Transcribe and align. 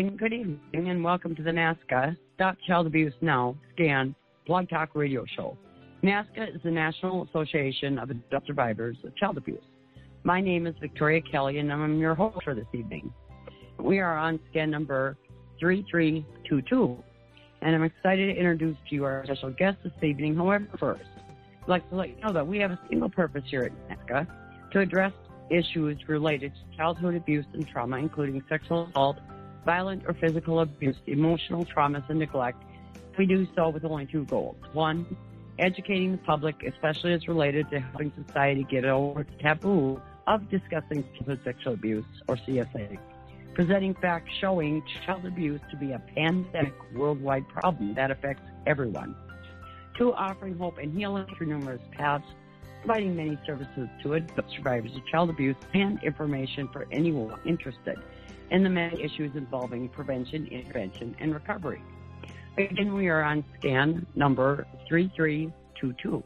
and 0.00 0.18
good 0.18 0.32
evening, 0.32 0.58
and 0.72 1.04
welcome 1.04 1.36
to 1.36 1.42
the 1.42 1.50
NAASCA 1.50 2.16
Stop 2.34 2.56
Child 2.66 2.86
Abuse 2.86 3.12
Now 3.20 3.54
Scan 3.74 4.14
Blog 4.46 4.66
Talk 4.70 4.94
Radio 4.94 5.26
Show. 5.36 5.58
NAASCA 6.02 6.56
is 6.56 6.62
the 6.64 6.70
National 6.70 7.24
Association 7.24 7.98
of 7.98 8.08
Adult 8.08 8.46
Survivors 8.46 8.96
of 9.04 9.14
Child 9.16 9.36
Abuse. 9.36 9.62
My 10.22 10.40
name 10.40 10.66
is 10.66 10.74
Victoria 10.80 11.20
Kelly, 11.20 11.58
and 11.58 11.70
I'm 11.70 11.98
your 11.98 12.14
host 12.14 12.38
for 12.44 12.54
this 12.54 12.64
evening. 12.72 13.12
We 13.78 13.98
are 13.98 14.16
on 14.16 14.40
scan 14.50 14.70
number 14.70 15.18
3322, 15.60 17.04
and 17.60 17.74
I'm 17.74 17.82
excited 17.82 18.32
to 18.32 18.40
introduce 18.40 18.78
to 18.88 18.94
you 18.94 19.04
our 19.04 19.22
special 19.26 19.50
guest 19.50 19.76
this 19.84 19.92
evening. 20.02 20.34
However, 20.34 20.66
first, 20.78 21.04
I'd 21.62 21.68
like 21.68 21.86
to 21.90 21.96
let 21.96 22.08
you 22.08 22.16
know 22.24 22.32
that 22.32 22.46
we 22.46 22.56
have 22.60 22.70
a 22.70 22.80
single 22.88 23.10
purpose 23.10 23.44
here 23.50 23.64
at 23.64 23.98
NAASCA 23.98 24.26
to 24.72 24.80
address 24.80 25.12
issues 25.50 25.98
related 26.08 26.54
to 26.54 26.76
childhood 26.78 27.16
abuse 27.16 27.44
and 27.52 27.68
trauma, 27.68 27.98
including 27.98 28.42
sexual 28.48 28.86
assault, 28.86 29.18
violent 29.64 30.04
or 30.06 30.14
physical 30.14 30.60
abuse, 30.60 30.96
emotional 31.06 31.64
traumas, 31.64 32.08
and 32.08 32.18
neglect. 32.18 32.62
We 33.18 33.26
do 33.26 33.46
so 33.54 33.68
with 33.68 33.84
only 33.84 34.06
two 34.06 34.24
goals. 34.24 34.56
One, 34.72 35.04
educating 35.58 36.12
the 36.12 36.18
public, 36.18 36.62
especially 36.62 37.12
as 37.12 37.28
related 37.28 37.68
to 37.70 37.80
helping 37.80 38.12
society 38.26 38.66
get 38.70 38.84
over 38.84 39.24
the 39.24 39.42
taboo 39.42 40.00
of 40.26 40.48
discussing 40.48 41.04
childhood 41.14 41.40
sexual 41.44 41.74
abuse, 41.74 42.04
or 42.28 42.36
CSA. 42.36 42.98
Presenting 43.54 43.94
facts 43.94 44.30
showing 44.40 44.82
child 45.04 45.26
abuse 45.26 45.60
to 45.70 45.76
be 45.76 45.92
a 45.92 45.98
pandemic 46.14 46.72
worldwide 46.94 47.46
problem 47.48 47.94
that 47.94 48.10
affects 48.10 48.42
everyone. 48.66 49.14
Two, 49.98 50.14
offering 50.14 50.56
hope 50.56 50.78
and 50.78 50.96
healing 50.96 51.26
through 51.36 51.48
numerous 51.48 51.82
paths, 51.92 52.24
providing 52.82 53.16
many 53.16 53.38
services 53.44 53.88
to 54.02 54.14
adult 54.14 54.46
survivors 54.56 54.94
of 54.94 55.04
child 55.06 55.28
abuse 55.28 55.56
and 55.74 56.02
information 56.02 56.68
for 56.72 56.86
anyone 56.92 57.38
interested 57.44 57.98
in 58.50 58.62
the 58.62 58.70
many 58.70 59.02
issues 59.02 59.32
involving 59.34 59.88
prevention, 59.88 60.46
intervention, 60.48 61.16
and 61.20 61.34
recovery. 61.34 61.82
Again, 62.58 62.94
we 62.94 63.08
are 63.08 63.22
on 63.22 63.44
scan 63.58 64.06
number 64.14 64.66
3322. 64.88 66.22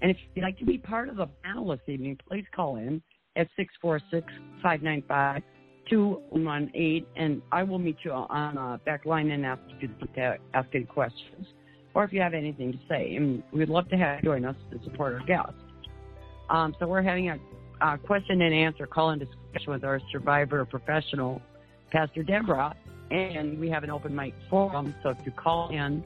And 0.00 0.10
if 0.10 0.16
you'd 0.34 0.42
like 0.42 0.58
to 0.58 0.64
be 0.64 0.78
part 0.78 1.08
of 1.08 1.16
the 1.16 1.28
panel 1.42 1.68
this 1.68 1.80
evening, 1.88 2.18
please 2.28 2.44
call 2.54 2.76
in 2.76 3.02
at 3.36 3.48
646-595-2118, 4.64 7.04
and 7.16 7.42
I 7.50 7.64
will 7.64 7.78
meet 7.78 7.96
you 8.04 8.12
on 8.12 8.56
a 8.56 8.80
back 8.84 9.04
line 9.04 9.30
and 9.30 9.44
ask 9.44 9.60
you 9.80 9.88
to 9.88 10.36
ask 10.54 10.68
any 10.74 10.84
questions, 10.84 11.46
or 11.94 12.04
if 12.04 12.12
you 12.12 12.20
have 12.20 12.34
anything 12.34 12.72
to 12.72 12.78
say. 12.88 13.16
And 13.16 13.42
we'd 13.52 13.68
love 13.68 13.88
to 13.88 13.96
have 13.96 14.22
you 14.22 14.30
join 14.30 14.44
us 14.44 14.56
to 14.70 14.78
support 14.84 15.14
our 15.14 15.26
guests. 15.26 15.54
Um, 16.50 16.74
so 16.78 16.86
we're 16.86 17.02
having 17.02 17.30
a, 17.30 17.38
a 17.80 17.98
question 17.98 18.42
and 18.42 18.54
answer 18.54 18.86
call-in 18.86 19.18
discussion 19.18 19.72
with 19.72 19.84
our 19.84 20.00
survivor 20.12 20.64
professional, 20.64 21.42
Pastor 21.90 22.22
Deborah, 22.22 22.74
and 23.10 23.58
we 23.58 23.68
have 23.70 23.84
an 23.84 23.90
open 23.90 24.14
mic 24.14 24.34
forum. 24.50 24.94
So 25.02 25.10
if 25.10 25.18
you 25.24 25.32
call 25.32 25.70
in, 25.70 26.04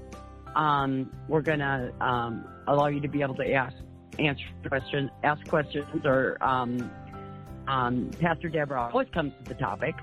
um, 0.55 1.11
we're 1.29 1.43
going 1.43 1.61
to 1.61 1.93
um, 2.01 2.45
allow 2.67 2.87
you 2.87 3.01
to 3.01 3.09
be 3.09 3.23
able 3.23 3.35
to 3.37 3.53
ask 3.53 3.75
answer 4.19 4.45
questions, 4.69 5.11
ask 5.23 5.47
questions, 5.49 5.87
or 6.05 6.37
um, 6.43 6.91
um, 7.67 8.11
Pastor 8.21 8.49
Deborah 8.49 8.91
always 8.93 9.09
comes 9.13 9.33
to 9.43 9.49
the 9.49 9.59
topic. 9.59 9.95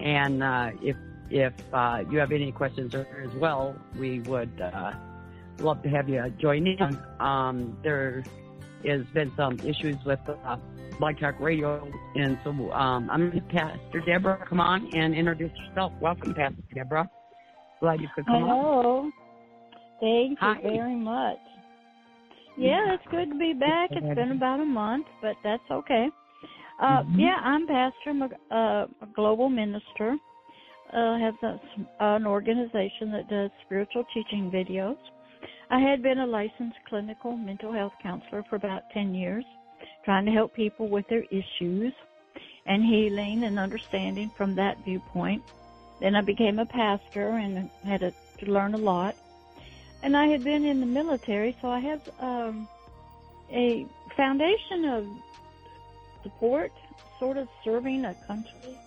And 0.00 0.42
uh, 0.42 0.70
if 0.82 0.96
if 1.30 1.52
uh, 1.72 2.04
you 2.10 2.18
have 2.18 2.32
any 2.32 2.52
questions 2.52 2.94
as 2.94 3.34
well, 3.34 3.76
we 3.98 4.20
would 4.20 4.60
uh, 4.60 4.92
love 5.58 5.82
to 5.82 5.88
have 5.88 6.08
you 6.08 6.32
join 6.38 6.66
in. 6.66 6.98
Um, 7.20 7.76
there 7.82 8.24
has 8.86 9.02
been 9.14 9.32
some 9.36 9.58
issues 9.60 9.96
with 10.04 10.20
uh, 10.28 10.56
Blog 10.98 11.18
Talk 11.18 11.38
Radio, 11.40 11.90
and 12.14 12.38
so 12.44 12.50
um, 12.72 13.08
I'm 13.10 13.30
Pastor 13.50 14.02
Deborah 14.06 14.44
come 14.48 14.60
on 14.60 14.90
and 14.94 15.14
introduce 15.14 15.52
yourself. 15.66 15.92
Welcome, 16.00 16.34
Pastor 16.34 16.56
Deborah. 16.74 17.08
Glad 17.80 18.00
you 18.00 18.08
could 18.14 18.26
come 18.26 18.42
Hello. 18.42 19.00
on. 19.00 19.12
Thank 20.00 20.38
Hi. 20.40 20.56
you 20.56 20.70
very 20.70 20.96
much. 20.96 21.38
Yeah, 22.56 22.94
it's 22.94 23.04
good 23.10 23.30
to 23.30 23.38
be 23.38 23.52
back. 23.52 23.90
It's 23.92 24.14
been 24.16 24.32
about 24.32 24.60
a 24.60 24.64
month, 24.64 25.06
but 25.22 25.36
that's 25.44 25.62
okay. 25.70 26.08
Uh, 26.80 27.02
Mhm. 27.02 27.18
Yeah, 27.18 27.40
I'm 27.42 27.66
pastor. 27.66 28.10
I'm 28.10 28.22
a, 28.22 28.30
uh, 28.50 28.86
a 29.02 29.06
global 29.14 29.48
minister. 29.48 30.16
Uh, 30.92 31.18
have 31.18 31.34
a, 31.42 31.60
an 32.00 32.26
organization 32.26 33.12
that 33.12 33.28
does 33.28 33.50
spiritual 33.64 34.04
teaching 34.14 34.50
videos. 34.50 34.96
I 35.70 35.80
had 35.80 36.02
been 36.02 36.18
a 36.18 36.26
licensed 36.26 36.78
clinical 36.88 37.36
mental 37.36 37.72
health 37.72 37.92
counselor 38.02 38.42
for 38.44 38.56
about 38.56 38.88
10 38.90 39.14
years, 39.14 39.44
trying 40.04 40.24
to 40.24 40.32
help 40.32 40.54
people 40.54 40.88
with 40.88 41.06
their 41.08 41.24
issues 41.30 41.92
and 42.64 42.82
healing 42.82 43.44
and 43.44 43.58
understanding 43.58 44.30
from 44.30 44.54
that 44.54 44.82
viewpoint. 44.84 45.42
Then 46.00 46.14
I 46.14 46.22
became 46.22 46.58
a 46.58 46.64
pastor 46.64 47.30
and 47.32 47.68
had 47.84 48.00
to, 48.00 48.14
to 48.38 48.46
learn 48.50 48.74
a 48.74 48.78
lot. 48.78 49.14
And 50.02 50.16
I 50.16 50.28
had 50.28 50.42
been 50.42 50.64
in 50.64 50.80
the 50.80 50.86
military, 50.86 51.54
so 51.60 51.68
I 51.68 51.80
have 51.80 52.00
um, 52.18 52.66
a 53.52 53.86
foundation 54.16 54.86
of 54.86 55.06
support, 56.22 56.72
sort 57.18 57.36
of 57.36 57.46
serving 57.62 58.06
a 58.06 58.14
country, 58.26 58.78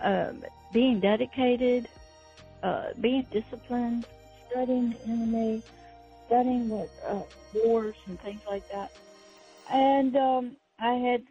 um, 0.00 0.44
being 0.72 1.00
dedicated, 1.00 1.88
uh, 2.62 2.88
being 3.00 3.26
disciplined, 3.32 4.06
studying 4.50 4.90
the 4.90 5.10
enemy, 5.10 5.62
studying 6.26 6.68
what 6.68 6.90
uh, 7.08 7.22
wars 7.54 7.94
and 8.06 8.20
things 8.20 8.40
like 8.48 8.64
that. 8.72 8.90
And 9.70 10.16
um, 10.16 10.56
I 10.78 10.94
had 10.94 11.22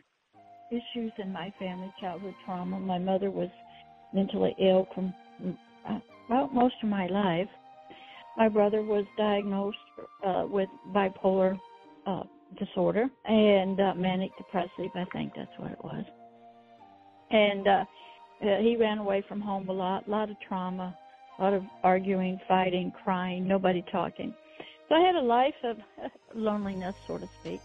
issues 0.72 1.12
in 1.18 1.32
my 1.32 1.54
family, 1.60 1.94
childhood 2.00 2.36
trauma. 2.46 2.80
My 2.80 2.98
mother 2.98 3.30
was 3.30 3.50
mentally 4.14 4.56
ill 4.60 4.88
from 4.94 5.14
uh, 5.90 6.00
well 6.30 6.50
most 6.54 6.76
of 6.82 6.90
my 6.90 7.08
life. 7.08 7.50
My 8.38 8.50
brother 8.50 8.82
was 8.82 9.06
diagnosed 9.18 9.78
uh, 10.26 10.46
with 10.48 10.70
bipolar 10.94 11.60
uh, 12.08 12.24
disorder 12.58 13.08
and 13.26 13.80
uh, 13.80 13.94
manic 13.96 14.32
depressive. 14.38 14.92
I 14.96 15.06
think 15.14 15.34
that's 15.36 15.52
what 15.58 15.72
it 15.72 15.84
was. 15.84 16.04
And 17.30 17.68
uh, 17.68 17.86
uh, 18.42 18.58
he 18.60 18.76
ran 18.76 18.98
away 18.98 19.24
from 19.28 19.42
home 19.42 19.70
a 19.70 19.72
lot, 19.72 20.08
a 20.08 20.12
lot 20.12 20.30
of 20.30 20.36
trauma, 20.48 20.96
a 21.38 21.44
lot 21.44 21.54
of 21.54 21.64
arguing, 21.84 22.40
fighting, 22.48 22.92
crying, 23.04 23.48
nobody 23.48 23.84
talking. 23.92 24.34
So 24.94 24.98
I 24.98 25.02
had 25.08 25.16
a 25.16 25.22
life 25.22 25.56
of 25.64 25.80
loneliness, 26.36 26.94
so 27.08 27.18
to 27.18 27.28
speak. 27.42 27.62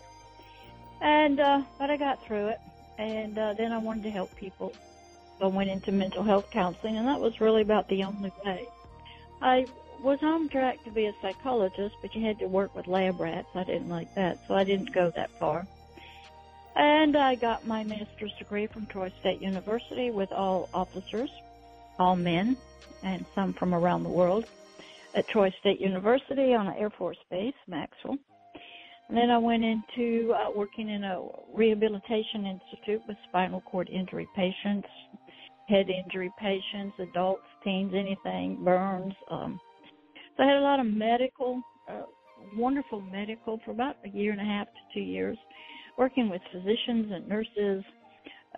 And 1.03 1.39
uh, 1.39 1.61
but 1.79 1.91
I 1.91 1.99
got 1.99 2.25
through 2.25 2.47
it, 2.47 2.61
and 2.97 3.39
uh, 3.39 3.53
then 3.53 3.71
I 3.71 3.77
wanted 3.77 4.05
to 4.05 4.11
help 4.11 4.35
people. 4.35 4.73
So 5.39 5.45
I 5.45 5.49
went 5.49 5.69
into 5.69 5.93
mental 5.93 6.23
health 6.23 6.51
counseling, 6.51 6.97
and 6.97 7.07
that 7.07 7.21
was 7.21 7.39
really 7.39 7.61
about 7.61 7.87
the 7.89 8.05
only 8.05 8.33
way. 8.47 8.67
I 9.43 9.67
was 10.03 10.19
on 10.23 10.49
track 10.49 10.83
to 10.85 10.91
be 10.91 11.05
a 11.05 11.13
psychologist, 11.21 11.97
but 12.01 12.15
you 12.15 12.25
had 12.25 12.39
to 12.39 12.47
work 12.47 12.75
with 12.75 12.87
lab 12.87 13.21
rats. 13.21 13.49
I 13.55 13.65
didn't 13.65 13.91
like 13.91 14.15
that, 14.15 14.39
so 14.49 14.55
I 14.55 14.65
didn't 14.65 14.95
go 14.95 15.13
that 15.15 15.31
far. 15.39 15.67
And 16.77 17.15
I 17.15 17.35
got 17.35 17.67
my 17.67 17.85
master's 17.85 18.33
degree 18.39 18.69
from 18.69 18.87
Troy 18.87 19.13
State 19.21 19.43
University 19.43 20.11
with 20.11 20.33
all 20.33 20.71
officers, 20.73 21.31
all 21.99 22.17
men, 22.17 22.57
and 23.03 23.27
some 23.35 23.53
from 23.53 23.75
around 23.75 24.05
the 24.05 24.09
world 24.09 24.47
at 25.15 25.29
Troy 25.29 25.53
State 25.61 25.81
University 25.81 26.55
on 26.55 26.69
an 26.69 26.75
Air 26.79 26.91
Force 26.91 27.19
Base, 27.31 27.55
Maxwell. 27.67 28.19
And 29.09 29.17
then 29.17 29.31
I 29.31 29.39
went 29.39 29.65
into 29.65 30.35
uh, 30.35 30.51
working 30.55 30.91
in 30.91 31.05
a 31.05 31.23
rehabilitation 31.55 32.45
institute 32.45 33.03
with 33.09 33.17
spinal 33.29 33.63
cord 33.63 33.89
injury 33.89 34.29
patients, 34.37 34.87
head 35.69 35.87
injury 35.89 36.31
patients, 36.39 36.95
adults, 36.99 37.43
teens, 37.65 37.93
anything, 37.95 38.63
burns. 38.65 39.15
Um, 39.31 39.59
so 40.37 40.43
I 40.43 40.47
had 40.47 40.57
a 40.59 40.61
lot 40.61 40.81
of 40.81 40.87
medical, 40.87 41.63
uh, 41.91 42.03
wonderful 42.55 43.01
medical 43.01 43.61
for 43.65 43.71
about 43.71 43.97
a 44.05 44.09
year 44.09 44.33
and 44.33 44.41
a 44.41 44.45
half 44.45 44.67
to 44.67 44.81
two 44.95 45.01
years, 45.01 45.39
working 45.97 46.29
with 46.29 46.43
physicians 46.53 47.11
and 47.11 47.29
nurses, 47.29 47.85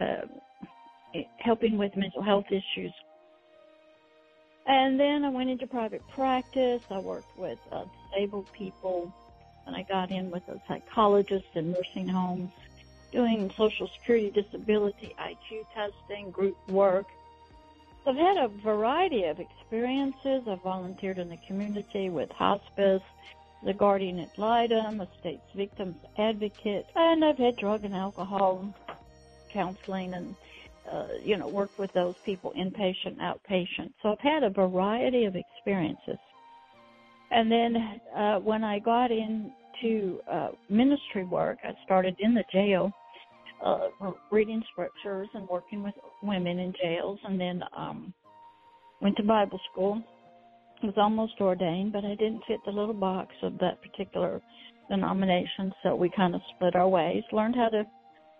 uh, 0.00 1.20
helping 1.38 1.78
with 1.78 1.92
mental 1.96 2.22
health 2.22 2.44
issues. 2.48 2.92
And 4.70 5.00
then 5.00 5.24
I 5.24 5.30
went 5.30 5.50
into 5.50 5.66
private 5.66 6.06
practice. 6.10 6.80
I 6.90 7.00
worked 7.00 7.36
with 7.36 7.58
uh, 7.72 7.86
disabled 8.12 8.46
people, 8.52 9.12
and 9.66 9.74
I 9.74 9.82
got 9.82 10.12
in 10.12 10.30
with 10.30 10.46
a 10.46 10.62
psychologist 10.68 11.46
in 11.54 11.72
nursing 11.72 12.06
homes, 12.06 12.52
doing 13.10 13.50
Social 13.56 13.88
Security 13.88 14.30
disability 14.30 15.12
IQ 15.18 15.66
testing, 15.74 16.30
group 16.30 16.56
work. 16.68 17.06
I've 18.06 18.14
had 18.14 18.36
a 18.36 18.46
variety 18.46 19.24
of 19.24 19.40
experiences. 19.40 20.44
I've 20.46 20.62
volunteered 20.62 21.18
in 21.18 21.30
the 21.30 21.38
community 21.48 22.08
with 22.08 22.30
hospice, 22.30 23.02
the 23.64 23.74
guardian 23.74 24.20
ad 24.20 24.30
litem, 24.36 25.00
a 25.00 25.08
state's 25.18 25.50
victims 25.52 25.96
advocate, 26.16 26.86
and 26.94 27.24
I've 27.24 27.38
had 27.38 27.56
drug 27.56 27.84
and 27.84 27.96
alcohol 27.96 28.72
counseling 29.52 30.14
and 30.14 30.36
uh, 30.90 31.06
you 31.22 31.36
know 31.36 31.48
worked 31.48 31.78
with 31.78 31.92
those 31.92 32.14
people 32.24 32.52
inpatient, 32.58 33.18
outpatient. 33.20 33.92
So 34.02 34.10
I've 34.10 34.20
had 34.20 34.42
a 34.42 34.50
variety 34.50 35.24
of 35.24 35.36
experiences. 35.36 36.18
And 37.30 37.50
then 37.50 37.76
uh, 38.16 38.38
when 38.38 38.64
I 38.64 38.80
got 38.80 39.10
into 39.12 40.18
uh, 40.30 40.48
ministry 40.68 41.24
work, 41.24 41.58
I 41.62 41.70
started 41.84 42.16
in 42.18 42.34
the 42.34 42.42
jail, 42.52 42.90
uh, 43.64 43.88
reading 44.32 44.62
scriptures 44.72 45.28
and 45.34 45.48
working 45.48 45.82
with 45.84 45.94
women 46.22 46.58
in 46.58 46.74
jails, 46.82 47.20
and 47.24 47.40
then 47.40 47.62
um, 47.76 48.12
went 49.00 49.16
to 49.18 49.22
Bible 49.22 49.60
school 49.70 50.02
was 50.82 50.94
almost 50.96 51.34
ordained, 51.40 51.92
but 51.92 52.04
I 52.04 52.14
didn't 52.14 52.42
fit 52.46 52.60
the 52.64 52.72
little 52.72 52.94
box 52.94 53.34
of 53.42 53.58
that 53.58 53.80
particular 53.82 54.40
denomination, 54.88 55.72
so 55.82 55.94
we 55.94 56.10
kind 56.14 56.34
of 56.34 56.40
split 56.54 56.74
our 56.74 56.88
ways. 56.88 57.22
Learned 57.32 57.56
how 57.56 57.68
to 57.68 57.84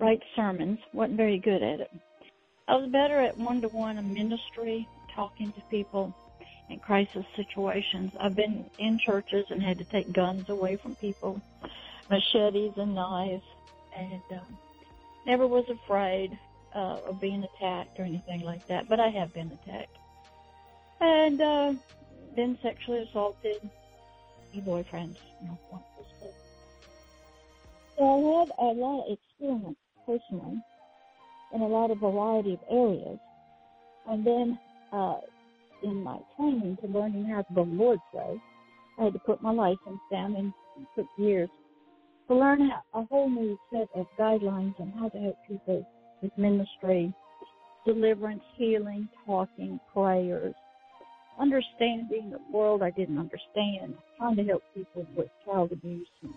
write 0.00 0.20
sermons, 0.35 0.79
wasn't 0.93 1.17
very 1.17 1.38
good 1.38 1.62
at 1.62 1.81
it. 1.81 1.91
I 2.70 2.76
was 2.76 2.88
better 2.88 3.20
at 3.20 3.37
one 3.37 3.61
to 3.62 3.69
one 3.69 4.14
ministry, 4.14 4.87
talking 5.12 5.50
to 5.52 5.61
people 5.72 6.14
in 6.69 6.78
crisis 6.78 7.25
situations. 7.34 8.12
I've 8.20 8.37
been 8.37 8.64
in 8.78 8.96
churches 8.96 9.44
and 9.50 9.61
had 9.61 9.78
to 9.78 9.84
take 9.84 10.12
guns 10.12 10.49
away 10.49 10.76
from 10.76 10.94
people, 10.94 11.43
machetes 12.08 12.75
and 12.76 12.94
knives, 12.94 13.43
and 13.99 14.22
um, 14.31 14.56
never 15.26 15.49
was 15.49 15.64
afraid 15.69 16.38
uh, 16.72 16.99
of 17.08 17.20
being 17.20 17.43
attacked 17.43 17.99
or 17.99 18.05
anything 18.05 18.43
like 18.43 18.64
that, 18.69 18.88
but 18.88 19.00
I 19.00 19.08
have 19.08 19.34
been 19.34 19.50
attacked. 19.50 19.99
And 21.00 21.40
uh, 21.40 21.72
been 22.37 22.56
sexually 22.62 23.00
assaulted, 23.00 23.69
your 24.52 24.62
boyfriends, 24.62 25.17
you 25.43 25.49
know, 25.49 25.58
So 27.99 28.05
I 28.05 28.38
had 28.38 28.52
a 28.58 28.81
lot 28.81 29.08
of 29.08 29.19
experience 29.19 29.76
personally 30.06 30.62
in 31.52 31.61
a 31.61 31.67
lot 31.67 31.91
of 31.91 31.99
variety 31.99 32.55
of 32.55 32.61
areas. 32.70 33.19
And 34.08 34.26
then 34.26 34.58
uh, 34.93 35.19
in 35.82 36.02
my 36.02 36.19
training 36.37 36.79
to 36.82 36.88
learning 36.88 37.26
how 37.26 37.43
to 37.43 37.55
go 37.55 37.64
the 37.64 37.70
Lord's 37.70 38.02
way, 38.12 38.41
I 38.99 39.05
had 39.05 39.12
to 39.12 39.19
put 39.20 39.43
my 39.43 39.52
license 39.52 40.00
down 40.11 40.37
and 40.37 40.52
it 40.79 40.87
took 40.97 41.06
years 41.19 41.49
to 42.29 42.35
learn 42.37 42.70
a 42.94 43.05
whole 43.05 43.29
new 43.29 43.58
set 43.73 43.88
of 43.94 44.06
guidelines 44.19 44.79
on 44.81 44.93
how 44.99 45.08
to 45.08 45.19
help 45.19 45.37
people 45.49 45.87
with 46.23 46.37
ministry, 46.38 47.12
deliverance, 47.85 48.43
healing, 48.56 49.08
talking, 49.26 49.81
prayers, 49.93 50.55
understanding 51.41 52.32
a 52.35 52.56
world 52.56 52.82
I 52.82 52.91
didn't 52.91 53.19
understand, 53.19 53.94
trying 54.19 54.37
to 54.37 54.44
help 54.44 54.62
people 54.75 55.06
with 55.17 55.29
child 55.44 55.73
abuse 55.73 56.06
and 56.23 56.35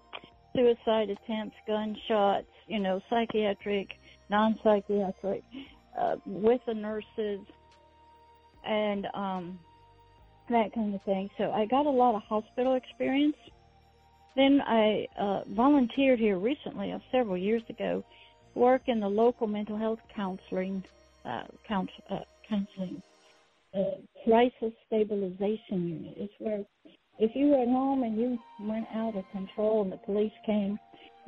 suicide 0.57 1.11
attempts, 1.11 1.57
gunshots, 1.67 2.47
you 2.69 2.79
know, 2.79 3.01
psychiatric, 3.11 3.89
non-psychiatric, 4.31 5.43
uh, 5.99 6.17
with 6.27 6.61
the 6.67 6.75
nurses, 6.75 7.41
and 8.67 9.07
um, 9.15 9.59
that 10.51 10.73
kind 10.75 10.95
of 10.95 11.03
thing. 11.03 11.31
So 11.39 11.51
I 11.53 11.67
got 11.67 11.87
a 11.87 11.91
lot 11.91 12.15
of 12.15 12.23
hospital 12.23 12.75
experience. 12.75 13.37
Then 14.37 14.61
I 14.67 15.07
uh, 15.19 15.41
volunteered 15.49 16.19
here 16.19 16.39
recently, 16.39 16.93
uh, 16.93 16.99
several 17.11 17.37
years 17.37 17.63
ago, 17.69 18.05
work 18.55 18.83
in 18.87 19.01
the 19.01 19.09
local 19.09 19.47
mental 19.47 19.77
health 19.77 20.01
counseling, 20.15 20.85
uh, 21.25 21.45
counsel, 21.67 22.05
uh, 22.11 22.21
counseling 22.49 23.03
a 23.75 23.85
crisis 24.25 24.73
stabilization 24.87 25.89
unit. 25.89 26.15
It's 26.17 26.33
where 26.39 26.65
if 27.19 27.33
you 27.35 27.47
were 27.47 27.63
at 27.63 27.69
home 27.69 28.03
and 28.03 28.17
you 28.19 28.39
went 28.61 28.87
out 28.95 29.17
of 29.17 29.25
control 29.33 29.83
and 29.83 29.93
the 29.93 29.99
police 29.99 30.33
came, 30.47 30.79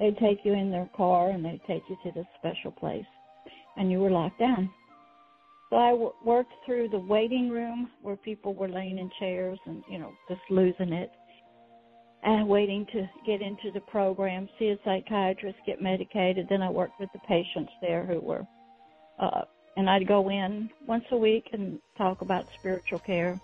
they'd 0.01 0.19
take 0.19 0.45
you 0.45 0.55
in 0.55 0.73
their 0.73 0.89
car 0.97 1.31
and 1.31 1.45
they'd 1.45 1.61
take 1.69 1.85
you 1.89 1.97
to 2.03 2.13
this 2.13 2.27
special 2.39 2.73
place, 2.73 3.07
and 3.77 3.93
you 3.93 4.01
were 4.01 4.11
locked 4.11 4.41
down. 4.41 4.69
So 5.71 5.77
I 5.77 5.91
w- 5.91 6.15
worked 6.25 6.53
through 6.67 6.89
the 6.89 6.99
waiting 6.99 7.49
room 7.49 7.91
where 8.03 8.17
people 8.17 8.55
were 8.55 8.69
laying 8.69 8.99
in 8.99 9.09
chairs 9.21 9.59
and 9.67 9.85
you 9.89 10.01
know 10.01 10.13
just 10.29 10.41
losing 10.51 10.93
it, 10.93 11.13
and 12.25 12.49
waiting 12.49 12.87
to 12.87 13.09
get 13.25 13.43
into 13.43 13.71
the 13.71 13.81
program, 13.83 14.49
see 14.59 14.71
a 14.71 14.79
psychiatrist, 14.85 15.59
get 15.65 15.81
medicated. 15.81 16.49
Then 16.49 16.63
I 16.63 16.71
worked 16.71 16.99
with 16.99 17.11
the 17.13 17.21
patients 17.21 17.73
there 17.81 18.05
who 18.05 18.19
were 18.19 18.45
uh, 19.21 19.43
and 19.77 19.89
I'd 19.89 20.07
go 20.07 20.31
in 20.31 20.71
once 20.87 21.05
a 21.13 21.17
week 21.17 21.51
and 21.53 21.79
talk 21.97 22.23
about 22.23 22.47
spiritual 22.59 22.99
care. 22.99 23.39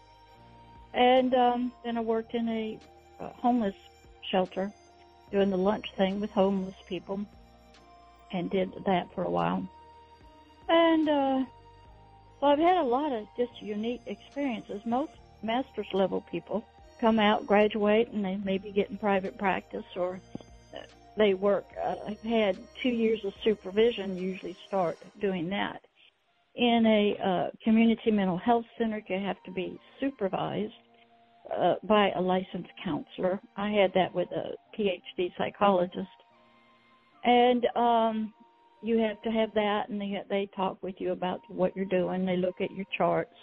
And 0.95 1.35
um, 1.35 1.73
then 1.85 1.99
I 1.99 2.01
worked 2.01 2.35
in 2.35 2.49
a, 2.49 2.79
a 3.21 3.29
homeless 3.29 3.75
shelter 4.31 4.73
doing 5.31 5.51
the 5.51 5.59
lunch 5.59 5.87
thing 5.97 6.21
with 6.21 6.31
homeless 6.31 6.75
people 6.89 7.21
and 8.33 8.51
did 8.51 8.73
that 8.85 9.13
for 9.15 9.25
a 9.25 9.31
while. 9.31 9.67
And 10.69 11.09
uh, 11.09 11.45
so 12.41 12.47
I've 12.47 12.59
had 12.59 12.79
a 12.79 12.83
lot 12.83 13.13
of 13.13 13.27
just 13.37 13.63
unique 13.63 14.03
experiences. 14.07 14.83
Most 14.85 15.13
master's 15.43 15.87
level 15.93 16.23
people 16.31 16.65
come 17.01 17.19
out, 17.19 17.47
graduate, 17.47 18.09
and 18.13 18.25
they 18.25 18.37
maybe 18.37 18.73
get 18.73 18.91
in 18.91 18.99
private 18.99 19.39
practice 19.39 19.85
or 19.95 20.21
they 21.17 21.35
work. 21.35 21.67
Uh, 21.83 21.97
I've 22.07 22.21
had 22.21 22.59
two 22.83 22.91
years 22.91 23.25
of 23.25 23.33
supervision. 23.43 24.17
Usually 24.17 24.57
start 24.67 24.99
doing 25.21 25.49
that. 25.51 25.81
In 26.55 26.87
a 26.87 27.19
uh, 27.23 27.51
community 27.63 28.11
mental 28.11 28.39
health 28.39 28.67
center, 28.79 29.03
you 29.07 29.19
have 29.19 29.43
to 29.45 29.51
be 29.51 29.79
supervised 30.01 30.73
uh, 31.55 31.75
by 31.85 32.11
a 32.11 32.21
licensed 32.21 32.71
counselor. 32.85 33.41
I 33.57 33.71
had 33.71 33.93
that 33.95 34.15
with 34.15 34.29
a 34.33 34.55
PhD 34.79 35.31
psychologist, 35.39 36.09
and 37.25 37.67
um, 37.77 38.35
you 38.83 38.99
have 38.99 39.21
to 39.23 39.31
have 39.31 39.53
that, 39.55 39.89
and 39.89 40.01
they 40.01 40.23
they 40.29 40.49
talk 40.57 40.83
with 40.83 40.97
you 40.99 41.13
about 41.13 41.41
what 41.49 41.77
you're 41.77 41.85
doing. 41.85 42.25
They 42.25 42.37
look 42.37 42.61
at 42.61 42.71
your 42.73 42.87
charts. 42.97 43.35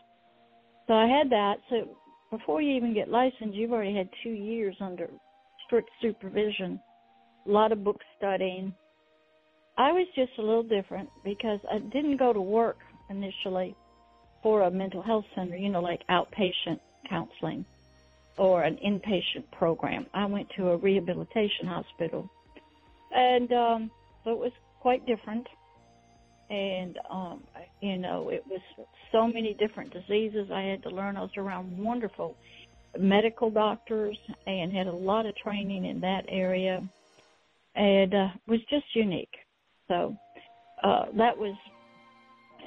So 0.87 0.93
I 0.93 1.07
had 1.07 1.29
that. 1.29 1.55
So 1.69 1.97
before 2.29 2.61
you 2.61 2.75
even 2.75 2.93
get 2.93 3.09
licensed, 3.09 3.55
you've 3.55 3.71
already 3.71 3.95
had 3.95 4.09
two 4.23 4.31
years 4.31 4.75
under 4.81 5.09
strict 5.65 5.89
supervision, 6.01 6.79
a 7.47 7.51
lot 7.51 7.71
of 7.71 7.83
book 7.83 7.99
studying. 8.17 8.73
I 9.77 9.91
was 9.91 10.07
just 10.15 10.31
a 10.37 10.41
little 10.41 10.63
different 10.63 11.09
because 11.23 11.59
I 11.71 11.79
didn't 11.79 12.17
go 12.17 12.33
to 12.33 12.41
work 12.41 12.77
initially 13.09 13.75
for 14.43 14.63
a 14.63 14.71
mental 14.71 15.01
health 15.01 15.25
center, 15.35 15.55
you 15.55 15.69
know, 15.69 15.81
like 15.81 16.01
outpatient 16.09 16.79
counseling 17.09 17.65
or 18.37 18.63
an 18.63 18.77
inpatient 18.85 19.43
program. 19.51 20.05
I 20.13 20.25
went 20.25 20.47
to 20.57 20.69
a 20.69 20.77
rehabilitation 20.77 21.67
hospital. 21.67 22.29
And 23.11 23.51
um 23.51 23.91
so 24.23 24.31
it 24.31 24.39
was 24.39 24.51
quite 24.79 25.05
different. 25.05 25.47
And 26.49 26.97
um 27.09 27.43
you 27.81 27.97
know, 27.97 28.29
it 28.29 28.43
was 28.49 28.61
so 29.11 29.27
many 29.27 29.53
different 29.53 29.93
diseases 29.93 30.49
I 30.51 30.61
had 30.61 30.83
to 30.83 30.89
learn. 30.89 31.17
I 31.17 31.21
was 31.21 31.37
around 31.37 31.77
wonderful 31.77 32.35
medical 32.97 33.49
doctors 33.49 34.17
and 34.45 34.71
had 34.71 34.87
a 34.87 34.91
lot 34.91 35.25
of 35.25 35.35
training 35.35 35.85
in 35.85 35.99
that 36.01 36.25
area 36.27 36.81
and 37.75 38.13
uh 38.13 38.27
was 38.47 38.59
just 38.69 38.85
unique. 38.95 39.35
So 39.87 40.15
uh 40.83 41.05
that 41.17 41.37
was 41.37 41.55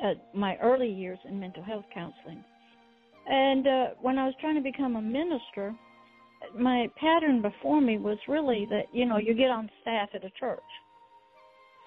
uh, 0.04 0.14
my 0.34 0.56
early 0.58 0.90
years 0.90 1.18
in 1.28 1.40
mental 1.40 1.62
health 1.62 1.86
counseling. 1.92 2.44
And 3.26 3.66
uh, 3.66 3.86
when 4.00 4.18
I 4.18 4.26
was 4.26 4.34
trying 4.40 4.54
to 4.54 4.60
become 4.60 4.96
a 4.96 5.02
minister, 5.02 5.74
my 6.56 6.88
pattern 6.96 7.42
before 7.42 7.80
me 7.80 7.98
was 7.98 8.18
really 8.28 8.66
that 8.70 8.86
you 8.92 9.04
know 9.04 9.16
you 9.18 9.34
get 9.34 9.50
on 9.50 9.70
staff 9.82 10.10
at 10.14 10.24
a 10.24 10.30
church, 10.30 10.60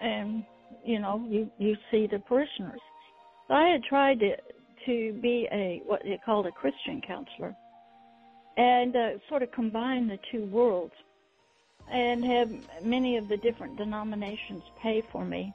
and 0.02 0.44
you 0.84 1.00
know 1.00 1.26
you 1.30 1.50
you 1.58 1.78
see 1.92 2.08
the 2.08 2.20
parishioners. 2.20 2.82
So 3.48 3.54
I 3.54 3.70
had 3.70 3.84
tried 3.84 4.20
to 4.20 4.36
to 4.86 5.14
be 5.22 5.48
a 5.52 5.82
what 5.86 6.04
they 6.04 6.20
called 6.26 6.46
a 6.46 6.52
Christian 6.52 7.02
counselor, 7.02 7.56
and 8.58 8.96
uh, 8.96 9.10
sort 9.30 9.42
of 9.42 9.52
combine 9.52 10.08
the 10.08 10.20
two 10.32 10.46
worlds, 10.46 10.94
and 11.90 12.26
have 12.26 12.52
many 12.84 13.16
of 13.16 13.30
the 13.30 13.38
different 13.38 13.78
denominations 13.78 14.64
pay 14.82 15.02
for 15.10 15.24
me 15.24 15.54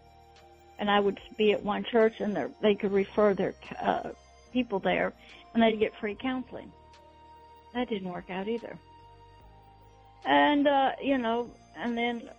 and 0.78 0.90
I 0.90 1.00
would 1.00 1.20
be 1.36 1.52
at 1.52 1.62
one 1.62 1.84
church 1.84 2.14
and 2.20 2.36
they 2.60 2.74
could 2.74 2.92
refer 2.92 3.34
their 3.34 3.54
uh, 3.80 4.10
people 4.54 4.78
there, 4.78 5.12
and 5.52 5.62
they'd 5.62 5.78
get 5.78 5.92
free 6.00 6.14
counseling. 6.14 6.73
That 7.75 7.90
didn't 7.90 8.11
work 8.11 8.30
out 8.30 8.49
either. 8.49 8.78
And 10.25 10.66
uh, 10.66 10.92
you 11.02 11.18
know, 11.18 11.50
and 11.76 11.99
then 11.99 12.30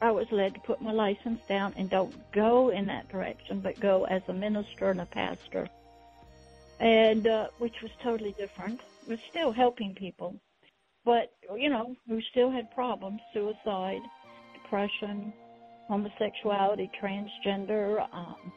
I 0.00 0.10
was 0.12 0.26
led 0.30 0.54
to 0.54 0.60
put 0.60 0.80
my 0.80 0.92
license 0.92 1.40
down 1.46 1.74
and 1.76 1.90
don't 1.90 2.14
go 2.32 2.70
in 2.70 2.86
that 2.86 3.10
direction, 3.10 3.60
but 3.60 3.78
go 3.78 4.04
as 4.04 4.22
a 4.28 4.32
minister 4.32 4.90
and 4.90 5.00
a 5.00 5.06
pastor, 5.06 5.68
and 6.78 7.26
uh, 7.26 7.48
which 7.58 7.82
was 7.82 7.90
totally 8.02 8.32
different. 8.38 8.80
Was 9.08 9.18
still 9.28 9.50
helping 9.50 9.94
people, 9.94 10.36
but 11.04 11.32
you 11.56 11.68
know, 11.68 11.96
who 12.08 12.20
still 12.30 12.50
had 12.50 12.70
problems, 12.70 13.20
suicide, 13.34 14.02
depression, 14.54 15.32
homosexuality, 15.88 16.88
transgender, 17.02 18.06
um, 18.12 18.52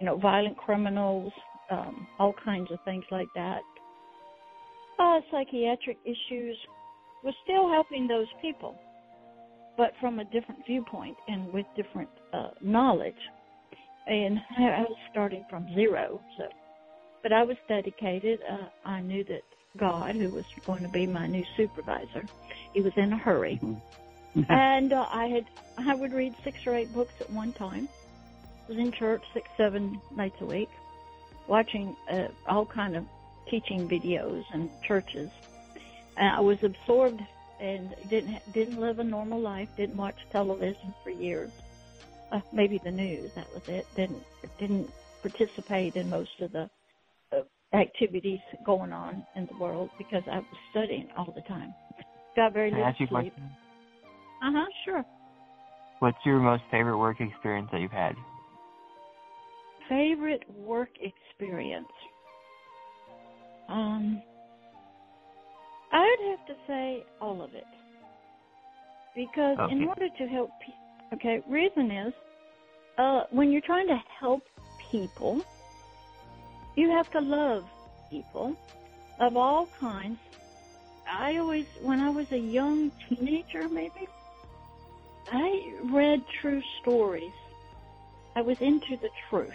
you 0.00 0.06
know, 0.06 0.16
violent 0.16 0.56
criminals, 0.56 1.32
um, 1.72 2.06
all 2.18 2.34
kinds 2.44 2.70
of 2.70 2.78
things 2.84 3.04
like 3.10 3.28
that. 3.34 3.62
Uh, 4.98 5.20
psychiatric 5.30 5.98
issues. 6.04 6.56
We're 7.24 7.32
still 7.44 7.68
helping 7.68 8.06
those 8.06 8.26
people, 8.40 8.76
but 9.76 9.92
from 10.00 10.18
a 10.18 10.24
different 10.24 10.66
viewpoint 10.66 11.16
and 11.28 11.52
with 11.52 11.66
different 11.76 12.10
uh, 12.32 12.50
knowledge. 12.60 13.14
And 14.06 14.38
I 14.58 14.80
was 14.80 14.96
starting 15.10 15.44
from 15.48 15.72
zero, 15.74 16.20
so. 16.36 16.44
But 17.22 17.32
I 17.32 17.44
was 17.44 17.56
dedicated. 17.68 18.40
Uh, 18.50 18.66
I 18.84 19.00
knew 19.00 19.22
that 19.24 19.42
God, 19.78 20.16
who 20.16 20.28
was 20.30 20.44
going 20.66 20.82
to 20.82 20.88
be 20.88 21.06
my 21.06 21.28
new 21.28 21.44
supervisor, 21.56 22.24
he 22.74 22.80
was 22.80 22.92
in 22.96 23.12
a 23.12 23.18
hurry. 23.18 23.60
Mm-hmm 23.62 23.74
and 24.48 24.92
uh, 24.92 25.06
I 25.10 25.26
had 25.26 25.44
I 25.76 25.94
would 25.94 26.12
read 26.12 26.34
six 26.44 26.58
or 26.66 26.74
eight 26.74 26.92
books 26.92 27.12
at 27.20 27.30
one 27.30 27.52
time. 27.52 27.88
I 28.66 28.72
was 28.72 28.78
in 28.78 28.92
church 28.92 29.22
six 29.34 29.48
seven 29.56 30.00
nights 30.14 30.36
a 30.40 30.46
week, 30.46 30.70
watching 31.46 31.96
uh, 32.10 32.28
all 32.48 32.66
kind 32.66 32.96
of 32.96 33.04
teaching 33.50 33.88
videos 33.88 34.44
and 34.52 34.70
churches. 34.86 35.30
And 36.16 36.28
I 36.28 36.40
was 36.40 36.58
absorbed 36.62 37.20
and 37.60 37.94
didn't 38.08 38.40
didn't 38.52 38.80
live 38.80 38.98
a 38.98 39.04
normal 39.04 39.40
life. 39.40 39.68
Didn't 39.76 39.96
watch 39.96 40.16
television 40.30 40.94
for 41.02 41.10
years. 41.10 41.50
Uh, 42.30 42.40
maybe 42.52 42.78
the 42.82 42.90
news. 42.90 43.30
That 43.34 43.52
was 43.54 43.62
it. 43.68 43.86
Didn't 43.96 44.22
didn't 44.58 44.90
participate 45.22 45.96
in 45.96 46.10
most 46.10 46.40
of 46.40 46.52
the 46.52 46.68
uh, 47.32 47.42
activities 47.72 48.40
going 48.64 48.92
on 48.92 49.24
in 49.36 49.46
the 49.46 49.56
world 49.56 49.90
because 49.96 50.22
I 50.30 50.38
was 50.38 50.46
studying 50.70 51.08
all 51.16 51.32
the 51.34 51.42
time. 51.42 51.74
Got 52.36 52.52
very 52.52 52.70
little 52.70 52.94
sleep. 53.08 53.34
Uh 54.42 54.50
huh, 54.52 54.66
sure. 54.84 55.04
What's 56.00 56.18
your 56.24 56.40
most 56.40 56.64
favorite 56.70 56.98
work 56.98 57.20
experience 57.20 57.68
that 57.70 57.80
you've 57.80 57.92
had? 57.92 58.16
Favorite 59.92 60.44
work 60.56 60.88
experience? 61.02 61.92
Um, 63.68 64.22
I'd 65.92 66.16
have 66.30 66.46
to 66.46 66.54
say 66.66 67.04
all 67.20 67.42
of 67.42 67.52
it. 67.52 67.66
Because 69.14 69.58
okay. 69.58 69.70
in 69.70 69.84
order 69.84 70.08
to 70.08 70.26
help 70.26 70.50
people, 70.64 70.80
okay, 71.12 71.42
reason 71.46 71.90
is, 71.90 72.14
uh, 72.96 73.24
when 73.32 73.52
you're 73.52 73.60
trying 73.60 73.86
to 73.88 74.00
help 74.18 74.42
people, 74.90 75.42
you 76.74 76.88
have 76.88 77.10
to 77.10 77.20
love 77.20 77.64
people 78.10 78.56
of 79.20 79.36
all 79.36 79.68
kinds. 79.78 80.18
I 81.06 81.36
always, 81.36 81.66
when 81.82 82.00
I 82.00 82.08
was 82.08 82.32
a 82.32 82.38
young 82.38 82.90
teenager, 83.10 83.68
maybe, 83.68 84.08
I 85.30 85.74
read 85.92 86.22
true 86.40 86.62
stories. 86.80 87.34
I 88.34 88.40
was 88.40 88.56
into 88.62 88.96
the 89.02 89.10
truth. 89.28 89.52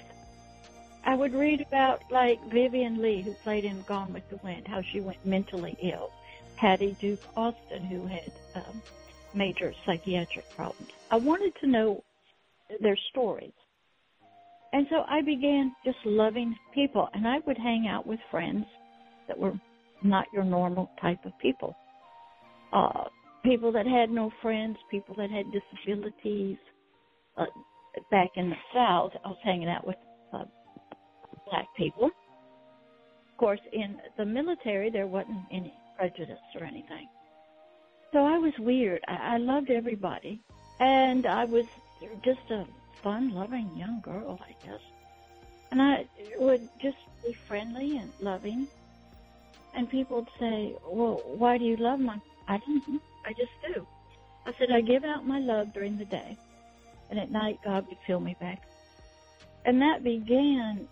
I 1.08 1.16
would 1.16 1.34
read 1.34 1.62
about 1.62 2.02
like 2.12 2.38
Vivien 2.52 3.02
Leigh, 3.02 3.22
who 3.22 3.32
played 3.36 3.64
in 3.64 3.82
Gone 3.84 4.12
with 4.12 4.30
the 4.30 4.40
Wind, 4.44 4.68
how 4.68 4.82
she 4.92 5.00
went 5.00 5.26
mentally 5.26 5.78
ill. 5.82 6.12
Patty 6.58 6.98
Duke 7.00 7.22
Astin, 7.38 7.86
who 7.86 8.06
had 8.08 8.32
um, 8.56 8.82
major 9.34 9.74
psychiatric 9.86 10.50
problems. 10.56 10.92
I 11.10 11.16
wanted 11.16 11.54
to 11.62 11.68
know 11.68 12.04
their 12.82 12.98
stories. 13.12 13.54
And 14.74 14.86
so 14.90 15.06
I 15.08 15.22
began 15.22 15.74
just 15.86 15.98
loving 16.04 16.54
people, 16.74 17.08
and 17.14 17.26
I 17.26 17.38
would 17.48 17.58
hang 17.58 17.88
out 17.88 18.06
with 18.06 18.20
friends 18.30 18.66
that 19.30 19.40
were 19.40 19.54
not 20.04 20.26
your 20.34 20.44
normal 20.44 20.90
type 21.02 21.24
of 21.26 21.32
people. 21.40 21.74
Uh, 22.74 23.06
people 23.46 23.72
that 23.72 23.88
had 23.88 24.10
no 24.10 24.30
friends, 24.42 24.76
people 24.92 25.16
that 25.16 25.30
had 25.32 25.46
disabilities. 25.54 26.58
Uh, 27.38 27.46
back 28.12 28.32
in 28.36 28.50
the 28.50 28.58
South, 28.74 29.12
I 29.24 29.30
was 29.30 29.38
hanging 29.44 29.70
out 29.70 29.88
with 29.88 29.96
uh, 30.34 30.44
black 31.50 31.68
people. 31.76 32.06
Of 32.06 33.38
course, 33.38 33.60
in 33.72 34.00
the 34.18 34.26
military, 34.26 34.90
there 34.90 35.08
wasn't 35.08 35.40
any 35.52 35.74
prejudice 35.98 36.40
or 36.56 36.64
anything. 36.64 37.08
So 38.14 38.26
I 38.26 38.38
was 38.38 38.54
weird. 38.60 39.02
I, 39.08 39.36
I 39.36 39.38
loved 39.38 39.70
everybody, 39.70 40.40
and 40.80 41.26
I 41.26 41.46
was 41.46 41.66
just 42.24 42.50
a 42.50 42.66
fun-loving 43.04 43.72
young 43.76 44.02
girl, 44.02 44.40
I 44.42 44.66
guess. 44.66 44.82
And 45.72 45.82
I 45.82 46.06
would 46.38 46.68
just 46.82 46.98
be 47.26 47.34
friendly 47.48 47.98
and 47.98 48.12
loving. 48.22 48.68
And 49.76 49.90
people 49.90 50.18
would 50.18 50.30
say, 50.40 50.76
"Well, 50.90 51.22
why 51.26 51.58
do 51.58 51.66
you 51.66 51.78
love 51.78 52.00
my?" 52.00 52.20
I 52.48 52.58
didn't. 52.58 53.02
I 53.26 53.34
just 53.34 53.52
do. 53.74 53.86
I 54.46 54.54
said, 54.58 54.72
I 54.72 54.80
give 54.80 55.04
out 55.04 55.28
my 55.28 55.40
love 55.40 55.74
during 55.74 55.98
the 55.98 56.06
day, 56.06 56.38
and 57.10 57.20
at 57.20 57.30
night, 57.30 57.60
God 57.66 57.86
would 57.90 57.98
fill 58.08 58.22
me 58.22 58.38
back. 58.40 58.64
And 59.66 59.82
that 59.82 60.06
began 60.06 60.88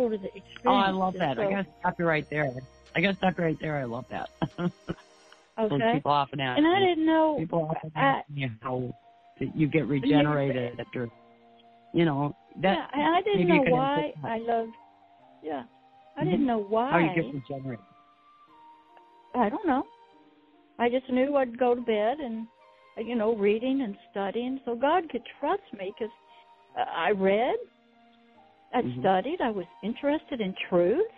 sort 0.00 0.14
of 0.14 0.22
the 0.22 0.28
experience. 0.28 0.64
Oh, 0.66 0.74
I 0.74 0.90
love 0.90 1.14
that. 1.18 1.36
So, 1.36 1.42
I 1.42 1.50
got 1.50 1.62
to 1.62 1.66
stop 1.80 1.98
you 1.98 2.06
right 2.06 2.28
there. 2.30 2.50
I 2.94 3.00
got 3.00 3.12
to 3.12 3.16
stop 3.16 3.38
you 3.38 3.44
right 3.44 3.58
there. 3.60 3.76
I 3.76 3.84
love 3.84 4.06
that. 4.10 4.30
okay. 5.58 5.92
people 5.94 6.10
often 6.10 6.40
ask 6.40 6.58
And 6.58 6.66
I 6.66 6.80
didn't 6.80 7.06
know. 7.06 7.36
People 7.38 7.70
often 7.70 7.92
ask 7.94 8.28
me 8.30 8.50
how 8.62 8.94
you 9.54 9.66
get 9.66 9.86
regenerated 9.86 10.74
yeah, 10.76 10.84
after, 10.84 11.08
you 11.92 12.04
know, 12.04 12.34
that. 12.62 12.90
Yeah, 12.96 13.14
I 13.16 13.22
didn't 13.22 13.48
know 13.48 13.64
why 13.68 14.12
I 14.24 14.38
loved. 14.38 14.72
Yeah. 15.42 15.62
I 16.16 16.20
mm-hmm. 16.20 16.30
didn't 16.30 16.46
know 16.46 16.58
why. 16.58 16.90
How 16.90 16.98
you 16.98 17.14
get 17.14 17.34
regenerated. 17.34 17.84
I 19.34 19.48
don't 19.48 19.66
know. 19.66 19.84
I 20.78 20.88
just 20.88 21.08
knew 21.10 21.36
I'd 21.36 21.58
go 21.58 21.74
to 21.74 21.80
bed 21.80 22.18
and 22.18 22.46
you 22.96 23.14
know, 23.14 23.34
reading 23.36 23.82
and 23.82 23.96
studying, 24.10 24.60
so 24.64 24.74
God 24.74 25.08
could 25.10 25.22
trust 25.38 25.62
me 25.78 25.92
because 25.98 26.12
uh, 26.78 26.84
I 26.90 27.10
read, 27.10 27.56
I 28.72 28.82
Mhm. 28.82 29.00
studied, 29.00 29.40
I 29.40 29.50
was 29.50 29.66
interested 29.82 30.40
in 30.40 30.54
truth. 30.68 31.10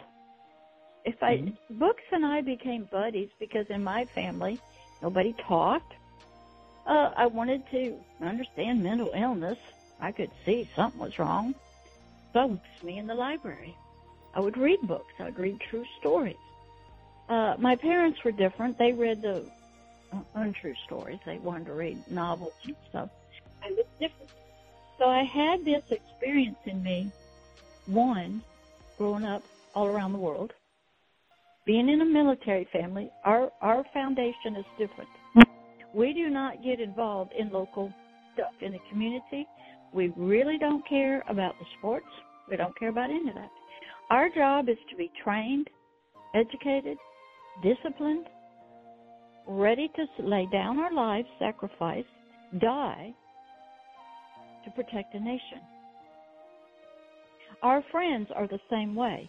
If 1.04 1.22
I 1.22 1.36
Mhm. 1.36 1.56
books 1.70 2.02
and 2.12 2.24
I 2.24 2.40
became 2.42 2.84
buddies 2.92 3.30
because 3.40 3.66
in 3.70 3.82
my 3.84 4.06
family 4.14 4.60
nobody 5.02 5.34
talked. 5.48 5.92
Uh, 6.86 7.12
I 7.16 7.26
wanted 7.26 7.62
to 7.70 7.98
understand 8.22 8.82
mental 8.82 9.10
illness. 9.14 9.58
I 10.00 10.12
could 10.12 10.30
see 10.44 10.68
something 10.76 11.00
was 11.00 11.18
wrong. 11.18 11.54
Books 12.34 12.68
me 12.82 12.98
in 12.98 13.06
the 13.06 13.14
library. 13.14 13.76
I 14.34 14.40
would 14.40 14.56
read 14.56 14.80
books. 14.88 15.12
I 15.18 15.24
would 15.24 15.38
read 15.38 15.60
true 15.70 15.84
stories. 16.00 16.36
Uh, 17.28 17.56
my 17.58 17.76
parents 17.76 18.18
were 18.24 18.32
different. 18.32 18.78
They 18.78 18.92
read 18.92 19.22
the 19.22 19.46
uh, 20.12 20.22
untrue 20.34 20.74
stories. 20.86 21.20
They 21.26 21.38
wanted 21.38 21.66
to 21.66 21.74
read 21.74 22.04
novels 22.10 22.52
and 22.64 22.76
stuff. 22.90 23.10
I 23.62 23.70
was 23.70 23.86
different. 24.00 24.30
So 24.98 25.06
I 25.06 25.24
had 25.24 25.64
this 25.64 25.82
experience 25.90 26.58
in 26.66 26.82
me. 26.82 27.12
One, 27.86 28.42
growing 28.98 29.24
up 29.24 29.42
all 29.74 29.86
around 29.86 30.12
the 30.12 30.18
world, 30.18 30.52
being 31.66 31.88
in 31.88 32.00
a 32.00 32.04
military 32.04 32.68
family, 32.72 33.10
our 33.24 33.50
our 33.60 33.84
foundation 33.92 34.56
is 34.56 34.64
different. 34.78 35.10
We 35.94 36.12
do 36.12 36.30
not 36.30 36.62
get 36.64 36.80
involved 36.80 37.32
in 37.38 37.50
local 37.50 37.92
stuff 38.34 38.52
in 38.60 38.72
the 38.72 38.78
community. 38.90 39.46
We 39.92 40.12
really 40.16 40.58
don't 40.58 40.86
care 40.88 41.22
about 41.28 41.58
the 41.58 41.66
sports. 41.78 42.06
We 42.50 42.56
don't 42.56 42.76
care 42.78 42.88
about 42.88 43.10
any 43.10 43.28
of 43.28 43.34
that. 43.34 43.50
Our 44.10 44.28
job 44.30 44.68
is 44.68 44.78
to 44.90 44.96
be 44.96 45.10
trained, 45.22 45.68
educated, 46.34 46.96
disciplined, 47.62 48.26
ready 49.46 49.90
to 49.96 50.22
lay 50.24 50.48
down 50.50 50.78
our 50.78 50.92
lives, 50.92 51.28
sacrifice, 51.38 52.04
die 52.60 53.14
to 54.64 54.70
protect 54.72 55.14
a 55.14 55.20
nation. 55.20 55.60
Our 57.62 57.80
friends 57.80 58.30
are 58.32 58.48
the 58.48 58.60
same 58.68 58.94
way. 58.94 59.28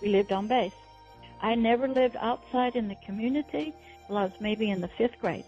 We 0.00 0.08
lived 0.08 0.32
on 0.32 0.46
base. 0.46 0.74
I 1.40 1.56
never 1.56 1.88
lived 1.88 2.16
outside 2.20 2.76
in 2.76 2.86
the 2.86 2.94
community 3.04 3.74
till 4.06 4.16
I 4.16 4.24
was 4.24 4.40
maybe 4.40 4.70
in 4.70 4.80
the 4.80 4.88
fifth 4.88 5.18
grade. 5.20 5.44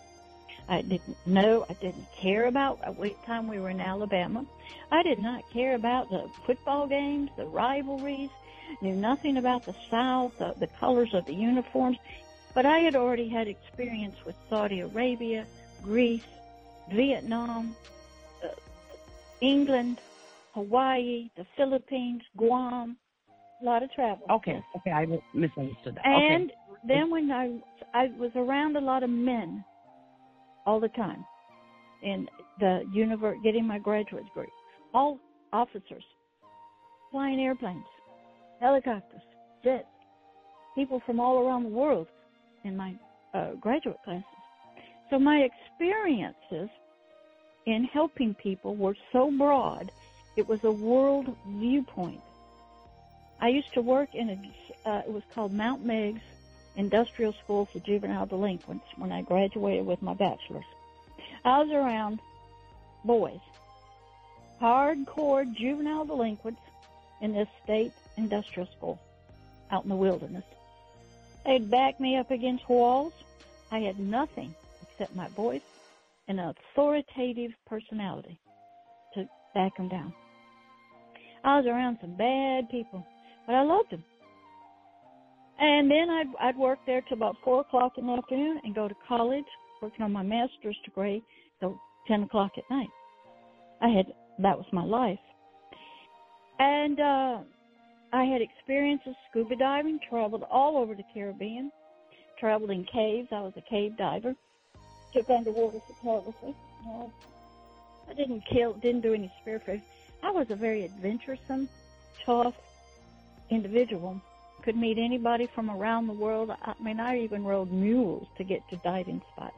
I 0.68 0.83
didn't 0.83 1.16
know, 1.27 1.64
I 1.68 1.75
didn't 1.75 2.11
care 2.12 2.47
about, 2.47 2.81
at 2.83 2.97
one 2.97 3.14
time 3.27 3.49
we 3.49 3.61
were 3.61 3.70
in 3.70 3.81
Alabama, 3.81 4.47
I 4.90 5.03
did 5.03 5.20
not 5.20 5.49
care 5.53 5.75
about 5.75 6.11
the 6.11 6.29
football 6.47 6.87
games, 6.87 7.31
the 7.37 7.47
rivalries, 7.47 8.31
knew 8.81 8.94
nothing 8.94 9.37
about 9.37 9.66
the 9.66 9.75
South, 9.90 10.38
the, 10.38 10.55
the 10.59 10.66
colors 10.66 11.12
of 11.12 11.27
the 11.27 11.35
uniforms, 11.35 11.99
but 12.55 12.64
I 12.64 12.79
had 12.79 12.97
already 12.97 13.29
had 13.29 13.47
experience 13.47 14.16
with 14.25 14.37
Saudi 14.49 14.81
Arabia, 14.81 15.47
Greece, 15.83 16.27
Vietnam, 16.90 17.77
uh, 18.42 18.49
England, 19.40 19.99
Hawaii, 20.55 21.31
the 21.37 21.45
Philippines, 21.57 22.23
Guam, 22.37 22.97
a 23.61 23.64
lot 23.64 23.83
of 23.83 23.93
travel. 23.93 24.25
Okay, 24.31 24.62
okay, 24.77 24.90
I 24.90 25.07
misunderstood 25.35 25.97
that. 25.97 26.07
And 26.07 26.51
okay. 26.51 26.81
then 26.87 27.11
when 27.11 27.31
I 27.31 27.59
I 27.93 28.11
was 28.19 28.31
around 28.37 28.77
a 28.77 28.81
lot 28.81 29.03
of 29.03 29.11
men 29.11 29.64
all 30.67 30.81
the 30.81 30.88
time 30.88 31.25
in 32.03 32.27
the 32.61 32.83
universe 32.93 33.37
getting 33.43 33.67
my 33.67 33.79
graduate 33.79 34.25
degree. 34.27 34.47
All 34.93 35.19
officers, 35.53 36.05
flying 37.11 37.40
airplanes, 37.40 37.85
helicopters, 38.61 39.23
jets, 39.62 39.87
people 40.75 41.01
from 41.07 41.21
all 41.21 41.47
around 41.47 41.64
the 41.64 41.69
world 41.71 42.07
in 42.64 42.77
my 42.77 42.95
uh, 43.35 43.53
graduate 43.61 43.97
classes. 44.05 44.25
So 45.11 45.19
my 45.19 45.49
experiences 45.49 46.69
in 47.67 47.85
helping 47.93 48.35
people 48.35 48.77
were 48.77 48.97
so 49.12 49.33
broad, 49.37 49.90
it 50.37 50.49
was 50.49 50.62
a 50.64 50.70
world 50.70 51.37
viewpoint. 51.47 52.20
I 53.40 53.49
used 53.49 53.73
to 53.75 53.83
work 53.83 54.14
in 54.14 54.31
a, 54.31 54.88
uh, 54.88 55.03
it 55.07 55.12
was 55.12 55.23
called 55.35 55.53
Mount 55.53 55.85
Meigs 55.85 56.23
Industrial 56.77 57.33
School 57.44 57.66
for 57.66 57.79
Juvenile 57.81 58.27
Delinquents 58.27 58.87
when 58.97 59.12
I 59.12 59.23
graduated 59.23 59.87
with 59.87 60.03
my 60.03 60.14
bachelor's. 60.14 60.64
I 61.44 61.59
was 61.61 61.70
around 61.70 62.20
boys, 63.05 63.40
hardcore 64.61 65.53
juvenile 65.55 66.05
delinquents 66.05 66.61
in 67.20 67.33
this 67.33 67.49
state 67.62 67.92
industrial 68.16 68.68
school 68.77 68.99
out 69.70 69.83
in 69.83 69.88
the 69.88 69.97
wilderness. 69.97 70.44
They'd 71.44 71.70
back 71.70 72.01
me 72.01 72.16
up 72.16 72.31
against 72.31 72.68
walls. 72.68 73.12
I 73.70 73.81
had 73.81 73.99
nothing 73.99 74.55
except 74.83 75.14
my 75.14 75.29
voice 75.29 75.62
and 76.29 76.40
an 76.40 76.55
authoritative 76.55 77.53
personality 77.66 78.38
to 79.14 79.29
back 79.55 79.77
them 79.77 79.88
down. 79.88 80.14
I 81.44 81.59
was 81.59 81.66
around 81.66 81.98
some 82.00 82.16
bad 82.16 82.68
people, 82.70 83.04
but 83.46 83.54
I 83.54 83.62
loved 83.62 83.90
them. 83.90 84.04
And 85.61 85.90
then 85.90 86.11
I'd, 86.11 86.26
I'd 86.40 86.57
work 86.57 86.78
there 86.87 87.02
till 87.02 87.16
about 87.16 87.37
4 87.44 87.61
o'clock 87.61 87.92
in 87.98 88.07
the 88.07 88.12
afternoon 88.14 88.61
and 88.64 88.74
go 88.74 88.88
to 88.88 88.94
college, 89.07 89.44
working 89.80 90.04
on 90.04 90.12
my 90.12 90.22
master's 90.22 90.76
degree 90.85 91.22
till 91.61 91.78
10 92.09 92.24
o'clock 92.24 92.52
at 92.57 92.64
night. 92.70 92.88
I 93.80 93.88
had, 93.88 94.07
that 94.40 94.57
was 94.57 94.66
my 94.72 94.85
life. 94.85 95.18
And, 96.59 96.98
uh, 96.98 97.38
I 98.14 98.24
had 98.24 98.40
experiences 98.40 99.14
scuba 99.28 99.57
diving, 99.57 99.98
traveled 100.09 100.44
all 100.48 100.76
over 100.76 100.94
the 100.94 101.02
Caribbean, 101.12 101.72
traveled 102.38 102.70
in 102.70 102.85
caves. 102.85 103.26
I 103.33 103.40
was 103.40 103.52
a 103.57 103.61
cave 103.68 103.96
diver, 103.96 104.37
took 105.12 105.28
underwater 105.28 105.80
photography. 105.80 106.54
I 108.09 108.14
didn't 108.14 108.44
kill, 108.46 108.74
didn't 108.74 109.00
do 109.00 109.14
any 109.14 109.33
spearfish. 109.44 109.83
I 110.25 110.31
was 110.31 110.47
a 110.49 110.57
very 110.57 110.85
adventuresome, 110.85 111.69
tough 112.25 112.55
individual. 113.51 114.19
Could 114.63 114.77
meet 114.77 114.97
anybody 114.97 115.47
from 115.55 115.71
around 115.71 116.07
the 116.07 116.15
world. 116.15 116.51
I 116.51 116.73
mean, 116.83 116.99
I 116.99 117.19
even 117.21 117.45
rode 117.45 117.71
mules 117.71 118.27
to 118.39 118.45
get 118.45 118.67
to 118.71 118.77
diving 118.77 119.21
spots 119.33 119.55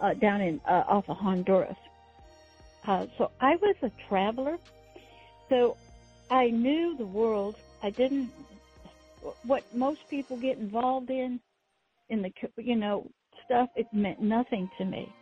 uh, 0.00 0.14
down 0.14 0.40
in 0.40 0.62
uh, 0.66 0.84
off 0.88 1.04
of 1.08 1.18
Honduras. 1.18 1.76
Uh, 2.86 3.04
so 3.18 3.30
I 3.42 3.56
was 3.56 3.76
a 3.82 3.90
traveler. 4.08 4.56
So 5.50 5.76
I 6.30 6.46
knew 6.48 6.96
the 6.96 7.04
world. 7.04 7.56
I 7.82 7.90
didn't 7.90 8.30
what 9.42 9.62
most 9.74 10.00
people 10.08 10.38
get 10.38 10.56
involved 10.56 11.10
in 11.10 11.38
in 12.08 12.22
the 12.22 12.32
you 12.56 12.76
know 12.76 13.10
stuff. 13.44 13.68
It 13.76 13.88
meant 13.92 14.22
nothing 14.22 14.70
to 14.78 14.86
me. 14.86 15.12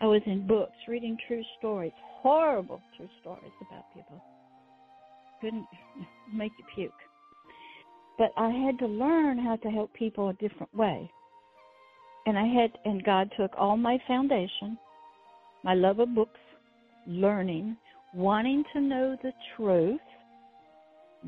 I 0.00 0.06
was 0.06 0.20
in 0.26 0.46
books 0.46 0.76
reading 0.86 1.16
true 1.26 1.42
stories, 1.58 1.92
horrible 1.98 2.82
true 2.96 3.08
stories 3.20 3.52
about 3.62 3.84
people. 3.94 4.22
Couldn't 5.40 5.66
make 6.32 6.52
you 6.58 6.64
puke. 6.74 6.92
But 8.18 8.32
I 8.36 8.50
had 8.50 8.78
to 8.80 8.86
learn 8.86 9.38
how 9.38 9.56
to 9.56 9.70
help 9.70 9.92
people 9.94 10.28
a 10.28 10.34
different 10.34 10.74
way. 10.74 11.10
And 12.26 12.38
I 12.38 12.46
had 12.46 12.72
and 12.84 13.02
God 13.04 13.30
took 13.36 13.52
all 13.56 13.76
my 13.76 13.98
foundation, 14.06 14.78
my 15.62 15.74
love 15.74 15.98
of 15.98 16.14
books, 16.14 16.40
learning, 17.06 17.76
wanting 18.14 18.64
to 18.72 18.80
know 18.80 19.16
the 19.22 19.32
truth, 19.56 20.00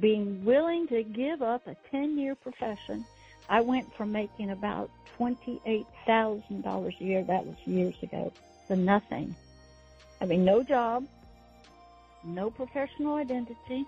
being 0.00 0.44
willing 0.44 0.88
to 0.88 1.02
give 1.04 1.40
up 1.40 1.66
a 1.66 1.76
10 1.90 2.18
year 2.18 2.34
profession. 2.34 3.04
I 3.48 3.60
went 3.60 3.94
from 3.94 4.12
making 4.12 4.50
about 4.50 4.90
$28,000 5.18 7.00
a 7.00 7.04
year, 7.04 7.24
that 7.24 7.46
was 7.46 7.56
years 7.64 7.94
ago, 8.02 8.32
to 8.68 8.76
nothing. 8.76 9.34
I 10.20 10.26
mean, 10.26 10.44
no 10.44 10.62
job, 10.62 11.06
no 12.24 12.50
professional 12.50 13.16
identity. 13.16 13.84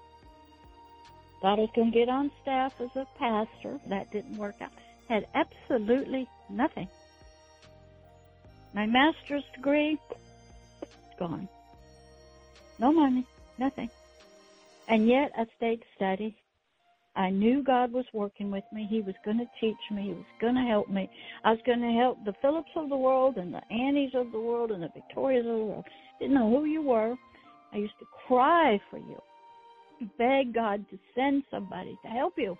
Thought 1.41 1.59
I 1.59 1.63
was 1.63 1.71
going 1.75 1.91
to 1.93 1.99
get 1.99 2.09
on 2.09 2.31
staff 2.43 2.75
as 2.81 2.95
a 2.97 3.07
pastor. 3.19 3.81
That 3.87 4.11
didn't 4.11 4.37
work 4.37 4.57
out. 4.61 4.73
Had 5.09 5.27
absolutely 5.35 6.29
nothing. 6.51 6.89
My 8.75 8.87
master's 8.87 9.43
degree, 9.55 9.99
gone. 11.19 11.49
No 12.79 12.93
money, 12.93 13.27
nothing. 13.59 13.91
And 14.87 15.09
yet 15.09 15.33
I 15.37 15.47
stayed 15.57 15.83
steady. 15.97 16.37
I 17.21 17.29
knew 17.29 17.63
God 17.63 17.93
was 17.93 18.07
working 18.15 18.51
with 18.51 18.65
me. 18.73 18.87
He 18.89 19.03
was 19.03 19.15
going 19.27 19.37
to 19.37 19.45
teach 19.61 19.77
me. 19.91 20.05
He 20.05 20.15
was 20.15 20.25
going 20.41 20.55
to 20.55 20.63
help 20.63 20.89
me. 20.89 21.11
I 21.45 21.51
was 21.51 21.61
going 21.67 21.83
to 21.83 22.01
help 22.01 22.25
the 22.25 22.33
Phillips 22.41 22.71
of 22.77 22.89
the 22.89 22.97
world 22.97 23.37
and 23.37 23.53
the 23.53 23.61
Annies 23.71 24.13
of 24.15 24.33
the 24.33 24.41
world 24.41 24.71
and 24.71 24.83
the 24.83 24.89
Victorias 24.95 25.45
of 25.45 25.53
the 25.53 25.65
world. 25.65 25.85
Didn't 26.19 26.35
know 26.35 26.49
who 26.49 26.65
you 26.65 26.81
were. 26.81 27.15
I 27.75 27.77
used 27.77 27.99
to 27.99 28.07
cry 28.27 28.81
for 28.89 28.97
you, 28.97 29.19
beg 30.17 30.55
God 30.55 30.87
to 30.91 30.99
send 31.15 31.43
somebody 31.51 31.95
to 32.03 32.09
help 32.09 32.35
you. 32.39 32.57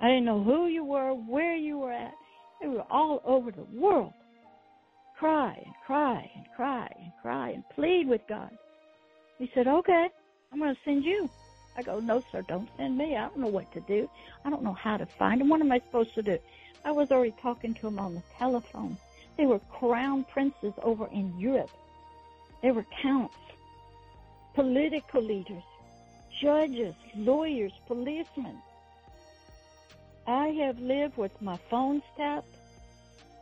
I 0.00 0.06
didn't 0.06 0.26
know 0.26 0.44
who 0.44 0.68
you 0.68 0.84
were, 0.84 1.12
where 1.12 1.56
you 1.56 1.76
were 1.78 1.92
at. 1.92 2.14
They 2.62 2.68
were 2.68 2.84
all 2.88 3.20
over 3.24 3.50
the 3.50 3.66
world. 3.74 4.12
Cry 5.18 5.60
and 5.64 5.74
cry 5.84 6.30
and 6.36 6.46
cry 6.54 6.88
and 7.02 7.12
cry 7.20 7.50
and 7.50 7.64
plead 7.74 8.06
with 8.06 8.20
God. 8.28 8.50
He 9.38 9.50
said, 9.54 9.66
Okay, 9.66 10.06
I'm 10.52 10.60
going 10.60 10.72
to 10.72 10.80
send 10.84 11.04
you. 11.04 11.28
I 11.76 11.82
go, 11.82 12.00
No, 12.00 12.22
sir, 12.32 12.42
don't 12.42 12.68
send 12.76 12.98
me. 12.98 13.16
I 13.16 13.28
don't 13.28 13.38
know 13.38 13.48
what 13.48 13.72
to 13.72 13.80
do. 13.80 14.08
I 14.44 14.50
don't 14.50 14.62
know 14.62 14.72
how 14.72 14.96
to 14.96 15.06
find 15.06 15.40
him. 15.40 15.48
What 15.48 15.60
am 15.60 15.72
I 15.72 15.78
supposed 15.78 16.14
to 16.14 16.22
do? 16.22 16.38
I 16.84 16.92
was 16.92 17.10
already 17.10 17.34
talking 17.42 17.74
to 17.74 17.86
him 17.86 17.98
on 17.98 18.14
the 18.14 18.22
telephone. 18.38 18.96
They 19.36 19.46
were 19.46 19.60
crown 19.70 20.24
princes 20.24 20.74
over 20.82 21.06
in 21.06 21.38
Europe. 21.38 21.70
They 22.62 22.72
were 22.72 22.84
counts, 23.02 23.36
political 24.54 25.22
leaders, 25.22 25.62
judges, 26.40 26.94
lawyers, 27.14 27.72
policemen. 27.86 28.58
I 30.26 30.48
have 30.48 30.78
lived 30.78 31.16
with 31.16 31.40
my 31.40 31.56
phone 31.70 32.02
tapped, 32.16 32.46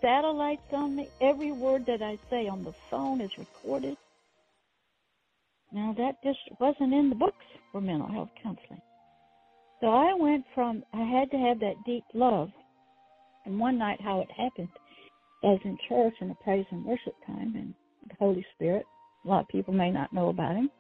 satellites 0.01 0.73
on 0.73 0.97
me. 0.97 1.09
Every 1.21 1.53
word 1.53 1.87
that 1.87 2.03
I 2.03 2.19
say 2.31 2.47
on 2.49 2.65
the 2.65 2.75
phone 2.91 3.21
is 3.21 3.37
recorded. 3.37 3.97
Now, 5.73 5.95
that 5.99 6.23
just 6.23 6.39
wasn't 6.61 6.95
in 6.95 7.11
the 7.11 7.15
books 7.15 7.45
for 7.73 7.81
mental 7.81 8.11
health 8.11 8.31
counseling. 8.43 8.81
So 9.81 9.89
I 9.89 10.15
went 10.15 10.45
from, 10.55 10.83
I 10.93 11.03
had 11.03 11.31
to 11.31 11.37
have 11.37 11.61
that 11.61 11.75
deep 11.87 12.05
love. 12.15 12.51
And 13.45 13.59
one 13.59 13.79
night, 13.79 14.01
how 14.01 14.21
it 14.21 14.31
happened, 14.31 14.69
I 15.45 15.49
was 15.49 15.61
in 15.65 15.79
church 15.89 16.15
in 16.21 16.31
a 16.31 16.35
praise 16.43 16.67
and 16.71 16.85
worship 16.85 17.15
time, 17.27 17.55
and 17.55 17.75
the 18.09 18.17
Holy 18.19 18.45
Spirit, 18.55 18.85
a 19.25 19.29
lot 19.29 19.43
of 19.43 19.49
people 19.49 19.73
may 19.73 19.91
not 19.91 20.13
know 20.13 20.31
about 20.31 20.57
him, 20.57 20.71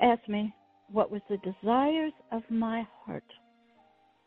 asked 0.00 0.28
me 0.28 0.54
what 0.92 1.10
was 1.10 1.22
the 1.28 1.38
desires 1.38 2.12
of 2.30 2.42
my 2.50 2.86
heart. 3.04 3.24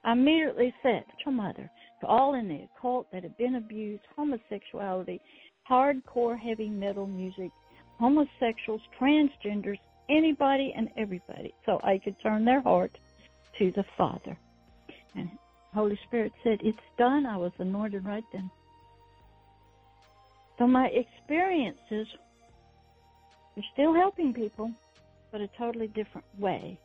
I 0.03 0.13
immediately 0.13 0.73
said 0.83 1.03
to 1.23 1.31
mother, 1.31 1.69
to 2.01 2.07
all 2.07 2.33
in 2.35 2.47
the 2.47 2.65
occult 2.65 3.07
that 3.11 3.23
had 3.23 3.37
been 3.37 3.55
abused, 3.55 4.03
homosexuality, 4.15 5.19
hardcore 5.69 6.37
heavy 6.37 6.69
metal 6.69 7.07
music, 7.07 7.51
homosexuals, 7.99 8.81
transgenders, 8.99 9.79
anybody 10.09 10.73
and 10.75 10.89
everybody, 10.97 11.53
so 11.65 11.79
I 11.83 11.97
could 11.97 12.15
turn 12.21 12.45
their 12.45 12.61
heart 12.61 12.97
to 13.57 13.71
the 13.71 13.85
Father. 13.97 14.37
And 15.15 15.29
Holy 15.73 15.99
Spirit 16.07 16.31
said, 16.43 16.59
It's 16.63 16.77
done. 16.97 17.25
I 17.25 17.37
was 17.37 17.51
anointed 17.59 18.05
right 18.05 18.23
then. 18.31 18.49
So 20.57 20.65
my 20.65 20.87
experiences 20.87 22.07
are 23.55 23.63
still 23.73 23.93
helping 23.93 24.33
people, 24.33 24.71
but 25.31 25.41
a 25.41 25.49
totally 25.57 25.87
different 25.87 26.25
way. 26.39 26.79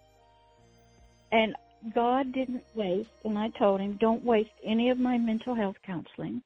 And 1.31 1.55
God 1.95 2.33
didn't 2.33 2.65
waste, 2.75 3.11
and 3.25 3.39
I 3.39 3.49
told 3.59 3.81
him, 3.81 3.97
don't 4.01 4.25
waste 4.25 4.51
any 4.65 4.91
of 4.91 4.99
my 4.99 5.19
mental 5.19 5.55
health 5.55 5.77
counseling, 5.85 6.43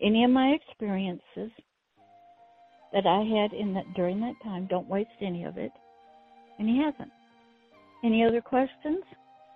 any 0.00 0.24
of 0.24 0.30
my 0.30 0.48
experiences 0.48 1.50
that 2.94 3.06
I 3.06 3.22
had 3.22 3.52
in 3.52 3.74
that 3.74 3.92
during 3.94 4.20
that 4.20 4.34
time. 4.42 4.66
Don't 4.70 4.88
waste 4.88 5.10
any 5.20 5.44
of 5.44 5.58
it, 5.58 5.72
and 6.58 6.68
He 6.68 6.78
hasn't. 6.78 7.10
Any 8.02 8.24
other 8.24 8.40
questions, 8.40 9.02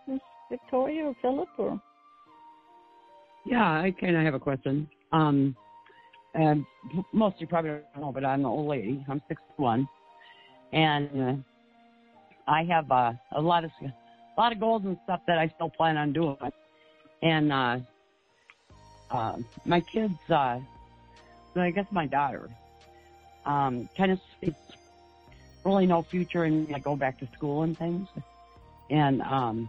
Miss 0.07 0.21
Victoria 0.51 1.05
or 1.05 1.15
Philip 1.23 1.49
or? 1.57 1.81
Yeah, 3.47 3.81
I 3.81 3.95
can. 3.99 4.17
I 4.17 4.25
have 4.25 4.35
a 4.35 4.41
question. 4.41 4.89
Um, 5.13 5.57
and 6.35 6.65
most 7.13 7.37
of 7.37 7.41
you 7.41 7.47
probably 7.47 7.71
don't 7.71 8.03
know, 8.03 8.13
but 8.13 8.25
I'm 8.25 8.41
an 8.41 8.47
old 8.47 8.69
lady. 8.69 9.05
I'm 9.09 9.23
61, 9.29 9.89
and 10.73 11.23
uh, 11.23 11.33
I 12.51 12.65
have 12.65 12.91
uh, 12.91 13.13
a 13.37 13.41
lot 13.41 13.65
of 13.65 13.71
a 13.83 14.41
lot 14.41 14.53
of 14.53 14.61
goals 14.61 14.83
and 14.85 14.97
stuff 15.05 15.21
that 15.27 15.39
I 15.39 15.51
still 15.55 15.71
plan 15.71 15.97
on 15.97 16.13
doing. 16.13 16.37
And 17.23 17.53
uh, 17.53 17.79
uh, 19.11 19.37
my 19.65 19.81
kids, 19.81 20.15
uh, 20.31 20.61
I 21.57 21.71
guess 21.71 21.87
my 21.91 22.07
daughter, 22.07 22.49
um, 23.49 23.89
of 24.13 24.21
sees 24.41 24.55
really 25.65 25.87
no 25.87 26.03
future 26.03 26.45
in 26.45 26.67
like, 26.67 26.85
go 26.85 26.95
back 26.95 27.19
to 27.19 27.27
school 27.35 27.63
and 27.63 27.77
things. 27.77 28.09
And 28.91 29.23
um, 29.23 29.69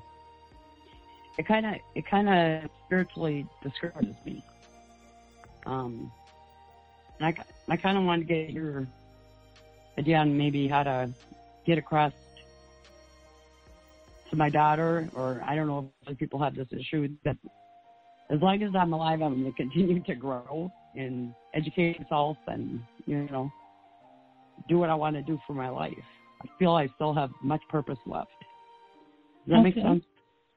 it 1.37 1.47
kind 1.47 1.65
of 1.65 1.75
it 1.95 2.05
kind 2.05 2.29
of 2.29 2.69
spiritually 2.85 3.47
discourages 3.63 4.15
me. 4.25 4.43
Um, 5.65 6.11
and 7.19 7.27
I, 7.27 7.43
I 7.73 7.77
kind 7.77 7.97
of 7.97 8.03
want 8.03 8.21
to 8.21 8.25
get 8.25 8.51
your 8.51 8.87
idea 9.97 10.17
on 10.17 10.37
maybe 10.37 10.67
how 10.67 10.83
to 10.83 11.09
get 11.65 11.77
across 11.77 12.13
to 14.29 14.35
my 14.35 14.49
daughter, 14.49 15.09
or 15.15 15.41
I 15.45 15.55
don't 15.55 15.67
know 15.67 15.91
if 16.01 16.07
other 16.07 16.15
people 16.15 16.39
have 16.39 16.55
this 16.55 16.67
issue, 16.71 17.09
that 17.23 17.37
as 18.29 18.41
long 18.41 18.61
as 18.61 18.75
I'm 18.75 18.93
alive, 18.93 19.21
I'm 19.21 19.41
going 19.41 19.45
to 19.45 19.57
continue 19.57 19.99
to 20.01 20.15
grow 20.15 20.71
and 20.95 21.33
educate 21.53 21.99
myself 21.99 22.37
and, 22.47 22.81
you 23.05 23.27
know, 23.31 23.51
do 24.67 24.77
what 24.77 24.89
I 24.89 24.95
want 24.95 25.15
to 25.15 25.21
do 25.21 25.39
for 25.47 25.53
my 25.53 25.69
life. 25.69 25.93
I 26.41 26.47
feel 26.57 26.71
I 26.71 26.87
still 26.95 27.13
have 27.13 27.29
much 27.43 27.61
purpose 27.69 27.97
left. 28.05 28.29
Does 29.47 29.53
that 29.53 29.53
okay. 29.55 29.63
make 29.63 29.75
sense? 29.75 30.03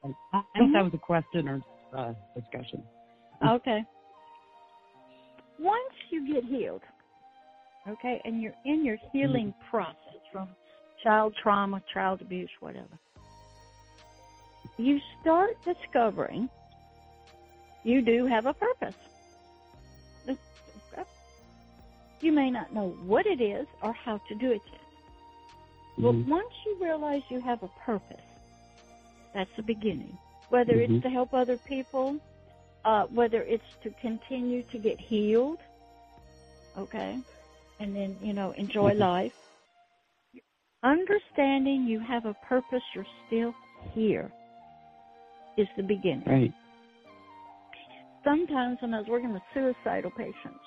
I 0.04 0.08
think 0.08 0.66
mm-hmm. 0.66 0.72
that 0.72 0.84
was 0.84 0.92
a 0.94 0.98
question 0.98 1.48
or 1.48 1.60
uh, 1.96 2.12
discussion. 2.34 2.82
Okay. 3.46 3.82
Once 5.58 5.94
you 6.10 6.32
get 6.32 6.44
healed, 6.44 6.82
okay, 7.88 8.20
and 8.24 8.42
you're 8.42 8.54
in 8.64 8.84
your 8.84 8.96
healing 9.12 9.48
mm-hmm. 9.48 9.70
process 9.70 10.20
from 10.32 10.48
child 11.02 11.34
trauma, 11.42 11.82
child 11.92 12.20
abuse, 12.20 12.50
whatever, 12.60 12.98
you 14.78 14.98
start 15.20 15.56
discovering 15.64 16.48
you 17.84 18.00
do 18.02 18.26
have 18.26 18.46
a 18.46 18.54
purpose. 18.54 18.94
You 22.22 22.30
may 22.30 22.50
not 22.50 22.72
know 22.72 22.90
what 23.04 23.26
it 23.26 23.40
is 23.40 23.66
or 23.82 23.92
how 23.92 24.18
to 24.28 24.34
do 24.36 24.52
it 24.52 24.62
yet. 24.70 24.80
Mm-hmm. 25.98 26.02
But 26.02 26.14
once 26.30 26.54
you 26.64 26.78
realize 26.80 27.22
you 27.28 27.40
have 27.40 27.62
a 27.64 27.68
purpose, 27.84 28.16
that's 29.34 29.50
the 29.56 29.62
beginning. 29.64 30.16
Whether 30.48 30.74
mm-hmm. 30.74 30.94
it's 30.94 31.02
to 31.02 31.10
help 31.10 31.34
other 31.34 31.58
people, 31.58 32.18
uh, 32.84 33.06
whether 33.06 33.42
it's 33.42 33.64
to 33.82 33.90
continue 34.00 34.62
to 34.70 34.78
get 34.78 35.00
healed, 35.00 35.58
okay, 36.78 37.18
and 37.80 37.94
then, 37.94 38.16
you 38.22 38.32
know, 38.32 38.52
enjoy 38.52 38.90
mm-hmm. 38.90 39.00
life. 39.00 39.32
Understanding 40.84 41.86
you 41.86 41.98
have 41.98 42.24
a 42.24 42.34
purpose, 42.48 42.82
you're 42.94 43.06
still 43.26 43.52
here 43.94 44.30
is 45.58 45.66
the 45.76 45.82
beginning. 45.82 46.24
Right. 46.24 46.52
Sometimes 48.24 48.78
when 48.80 48.94
I 48.94 49.00
was 49.00 49.08
working 49.08 49.32
with 49.32 49.42
suicidal 49.52 50.12
patients 50.12 50.60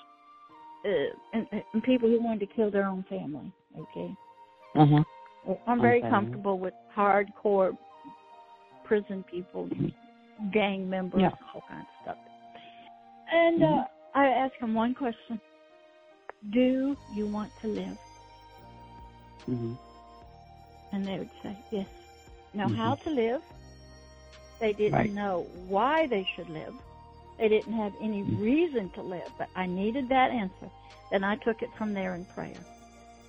uh, 0.86 0.90
and, 1.32 1.46
and 1.72 1.82
people 1.82 2.08
who 2.08 2.22
wanted 2.22 2.48
to 2.48 2.54
kill 2.54 2.70
their 2.70 2.86
own 2.86 3.04
family, 3.08 3.52
okay, 3.78 4.14
uh-huh. 4.76 5.04
I'm 5.66 5.80
very 5.80 6.00
okay. 6.00 6.10
comfortable 6.10 6.58
with 6.58 6.74
hardcore 6.96 7.76
prison 8.84 9.24
people, 9.30 9.68
gang 10.52 10.88
members, 10.88 11.20
yeah. 11.22 11.30
all 11.54 11.62
kinds 11.68 11.86
of 11.98 12.02
stuff. 12.02 12.16
And 13.32 13.62
uh, 13.62 13.66
mm-hmm. 13.66 13.78
uh, 13.80 13.84
I 14.14 14.26
ask 14.26 14.58
them 14.60 14.74
one 14.74 14.94
question: 14.94 15.40
Do 16.50 16.96
you 17.14 17.26
want 17.26 17.50
to 17.62 17.68
live? 17.68 17.98
Mm-hmm. 19.48 19.74
And 20.92 21.06
they 21.06 21.18
would 21.18 21.30
say 21.42 21.56
yes. 21.70 21.86
Now, 22.54 22.66
mm-hmm. 22.66 22.76
how 22.76 22.94
to 22.94 23.10
live? 23.10 23.42
They 24.60 24.72
didn't 24.72 24.94
right. 24.94 25.12
know 25.12 25.46
why 25.68 26.06
they 26.06 26.26
should 26.34 26.48
live. 26.48 26.74
They 27.38 27.48
didn't 27.48 27.74
have 27.74 27.92
any 28.00 28.22
mm-hmm. 28.22 28.42
reason 28.42 28.90
to 28.90 29.02
live, 29.02 29.30
but 29.38 29.48
I 29.54 29.66
needed 29.66 30.08
that 30.08 30.30
answer. 30.30 30.70
Then 31.10 31.24
I 31.24 31.36
took 31.36 31.62
it 31.62 31.70
from 31.76 31.92
there 31.92 32.14
in 32.14 32.24
prayer 32.24 32.56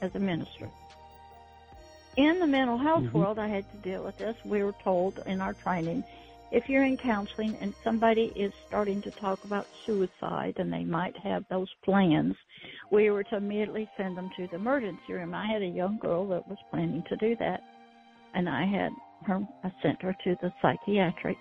as 0.01 0.15
a 0.15 0.19
minister. 0.19 0.69
In 2.15 2.39
the 2.39 2.47
mental 2.47 2.77
health 2.77 3.03
mm-hmm. 3.03 3.17
world, 3.17 3.39
I 3.39 3.47
had 3.47 3.69
to 3.71 3.77
deal 3.77 4.03
with 4.03 4.17
this. 4.17 4.35
We 4.43 4.63
were 4.63 4.75
told 4.83 5.21
in 5.25 5.41
our 5.41 5.53
training 5.53 6.03
if 6.49 6.69
you're 6.69 6.85
in 6.85 6.95
counseling 6.95 7.57
and 7.59 7.73
somebody 7.83 8.31
is 8.35 8.53
starting 8.67 9.01
to 9.01 9.11
talk 9.11 9.43
about 9.43 9.67
suicide 9.85 10.55
and 10.57 10.71
they 10.71 10.85
might 10.85 11.17
have 11.17 11.43
those 11.49 11.67
plans, 11.83 12.35
we 12.89 13.09
were 13.09 13.23
to 13.23 13.35
immediately 13.35 13.89
send 13.97 14.17
them 14.17 14.29
to 14.37 14.47
the 14.47 14.55
emergency 14.55 15.13
room. 15.13 15.33
I 15.33 15.45
had 15.45 15.61
a 15.61 15.67
young 15.67 15.97
girl 15.99 16.25
that 16.29 16.47
was 16.47 16.57
planning 16.71 17.03
to 17.09 17.17
do 17.17 17.35
that, 17.37 17.61
and 18.33 18.47
I 18.47 18.65
had 18.65 18.91
her, 19.25 19.45
I 19.63 19.71
sent 19.81 20.01
her 20.01 20.15
to 20.23 20.37
the 20.41 20.53
psychiatric 20.61 21.37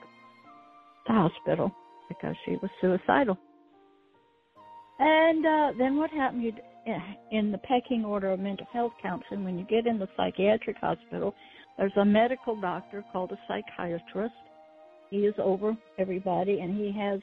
the 1.06 1.12
hospital 1.12 1.72
because 2.08 2.36
she 2.44 2.52
was 2.62 2.70
suicidal. 2.80 3.38
And 4.98 5.44
uh, 5.44 5.72
then 5.78 5.96
what 5.96 6.10
happened? 6.10 6.42
You 6.42 6.52
in 7.32 7.50
the 7.50 7.58
pecking 7.58 8.04
order 8.04 8.30
of 8.30 8.40
mental 8.40 8.66
health 8.72 8.92
counseling, 9.02 9.44
when 9.44 9.58
you 9.58 9.64
get 9.64 9.86
in 9.86 9.98
the 9.98 10.08
psychiatric 10.16 10.76
hospital, 10.76 11.34
there's 11.76 11.96
a 11.96 12.04
medical 12.04 12.54
doctor 12.60 13.04
called 13.12 13.32
a 13.32 13.38
psychiatrist. 13.48 14.34
He 15.10 15.26
is 15.26 15.34
over 15.38 15.76
everybody, 15.98 16.60
and 16.60 16.76
he 16.76 16.92
has, 16.92 17.20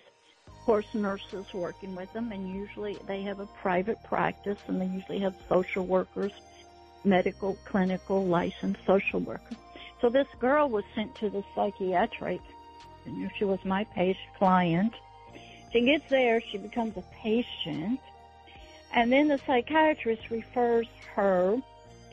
of 0.48 0.54
course, 0.65 0.86
nurses 0.93 1.46
working 1.54 1.96
with 1.96 2.12
them, 2.13 2.32
and 2.32 2.54
usually 2.54 2.98
they 3.08 3.24
have 3.24 3.39
a 3.39 3.46
private 3.62 4.04
practice, 4.04 4.60
and 4.67 4.80
they 4.80 4.86
usually 4.86 5.19
have 5.19 5.36
social 5.48 5.86
workers, 5.86 6.34
medical, 7.06 7.58
clinical, 7.65 8.26
licensed 8.26 8.86
social 8.86 9.22
workers. 9.22 9.58
So 10.02 10.10
this 10.10 10.28
girl 10.39 10.69
was 10.69 10.84
sent 10.93 11.15
to 11.15 11.30
the 11.30 11.43
psychiatric, 11.56 12.41
she 13.37 13.45
was 13.45 13.59
my 13.65 13.83
patient 13.95 14.17
client. 14.37 14.93
She 15.71 15.81
gets 15.81 16.03
there, 16.09 16.41
she 16.51 16.57
becomes 16.57 16.95
a 16.97 17.03
patient, 17.21 17.99
and 18.93 19.11
then 19.11 19.27
the 19.27 19.39
psychiatrist 19.47 20.29
refers 20.29 20.87
her 21.15 21.57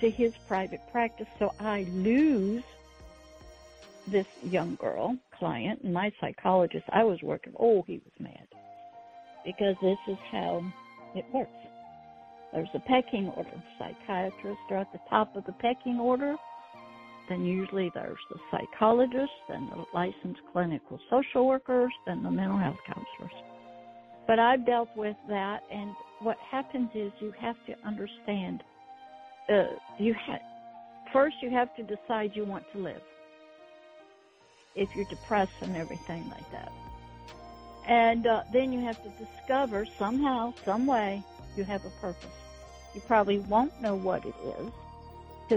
to 0.00 0.10
his 0.10 0.32
private 0.48 0.80
practice. 0.90 1.28
So 1.38 1.52
I 1.60 1.86
lose 1.90 2.64
this 4.06 4.26
young 4.42 4.76
girl 4.76 5.16
client, 5.38 5.82
and 5.82 5.92
my 5.92 6.10
psychologist 6.20 6.84
I 6.90 7.04
was 7.04 7.20
working. 7.22 7.52
Oh, 7.58 7.82
he 7.86 8.00
was 8.04 8.12
mad 8.18 8.46
because 9.44 9.76
this 9.82 9.98
is 10.08 10.18
how 10.30 10.64
it 11.14 11.24
works. 11.32 11.50
There's 12.52 12.68
a 12.74 12.80
pecking 12.80 13.28
order. 13.28 13.62
Psychiatrists 13.78 14.62
are 14.70 14.78
at 14.78 14.92
the 14.92 15.00
top 15.08 15.36
of 15.36 15.44
the 15.44 15.52
pecking 15.52 16.00
order. 16.00 16.36
Then 17.30 17.44
usually 17.44 17.92
there's 17.94 18.18
the 18.28 18.40
psychologists, 18.50 19.36
then 19.48 19.70
the 19.70 19.84
licensed 19.94 20.40
clinical 20.52 20.98
social 21.08 21.46
workers, 21.46 21.92
then 22.04 22.24
the 22.24 22.30
mental 22.30 22.58
health 22.58 22.76
counselors. 22.84 23.32
But 24.26 24.40
I've 24.40 24.66
dealt 24.66 24.88
with 24.96 25.16
that, 25.28 25.60
and 25.72 25.94
what 26.18 26.36
happens 26.38 26.90
is 26.92 27.12
you 27.20 27.32
have 27.40 27.54
to 27.68 27.74
understand. 27.86 28.64
Uh, 29.48 29.62
you 29.96 30.12
ha- 30.26 30.42
first 31.12 31.36
you 31.40 31.50
have 31.50 31.68
to 31.76 31.84
decide 31.84 32.32
you 32.34 32.44
want 32.44 32.64
to 32.72 32.80
live. 32.80 33.02
If 34.74 34.88
you're 34.96 35.06
depressed 35.08 35.52
and 35.60 35.76
everything 35.76 36.28
like 36.30 36.50
that, 36.50 36.72
and 37.88 38.26
uh, 38.26 38.40
then 38.52 38.72
you 38.72 38.84
have 38.84 38.96
to 39.04 39.24
discover 39.24 39.86
somehow, 40.00 40.52
some 40.66 40.84
way, 40.84 41.22
you 41.56 41.62
have 41.62 41.84
a 41.84 41.90
purpose. 42.00 42.26
You 42.92 43.02
probably 43.06 43.38
won't 43.38 43.80
know 43.80 43.94
what 43.94 44.24
it 44.26 44.34
is 44.60 44.72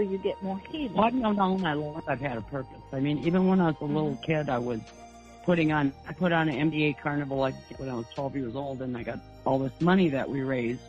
you 0.02 0.18
get 0.18 0.42
more 0.42 0.60
healing. 0.70 0.94
Well, 0.94 1.04
I've 1.04 1.14
known 1.14 1.38
all 1.38 1.58
my 1.58 1.74
life 1.74 2.04
I've 2.08 2.20
had 2.20 2.36
a 2.38 2.42
purpose. 2.42 2.80
I 2.92 3.00
mean, 3.00 3.18
even 3.18 3.46
when 3.46 3.60
I 3.60 3.66
was 3.68 3.76
a 3.80 3.84
little 3.84 4.10
Mm-hmm. 4.12 4.24
kid, 4.32 4.48
I 4.48 4.58
was 4.58 4.80
putting 5.44 5.72
on, 5.72 5.92
I 6.08 6.12
put 6.12 6.32
on 6.32 6.48
an 6.48 6.70
MDA 6.70 6.96
carnival 7.02 7.38
like 7.38 7.54
when 7.76 7.88
I 7.88 7.94
was 7.94 8.06
12 8.14 8.36
years 8.36 8.52
old, 8.54 8.82
and 8.82 8.96
I 8.96 9.02
got 9.02 9.18
all 9.44 9.58
this 9.58 9.72
money 9.80 10.08
that 10.10 10.28
we 10.28 10.40
raised. 10.42 10.80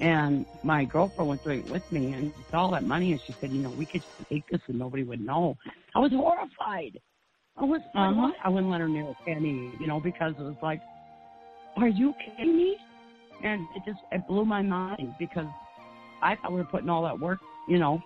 And 0.00 0.44
my 0.64 0.84
girlfriend 0.84 1.28
was 1.28 1.38
doing 1.44 1.60
it 1.60 1.70
with 1.70 1.82
me, 1.92 2.12
and 2.12 2.32
she 2.36 2.44
saw 2.50 2.62
all 2.62 2.70
that 2.72 2.82
money, 2.84 3.12
and 3.12 3.20
she 3.26 3.34
said, 3.40 3.52
you 3.52 3.62
know, 3.62 3.70
we 3.70 3.86
could 3.86 4.02
just 4.02 4.28
take 4.28 4.48
this 4.50 4.60
and 4.66 4.78
nobody 4.78 5.04
would 5.04 5.20
know. 5.20 5.56
I 5.94 6.00
was 6.00 6.10
horrified. 6.10 6.98
I 7.56 7.64
was, 7.64 7.80
Uh-huh. 7.94 8.32
I 8.42 8.48
wouldn't 8.48 8.70
let 8.72 8.80
her 8.80 8.88
near 8.88 9.08
a 9.08 9.14
penny, 9.24 9.72
you 9.78 9.86
know, 9.86 10.00
because 10.00 10.34
it 10.38 10.42
was 10.42 10.56
like, 10.62 10.80
are 11.76 11.88
you 11.88 12.14
kidding 12.36 12.56
me? 12.56 12.76
And 13.44 13.60
it 13.76 13.82
just, 13.84 14.00
it 14.10 14.26
blew 14.26 14.44
my 14.44 14.62
mind 14.62 15.14
because 15.18 15.46
I 16.22 16.36
thought 16.36 16.52
we 16.52 16.58
were 16.58 16.64
putting 16.64 16.88
all 16.88 17.02
that 17.02 17.18
work, 17.18 17.40
you 17.68 17.78
know, 17.78 18.00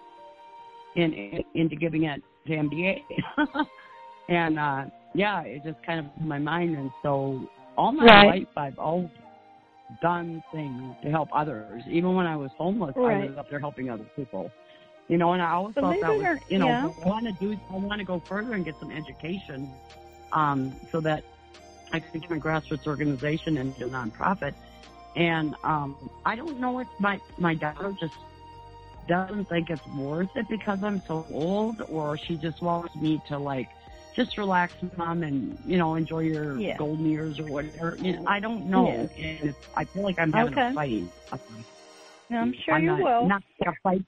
in, 0.96 1.12
in 1.12 1.44
into 1.54 1.76
giving 1.76 2.04
it 2.04 2.22
to 2.46 2.52
MDA. 2.52 3.02
and 4.28 4.58
uh 4.58 4.84
yeah, 5.14 5.42
it 5.42 5.62
just 5.64 5.82
kind 5.84 6.00
of 6.00 6.14
blew 6.16 6.26
my 6.26 6.38
mind 6.38 6.76
and 6.76 6.90
so 7.02 7.40
all 7.76 7.92
my 7.92 8.04
Right. 8.04 8.26
life 8.40 8.48
I've 8.56 8.78
always 8.78 9.10
done 10.02 10.42
things 10.52 10.82
to 11.02 11.10
help 11.10 11.28
others. 11.32 11.82
Even 11.88 12.14
when 12.14 12.26
I 12.26 12.36
was 12.36 12.50
homeless, 12.58 12.94
I 12.96 13.00
Right. 13.00 13.28
was 13.30 13.38
up 13.38 13.48
there 13.50 13.60
helping 13.60 13.90
other 13.90 14.04
people. 14.16 14.50
You 15.08 15.18
know, 15.18 15.32
and 15.32 15.42
I 15.42 15.52
always 15.52 15.74
Believe 15.74 16.00
thought 16.00 16.18
that 16.18 16.18
was 16.18 16.38
you 16.48 16.58
know, 16.58 16.68
yeah. 16.68 16.88
I 17.02 17.08
wanna 17.08 17.32
do 17.40 17.56
I 17.72 17.76
wanna 17.76 18.04
go 18.04 18.20
further 18.28 18.54
and 18.54 18.64
get 18.64 18.74
some 18.80 18.90
education 18.90 19.70
um 20.32 20.74
so 20.90 21.00
that 21.02 21.22
I 21.92 22.00
can 22.00 22.20
join 22.28 22.38
a 22.38 22.40
grassroots 22.40 22.86
organization 22.86 23.58
and 23.58 23.74
a 23.80 23.84
nonprofit. 23.86 24.54
And 25.14 25.54
um 25.62 25.96
I 26.24 26.34
don't 26.36 26.58
know 26.60 26.80
if 26.80 26.88
my 26.98 27.20
my 27.38 27.54
daughter 27.54 27.94
just 28.00 28.14
doesn't 29.08 29.48
think 29.48 29.70
it's 29.70 29.86
worth 29.96 30.28
it 30.34 30.46
because 30.48 30.78
I'm 30.82 31.02
so 31.06 31.26
old, 31.32 31.82
or 31.88 32.18
she 32.26 32.36
just 32.36 32.62
wants 32.62 32.94
me 32.96 33.22
to 33.28 33.38
like 33.38 33.68
just 34.14 34.36
relax, 34.38 34.72
mom, 34.96 35.22
and 35.22 35.58
you 35.66 35.76
know 35.78 35.94
enjoy 35.94 36.20
your 36.20 36.58
Yeah. 36.58 36.76
golden 36.78 37.06
years 37.06 37.38
or 37.38 37.46
whatever. 37.46 37.96
You 38.00 38.14
know, 38.16 38.24
I 38.26 38.40
don't 38.40 38.70
know, 38.70 38.88
and 38.88 39.10
it's, 39.50 39.58
I 39.76 39.84
feel 39.84 40.02
like 40.02 40.18
I'm 40.18 40.32
having 40.32 40.52
Okay. 40.54 40.68
a 40.68 40.74
fight. 40.74 41.10
I'm 42.30 42.52
sure 42.64 42.74
I'm 42.74 42.82
you 42.82 42.90
not, 42.90 43.00
will. 43.02 43.28
Not 43.28 43.42
like 43.60 43.74
a 43.74 43.80
fight, 43.82 44.04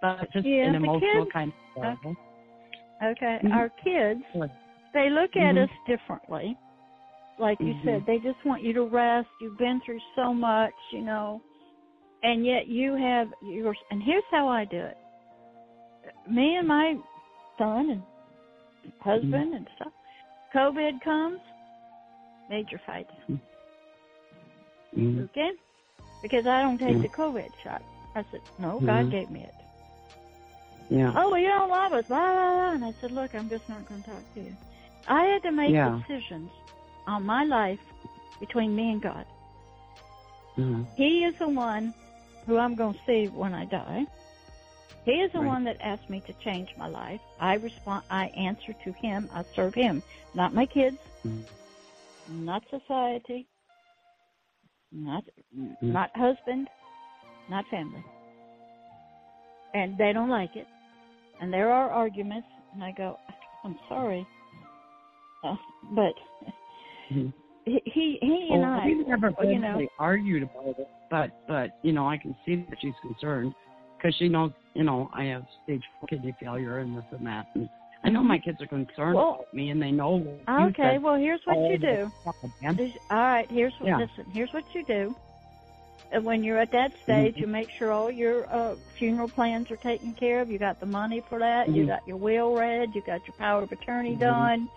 but 0.00 0.30
just 0.32 0.46
Yeah, 0.46 0.68
an 0.68 0.74
emotional 0.76 1.24
kids- 1.24 1.32
kind 1.32 1.52
of. 1.76 1.82
level. 1.82 2.16
Okay, 3.02 3.38
Mhm. 3.44 3.52
our 3.52 3.68
kids, 3.84 4.22
they 4.92 5.10
look 5.10 5.36
at 5.36 5.54
Mhm. 5.54 5.64
us 5.64 5.70
differently. 5.86 6.56
Like 7.38 7.60
you 7.60 7.74
Mhm. 7.74 7.84
said, 7.84 8.06
they 8.06 8.18
just 8.18 8.44
want 8.44 8.62
you 8.62 8.72
to 8.72 8.84
rest. 8.84 9.28
You've 9.40 9.58
been 9.58 9.80
through 9.80 10.00
so 10.16 10.34
much, 10.34 10.74
you 10.90 11.02
know, 11.02 11.40
and 12.22 12.44
yet 12.44 12.66
you 12.66 12.94
have 12.94 13.28
yours. 13.42 13.78
And 13.90 14.02
here's 14.02 14.24
how 14.30 14.48
I 14.48 14.64
do 14.64 14.78
it: 14.78 14.96
me 16.28 16.56
and 16.56 16.68
my 16.68 16.96
son 17.58 17.90
and 17.90 18.02
husband 19.00 19.54
and 19.54 19.66
stuff. 19.76 19.92
COVID 20.54 21.00
comes, 21.02 21.40
major 22.48 22.80
fight. 22.86 23.08
Mhm. 24.96 25.24
Okay, 25.24 25.52
because 26.22 26.46
I 26.46 26.62
don't 26.62 26.78
take 26.78 26.96
Mhm. 26.96 27.02
the 27.02 27.08
COVID 27.08 27.50
shot. 27.62 27.82
I 28.14 28.24
said, 28.30 28.40
no, 28.58 28.80
Mhm. 28.80 28.86
God 28.86 29.10
gave 29.10 29.30
me 29.30 29.42
it. 29.44 29.54
Yeah. 30.90 31.12
oh, 31.14 31.30
well, 31.30 31.38
you 31.38 31.48
don't 31.48 31.68
love 31.68 31.92
us, 31.92 32.06
blah, 32.06 32.18
blah, 32.18 32.32
blah. 32.32 32.70
And 32.72 32.84
I 32.84 32.94
said, 33.00 33.12
look, 33.12 33.34
I'm 33.34 33.50
just 33.50 33.68
not 33.68 33.86
going 33.86 34.02
to 34.02 34.10
talk 34.10 34.34
to 34.34 34.40
you. 34.40 34.56
I 35.06 35.24
had 35.24 35.42
to 35.42 35.52
make 35.52 35.70
Yeah. 35.70 36.00
decisions 36.08 36.50
on 37.06 37.26
my 37.26 37.44
life 37.44 37.80
between 38.40 38.74
me 38.74 38.92
and 38.92 39.02
God. 39.02 39.26
Mhm. 40.56 40.86
He 40.96 41.24
is 41.24 41.36
the 41.36 41.48
one 41.48 41.92
who 42.48 42.56
I'm 42.56 42.74
going 42.74 42.94
to 42.94 43.00
see 43.06 43.26
when 43.28 43.52
I 43.52 43.66
die. 43.66 44.06
He 45.04 45.12
is 45.12 45.30
the 45.32 45.38
Right. 45.38 45.46
one 45.48 45.64
that 45.64 45.76
asked 45.80 46.08
me 46.08 46.20
to 46.26 46.32
change 46.44 46.68
my 46.78 46.88
life. 46.88 47.20
I 47.38 47.54
respond. 47.54 48.04
I 48.10 48.26
answer 48.28 48.72
to 48.84 48.92
him. 48.92 49.28
I 49.32 49.44
serve 49.54 49.74
him, 49.74 50.02
not 50.34 50.54
my 50.54 50.66
kids, 50.66 50.96
Mhm. 51.24 51.44
not 52.28 52.62
society, 52.70 53.46
not 54.90 55.24
not 55.82 56.10
husband, 56.16 56.68
not 57.50 57.66
family. 57.66 58.02
And 59.74 59.96
they 59.98 60.12
don't 60.14 60.30
like 60.30 60.56
it. 60.56 60.66
And 61.40 61.52
there 61.52 61.70
are 61.70 61.90
arguments, 61.90 62.48
and 62.72 62.82
I 62.82 62.92
go, 62.92 63.18
I'm 63.64 63.78
sorry, 63.88 64.26
uh, 65.44 65.56
but 65.92 66.14
Mhm. 67.10 67.32
He 67.84 68.18
he, 68.20 68.48
and 68.52 68.62
Well, 68.62 68.72
I 68.80 68.86
we've 68.86 69.06
never 69.06 69.32
you 69.44 69.58
know, 69.58 69.86
argued 69.98 70.42
about 70.44 70.78
it, 70.78 70.88
but 71.10 71.30
but 71.46 71.70
you 71.82 71.92
know 71.92 72.08
I 72.08 72.16
can 72.16 72.34
see 72.44 72.64
that 72.68 72.78
she's 72.80 72.94
concerned 73.02 73.54
because 73.96 74.14
she 74.18 74.28
knows 74.28 74.52
you 74.74 74.84
know 74.84 75.10
I 75.12 75.24
have 75.24 75.44
stage 75.64 75.82
four 75.98 76.08
kidney 76.08 76.34
failure 76.40 76.78
and 76.78 76.96
this 76.96 77.04
and 77.10 77.26
that, 77.26 77.46
and 77.54 77.68
I 78.04 78.10
know 78.10 78.22
my 78.22 78.38
kids 78.38 78.60
are 78.62 78.66
concerned 78.66 79.16
Well, 79.16 79.34
about 79.34 79.54
me 79.54 79.70
and 79.70 79.82
they 79.82 79.90
know. 79.90 80.24
okay. 80.48 80.94
said 80.94 81.02
Well, 81.02 81.16
here's 81.16 81.40
what 81.44 81.58
you 81.70 81.78
do. 81.78 82.10
All 82.26 82.92
right, 83.10 83.50
here's 83.50 83.72
what 83.80 83.88
Yeah. 83.88 83.98
listen. 83.98 84.30
Here's 84.32 84.52
what 84.52 84.64
you 84.74 84.84
do. 84.84 85.14
And 86.10 86.24
when 86.24 86.42
you're 86.42 86.58
at 86.58 86.70
that 86.72 86.92
stage, 87.02 87.34
Mhm. 87.34 87.40
you 87.40 87.46
make 87.48 87.68
sure 87.70 87.92
all 87.92 88.10
your 88.10 88.46
uh, 88.54 88.76
funeral 88.98 89.28
plans 89.28 89.70
are 89.70 89.76
taken 89.76 90.14
care 90.14 90.40
of. 90.40 90.50
You 90.50 90.58
got 90.58 90.80
the 90.80 90.86
money 90.86 91.20
for 91.28 91.38
that. 91.38 91.68
You 91.68 91.84
Mhm. 91.84 91.88
got 91.88 92.08
your 92.08 92.16
will 92.16 92.54
read. 92.54 92.94
You 92.94 93.02
got 93.02 93.26
your 93.26 93.34
power 93.36 93.62
of 93.62 93.72
attorney 93.72 94.14
Mhm. 94.16 94.20
done. 94.20 94.68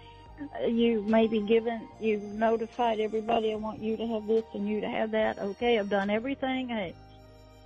You 0.68 1.04
maybe 1.08 1.42
given 1.42 1.88
you 2.00 2.18
notified 2.20 3.00
everybody. 3.00 3.52
I 3.52 3.56
want 3.56 3.82
you 3.82 3.98
to 3.98 4.08
have 4.08 4.28
this 4.28 4.44
and 4.54 4.68
you 4.68 4.82
to 4.82 4.88
have 4.88 5.12
that. 5.12 5.40
Okay, 5.40 5.80
I've 5.80 5.90
done 5.90 6.10
everything. 6.10 6.70
Hey, 6.70 6.94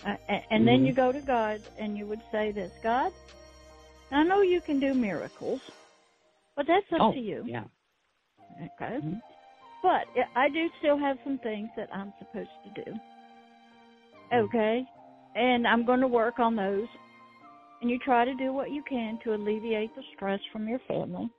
uh, 0.06 0.16
and, 0.30 0.42
and 0.52 0.68
then 0.68 0.86
you 0.86 0.94
go 0.94 1.12
to 1.12 1.22
God 1.22 1.62
and 1.80 1.98
you 1.98 2.06
would 2.06 2.22
say 2.32 2.52
this: 2.52 2.72
God, 2.84 3.12
I 4.12 4.24
know 4.24 4.42
you 4.42 4.62
can 4.62 4.80
do 4.80 4.94
miracles, 4.94 5.62
but 6.56 6.66
that's 6.68 6.86
up 6.94 7.02
oh, 7.02 7.12
to 7.14 7.20
you. 7.20 7.44
Yeah. 7.46 7.64
Okay. 8.58 9.00
Mhm. 9.04 9.22
But 9.82 10.08
I 10.36 10.50
do 10.50 10.68
still 10.80 10.98
have 10.98 11.18
some 11.24 11.38
things 11.40 11.70
that 11.78 11.90
I'm 11.94 12.12
supposed 12.18 12.50
to 12.66 12.84
do. 12.84 13.00
Okay. 14.34 14.84
And 15.36 15.68
I'm 15.68 15.86
going 15.86 16.00
to 16.00 16.08
work 16.08 16.40
on 16.40 16.56
those. 16.56 16.88
And 17.82 17.90
you 17.92 18.00
try 18.00 18.26
to 18.26 18.34
do 18.34 18.52
what 18.52 18.72
you 18.72 18.82
can 18.90 19.20
to 19.24 19.36
alleviate 19.36 19.94
the 19.96 20.02
stress 20.16 20.40
from 20.52 20.68
your 20.68 20.80
family. 20.88 21.30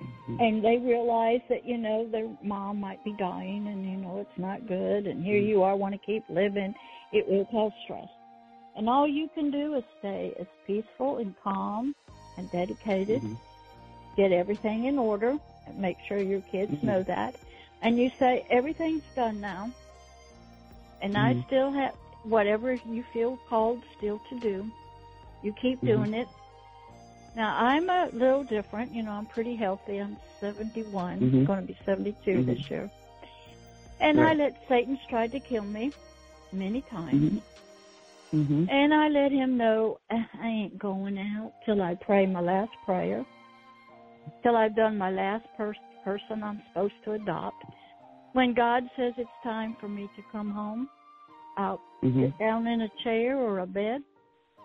Mhm. 0.00 0.40
And 0.40 0.64
they 0.64 0.78
realize 0.78 1.40
that, 1.48 1.64
you 1.64 1.78
know, 1.78 2.06
their 2.10 2.28
mom 2.42 2.80
might 2.80 3.02
be 3.04 3.12
dying 3.12 3.66
and, 3.68 3.84
you 3.84 3.96
know, 3.96 4.18
it's 4.18 4.38
not 4.38 4.66
good. 4.66 5.06
And 5.06 5.22
here 5.24 5.38
Mhm. 5.38 5.46
you 5.48 5.62
are, 5.62 5.76
want 5.76 5.94
to 5.94 5.98
keep 6.06 6.24
living. 6.28 6.74
It 7.12 7.28
will 7.28 7.46
cause 7.46 7.72
stress. 7.84 8.08
And 8.76 8.88
all 8.88 9.08
you 9.08 9.28
can 9.34 9.50
do 9.50 9.74
is 9.74 9.84
stay 10.00 10.34
as 10.38 10.46
peaceful 10.66 11.18
and 11.18 11.34
calm 11.42 11.94
and 12.36 12.50
dedicated 12.50 13.22
Mhm. 13.22 13.36
get 14.16 14.32
everything 14.32 14.84
in 14.84 14.98
order 14.98 15.38
and 15.66 15.78
make 15.78 15.98
sure 16.08 16.20
your 16.20 16.40
kids 16.42 16.72
Mhm. 16.72 16.84
know 16.84 17.02
that. 17.04 17.36
And 17.82 17.98
you 17.98 18.10
say, 18.18 18.46
everything's 18.50 19.04
done 19.14 19.40
now. 19.40 19.70
And 21.02 21.16
I 21.16 21.34
Mhm. 21.34 21.46
still 21.46 21.72
have 21.72 21.94
whatever 22.24 22.74
you 22.74 23.02
feel 23.12 23.38
called 23.48 23.82
still 23.96 24.20
to 24.30 24.40
do. 24.40 24.70
You 25.42 25.52
keep 25.52 25.80
Mhm. 25.82 25.86
doing 25.86 26.14
it. 26.14 26.28
Now, 27.36 27.54
I'm 27.54 27.88
a 27.90 28.08
little 28.14 28.44
different. 28.44 28.92
You 28.94 29.02
know, 29.02 29.12
I'm 29.12 29.26
pretty 29.26 29.56
healthy. 29.56 29.98
I'm 29.98 30.16
71, 30.40 31.20
Mhm. 31.20 31.46
going 31.46 31.60
to 31.60 31.66
be 31.66 31.78
72 31.84 32.30
Mhm. 32.30 32.46
this 32.46 32.70
year. 32.70 32.90
And 34.00 34.18
I 34.20 34.32
let 34.32 34.56
Satan 34.68 34.98
try 35.08 35.26
to 35.28 35.38
kill 35.40 35.62
me 35.64 35.92
many 36.52 36.80
times. 36.82 37.14
Mhm. 37.14 37.42
Mhm. 38.32 38.68
And 38.70 38.94
I 38.94 39.08
let 39.08 39.32
him 39.32 39.56
know 39.56 39.98
"Uh, 40.10 40.22
I 40.40 40.48
ain't 40.48 40.78
going 40.78 41.18
out 41.18 41.52
till 41.64 41.82
I 41.82 41.94
pray 41.94 42.26
my 42.26 42.40
last 42.40 42.72
prayer, 42.84 43.24
till 44.42 44.56
I've 44.56 44.74
done 44.74 44.96
my 44.98 45.10
last 45.10 45.46
pers- 45.56 45.76
person 46.04 46.42
I'm 46.42 46.62
supposed 46.68 46.94
to 47.04 47.12
adopt. 47.12 47.64
When 48.32 48.54
God 48.54 48.88
says 48.96 49.14
it's 49.16 49.30
time 49.42 49.74
for 49.80 49.88
me 49.88 50.08
to 50.16 50.22
come 50.32 50.50
home, 50.50 50.88
I'll 51.56 51.80
Mhm. 52.02 52.20
sit 52.22 52.38
down 52.38 52.66
in 52.66 52.82
a 52.82 52.88
chair 53.02 53.38
or 53.38 53.60
a 53.60 53.66
bed 53.66 54.02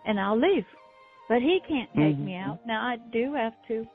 and 0.06 0.20
I'll 0.20 0.36
leave. 0.38 0.68
But 1.32 1.42
he 1.42 1.62
can't 1.62 1.90
take 1.96 2.18
Mhm. 2.18 2.26
me 2.26 2.36
out. 2.36 2.60
Now 2.66 2.86
I 2.86 2.98
do 2.98 3.32
have 3.32 3.54
to, 3.70 3.88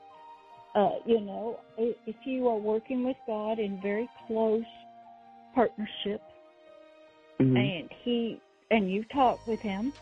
uh, 0.73 0.95
you 1.05 1.19
know, 1.19 1.59
if 1.77 2.15
you 2.25 2.47
are 2.47 2.57
working 2.57 3.03
with 3.03 3.15
God 3.27 3.59
in 3.59 3.79
very 3.79 4.09
close 4.25 4.65
partnership, 5.53 6.19
Mhm. 7.39 7.55
and 7.55 7.91
he 8.03 8.41
and 8.71 8.91
you 8.91 9.03
talk 9.03 9.45
with 9.45 9.59
him. 9.59 9.93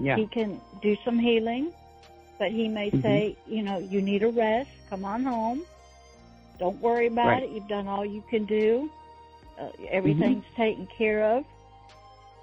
Yeah. 0.00 0.16
He 0.16 0.26
can 0.28 0.58
do 0.80 0.96
some 1.04 1.18
healing, 1.18 1.74
but 2.38 2.50
he 2.50 2.66
may 2.66 2.90
Mhm. 2.92 3.02
say, 3.02 3.36
you 3.46 3.62
know, 3.62 3.76
you 3.76 4.00
need 4.00 4.22
a 4.22 4.30
rest. 4.30 4.70
Come 4.88 5.04
on 5.04 5.22
home. 5.22 5.66
Don't 6.58 6.80
worry 6.80 7.08
about 7.08 7.26
Right. 7.26 7.42
it. 7.42 7.50
You've 7.50 7.68
done 7.68 7.88
all 7.88 8.06
you 8.06 8.22
can 8.30 8.46
do. 8.46 8.88
Uh, 9.58 9.68
everything's 9.90 10.46
taken 10.56 10.86
care 10.86 11.22
of. 11.24 11.44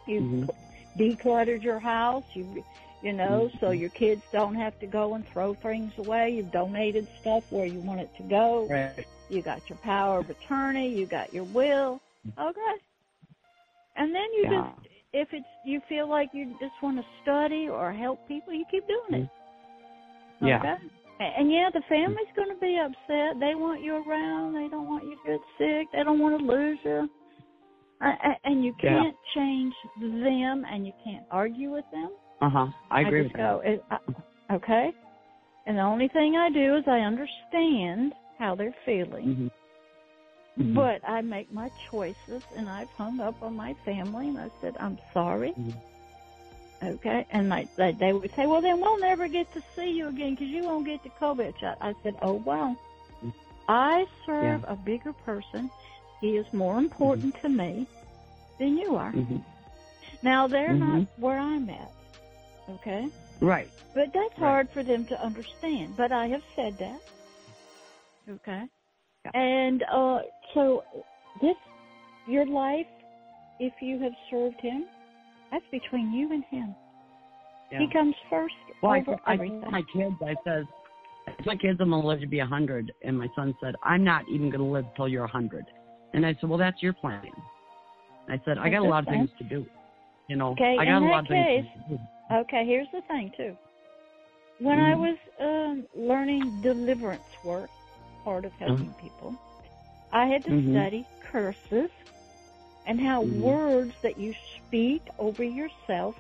You've 0.06 0.46
Mhm. 0.46 0.50
decluttered 0.96 1.64
your 1.64 1.80
house. 1.80 2.24
You, 2.36 2.64
you 3.04 3.14
know, 3.14 3.50
so 3.60 3.68
Mhm. 3.68 3.80
your 3.80 3.90
kids 3.90 4.22
don't 4.32 4.56
have 4.56 4.80
to 4.80 4.88
go 4.88 5.14
and 5.16 5.28
throw 5.28 5.54
things 5.56 5.92
away. 5.98 6.32
You've 6.32 6.52
donated 6.52 7.08
stuff 7.22 7.44
where 7.52 7.66
you 7.66 7.80
want 7.82 8.00
it 8.00 8.10
to 8.18 8.24
go. 8.24 8.68
Right. 8.70 9.06
You 9.30 9.42
got 9.42 9.62
your 9.70 9.78
power 9.80 10.20
of 10.20 10.30
attorney. 10.30 10.88
You 10.88 11.06
got 11.06 11.34
your 11.34 11.44
will. 11.44 12.00
Okay. 12.38 12.76
And 13.96 14.16
then 14.16 14.32
you 14.34 14.44
Yeah. 14.44 14.72
just, 14.74 14.88
if 15.14 15.34
it's 15.34 15.46
you 15.66 15.82
feel 15.82 16.08
like 16.08 16.34
you 16.34 16.56
just 16.60 16.82
want 16.82 16.98
to 16.98 17.06
study 17.22 17.70
or 17.70 17.92
help 17.92 18.26
people, 18.28 18.54
you 18.54 18.66
keep 18.66 18.88
doing 18.88 19.24
it. 19.24 19.30
Yeah. 20.42 20.58
Okay. 20.60 20.78
A- 21.20 21.40
And 21.40 21.52
yeah, 21.52 21.70
the 21.70 21.82
family's 21.84 22.32
going 22.36 22.50
to 22.50 22.56
be 22.56 22.78
upset. 22.80 23.40
They 23.40 23.54
want 23.56 23.82
you 23.82 23.96
around. 23.98 24.54
They 24.54 24.68
don't 24.68 24.88
want 24.88 25.04
you 25.04 25.16
to 25.18 25.24
get 25.24 25.42
sick. 25.58 25.92
They 25.92 26.04
don't 26.04 26.20
want 26.20 26.40
to 26.40 26.46
lose 26.46 26.80
you. 26.84 27.10
And 28.44 28.66
you 28.66 28.74
can't 28.74 29.16
change 29.34 29.74
them, 29.98 30.66
and 30.66 30.86
you 30.86 30.94
can't 31.04 31.26
argue 31.32 31.72
with 31.72 31.90
them. 31.92 32.12
Uh 32.44 32.50
huh. 32.50 32.68
I 32.92 33.02
agree 33.02 33.24
just 33.24 33.34
with 33.34 33.38
go, 33.42 33.62
it, 33.64 33.84
I, 33.90 33.98
okay. 34.56 34.92
And 35.66 35.78
the 35.78 35.82
only 35.82 36.10
thing 36.10 36.36
I 36.36 36.50
do 36.50 36.76
is 36.76 36.84
I 36.88 37.00
understand 37.00 38.14
how 38.38 38.54
they're 38.54 38.76
feeling, 38.86 39.50
that. 40.58 40.64
Mhm. 40.66 40.76
but 40.76 41.10
I 41.10 41.22
make 41.22 41.52
my 41.54 41.70
choices, 41.90 42.44
and 42.58 42.70
I've 42.70 42.90
hung 42.98 43.22
up 43.22 43.42
on 43.42 43.56
my 43.56 43.74
family, 43.86 44.28
and 44.28 44.38
I 44.38 44.50
said 44.60 44.76
I'm 44.78 45.00
sorry. 45.14 45.54
Mhm. 45.54 45.74
Okay, 46.84 47.26
and 47.32 47.50
they, 47.50 47.66
they 47.78 47.94
they 47.94 48.12
would 48.12 48.30
say, 48.36 48.46
well, 48.46 48.62
then 48.62 48.82
we'll 48.82 49.00
never 49.00 49.30
get 49.30 49.48
to 49.54 49.62
see 49.74 49.90
you 49.92 50.10
again 50.10 50.32
because 50.32 50.50
you 50.50 50.66
won't 50.66 50.86
get 50.86 51.02
the 51.04 51.12
COVID 51.22 51.58
shot. 51.62 51.78
I 51.80 51.94
said, 52.04 52.16
oh 52.22 52.34
wow, 52.34 52.76
Mhm. 53.24 53.34
I 53.70 54.06
serve 54.26 54.66
a 54.68 54.76
bigger 54.76 55.14
person. 55.14 55.72
He 56.20 56.36
is 56.36 56.46
more 56.52 56.78
important 56.78 57.36
to 57.42 57.48
me 57.48 57.88
than 58.60 58.78
you 58.78 58.98
are. 58.98 59.14
Mhm. 59.14 59.42
Now 60.24 60.48
they're 60.48 60.74
not 60.74 61.00
Mhm. 61.04 61.08
where 61.18 61.40
I'm 61.40 61.70
at. 61.70 61.92
Okay. 62.70 63.08
Right. 63.42 63.70
But 63.94 64.06
that's 64.14 64.38
Right. 64.40 64.48
hard 64.48 64.70
for 64.74 64.84
them 64.84 65.06
to 65.08 65.22
understand. 65.24 65.96
But 65.98 66.12
I 66.12 66.28
have 66.28 66.42
said 66.56 66.78
that. 66.80 67.00
Okay. 68.30 68.64
Yeah. 69.26 69.32
And 69.34 69.84
uh, 69.92 70.20
so 70.54 70.84
this, 71.42 71.56
your 72.28 72.46
life, 72.46 72.88
if 73.60 73.74
you 73.82 74.00
have 74.00 74.14
served 74.30 74.60
him, 74.62 74.86
that's 75.52 75.66
between 75.72 76.12
you 76.14 76.32
and 76.32 76.44
him. 76.46 76.76
Yeah. 77.72 77.80
He 77.80 77.90
comes 77.92 78.16
first 78.30 78.54
Well, 78.82 78.94
I, 78.94 79.00
over 79.00 79.20
I 79.26 79.34
everything. 79.34 79.62
told 79.62 79.72
my 79.72 79.82
kids, 79.94 80.16
I 80.22 80.36
said, 80.44 80.68
I 81.28 81.34
my 81.46 81.56
kids 81.56 81.80
I'm 81.80 81.90
going 81.90 82.02
to 82.02 82.08
live 82.08 82.20
to 82.22 82.28
be 82.28 82.40
a 82.40 82.44
100. 82.44 82.92
And 83.04 83.18
my 83.18 83.28
son 83.36 83.56
said, 83.62 83.76
I'm 83.84 84.04
not 84.04 84.28
even 84.30 84.50
going 84.50 84.62
to 84.62 84.66
live 84.72 84.86
till 84.96 85.08
you're 85.08 85.24
a 85.24 85.32
100. 85.32 85.66
And 86.14 86.26
I 86.26 86.36
said, 86.40 86.50
well, 86.50 86.60
that's 86.60 86.82
your 86.82 86.94
plan. 86.94 87.26
I 88.30 88.40
said, 88.46 88.58
I 88.58 88.70
got 88.70 88.80
a 88.82 88.84
lot 88.88 89.04
of 89.04 89.10
things 89.10 89.30
to 89.38 89.44
do. 89.44 89.66
You 90.28 90.36
know, 90.38 90.52
Okay, 90.52 90.78
I 90.80 90.86
got 90.86 91.02
a 91.02 91.06
lot 91.06 91.20
of 91.24 91.28
things 91.28 91.68
to 91.90 91.96
do. 91.98 92.00
Okay, 92.34 92.66
here's 92.66 92.90
the 92.92 93.02
thing 93.04 93.32
too. 93.38 93.58
When 94.60 94.80
I 94.80 94.96
Mhm. 94.96 94.96
was 94.96 95.18
um, 95.40 95.86
learning 95.96 96.62
deliverance 96.64 97.24
work, 97.44 97.70
part 98.24 98.46
of 98.46 98.54
helping 98.54 98.94
people, 98.94 99.36
I 100.12 100.28
had 100.28 100.46
to 100.46 100.54
Mhm. 100.54 100.70
study 100.70 101.08
curses 101.32 101.92
and 102.88 103.00
how 103.00 103.22
Mhm. 103.24 103.42
words 103.42 103.94
that 104.04 104.18
you 104.20 104.34
speak 104.68 105.04
over 105.20 105.44
yourself 105.44 106.16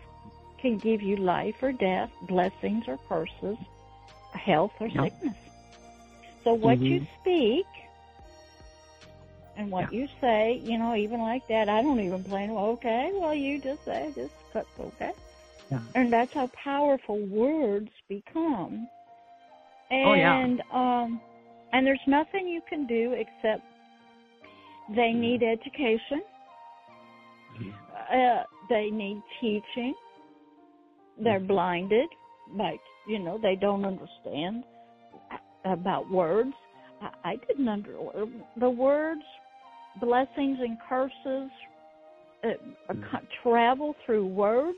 can 0.61 0.79
give 0.79 1.01
you 1.01 1.17
life 1.17 1.55
or 1.61 1.73
death, 1.73 2.09
blessings 2.27 2.85
or 2.87 2.99
curses, 3.09 3.57
health 4.33 4.71
or 4.79 4.89
Yep. 4.89 5.01
sickness. 5.01 5.37
So 6.43 6.53
what 6.53 6.89
you 6.89 6.99
Mhm. 6.99 7.07
speak 7.21 7.65
and 9.57 9.71
what 9.71 9.91
you 9.91 10.07
say, 10.21 10.61
you 10.63 10.77
know, 10.77 10.95
even 10.95 11.21
like 11.21 11.47
that, 11.49 11.69
I 11.69 11.81
don't 11.81 11.99
even 11.99 12.23
plan. 12.23 12.53
Well, 12.53 12.65
okay, 12.77 13.11
well, 13.13 13.33
you 13.35 13.59
just 13.61 13.85
say, 13.85 14.11
just 14.15 14.33
cut, 14.53 14.67
okay. 14.79 15.11
Yeah. 15.73 15.79
And 15.95 16.13
that's 16.13 16.31
how 16.33 16.49
powerful 16.63 17.25
words 17.25 17.89
become. 18.07 18.87
Oh, 19.91 20.13
yeah. 20.13 20.39
And 20.39 20.61
um, 20.71 21.21
and 21.71 21.85
there's 21.85 21.99
nothing 22.07 22.47
you 22.47 22.61
can 22.69 22.85
do 22.85 23.13
except 23.13 23.63
they 24.95 25.11
need 25.11 25.41
education. 25.41 26.21
Uh, 28.13 28.43
they 28.69 28.89
need 28.91 29.21
teaching. 29.41 29.95
They're 31.21 31.39
blinded 31.39 32.09
by, 32.57 32.77
you 33.07 33.19
know, 33.19 33.39
they 33.41 33.55
don't 33.55 33.85
understand 33.85 34.63
about 35.65 36.09
words. 36.11 36.53
I, 37.01 37.31
I 37.31 37.35
didn't 37.47 37.67
under 37.67 37.95
the 38.59 38.69
words, 38.69 39.21
blessings 39.99 40.59
and 40.59 40.77
curses, 40.87 41.49
uh, 42.43 42.93
travel 43.41 43.95
through 44.05 44.27
words. 44.27 44.77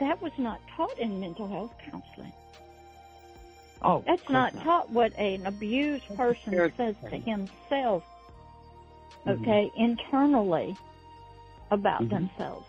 That 0.00 0.20
was 0.22 0.32
not 0.38 0.60
taught 0.76 0.98
in 0.98 1.20
mental 1.20 1.48
health 1.48 1.70
counseling. 1.90 2.32
Oh, 3.82 4.02
That's 4.06 4.20
course 4.22 4.30
not 4.32 4.52
taught 4.64 4.90
what 4.90 5.12
an 5.18 5.46
abused 5.46 6.04
person 6.16 6.72
says 6.76 6.94
to 7.10 7.18
himself, 7.18 8.02
Mhm. 9.26 9.42
okay, 9.42 9.72
internally 9.76 10.76
about 11.70 12.02
Mhm. 12.02 12.10
themselves. 12.10 12.66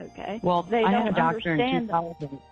Okay? 0.00 0.40
Well, 0.42 0.62
They 0.64 0.84
I 0.84 0.92
had 0.92 1.08
a 1.08 1.12
doctor 1.12 1.54
in 1.54 1.60
understand 1.60 1.88
2000. 1.88 2.42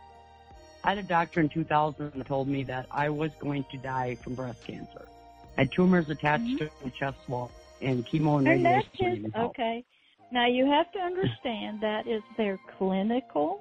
I 0.84 0.88
had 0.90 0.98
a 0.98 1.02
doctor 1.02 1.40
in 1.40 1.48
2000 1.50 2.12
that 2.14 2.26
told 2.26 2.48
me 2.48 2.64
that 2.64 2.86
I 2.90 3.08
was 3.10 3.30
going 3.40 3.64
to 3.70 3.78
die 3.78 4.16
from 4.24 4.34
breast 4.34 4.58
cancer. 4.66 5.08
I 5.56 5.62
had 5.62 5.72
tumors 5.72 6.08
attached 6.08 6.44
Mhm. 6.44 6.58
to 6.58 6.70
my 6.82 6.90
chest 6.90 7.18
wall, 7.28 7.50
and 7.82 8.06
chemo 8.06 8.38
and 8.38 8.46
And 8.48 8.64
radiation 8.64 9.22
didn't 9.22 9.36
okay. 9.36 9.84
Now 10.32 10.46
you 10.46 10.66
have 10.66 10.90
to 10.92 11.00
understand 11.00 11.80
that 11.82 12.06
is 12.06 12.22
their 12.36 12.58
clinical, 12.78 13.60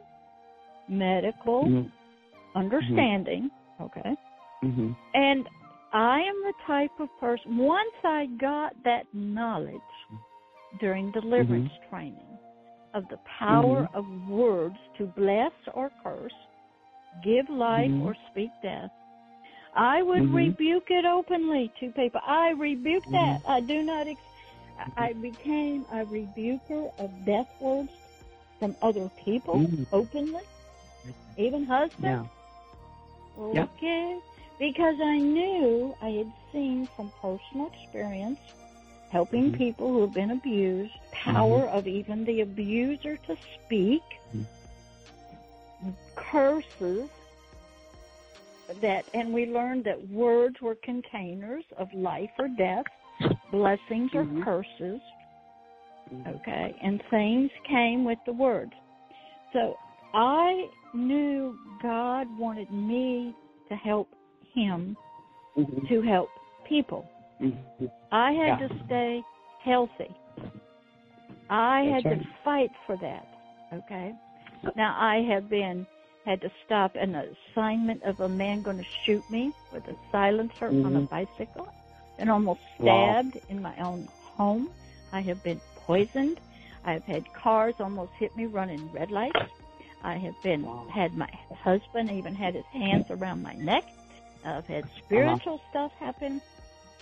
medical 0.89 1.65
Mhm. 1.65 1.91
understanding, 2.55 3.51
okay? 3.79 4.15
Mhm. 4.63 4.95
And 5.13 5.47
I 5.93 6.21
am 6.21 6.43
the 6.43 6.53
type 6.65 6.99
of 6.99 7.09
person, 7.19 7.57
once 7.57 7.95
I 8.03 8.27
got 8.39 8.75
that 8.83 9.05
knowledge 9.13 9.81
during 10.79 11.11
deliverance 11.11 11.71
training 11.89 12.37
of 12.93 13.07
the 13.09 13.17
power 13.39 13.87
Mhm. 13.87 13.95
of 13.95 14.29
words 14.29 14.77
to 14.97 15.07
bless 15.07 15.53
or 15.73 15.89
curse, 16.03 16.33
give 17.23 17.49
life 17.49 17.91
Mhm. 17.91 18.05
or 18.05 18.15
speak 18.29 18.51
death, 18.61 18.91
I 19.73 20.01
would 20.01 20.31
rebuke 20.33 20.89
it 20.89 21.05
openly 21.05 21.71
to 21.79 21.91
people. 21.91 22.21
I 22.25 22.49
rebuke 22.51 23.05
that. 23.11 23.41
I 23.47 23.61
do 23.61 23.83
not. 23.83 24.07
Ex- 24.07 24.19
I 24.97 25.13
became 25.13 25.85
a 25.91 26.05
rebuker 26.05 26.89
of 26.97 27.25
death 27.25 27.47
words 27.59 27.91
from 28.59 28.75
other 28.81 29.09
people 29.25 29.59
Mhm. 29.59 29.87
openly, 29.91 30.43
even 31.39 31.65
husband? 31.65 32.29
Yeah. 33.37 33.63
Okay. 33.63 34.19
Because 34.59 34.95
I 35.01 35.17
knew 35.17 35.95
I 36.01 36.09
had 36.09 36.31
seen 36.51 36.87
from 36.95 37.11
personal 37.21 37.71
experience 37.73 38.39
helping 39.11 39.51
Mhm. 39.51 39.57
people 39.57 39.87
who 39.87 40.01
have 40.01 40.13
been 40.13 40.31
abused, 40.31 40.93
power 41.11 41.67
of 41.69 41.87
even 41.87 42.25
the 42.25 42.41
abuser 42.41 43.17
to 43.17 43.37
speak, 43.65 44.03
Mhm. 44.35 44.45
curses 46.15 47.09
that 48.81 49.05
and 49.13 49.33
we 49.33 49.47
learned 49.47 49.83
that 49.85 50.09
words 50.09 50.61
were 50.61 50.75
containers 50.75 51.63
of 51.77 51.91
life 51.93 52.29
or 52.37 52.47
death, 52.49 52.85
blessings 53.51 54.13
or 54.13 54.25
Mhm. 54.25 54.43
curses, 54.43 55.01
Mhm. 56.11 56.27
okay, 56.27 56.75
and 56.81 57.01
things 57.09 57.51
came 57.63 58.03
with 58.03 58.23
the 58.25 58.33
words. 58.33 58.73
So 59.53 59.75
I 60.13 60.69
knew 60.93 61.57
God 61.81 62.27
wanted 62.37 62.71
me 62.71 63.33
to 63.69 63.75
help 63.75 64.07
Him 64.53 64.97
Mhm. 65.57 65.87
to 65.87 66.01
help 66.01 66.29
people. 66.65 67.05
Mhm. 67.39 67.57
I 68.11 68.31
had 68.31 68.59
Yeah. 68.59 68.67
to 68.67 68.83
stay 68.85 69.23
healthy. 69.59 70.15
I 71.49 71.85
That's 71.85 72.03
had 72.03 72.11
right. 72.11 72.21
to 72.21 72.27
fight 72.43 72.71
for 72.85 72.97
that. 72.97 73.27
Okay. 73.73 74.13
Now 74.75 74.95
I 74.99 75.21
have 75.21 75.49
been 75.49 75.85
had 76.25 76.41
to 76.41 76.51
stop 76.65 76.95
an 76.95 77.15
assignment 77.15 78.03
of 78.03 78.19
a 78.19 78.29
man 78.29 78.61
going 78.61 78.77
to 78.77 78.83
shoot 79.05 79.23
me 79.29 79.53
with 79.71 79.87
a 79.87 79.95
silencer 80.11 80.67
on 80.67 80.95
a 80.95 81.01
Mhm. 81.01 81.09
bicycle, 81.09 81.67
and 82.17 82.29
almost 82.29 82.59
Wow. 82.79 83.13
stabbed 83.13 83.39
in 83.49 83.61
my 83.61 83.75
own 83.77 84.07
home. 84.35 84.69
I 85.11 85.21
have 85.21 85.41
been 85.43 85.59
poisoned. 85.87 86.39
I've 86.83 87.03
had 87.05 87.23
cars 87.33 87.75
almost 87.79 88.11
hit 88.13 88.35
me 88.35 88.45
running 88.45 88.91
red 88.91 89.11
lights. 89.11 89.39
I 90.03 90.17
have 90.17 90.35
been 90.41 90.63
had 90.89 91.15
my 91.17 91.29
husband 91.61 92.11
even 92.11 92.33
had 92.35 92.55
his 92.55 92.65
hands 92.65 93.05
around 93.09 93.41
my 93.43 93.53
neck. 93.53 93.83
I've 94.45 94.65
had 94.67 94.85
uh-huh. 94.85 95.01
spiritual 95.05 95.61
stuff 95.69 95.91
happen, 95.99 96.41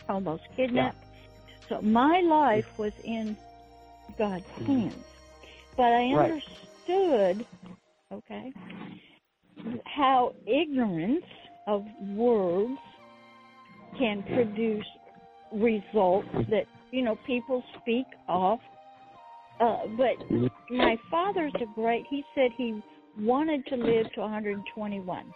almost 0.09 0.43
kidnapped. 0.55 1.03
So 1.69 1.81
my 1.81 2.21
life 2.21 2.77
was 2.77 2.93
in 3.03 3.37
God's 4.17 4.45
mm-hmm. 4.45 4.79
hands. 4.79 5.05
But 5.75 5.93
I 5.93 6.13
Right. 6.13 6.31
understood, 6.31 7.45
okay, 8.11 8.53
how 9.85 10.33
ignorance 10.45 11.25
of 11.67 11.85
words 12.15 12.79
can 13.97 14.23
produce 14.23 14.85
results 15.51 16.27
that 16.49 16.65
you 16.91 17.01
know 17.03 17.15
people 17.27 17.63
speak 17.79 18.05
of. 18.27 18.59
Uh, 19.59 19.87
but 19.97 20.17
my 20.69 20.99
father's 21.09 21.53
a 21.61 21.65
great. 21.65 22.05
He 22.09 22.23
said 22.35 22.51
he 22.55 22.81
wanted 23.19 23.65
to 23.67 23.75
live 23.75 24.11
to 24.13 24.21
121. 24.21 25.33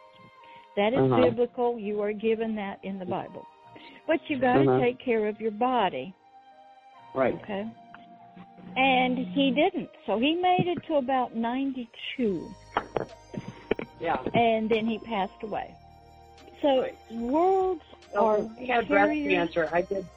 That 0.75 0.93
is 0.93 0.99
Uh-huh. 0.99 1.21
biblical. 1.21 1.79
You 1.79 2.01
are 2.01 2.13
given 2.13 2.55
that 2.55 2.79
in 2.83 2.99
the 2.99 3.05
Bible. 3.05 3.45
But 4.07 4.19
you 4.29 4.39
got 4.39 4.57
to 4.57 4.69
Uh-huh. 4.69 4.79
take 4.79 4.99
care 4.99 5.27
of 5.27 5.41
your 5.41 5.51
body, 5.51 6.13
Right. 7.13 7.33
okay? 7.35 7.67
And 8.77 9.17
he 9.17 9.51
didn't. 9.51 9.89
So 10.05 10.17
he 10.17 10.35
made 10.35 10.67
it 10.67 10.83
to 10.83 10.95
about 10.95 11.35
92 11.35 12.49
Yeah. 13.99 14.23
and 14.33 14.69
then 14.69 14.87
he 14.87 14.99
passed 14.99 15.43
away. 15.43 15.75
So 16.61 16.81
Right. 16.81 16.97
words 17.11 17.81
are 18.15 18.37
So 18.37 18.49
he 18.57 18.67
had 18.67 18.87
breast 18.87 19.11
cancer. 19.23 19.69
I 19.73 19.81
did. 19.81 20.07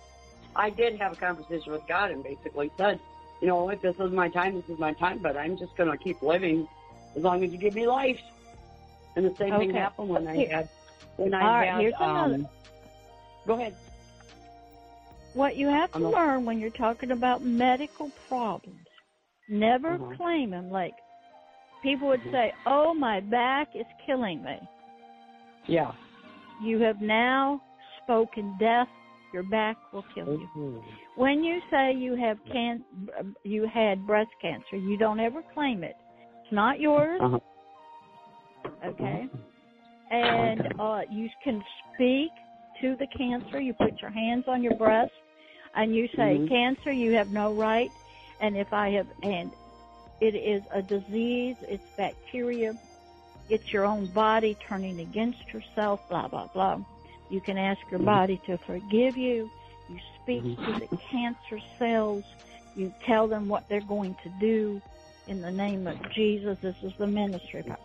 I 0.56 0.70
did 0.70 0.96
have 0.98 1.12
a 1.12 1.16
conversation 1.16 1.72
with 1.72 1.84
God 1.88 2.12
and 2.12 2.22
basically 2.22 2.70
said, 2.76 3.00
you 3.44 3.50
know, 3.50 3.68
if 3.68 3.82
this 3.82 3.94
is 4.00 4.10
my 4.10 4.30
time, 4.30 4.54
this 4.54 4.70
is 4.70 4.78
my 4.78 4.94
time. 4.94 5.18
But 5.18 5.36
I'm 5.36 5.58
just 5.58 5.76
going 5.76 5.90
to 5.90 5.98
keep 5.98 6.22
living 6.22 6.66
as 7.14 7.22
long 7.22 7.44
as 7.44 7.52
you 7.52 7.58
give 7.58 7.74
me 7.74 7.86
life. 7.86 8.18
And 9.16 9.26
the 9.26 9.34
same 9.38 9.58
thing 9.58 9.70
happened 9.74 10.08
when 10.08 10.26
I 10.26 10.46
had 10.46 10.68
when 11.18 11.34
I 11.34 11.42
All 11.42 11.52
right, 11.52 11.68
had. 11.68 11.80
here's 11.82 11.94
another- 12.00 12.34
um, 12.36 12.48
go 13.46 13.54
ahead. 13.54 13.76
What 15.34 15.56
you 15.56 15.68
have 15.68 15.90
to 15.92 15.98
I'm 15.98 16.04
a- 16.06 16.10
learn 16.10 16.46
when 16.46 16.58
you're 16.58 16.70
talking 16.70 17.10
about 17.10 17.44
medical 17.44 18.10
problems, 18.28 18.88
never 19.46 19.98
Mhm. 19.98 20.16
claim 20.16 20.50
them. 20.50 20.70
Like 20.70 20.94
people 21.82 22.08
would 22.08 22.22
Mhm. 22.22 22.30
say, 22.32 22.54
"Oh, 22.64 22.94
my 22.94 23.20
back 23.20 23.76
is 23.76 23.86
killing 24.06 24.42
me." 24.42 24.58
Yeah. 25.66 25.92
You 26.62 26.78
have 26.78 27.02
now 27.02 27.60
spoken 28.02 28.56
death. 28.58 28.88
Your 29.34 29.42
back 29.42 29.76
will 29.92 30.04
kill 30.14 30.28
you. 30.38 30.48
Mhm. 30.56 30.82
When 31.16 31.42
you 31.42 31.60
say 31.68 31.92
you 31.92 32.14
have 32.14 32.38
can 32.44 32.84
you 33.42 33.66
had 33.66 34.06
breast 34.06 34.30
cancer, 34.40 34.76
you 34.76 34.96
don't 34.96 35.18
ever 35.18 35.42
claim 35.54 35.82
it. 35.82 35.96
It's 36.44 36.52
not 36.52 36.78
yours. 36.78 37.20
Uh-huh. 37.20 37.40
Okay. 38.84 39.28
And 40.12 40.68
uh, 40.78 41.02
you 41.10 41.28
can 41.42 41.64
speak 41.94 42.30
to 42.80 42.94
the 42.94 43.08
cancer. 43.08 43.60
You 43.60 43.74
put 43.74 44.00
your 44.00 44.12
hands 44.12 44.44
on 44.46 44.62
your 44.62 44.76
breast, 44.76 45.12
and 45.74 45.92
you 45.96 46.06
say, 46.14 46.38
Mhm. 46.38 46.48
"Cancer, 46.48 46.92
you 46.92 47.10
have 47.14 47.30
no 47.30 47.52
right." 47.52 47.90
And 48.38 48.56
if 48.56 48.72
I 48.72 48.90
have, 48.90 49.08
and 49.24 49.50
it 50.20 50.36
is 50.36 50.62
a 50.70 50.80
disease, 50.80 51.56
it's 51.62 51.88
bacteria, 51.96 52.76
it's 53.48 53.72
your 53.72 53.84
own 53.84 54.06
body 54.06 54.54
turning 54.68 55.00
against 55.00 55.42
yourself. 55.52 55.98
Blah 56.08 56.28
blah 56.28 56.46
blah. 56.46 56.78
You 57.28 57.40
can 57.40 57.58
ask 57.58 57.80
your 57.90 58.00
Mhm. 58.00 58.04
body 58.04 58.40
to 58.46 58.58
forgive 58.58 59.16
you. 59.16 59.50
You 59.88 59.98
speak 60.22 60.42
to 60.42 60.74
the 60.74 60.88
cancer 61.10 61.60
cells. 61.78 62.24
You 62.74 62.92
tell 63.06 63.28
them 63.28 63.48
what 63.48 63.68
they're 63.68 63.80
going 63.80 64.14
to 64.22 64.28
do 64.40 64.80
in 65.26 65.40
the 65.40 65.50
name 65.50 65.86
of 65.86 65.96
Jesus. 66.12 66.58
This 66.60 66.76
is 66.82 66.92
the 66.98 67.06
ministry 67.06 67.62
part. 67.62 67.80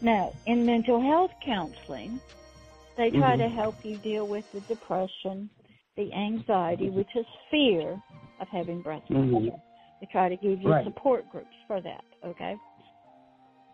Now, 0.00 0.32
in 0.46 0.66
mental 0.66 1.00
health 1.00 1.30
counseling, 1.44 2.20
they 2.96 3.10
try 3.10 3.36
Mhm. 3.36 3.38
to 3.38 3.48
help 3.48 3.84
you 3.84 3.98
deal 3.98 4.26
with 4.26 4.44
the 4.52 4.60
depression, 4.62 5.48
the 5.96 6.12
anxiety, 6.12 6.90
which 6.90 7.14
is 7.14 7.26
fear 7.50 8.02
of 8.40 8.48
having 8.48 8.82
breast 8.82 9.06
cancer. 9.06 9.38
Mhm. 9.38 9.62
They 10.00 10.06
try 10.06 10.28
to 10.28 10.36
give 10.36 10.60
you 10.60 10.70
Right. 10.70 10.84
support 10.84 11.28
groups 11.30 11.54
for 11.66 11.80
that, 11.80 12.04
okay? 12.24 12.56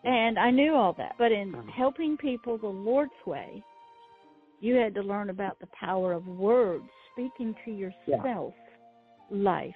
And 0.04 0.38
I 0.38 0.50
knew 0.50 0.74
all 0.74 0.92
that. 0.92 1.16
But 1.18 1.32
in 1.32 1.54
Uh-huh. 1.54 1.70
helping 1.72 2.16
people 2.16 2.58
the 2.58 2.68
Lord's 2.68 3.26
way, 3.26 3.62
you 4.60 4.74
had 4.76 4.94
to 4.94 5.02
learn 5.02 5.30
about 5.30 5.58
the 5.60 5.68
power 5.68 6.12
of 6.12 6.26
words, 6.26 6.88
speaking 7.12 7.54
to 7.64 7.70
yourself, 7.70 8.54
life, 9.30 9.74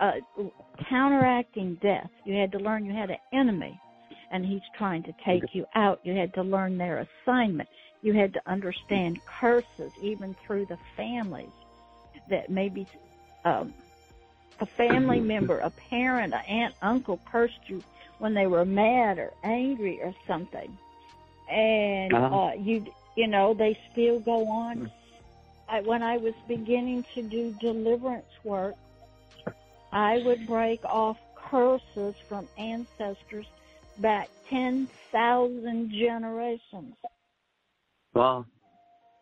uh, 0.00 0.12
counteracting 0.88 1.76
death. 1.82 2.10
You 2.24 2.34
had 2.34 2.52
to 2.52 2.58
learn 2.58 2.84
you 2.84 2.92
had 2.92 3.10
an 3.10 3.18
enemy 3.32 3.78
and 4.30 4.44
he's 4.44 4.62
trying 4.76 5.02
to 5.04 5.12
take 5.24 5.54
you 5.54 5.66
out. 5.74 6.00
You 6.02 6.14
had 6.14 6.32
to 6.34 6.42
learn 6.42 6.78
their 6.78 7.06
assignment. 7.26 7.68
You 8.00 8.14
had 8.14 8.32
to 8.34 8.40
understand 8.46 9.20
curses, 9.40 9.92
even 10.00 10.34
through 10.46 10.66
the 10.66 10.78
families 10.96 11.52
that 12.28 12.50
maybe 12.50 12.86
um, 13.44 13.74
a 14.60 14.66
family 14.66 15.20
member, 15.20 15.58
a 15.58 15.70
parent, 15.70 16.32
an 16.32 16.40
aunt, 16.48 16.74
uncle 16.82 17.20
cursed 17.30 17.68
you 17.68 17.82
when 18.18 18.34
they 18.34 18.46
were 18.46 18.64
mad 18.64 19.18
or 19.18 19.32
angry 19.44 20.00
or 20.02 20.14
something, 20.26 20.76
and 21.50 22.12
Uh-huh. 22.14 22.36
uh, 22.36 22.52
you 22.54 22.86
you 23.16 23.26
know 23.26 23.54
they 23.54 23.76
still 23.92 24.20
go 24.20 24.46
on. 24.48 24.90
I, 25.68 25.80
when 25.80 26.02
I 26.02 26.18
was 26.18 26.34
beginning 26.48 27.04
to 27.14 27.22
do 27.22 27.54
deliverance 27.60 28.26
work, 28.44 28.74
I 29.92 30.18
would 30.24 30.46
break 30.46 30.84
off 30.84 31.16
curses 31.50 32.14
from 32.28 32.48
ancestors 32.58 33.46
back 33.98 34.28
10,000 34.50 35.90
generations. 35.90 36.94
Wow. 38.14 38.46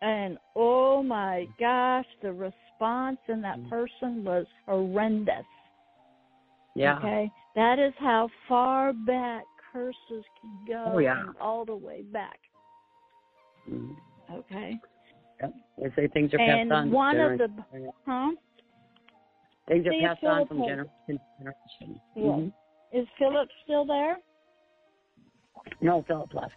And 0.02 0.38
oh 0.56 1.02
my 1.02 1.46
gosh, 1.58 2.06
the 2.22 2.32
response 2.32 3.18
in 3.28 3.42
that 3.42 3.58
Mm. 3.58 3.68
person 3.68 4.24
was 4.24 4.46
horrendous. 4.66 5.44
Yeah. 6.74 6.98
Okay? 6.98 7.30
That 7.54 7.78
is 7.78 7.92
how 7.98 8.28
far 8.48 8.92
back 8.92 9.44
curses 9.72 10.24
can 10.40 10.64
go 10.66 10.84
Oh, 10.94 10.98
yeah. 10.98 11.32
all 11.40 11.64
the 11.64 11.76
way 11.76 12.02
back. 12.02 12.38
Mhm. 13.70 13.96
Okay? 14.32 14.78
Yep. 15.40 15.54
They 15.78 15.90
say 15.96 16.08
things 16.08 16.34
are 16.34 16.38
passed 16.38 16.50
And 16.60 16.72
on. 16.72 16.90
one 16.90 17.18
of 17.18 17.38
the 17.38 17.64
huh? 18.04 18.30
things 19.68 19.86
are 19.86 19.92
See, 19.92 20.00
passed 20.00 20.24
on 20.24 20.46
from 20.46 20.58
generation 20.64 20.90
to 21.08 21.18
generation. 21.38 22.00
Yeah. 22.14 22.22
Mhm. 22.22 22.52
Is 22.92 23.08
Philip 23.18 23.48
still 23.64 23.84
there? 23.84 24.18
No, 25.80 26.02
Philip 26.02 26.34
left. 26.34 26.56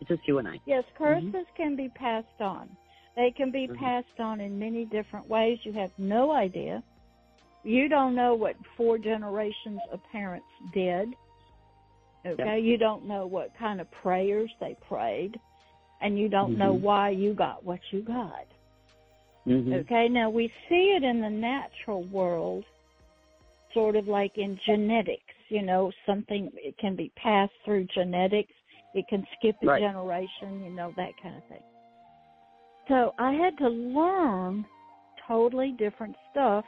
It's 0.00 0.08
just 0.08 0.26
you 0.28 0.38
and 0.38 0.46
I. 0.48 0.60
Yes, 0.66 0.84
Mm-hmm. 0.98 1.30
curses 1.32 1.46
can 1.56 1.74
be 1.74 1.88
passed 1.88 2.40
on. 2.40 2.76
They 3.16 3.30
can 3.30 3.50
be 3.50 3.66
Mhm. 3.66 3.76
passed 3.78 4.20
on 4.20 4.40
in 4.40 4.58
many 4.58 4.84
different 4.84 5.26
ways. 5.28 5.64
You 5.64 5.72
have 5.72 5.98
no 5.98 6.32
idea. 6.32 6.82
You 7.64 7.88
don't 7.88 8.14
know 8.14 8.34
what 8.34 8.56
four 8.76 8.98
generations 8.98 9.80
of 9.90 10.02
parents 10.12 10.46
did. 10.72 11.16
Okay? 12.24 12.60
You 12.60 12.76
don't 12.76 13.04
know 13.06 13.26
what 13.26 13.54
kind 13.54 13.80
of 13.80 13.90
prayers 13.90 14.52
they 14.60 14.74
prayed. 14.74 15.40
And 16.00 16.18
you 16.18 16.28
don't 16.28 16.58
know 16.58 16.74
Mhm. 16.74 16.80
why 16.80 17.10
you 17.10 17.34
got 17.34 17.64
what 17.64 17.80
you 17.90 18.02
got. 18.02 18.46
Mm-hmm. 19.46 19.72
Okay? 19.72 20.08
Now, 20.08 20.28
we 20.28 20.52
see 20.68 20.94
it 20.96 21.02
in 21.02 21.20
the 21.20 21.30
natural 21.30 22.02
world, 22.04 22.64
sort 23.72 23.96
of 23.96 24.08
like 24.08 24.36
in 24.36 24.58
genetics. 24.66 25.34
You 25.48 25.62
know, 25.62 25.92
something, 26.04 26.50
it 26.54 26.76
can 26.78 26.96
be 26.96 27.10
passed 27.16 27.54
through 27.64 27.84
genetics. 27.94 28.52
It 28.94 29.06
can 29.08 29.26
skip 29.36 29.56
a 29.62 29.66
Right. 29.66 29.80
generation, 29.80 30.62
you 30.62 30.70
know, 30.70 30.92
that 30.96 31.12
kind 31.22 31.36
of 31.36 31.44
thing. 31.44 31.62
So 32.88 33.14
I 33.18 33.32
had 33.32 33.56
to 33.58 33.68
learn 33.68 34.66
totally 35.26 35.72
different 35.72 36.16
stuff 36.30 36.64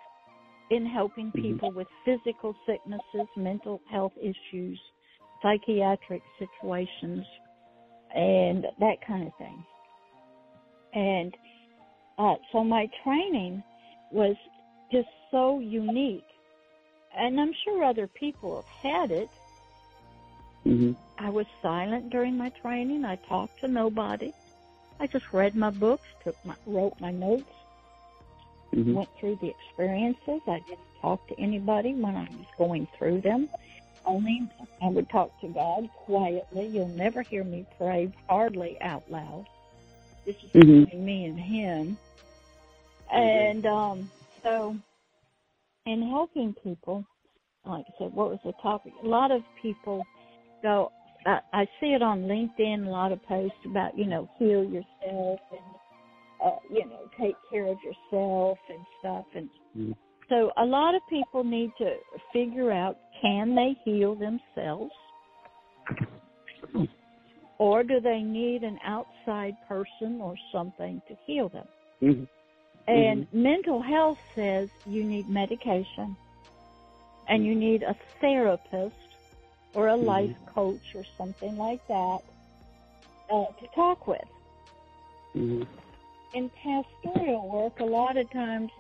in 0.71 0.85
helping 0.85 1.33
Mhm. 1.33 1.41
people 1.43 1.71
with 1.73 1.89
physical 2.05 2.55
sicknesses, 2.67 3.29
mental 3.37 3.81
health 3.91 4.13
issues, 4.21 4.81
psychiatric 5.41 6.23
situations, 6.39 7.27
and 8.15 8.67
that 8.81 9.01
kind 9.07 9.27
of 9.27 9.35
thing. 9.37 9.65
And 10.95 11.37
uh, 12.19 12.37
so 12.53 12.65
my 12.65 12.89
training 13.05 13.63
was 14.11 14.37
just 14.91 15.09
so 15.31 15.61
unique. 15.61 16.25
And 17.17 17.41
I'm 17.41 17.53
sure 17.65 17.85
other 17.85 18.07
people 18.07 18.65
have 18.83 18.93
had 18.93 19.11
it. 19.11 19.29
Mm-hmm. 20.67 20.93
I 21.19 21.31
was 21.31 21.47
silent 21.63 22.11
during 22.11 22.37
my 22.37 22.51
training. 22.51 23.05
I 23.05 23.17
talked 23.17 23.61
to 23.61 23.69
nobody. 23.69 24.33
I 25.01 25.07
just 25.07 25.33
read 25.33 25.55
my 25.55 25.71
books, 25.71 26.07
took 26.25 26.37
my, 26.45 26.55
wrote 26.67 26.95
my 27.01 27.11
notes, 27.13 27.51
Mm-hmm. 28.75 28.93
went 28.93 29.09
through 29.19 29.39
the 29.41 29.49
experiences. 29.49 30.43
I 30.47 30.61
didn't 30.69 30.79
talk 31.01 31.27
to 31.29 31.41
anybody 31.41 31.95
when 31.95 32.15
I 32.15 32.29
was 32.31 32.47
going 32.59 32.87
through 32.99 33.23
them. 33.23 33.49
Only 34.09 34.49
I 34.83 34.89
would 34.89 35.09
talk 35.11 35.39
to 35.43 35.49
God 35.49 35.89
quietly. 36.07 36.71
You'll 36.73 36.89
never 36.89 37.23
hear 37.23 37.45
me 37.45 37.67
pray 37.77 38.11
hardly 38.27 38.79
out 38.81 39.09
loud. 39.11 39.47
This 40.25 40.35
is 40.43 40.51
Mhm. 40.53 40.85
between 40.87 41.05
me 41.05 41.25
and 41.27 41.39
Him. 41.39 41.99
And 43.11 43.67
um, 43.67 44.11
so, 44.43 44.77
in 45.87 46.03
helping 46.03 46.55
people, 46.55 47.05
like 47.65 47.85
I 47.87 47.99
said, 47.99 48.15
what 48.15 48.31
was 48.31 48.39
the 48.45 48.53
topic? 48.63 48.93
A 49.03 49.07
lot 49.07 49.31
of 49.31 49.43
people 49.61 50.07
go. 50.63 50.91
I, 51.27 51.41
I 51.53 51.67
see 51.81 51.93
it 51.95 52.03
on 52.03 52.23
LinkedIn. 52.23 52.87
A 52.87 52.91
lot 52.91 53.13
of 53.13 53.23
posts 53.25 53.59
about 53.67 53.97
you 53.99 54.07
know 54.07 54.29
heal 54.39 54.65
yourself 54.65 55.41
and 55.51 55.61
uh, 56.45 56.59
you 56.71 56.87
know 56.87 57.11
take 57.21 57.37
care 57.51 57.67
of 57.67 57.77
yourself 57.83 58.59
and 58.71 58.87
stuff. 59.01 59.27
And 59.35 59.51
Mhm. 59.77 59.95
So 60.29 60.53
a 60.59 60.65
lot 60.65 60.95
of 60.95 61.01
people 61.09 61.43
need 61.43 61.73
to 61.79 61.97
figure 62.33 62.71
out 62.71 62.99
can 63.21 63.55
they 63.55 63.77
heal 63.85 64.15
themselves? 64.15 64.93
Or 67.59 67.83
do 67.83 68.01
they 68.01 68.21
need 68.21 68.63
an 68.63 68.79
outside 68.85 69.57
person 69.67 70.21
or 70.21 70.37
something 70.53 71.03
to 71.09 71.17
heal 71.27 71.49
them? 71.49 71.67
Mm-hmm. 72.03 72.25
And 72.87 73.27
mental 73.33 73.83
health 73.83 74.19
says 74.35 74.71
you 74.87 75.05
need 75.05 75.29
medication 75.29 76.17
and 77.29 77.45
you 77.45 77.55
need 77.55 77.83
a 77.83 77.95
therapist 78.21 78.95
or 79.75 79.89
a 79.89 79.97
life 79.97 80.35
coach 80.55 80.95
or 80.95 81.05
something 81.19 81.59
like 81.59 81.87
that 81.89 82.21
uh, 83.31 83.45
to 83.61 83.67
talk 83.75 84.07
with. 84.07 84.21
Mm-hmm. 85.37 85.63
In 86.35 86.51
pastoral 86.51 87.49
work, 87.51 87.81
a 87.81 87.85
lot 87.85 88.17
of 88.17 88.31
times 88.31 88.71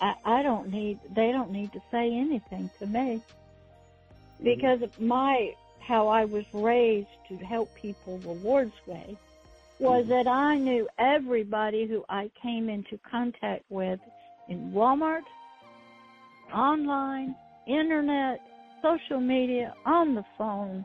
I, 0.00 0.14
I 0.24 0.42
don't 0.42 0.70
need, 0.70 0.98
they 1.14 1.30
don't 1.32 1.50
need 1.50 1.72
to 1.72 1.82
say 1.90 2.10
anything 2.10 2.70
to 2.78 2.86
me 2.86 3.22
because 4.42 4.80
my, 4.98 5.52
how 5.86 6.08
I 6.08 6.24
was 6.24 6.44
raised 6.52 7.08
to 7.28 7.36
help 7.38 7.74
people 7.74 8.18
the 8.18 8.30
Lord's 8.30 8.72
way 8.86 9.16
was 9.80 10.06
that 10.08 10.26
I 10.26 10.56
knew 10.56 10.88
everybody 10.98 11.86
who 11.86 12.04
I 12.08 12.30
came 12.42 12.68
into 12.68 12.98
contact 13.08 13.64
with 13.68 14.00
in 14.48 14.72
Walmart, 14.72 15.22
online, 16.52 17.36
internet, 17.66 18.40
social 18.82 19.20
media, 19.20 19.74
on 19.84 20.14
the 20.14 20.24
phone. 20.36 20.84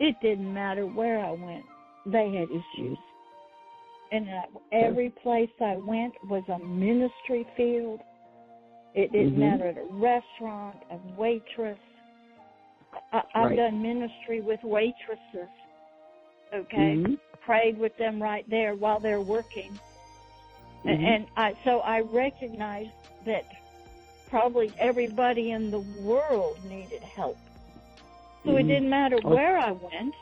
It 0.00 0.16
didn't 0.20 0.52
matter 0.52 0.86
where 0.86 1.24
I 1.24 1.30
went. 1.30 1.64
They 2.06 2.32
had 2.38 2.48
issues. 2.50 2.98
And 4.12 4.28
every 4.72 5.10
place 5.22 5.50
I 5.60 5.76
went 5.76 6.14
was 6.28 6.44
a 6.48 6.58
ministry 6.64 7.46
field. 7.56 8.00
It 8.94 9.10
didn't 9.12 9.34
Mhm. 9.34 9.38
matter 9.38 9.66
at 9.68 9.78
a 9.78 9.84
restaurant, 9.84 10.76
a 10.90 10.98
waitress. 11.16 11.78
I, 13.12 13.22
I've 13.34 13.46
Right. 13.50 13.56
done 13.56 13.82
ministry 13.82 14.40
with 14.40 14.62
waitresses. 14.62 15.48
Okay 16.52 16.96
Mhm. 16.96 17.18
prayed 17.44 17.76
with 17.78 17.96
them 17.98 18.22
right 18.22 18.48
there 18.48 18.74
while 18.74 18.98
they're 19.00 19.20
working. 19.20 19.78
Mhm. 20.84 21.04
And 21.04 21.26
I, 21.36 21.54
so 21.64 21.80
I 21.80 22.00
recognized 22.00 22.90
that 23.26 23.44
probably 24.30 24.72
everybody 24.78 25.50
in 25.50 25.70
the 25.70 25.80
world 25.80 26.64
needed 26.64 27.02
help. 27.02 27.36
So 28.44 28.56
it 28.56 28.64
Mhm. 28.64 28.68
didn't 28.68 28.90
matter 28.90 29.18
Oh. 29.24 29.34
where 29.34 29.58
I 29.58 29.72
went 29.72 30.14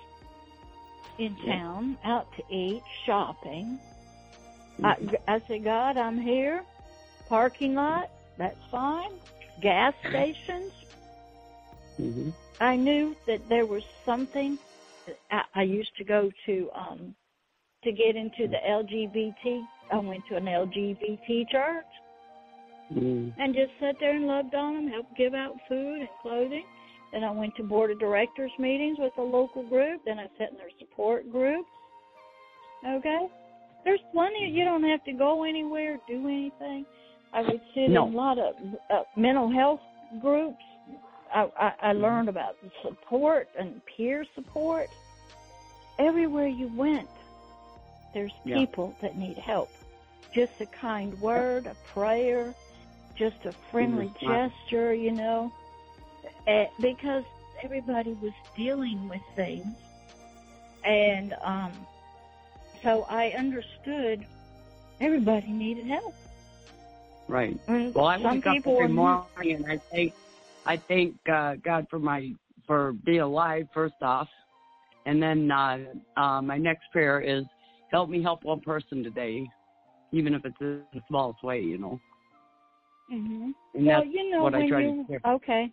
in 1.18 1.36
town, 1.46 1.96
out 2.04 2.26
to 2.36 2.42
eat, 2.54 2.82
shopping. 3.04 3.78
I, 4.82 4.96
I 5.28 5.40
said, 5.46 5.62
God, 5.64 5.96
I'm 5.96 6.18
here. 6.18 6.64
Parking 7.28 7.74
lot, 7.74 8.10
that's 8.36 8.62
fine. 8.70 9.12
Gas 9.60 9.94
stations, 10.08 10.72
Mm-hmm. 12.00 12.30
I 12.60 12.76
knew 12.76 13.14
that 13.26 13.40
there 13.48 13.66
was 13.66 13.82
something. 14.06 14.58
I, 15.30 15.42
I 15.54 15.62
used 15.62 15.90
to 15.98 16.04
go 16.04 16.30
to 16.46 16.70
um 16.74 17.14
to 17.84 17.92
get 17.92 18.14
into 18.14 18.46
the 18.48 18.58
LGBT. 18.68 19.62
I 19.92 19.98
went 19.98 20.22
to 20.28 20.36
an 20.36 20.44
LGBT 20.44 21.48
church 21.50 21.84
Mm-hmm. 22.92 23.40
and 23.40 23.54
just 23.54 23.70
sat 23.80 23.94
there 24.00 24.14
and 24.14 24.26
loved 24.26 24.54
on 24.54 24.74
them, 24.74 24.88
helped 24.88 25.16
give 25.16 25.32
out 25.32 25.54
food 25.66 26.00
and 26.00 26.08
clothing. 26.20 26.64
Then 27.12 27.24
I 27.24 27.30
went 27.30 27.56
to 27.56 27.62
board 27.62 27.90
of 27.90 27.98
directors 27.98 28.50
meetings 28.58 28.98
with 28.98 29.12
a 29.16 29.22
local 29.22 29.66
group. 29.66 30.02
Then 30.04 30.18
I 30.18 30.26
sat 30.38 30.50
in 30.50 30.58
their 30.58 30.70
support 30.78 31.30
groups. 31.32 31.68
Okay, 32.86 33.26
there's 33.84 34.00
plenty. 34.12 34.50
You 34.52 34.64
don't 34.64 34.82
have 34.84 35.02
to 35.04 35.12
go 35.12 35.44
anywhere, 35.44 35.98
do 36.06 36.26
anything. 36.26 36.84
I 37.32 37.40
would 37.42 37.60
sit 37.74 37.88
No. 37.88 38.08
in 38.08 38.12
a 38.12 38.16
lot 38.16 38.38
of 38.38 38.54
uh, 38.90 39.02
mental 39.16 39.50
health 39.50 39.80
groups. 40.20 40.62
I, 41.32 41.48
I, 41.58 41.72
I 41.90 41.92
learned 41.92 42.28
about 42.28 42.56
support 42.82 43.48
and 43.58 43.80
peer 43.86 44.24
support. 44.34 44.88
Everywhere 45.98 46.46
you 46.48 46.68
went, 46.76 47.08
there's 48.14 48.32
Yeah. 48.44 48.56
people 48.56 48.94
that 49.02 49.16
need 49.16 49.38
help. 49.38 49.70
Just 50.34 50.52
a 50.60 50.66
kind 50.66 51.18
word, 51.20 51.66
a 51.66 51.76
prayer, 51.92 52.54
just 53.16 53.36
a 53.44 53.52
friendly 53.70 54.12
Mhm. 54.20 54.50
Gesture, 54.50 54.94
you 54.94 55.12
know, 55.12 55.52
eh, 56.46 56.66
because 56.80 57.24
everybody 57.62 58.14
was 58.14 58.32
dealing 58.56 59.08
with 59.08 59.20
things, 59.36 59.76
and 60.84 61.34
um, 61.42 61.86
so 62.82 63.04
I 63.08 63.30
understood 63.30 64.26
everybody 65.00 65.48
needed 65.52 65.86
help. 65.86 66.14
Right. 67.28 67.58
And 67.68 67.94
Well, 67.94 68.06
I 68.06 68.18
wake 68.18 68.46
up 68.46 68.58
every 68.66 68.88
morning 68.88 69.54
and 69.54 69.66
I 69.66 69.78
thank, 69.90 70.14
I 70.66 70.80
thank 70.88 71.14
uh, 71.32 71.54
God 71.64 71.86
for 71.90 71.98
my 71.98 72.32
for 72.66 72.92
being 73.04 73.20
alive 73.20 73.66
first 73.74 73.96
off, 74.02 74.28
and 75.06 75.22
then 75.22 75.50
uh, 75.50 75.78
uh, 76.16 76.40
my 76.42 76.56
next 76.58 76.84
prayer 76.92 77.20
is 77.20 77.44
help 77.90 78.08
me 78.08 78.22
help 78.22 78.44
one 78.44 78.60
person 78.60 79.02
today, 79.02 79.48
even 80.12 80.34
if 80.34 80.44
it's 80.44 80.56
in 80.60 80.82
the 80.92 81.02
smallest 81.08 81.42
way, 81.42 81.60
you 81.60 81.78
know. 81.78 82.00
hmm 83.10 83.50
And 83.74 83.86
well, 83.86 84.02
that's 84.02 84.08
you 84.10 84.30
know, 84.30 84.42
what 84.44 84.54
I 84.54 84.68
try 84.68 84.82
you 84.82 85.04
to 85.08 85.18
do. 85.18 85.28
okay, 85.28 85.72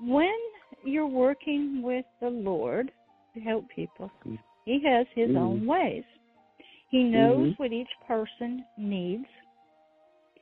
when 0.00 0.36
you're 0.84 1.06
working 1.06 1.82
with 1.82 2.04
the 2.20 2.28
Lord 2.28 2.90
to 3.34 3.40
help 3.40 3.66
people, 3.68 4.10
Mm. 4.26 4.38
He 4.64 4.80
has 4.80 5.06
His 5.14 5.30
Mhm. 5.30 5.36
own 5.36 5.66
ways. 5.66 6.04
He 6.90 7.04
knows 7.04 7.46
Mhm. 7.46 7.58
what 7.58 7.72
each 7.72 7.90
person 8.06 8.64
needs. 8.76 9.26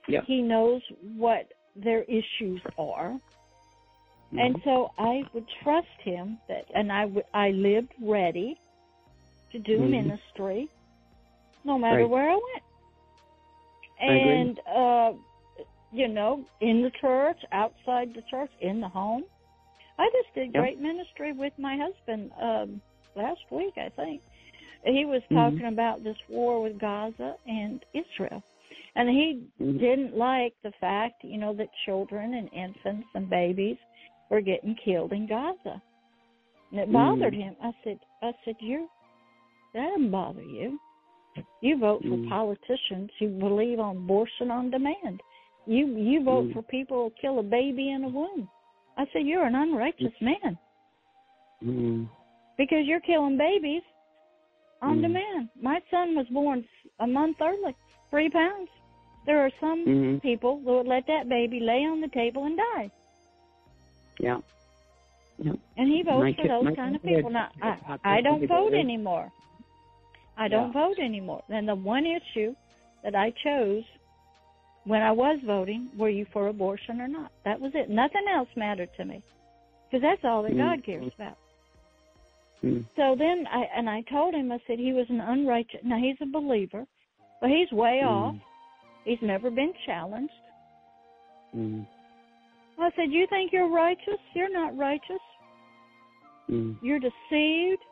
Yep. 0.09 0.25
He 0.25 0.43
knows 0.43 0.83
what 1.17 1.53
their 1.77 2.05
issues 2.05 2.63
are, 2.79 3.21
and 4.39 4.55
Mhm. 4.57 4.65
so 4.65 4.91
I 4.99 5.23
would 5.33 5.49
trust 5.63 5.87
Him 6.03 6.39
that, 6.49 6.65
and 6.75 6.93
I 6.93 7.07
would 7.07 7.25
I 7.35 7.51
lived 7.51 7.93
ready 8.03 8.57
to 9.53 9.59
do 9.59 9.79
Mhm. 9.79 9.91
ministry, 9.91 10.69
no 11.65 11.79
matter 11.79 12.03
Right. 12.03 12.11
where 12.11 12.31
I 12.31 12.35
went. 12.35 12.65
I. 14.01 14.11
And 14.13 14.61
uh, 14.69 15.13
you 15.93 16.09
know, 16.09 16.45
in 16.61 16.83
the 16.83 16.91
church, 17.01 17.39
outside 17.53 18.13
the 18.15 18.23
church, 18.23 18.51
in 18.61 18.81
the 18.81 18.89
home. 18.89 19.25
I 19.99 20.11
just 20.11 20.35
did 20.35 20.53
Yep. 20.53 20.63
great 20.63 20.81
ministry 20.81 21.33
with 21.33 21.53
my 21.57 21.77
husband 21.77 22.33
um, 22.43 22.83
last 23.15 23.41
week, 23.51 23.75
I 23.77 23.91
think. 23.91 24.21
He 24.85 25.05
was 25.05 25.23
Mhm. 25.31 25.35
talking 25.35 25.67
about 25.67 26.03
this 26.03 26.17
war 26.29 26.61
with 26.61 26.79
Gaza 26.79 27.37
and 27.47 27.83
Israel. 27.95 28.43
And 28.97 29.09
he 29.09 29.47
Mhm. 29.61 29.79
didn't 29.79 30.17
like 30.17 30.55
the 30.63 30.73
fact, 30.81 31.23
you 31.23 31.39
know, 31.39 31.55
that 31.55 31.69
children 31.85 32.35
and 32.35 32.53
infants 32.53 33.09
and 33.15 33.31
babies 33.31 33.79
were 34.31 34.41
getting 34.41 34.75
killed 34.85 35.13
in 35.13 35.27
Gaza. 35.27 35.83
And 36.71 36.81
it 36.81 36.93
bothered 36.93 37.35
Mhm. 37.35 37.43
him. 37.43 37.57
I 37.63 37.73
said, 37.85 38.01
I 38.23 38.33
said, 38.45 38.57
you 38.61 38.89
that 39.75 39.89
doesn't 39.89 40.11
bother 40.11 40.43
you. 40.43 40.79
You 41.61 41.79
vote 41.79 42.03
for 42.03 42.17
Mhm. 42.17 42.29
politicians 42.29 43.11
who 43.19 43.29
believe 43.29 43.81
on 43.81 43.97
abortion 43.97 44.51
on 44.51 44.71
demand. 44.71 45.21
You 45.67 45.87
you 45.87 46.23
vote 46.23 46.47
Mhm. 46.47 46.53
for 46.53 46.63
people 46.63 47.05
who 47.05 47.11
kill 47.11 47.39
a 47.39 47.43
baby 47.43 47.91
in 47.91 48.05
a 48.05 48.09
womb. 48.09 48.49
I 48.97 49.07
said, 49.07 49.27
you're 49.27 49.45
an 49.45 49.57
unrighteous 49.57 50.21
man 50.21 50.59
Mhm. 51.63 52.09
because 52.57 52.87
you're 52.87 53.01
killing 53.01 53.37
babies 53.37 53.83
on 54.81 54.99
Mhm. 54.99 55.03
demand. 55.03 55.49
My 55.61 55.83
son 55.91 56.15
was 56.15 56.29
born 56.29 56.65
a 57.01 57.07
month 57.07 57.41
early, 57.41 57.75
three 58.11 58.31
pounds. 58.31 58.71
There 59.27 59.41
are 59.41 59.51
some 59.59 59.85
Mhm. 59.85 60.23
people 60.23 60.59
that 60.59 60.71
would 60.71 60.87
let 60.87 61.07
that 61.07 61.29
baby 61.29 61.59
lay 61.59 61.85
on 61.85 62.01
the 62.01 62.09
table 62.09 62.45
and 62.45 62.57
die. 62.57 62.91
Yeah. 64.19 64.41
Yep. 65.39 65.57
And 65.77 65.89
he 65.89 66.03
votes 66.03 66.19
My 66.21 66.33
for 66.35 66.43
kid- 66.43 66.51
those 66.51 66.77
kind 66.77 66.95
of 66.97 67.03
people. 67.03 67.31
Now, 67.31 67.49
I, 67.61 67.99
I 68.05 68.21
don't 68.21 68.47
vote 68.47 68.73
anymore. 68.75 69.31
I 70.37 70.49
don't 70.49 70.69
Yeah. 70.73 70.87
vote 70.87 70.99
anymore. 70.99 71.43
And 71.49 71.69
the 71.69 71.75
one 71.75 72.07
issue 72.07 72.55
that 73.03 73.15
I 73.15 73.31
chose 73.43 73.85
when 74.85 75.03
I 75.03 75.13
was 75.13 75.39
voting, 75.45 75.89
were 75.97 76.09
you 76.09 76.25
for 76.33 76.49
abortion 76.49 77.01
or 77.01 77.09
not? 77.09 77.33
That 77.45 77.61
was 77.61 77.73
it. 77.75 77.89
Nothing 77.91 78.27
else 78.29 78.49
mattered 78.57 78.91
to 78.97 79.05
me. 79.05 79.23
Because 79.91 80.03
that's 80.03 80.25
all 80.25 80.43
that 80.43 80.53
Mm. 80.53 80.59
God 80.59 80.85
cares 80.85 81.13
about. 81.15 81.37
Mhm. 82.63 82.85
So 82.97 83.15
then 83.15 83.47
I 83.51 83.65
and 83.75 83.89
I 83.91 84.03
told 84.03 84.35
him 84.35 84.51
I 84.53 84.59
said 84.67 84.79
he 84.79 84.93
was 84.93 85.09
an 85.11 85.21
unrighteous. 85.21 85.83
Now 85.85 85.99
he's 85.99 86.21
a 86.21 86.27
believer, 86.27 86.87
but 87.41 87.51
he's 87.51 87.71
way 87.73 88.01
Mm. 88.03 88.09
off. 88.11 88.37
He's 89.05 89.21
never 89.23 89.51
been 89.51 89.73
challenged. 89.85 90.33
I 92.85 92.91
said, 92.97 93.11
"You 93.11 93.27
think 93.29 93.53
you're 93.53 93.69
righteous? 93.69 94.21
You're 94.35 94.53
not 94.53 94.77
righteous. 94.77 95.21
Mhm. 96.51 96.77
You're 96.83 96.99
deceived. 96.99 97.83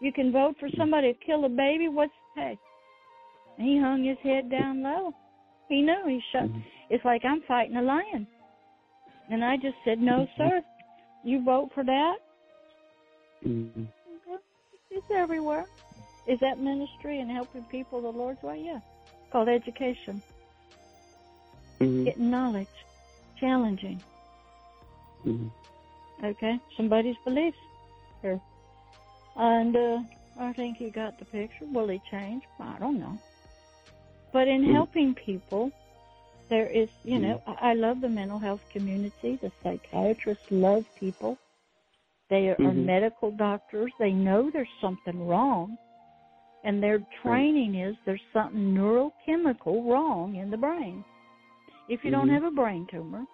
You 0.00 0.10
can 0.12 0.32
vote 0.32 0.56
for 0.58 0.68
somebody 0.70 1.12
to 1.12 1.18
kill 1.20 1.44
a 1.44 1.48
baby. 1.50 1.88
What's 1.88 2.14
hey?" 2.34 2.58
And 3.58 3.66
he 3.66 3.78
hung 3.78 4.02
his 4.02 4.18
head 4.18 4.50
down 4.50 4.82
low. 4.82 5.12
He 5.68 5.82
knew 5.82 6.06
he 6.06 6.20
shut. 6.32 6.44
Mhm. 6.44 6.62
It's 6.88 7.04
like 7.04 7.24
I'm 7.24 7.42
fighting 7.42 7.76
a 7.76 7.82
lion. 7.82 8.26
And 9.28 9.44
I 9.44 9.56
just 9.58 9.76
said, 9.84 10.00
"No, 10.00 10.26
sir. 10.36 10.64
You 11.24 11.42
vote 11.42 11.72
for 11.72 11.84
that." 11.84 12.18
Mhm. 13.44 13.88
It's 14.90 15.10
everywhere. 15.10 15.66
Is 16.26 16.38
that 16.40 16.58
ministry 16.58 17.20
and 17.20 17.30
helping 17.30 17.64
people 17.64 18.00
the 18.00 18.12
Lord's 18.12 18.42
way? 18.42 18.60
Yeah. 18.60 18.80
Called 19.30 19.48
education. 19.48 20.22
Mhm. 21.80 22.04
Getting 22.04 22.30
knowledge. 22.30 22.68
challenging. 23.42 24.00
Hmm 25.24 25.46
Okay, 26.24 26.60
somebody's 26.76 27.16
beliefs 27.24 27.56
here. 28.22 28.40
And 29.36 29.74
uh, 29.76 29.98
I 30.40 30.52
think 30.52 30.76
he 30.76 30.90
got 30.90 31.18
the 31.18 31.24
picture. 31.26 31.66
Will 31.72 31.88
he 31.88 32.00
change? 32.10 32.42
I 32.60 32.76
don't 32.78 33.00
know. 33.00 33.18
But 34.32 34.46
in 34.48 34.62
Mm. 34.62 34.72
helping 34.72 35.14
people, 35.26 35.70
there 36.48 36.70
is, 36.70 36.88
you 37.04 37.18
Mm. 37.18 37.22
know, 37.22 37.42
I 37.46 37.70
I 37.70 37.74
love 37.74 38.00
the 38.00 38.08
mental 38.08 38.38
health 38.38 38.60
community. 38.72 39.38
The 39.42 39.50
psychiatrists 39.62 40.44
love 40.50 40.84
people. 41.00 41.38
They 42.30 42.48
are, 42.48 42.56
are 42.66 42.72
Mhm. 42.72 42.86
medical 42.86 43.30
doctors. 43.32 43.92
They 43.98 44.12
know 44.12 44.50
there's 44.50 44.76
something 44.80 45.26
wrong. 45.26 45.76
And 46.64 46.80
their 46.82 47.00
training 47.22 47.74
is 47.74 47.96
there's 48.06 48.22
something 48.32 48.74
neurochemical 48.74 49.84
wrong 49.90 50.36
in 50.36 50.50
the 50.50 50.56
brain. 50.56 51.04
If 51.88 52.04
you 52.04 52.10
don't 52.10 52.28
Mhm. 52.28 52.34
have 52.34 52.44
a 52.44 52.50
brain 52.50 52.86
tumor, 52.90 53.24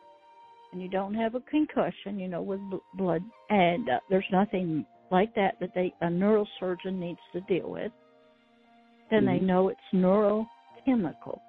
and 0.72 0.82
you 0.82 0.88
don't 0.88 1.14
have 1.14 1.34
a 1.34 1.40
concussion, 1.40 2.18
you 2.18 2.28
know, 2.28 2.42
with 2.42 2.60
bl- 2.70 2.76
blood, 2.94 3.22
and 3.50 3.88
uh, 3.88 4.00
there's 4.10 4.24
nothing 4.32 4.86
like 5.10 5.34
that 5.34 5.58
that 5.60 5.70
they 5.74 5.94
a 6.02 6.06
neurosurgeon 6.06 6.94
needs 6.94 7.20
to 7.32 7.40
deal 7.42 7.70
with, 7.70 7.92
then 9.10 9.24
they 9.24 9.38
Mhm. 9.38 9.42
know 9.42 9.68
it's 9.68 9.80
neurochemical, 9.92 11.40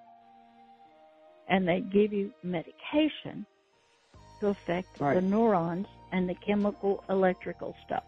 and 1.50 1.68
they 1.68 1.82
give 1.82 2.14
you 2.14 2.34
medication 2.44 3.46
to 4.40 4.48
affect 4.48 4.88
the 5.16 5.22
neurons 5.22 5.88
and 6.12 6.30
the 6.30 6.36
chemical 6.36 7.04
electrical 7.10 7.76
stuff. 7.86 8.04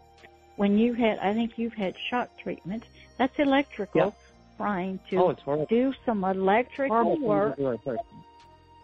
When 0.56 0.78
you 0.78 0.94
had, 0.94 1.18
I 1.18 1.34
think 1.34 1.58
you've 1.58 1.74
had 1.74 1.94
shock 2.10 2.30
treatment. 2.42 2.84
That's 3.18 3.38
electrical, 3.38 4.00
Yeah. 4.00 4.10
trying 4.56 5.00
to 5.10 5.18
Oh, 5.18 5.66
do 5.68 5.92
some 6.06 6.24
electrical 6.24 6.88
horrible 6.88 7.14
thing 7.16 7.22
to 7.22 7.28
work 7.28 7.58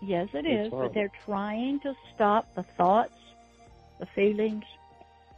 Yes, 0.01 0.28
it 0.32 0.46
It's 0.46 0.66
is. 0.66 0.70
horrible. 0.70 0.88
But 0.88 0.94
they're 0.94 1.12
trying 1.24 1.80
to 1.80 1.94
stop 2.14 2.46
the 2.55 2.64
thoughts, 2.76 3.12
the 3.99 4.07
feelings. 4.14 4.64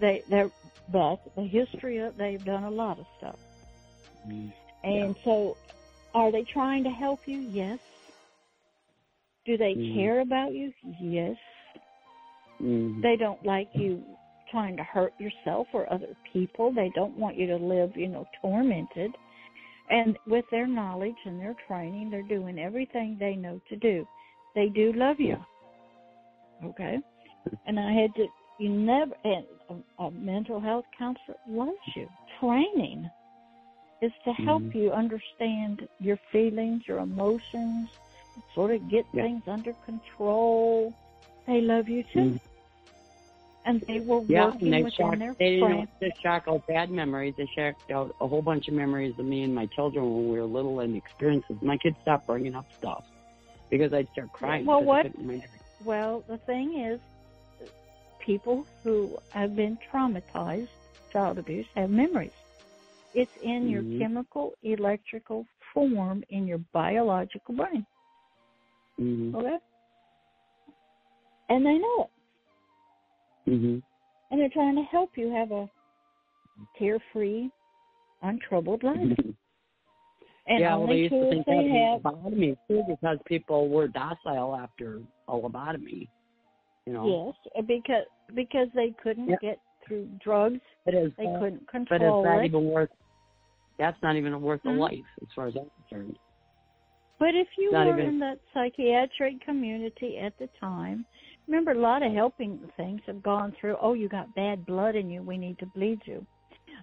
They 0.00 0.22
they're 0.28 0.50
but 0.92 1.20
the 1.36 1.44
history 1.44 1.98
of 1.98 2.16
they've 2.16 2.44
done 2.44 2.64
a 2.64 2.70
lot 2.70 2.98
of 2.98 3.06
stuff. 3.18 3.38
Mm. 4.26 4.52
And 4.82 5.16
so 5.24 5.56
are 6.14 6.32
they 6.32 6.42
trying 6.42 6.84
to 6.84 6.90
help 6.90 7.20
you? 7.26 7.38
Yes. 7.40 7.78
Do 9.46 9.56
they 9.56 9.74
Mhm. 9.74 9.94
care 9.94 10.20
about 10.20 10.52
you? 10.52 10.72
Yes. 11.00 11.36
Mhm. 12.60 13.02
They 13.02 13.16
don't 13.16 13.44
like 13.44 13.68
you 13.74 14.02
trying 14.50 14.76
to 14.76 14.82
hurt 14.82 15.18
yourself 15.20 15.68
or 15.72 15.90
other 15.92 16.14
people. 16.32 16.72
They 16.72 16.90
don't 16.90 17.16
want 17.16 17.36
you 17.36 17.46
to 17.46 17.56
live, 17.56 17.96
you 17.96 18.08
know, 18.08 18.26
tormented. 18.42 19.16
And 19.88 20.18
with 20.26 20.44
their 20.50 20.66
knowledge 20.66 21.16
and 21.24 21.40
their 21.40 21.54
training, 21.66 22.10
they're 22.10 22.22
doing 22.22 22.58
everything 22.58 23.16
they 23.18 23.36
know 23.36 23.60
to 23.68 23.76
do. 23.76 24.06
They 24.54 24.68
do 24.68 24.92
love 24.94 25.20
you. 25.20 25.36
Okay? 26.64 26.98
And 27.66 27.78
I 27.78 27.92
had 27.92 28.14
to, 28.16 28.26
you 28.58 28.70
never, 28.70 29.12
and 29.24 29.44
a, 29.98 30.02
a 30.04 30.10
mental 30.10 30.60
health 30.60 30.84
counselor 30.98 31.36
loves 31.48 31.78
you. 31.94 32.08
Training 32.40 33.08
is 34.02 34.12
to 34.24 34.32
help 34.32 34.62
Mhm. 34.62 34.74
you 34.74 34.92
understand 34.92 35.88
your 35.98 36.18
feelings, 36.32 36.82
your 36.86 36.98
emotions, 36.98 37.88
sort 38.54 38.72
of 38.72 38.88
get 38.88 39.06
Yeah. 39.12 39.22
things 39.24 39.42
under 39.46 39.74
control. 39.84 40.92
They 41.46 41.60
love 41.60 41.88
you 41.88 42.02
too. 42.12 42.20
Mhm. 42.20 42.40
And 43.66 43.80
they 43.82 44.00
were 44.00 44.20
Yeah, 44.22 44.46
working 44.46 44.70
they 44.70 44.82
within 44.82 44.90
shocked, 45.06 45.18
their 45.18 45.34
they 45.34 45.60
didn't 45.60 45.90
just 46.00 46.22
shock 46.22 46.48
out 46.48 46.66
bad 46.66 46.90
memories. 46.90 47.34
They 47.36 47.46
shocked 47.46 47.90
out 47.90 48.14
a 48.20 48.26
whole 48.26 48.40
bunch 48.42 48.68
of 48.68 48.74
memories 48.74 49.18
of 49.18 49.26
me 49.26 49.42
and 49.42 49.54
my 49.54 49.66
children 49.66 50.04
when 50.04 50.30
we 50.30 50.40
were 50.40 50.46
little 50.46 50.80
and 50.80 50.96
experiences. 50.96 51.60
My 51.60 51.76
kids 51.76 51.96
stopped 52.00 52.26
bringing 52.26 52.54
up 52.54 52.64
stuff 52.78 53.04
because 53.70 53.92
I'd 53.92 54.08
start 54.12 54.32
crying. 54.32 54.66
Well, 54.66 54.82
what- 54.82 55.06
Well, 55.84 56.22
the 56.28 56.38
thing 56.38 56.78
is, 56.78 57.00
people 58.18 58.66
who 58.82 59.16
have 59.30 59.56
been 59.56 59.78
traumatized, 59.90 60.68
child 61.12 61.38
abuse, 61.38 61.66
have 61.74 61.90
memories. 61.90 62.32
It's 63.14 63.30
in 63.42 63.68
your 63.68 63.82
Mhm. 63.82 63.98
chemical, 63.98 64.52
electrical 64.62 65.46
form 65.72 66.22
in 66.28 66.46
your 66.46 66.58
biological 66.72 67.54
brain. 67.54 67.86
Mhm. 68.98 69.34
Okay? 69.34 69.58
And 71.48 71.64
they 71.64 71.78
know 71.78 72.02
it. 72.02 72.10
Mhm. 73.50 73.82
And 74.30 74.40
they're 74.40 74.50
trying 74.50 74.76
to 74.76 74.82
help 74.82 75.16
you 75.16 75.30
have 75.30 75.50
a 75.50 75.68
carefree, 76.74 77.50
untroubled 78.22 78.82
life. 78.82 78.96
And 80.46 80.56
Mm-hmm. 80.56 80.62
yeah, 80.62 80.76
well, 80.76 80.86
they 80.86 80.92
only 80.92 81.02
used 81.02 81.12
to 81.12 81.20
tools 81.20 81.30
think 81.34 81.46
they 81.46 81.68
that 81.68 81.76
have. 81.76 82.02
lobotomy 82.02 82.56
too 82.68 82.82
because 82.88 83.18
people 83.26 83.68
were 83.68 83.88
docile 83.88 84.56
after 84.56 85.00
a 85.28 85.32
lobotomy. 85.32 86.08
You 86.86 86.92
know, 86.94 87.34
Yes, 87.54 87.64
because 87.66 88.04
because 88.34 88.68
they 88.74 88.90
couldn't 89.02 89.28
Yeah. 89.28 89.36
get 89.40 89.58
through 89.86 90.06
drugs, 90.22 90.60
it 90.86 90.94
is. 90.94 91.12
they 91.16 91.24
couldn't 91.26 91.66
control 91.68 91.86
but 91.88 91.94
it's 91.96 92.00
control 92.00 92.24
not 92.24 92.42
it. 92.42 92.46
even 92.46 92.64
worth. 92.70 92.90
That's 93.78 94.00
not 94.02 94.16
even 94.16 94.40
worth 94.42 94.62
Mhm. 94.62 94.76
a 94.76 94.80
life, 94.80 95.06
as 95.22 95.28
far 95.34 95.46
as 95.46 95.56
I'm 95.56 95.70
concerned. 95.70 96.18
But 97.18 97.34
if 97.34 97.48
you 97.58 97.70
Not 97.70 97.86
were 97.86 97.98
even- 97.98 98.06
in 98.14 98.18
that 98.20 98.38
psychiatric 98.54 99.40
community 99.42 100.18
at 100.18 100.36
the 100.38 100.46
time, 100.58 101.04
remember 101.46 101.72
a 101.72 101.74
lot 101.78 102.02
of 102.02 102.12
helping 102.12 102.58
things 102.76 103.02
have 103.04 103.22
gone 103.22 103.52
through. 103.52 103.76
Oh, 103.76 103.92
you 103.92 104.08
got 104.08 104.32
bad 104.34 104.64
blood 104.64 104.96
in 104.96 105.10
you. 105.10 105.22
We 105.22 105.36
need 105.36 105.58
to 105.58 105.66
bleed 105.66 106.00
you, 106.06 106.26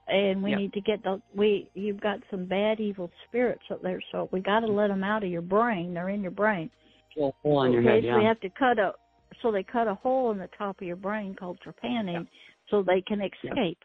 and 0.07 0.41
we 0.41 0.51
Yeah. 0.51 0.57
need 0.57 0.73
to 0.73 0.81
get 0.81 1.03
the 1.03 1.21
we. 1.35 1.69
You've 1.73 1.99
got 1.99 2.19
some 2.31 2.45
bad 2.45 2.79
evil 2.79 3.11
spirits 3.27 3.63
up 3.69 3.81
there, 3.81 4.01
so 4.11 4.29
we 4.31 4.39
got 4.39 4.61
to 4.61 4.67
mm-hmm. 4.67 4.75
let 4.75 4.87
them 4.87 5.03
out 5.03 5.23
of 5.23 5.29
your 5.29 5.41
brain. 5.41 5.93
They're 5.93 6.09
in 6.09 6.21
your 6.21 6.31
brain. 6.31 6.69
Full 7.15 7.35
hole 7.41 7.63
in 7.63 7.73
your 7.73 7.81
head, 7.81 8.03
so 8.03 8.07
yeah. 8.07 8.17
we 8.17 8.23
have 8.23 8.39
to 8.41 8.49
cut 8.49 8.79
a. 8.79 8.93
So 9.41 9.51
they 9.51 9.63
cut 9.63 9.87
a 9.87 9.95
hole 9.95 10.31
in 10.31 10.37
the 10.37 10.49
top 10.57 10.81
of 10.81 10.87
your 10.87 10.95
brain 10.95 11.35
called 11.35 11.59
trepanning, 11.65 12.27
so 12.69 12.81
they 12.81 13.01
can 13.01 13.21
escape. 13.21 13.79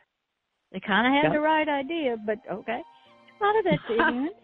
They 0.73 0.81
kind 0.81 1.07
of 1.07 1.13
had 1.13 1.33
Yeah. 1.33 1.39
the 1.39 1.41
right 1.41 1.69
idea, 1.69 2.17
but 2.25 2.39
okay. 2.51 2.81
A 3.41 3.45
lot 3.45 3.59
of 3.59 3.65
that's 3.65 3.83
ignorance. 3.91 4.35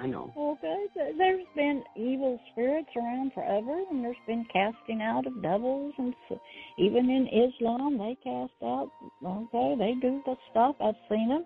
I 0.00 0.06
know. 0.06 0.32
Okay, 0.36 0.86
th- 0.94 1.14
there's 1.18 1.44
been 1.56 1.82
evil 1.96 2.38
spirits 2.52 2.88
around 2.96 3.32
forever, 3.32 3.82
and 3.90 4.04
there's 4.04 4.16
been 4.26 4.46
casting 4.52 5.02
out 5.02 5.26
of 5.26 5.42
devils, 5.42 5.92
and 5.98 6.14
so, 6.28 6.40
even 6.78 7.10
in 7.10 7.26
Islam, 7.26 7.98
they 7.98 8.16
cast 8.22 8.52
out. 8.62 8.90
Okay, 9.24 9.74
they 9.76 9.94
do 10.00 10.22
the 10.24 10.36
stuff. 10.50 10.76
I've 10.80 10.94
seen 11.08 11.28
them. 11.28 11.44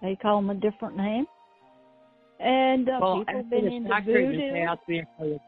They 0.00 0.16
call 0.16 0.40
them 0.40 0.50
a 0.50 0.54
different 0.54 0.96
name. 0.96 1.26
And 2.40 2.88
uh, 2.88 2.98
well, 3.00 3.18
people 3.18 3.34
have 3.36 3.50
been 3.50 3.64
the 3.66 3.72
into 3.76 3.88
shock 3.90 4.04
treatment, 4.04 4.36
voodoo. 4.36 4.52
they 4.52 4.60
asked 4.62 4.88
me 4.88 4.98
if 5.00 5.06
I 5.20 5.22
was, 5.24 5.40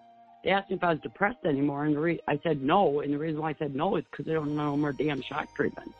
they 0.44 0.50
asked 0.50 0.70
me 0.70 0.76
if 0.76 0.84
I 0.84 0.90
was 0.92 1.00
depressed 1.00 1.44
anymore, 1.44 1.86
and 1.86 1.96
the 1.96 2.00
re- 2.00 2.20
I 2.28 2.38
said 2.42 2.62
no. 2.62 3.00
And 3.00 3.12
the 3.12 3.18
reason 3.18 3.40
why 3.40 3.50
I 3.50 3.54
said 3.58 3.74
no 3.74 3.96
is 3.96 4.04
because 4.10 4.26
they 4.26 4.34
don't 4.34 4.54
know 4.54 4.70
no 4.72 4.76
more 4.76 4.92
damn 4.92 5.22
shock 5.22 5.48
treatment. 5.56 5.92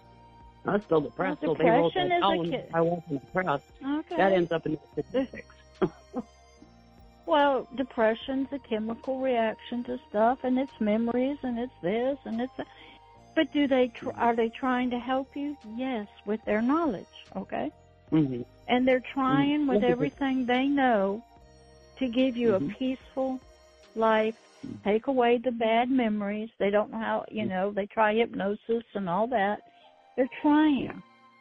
I 0.66 0.72
was 0.72 0.82
still 0.84 1.00
depressed, 1.00 1.42
Well, 1.42 1.54
so 1.56 1.62
they 1.62 1.70
wrote 1.70 1.92
depression 1.94 2.08
that 2.08 2.16
is 2.16 2.22
a 2.22 2.50
down. 2.50 2.50
ki- 2.50 2.74
I 2.74 2.80
wasn't 2.80 3.20
depressed. 3.26 3.64
Okay. 3.84 4.16
That 4.16 4.32
ends 4.32 4.52
up 4.52 4.66
in 4.66 4.72
the 4.72 5.02
statistics. 5.02 5.54
Well, 7.26 7.66
depression's 7.76 8.48
a 8.52 8.58
chemical 8.60 9.20
reaction 9.20 9.82
to 9.84 9.98
stuff, 10.08 10.38
and 10.44 10.58
it's 10.58 10.70
memories, 10.80 11.38
and 11.42 11.58
it's 11.58 11.72
this, 11.82 12.18
and 12.24 12.40
it's. 12.40 12.52
That. 12.56 12.68
But 13.34 13.52
do 13.52 13.66
they 13.66 13.88
tr- 13.88 14.10
are 14.16 14.34
they 14.34 14.48
trying 14.48 14.90
to 14.90 14.98
help 14.98 15.28
you? 15.34 15.56
Yes, 15.74 16.06
with 16.24 16.40
their 16.46 16.62
knowledge. 16.62 17.06
Okay. 17.36 17.70
hmm 18.10 18.42
and 18.68 18.86
they're 18.86 19.02
trying 19.14 19.66
with 19.68 19.82
Mhm. 19.82 19.90
everything 19.90 20.44
they 20.46 20.66
know 20.66 21.22
to 21.98 22.08
give 22.08 22.36
you 22.36 22.52
Mhm. 22.52 22.70
a 22.70 22.74
peaceful 22.74 23.40
life 23.94 24.34
take 24.84 25.06
away 25.06 25.38
the 25.38 25.52
bad 25.52 25.88
memories 25.90 26.50
they 26.58 26.70
don't 26.70 26.90
know 26.90 26.98
how 26.98 27.24
you 27.30 27.44
know 27.46 27.70
they 27.70 27.86
try 27.86 28.12
hypnosis 28.14 28.84
and 28.94 29.08
all 29.08 29.26
that 29.28 29.60
they're 30.16 30.30
trying 30.42 30.82
Yeah. 30.84 30.92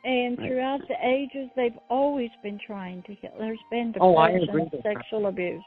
and 0.03 0.37
throughout 0.37 0.87
the 0.87 0.97
ages 1.07 1.49
they've 1.55 1.79
always 1.89 2.31
been 2.43 2.59
trying 2.59 3.01
to 3.03 3.13
heal 3.15 3.31
there's 3.39 3.59
been 3.71 3.93
Oh, 3.99 4.11
depression 4.13 4.53
with 4.61 4.71
that. 4.71 4.83
sexual 4.83 5.25
abuse 5.27 5.63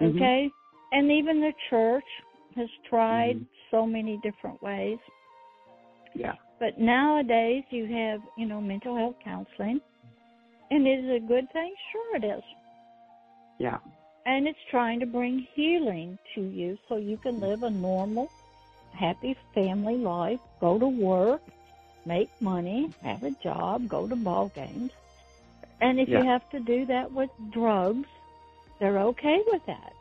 Mhm. 0.00 0.16
okay 0.16 0.52
and 0.92 1.10
even 1.10 1.40
the 1.40 1.52
church 1.70 2.04
has 2.56 2.68
tried 2.88 3.36
Mhm. 3.36 3.46
so 3.70 3.86
many 3.86 4.16
different 4.18 4.60
ways 4.62 4.98
Yeah. 6.14 6.34
but 6.60 6.78
nowadays 6.78 7.64
you 7.70 7.86
have, 7.86 8.22
you 8.36 8.46
know, 8.46 8.60
mental 8.60 8.96
health 8.96 9.16
counseling. 9.24 9.80
And 10.70 10.86
is 10.86 11.04
it 11.04 11.22
a 11.24 11.26
good 11.26 11.50
thing? 11.52 11.74
Sure 11.92 12.16
it 12.16 12.24
is. 12.24 12.42
Yeah. 13.58 13.78
And 14.26 14.46
it's 14.46 14.58
trying 14.70 15.00
to 15.00 15.06
bring 15.06 15.46
healing 15.54 16.18
to 16.34 16.40
you 16.40 16.78
so 16.88 16.96
you 16.96 17.18
can 17.18 17.40
live 17.40 17.62
a 17.62 17.70
normal, 17.70 18.28
happy 18.92 19.36
family 19.54 19.96
life, 19.96 20.40
go 20.60 20.78
to 20.78 20.86
work, 20.88 21.42
make 22.06 22.30
money, 22.40 22.94
have 23.02 23.22
a 23.22 23.32
job, 23.42 23.88
go 23.88 24.08
to 24.08 24.16
ball 24.16 24.50
games. 24.54 24.90
And 25.80 26.00
if 26.00 26.08
you 26.08 26.22
have 26.24 26.48
to 26.50 26.60
do 26.60 26.86
that 26.86 27.12
with 27.12 27.30
drugs, 27.52 28.08
they're 28.80 28.98
okay 28.98 29.42
with 29.46 29.62
that. 29.66 29.92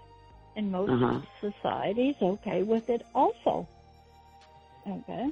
And 0.55 0.71
most 0.71 0.91
Uh-huh. 0.91 1.19
societies 1.41 2.15
okay 2.21 2.63
with 2.63 2.89
it 2.89 3.05
also. 3.15 3.67
Okay. 4.87 5.31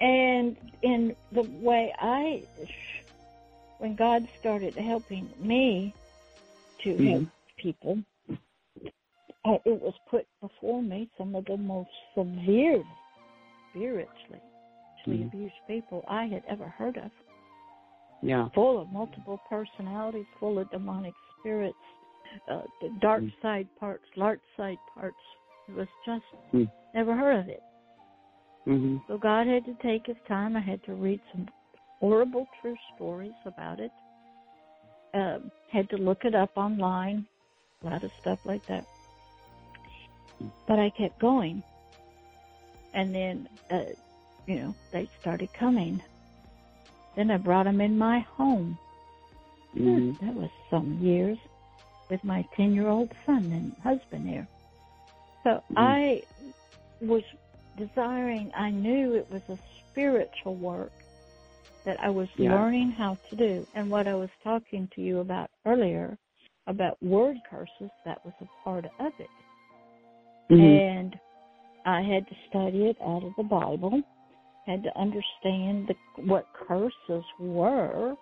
And 0.00 0.56
in 0.82 1.14
the 1.32 1.42
way 1.42 1.92
I, 1.98 2.42
when 3.78 3.94
God 3.94 4.26
started 4.40 4.74
helping 4.74 5.30
me 5.38 5.94
to 6.82 6.90
help 6.96 7.22
Mhm. 7.22 7.30
people, 7.56 7.98
uh, 9.44 9.58
it 9.64 9.80
was 9.80 9.94
put 10.10 10.26
before 10.40 10.82
me 10.82 11.08
some 11.16 11.34
of 11.34 11.44
the 11.44 11.56
most 11.56 11.90
severe, 12.14 12.82
spiritually 13.70 14.40
Mhm. 15.06 15.26
abused 15.26 15.54
people 15.66 16.04
I 16.08 16.26
had 16.26 16.44
ever 16.48 16.68
heard 16.68 16.96
of. 16.96 17.10
Yeah. 18.22 18.48
Full 18.48 18.78
of 18.80 18.90
multiple 18.90 19.38
personalities, 19.48 20.26
full 20.40 20.58
of 20.58 20.68
demonic 20.70 21.14
spirits, 21.38 21.78
uh, 22.48 22.62
the 22.80 22.88
dark 23.00 23.22
Mm. 23.22 23.32
side 23.42 23.68
parts, 23.78 24.04
light 24.16 24.40
side 24.56 24.78
parts. 24.94 25.20
It 25.68 25.74
was 25.74 25.88
just 26.04 26.24
Mm. 26.52 26.70
never 26.94 27.14
heard 27.14 27.38
of 27.40 27.48
it. 27.48 27.62
Mhm. 28.66 29.00
So 29.06 29.18
God 29.18 29.46
had 29.46 29.64
to 29.64 29.74
take 29.74 30.06
his 30.06 30.16
time. 30.26 30.56
I 30.56 30.60
had 30.60 30.82
to 30.84 30.94
read 30.94 31.20
some 31.32 31.48
horrible 32.00 32.46
true 32.60 32.76
stories 32.94 33.34
about 33.44 33.80
it. 33.80 33.92
Um, 35.14 35.50
had 35.70 35.88
to 35.90 35.96
look 35.96 36.24
it 36.24 36.34
up 36.34 36.50
online, 36.56 37.26
a 37.82 37.86
lot 37.86 38.02
of 38.04 38.12
stuff 38.20 38.44
like 38.44 38.64
that. 38.66 38.84
But 40.66 40.78
I 40.78 40.90
kept 40.90 41.18
going. 41.18 41.62
And 42.92 43.14
then, 43.14 43.48
uh, 43.70 43.84
you 44.46 44.56
know, 44.56 44.74
they 44.92 45.08
started 45.20 45.52
coming. 45.52 46.02
Then 47.14 47.30
I 47.30 47.38
brought 47.38 47.64
them 47.64 47.80
in 47.80 47.96
my 47.96 48.20
home. 48.20 48.78
Mhm. 49.74 50.18
That 50.20 50.34
was 50.34 50.50
some 50.70 50.98
years 51.00 51.38
with 52.10 52.22
my 52.24 52.46
10 52.56 52.74
year 52.74 52.88
old 52.88 53.10
son 53.24 53.50
and 53.52 53.74
husband 53.82 54.28
here. 54.28 54.46
So 55.44 55.62
Mhm. 55.70 55.76
I 55.76 56.22
was 57.00 57.22
desiring, 57.76 58.50
I 58.54 58.70
knew 58.70 59.14
it 59.14 59.30
was 59.30 59.42
a 59.48 59.58
spiritual 59.90 60.56
work 60.56 60.92
that 61.84 62.00
I 62.00 62.10
was 62.10 62.28
Yeah. 62.36 62.52
learning 62.52 62.90
how 62.90 63.16
to 63.30 63.36
do. 63.36 63.66
And 63.74 63.90
what 63.90 64.08
I 64.08 64.14
was 64.14 64.30
talking 64.42 64.88
to 64.88 65.00
you 65.00 65.20
about 65.20 65.50
earlier, 65.64 66.18
about 66.66 67.00
word 67.02 67.40
curses, 67.48 67.90
that 68.04 68.24
was 68.24 68.34
a 68.40 68.46
part 68.64 68.86
of 68.98 69.12
it. 69.20 69.30
Mhm. 70.50 70.80
And 70.80 71.20
I 71.84 72.02
had 72.02 72.26
to 72.26 72.34
study 72.48 72.86
it 72.86 73.00
out 73.00 73.22
of 73.22 73.34
the 73.36 73.44
Bible, 73.44 74.02
had 74.66 74.82
to 74.82 74.98
understand 74.98 75.86
the, 75.86 75.96
what 76.22 76.46
curses 76.52 77.24
were, 77.38 78.16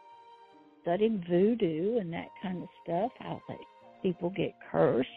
studying 0.83 1.19
voodoo 1.27 1.97
and 1.99 2.13
that 2.13 2.29
kind 2.43 2.63
of 2.63 2.69
stuff, 2.83 3.11
how 3.19 3.41
they, 3.49 3.59
people 4.05 4.29
get 4.29 4.55
cursed, 4.71 5.09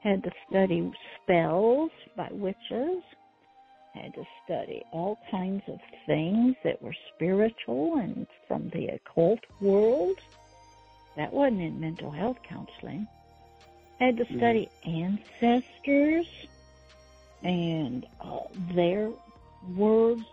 had 0.00 0.22
to 0.22 0.30
study 0.48 0.90
spells 1.22 1.90
by 2.16 2.28
witches, 2.30 3.02
had 3.94 4.14
to 4.14 4.24
study 4.44 4.82
all 4.92 5.18
kinds 5.30 5.62
of 5.66 5.80
things 6.06 6.54
that 6.62 6.80
were 6.80 6.94
spiritual 7.14 7.96
and 7.96 8.26
from 8.46 8.70
the 8.70 8.86
occult 8.86 9.40
world. 9.60 10.18
That 11.16 11.32
wasn't 11.32 11.62
in 11.62 11.80
mental 11.80 12.12
health 12.12 12.38
counseling. 12.48 13.08
Had 13.98 14.16
to 14.16 14.24
study 14.36 14.70
ancestors 14.84 16.26
and 17.42 18.06
uh, 18.20 18.40
their 18.74 19.10
words 19.76 20.24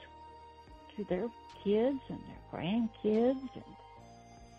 to 0.96 1.04
their 1.06 1.28
kids 1.64 2.00
and 2.08 2.20
their 2.20 2.62
grandkids 2.62 3.50
and 3.56 3.64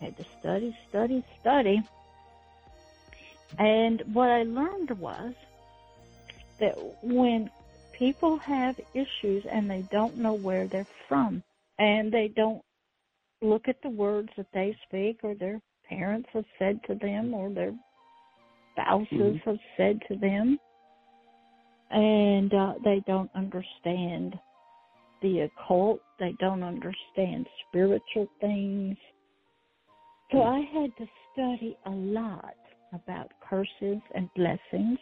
had 0.01 0.17
to 0.17 0.25
study, 0.39 0.75
study, 0.89 1.23
study. 1.39 1.81
And 3.59 4.03
what 4.13 4.29
I 4.29 4.43
learned 4.43 4.91
was 4.99 5.33
that 6.59 6.75
when 7.03 7.49
people 7.97 8.37
have 8.37 8.75
issues 8.93 9.43
and 9.51 9.69
they 9.69 9.85
don't 9.91 10.17
know 10.17 10.33
where 10.33 10.67
they're 10.67 10.87
from 11.07 11.43
and 11.79 12.11
they 12.11 12.31
don't 12.35 12.61
look 13.41 13.67
at 13.67 13.81
the 13.83 13.89
words 13.89 14.29
that 14.37 14.47
they 14.53 14.75
speak 14.87 15.19
or 15.23 15.35
their 15.35 15.59
parents 15.87 16.29
have 16.33 16.45
said 16.57 16.79
to 16.87 16.95
them 16.95 17.33
or 17.33 17.49
their 17.49 17.73
spouses 18.73 19.07
Mhm. 19.11 19.41
have 19.43 19.59
said 19.77 20.01
to 20.07 20.15
them 20.15 20.59
and 21.91 22.53
uh, 22.53 22.73
they 22.83 23.01
don't 23.01 23.29
understand 23.35 24.39
the 25.21 25.41
occult 25.41 26.01
they 26.19 26.31
don't 26.33 26.63
understand 26.63 27.47
spiritual 27.67 28.27
things 28.39 28.97
so 30.31 30.41
i 30.43 30.59
had 30.61 30.95
to 30.97 31.07
study 31.31 31.77
a 31.85 31.91
lot 31.91 32.55
about 32.93 33.31
curses 33.47 34.01
and 34.15 34.29
blessings 34.35 34.99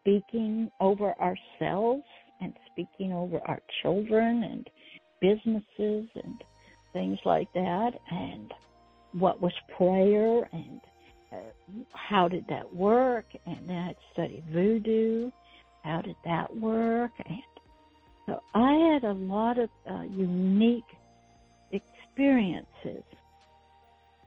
speaking 0.00 0.70
over 0.80 1.14
ourselves 1.20 2.04
and 2.40 2.52
speaking 2.70 3.12
over 3.12 3.40
our 3.46 3.60
children 3.82 4.42
and 4.44 4.70
businesses 5.20 6.08
and 6.14 6.44
things 6.92 7.18
like 7.24 7.50
that 7.54 7.92
and 8.10 8.52
what 9.12 9.40
was 9.40 9.52
prayer 9.76 10.48
and 10.52 10.80
uh, 11.32 11.86
how 11.92 12.28
did 12.28 12.46
that 12.48 12.74
work 12.74 13.24
and 13.46 13.68
then 13.68 13.76
I 13.76 13.94
studied 14.12 14.44
voodoo 14.52 15.30
how 15.82 16.02
did 16.02 16.16
that 16.24 16.54
work 16.56 17.12
and 17.26 17.38
so 18.26 18.40
I 18.54 18.72
had 18.92 19.04
a 19.04 19.12
lot 19.12 19.58
of 19.58 19.70
uh, 19.90 20.02
unique 20.02 20.84
experiences 21.72 23.04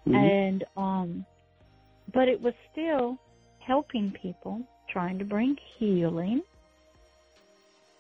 Mhm. 0.08 0.16
and 0.16 0.64
um 0.78 1.26
but 2.14 2.28
it 2.28 2.42
was 2.42 2.54
still 2.72 3.18
helping 3.60 4.12
people 4.22 4.62
trying 4.90 5.20
to 5.20 5.26
bring 5.26 5.56
healing 5.78 6.42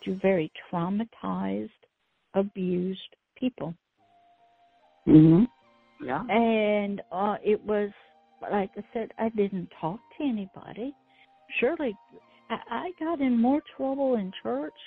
to 0.03 0.15
very 0.15 0.51
traumatized 0.71 1.69
abused 2.33 3.15
people 3.35 3.73
Mhm. 5.07 5.47
Yeah. 6.01 6.23
and 6.29 7.01
uh 7.11 7.37
it 7.43 7.63
was 7.65 7.91
like 8.51 8.69
i 8.77 8.83
said 8.93 9.11
i 9.17 9.29
didn't 9.29 9.71
talk 9.81 9.99
to 10.17 10.23
anybody 10.23 10.93
surely 11.59 11.95
i, 12.49 12.59
I 12.69 12.91
got 12.99 13.21
in 13.21 13.39
more 13.41 13.61
trouble 13.75 14.15
in 14.15 14.31
church 14.43 14.77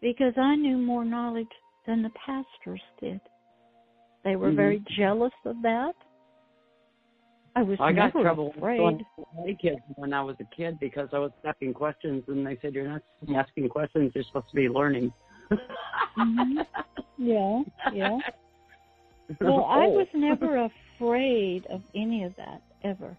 because 0.00 0.34
i 0.36 0.54
knew 0.56 0.76
more 0.78 1.04
knowledge 1.04 1.50
than 1.86 2.02
the 2.02 2.10
pastors 2.10 2.82
did 3.00 3.20
they 4.24 4.36
were 4.36 4.50
Mhm. 4.50 4.56
very 4.56 4.82
jealous 4.96 5.32
of 5.44 5.62
that 5.62 5.94
i 7.58 7.62
was 7.62 7.76
I 7.80 7.92
got 7.92 8.12
trouble 8.12 8.52
afraid 8.56 9.04
with 9.16 9.58
kids 9.58 9.80
when 9.96 10.12
I 10.12 10.22
was 10.22 10.36
a 10.38 10.44
kid 10.54 10.78
because 10.78 11.08
I 11.12 11.18
was 11.18 11.32
asking 11.44 11.74
questions 11.74 12.22
and 12.28 12.46
they 12.46 12.56
said 12.62 12.72
you're 12.72 12.88
not 12.88 13.02
asking 13.34 13.68
questions, 13.68 14.12
you're 14.14 14.22
supposed 14.24 14.50
to 14.50 14.56
be 14.56 14.68
learning. 14.68 15.12
Mhm. 16.16 16.64
yeah 17.16 17.62
yeah 17.92 18.18
Well, 19.40 19.64
I 19.64 19.84
Oh. 19.86 19.90
was 19.90 20.06
never 20.14 20.70
afraid 20.70 21.66
of 21.66 21.82
any 21.94 22.24
of 22.24 22.34
that 22.36 22.62
ever. 22.82 23.16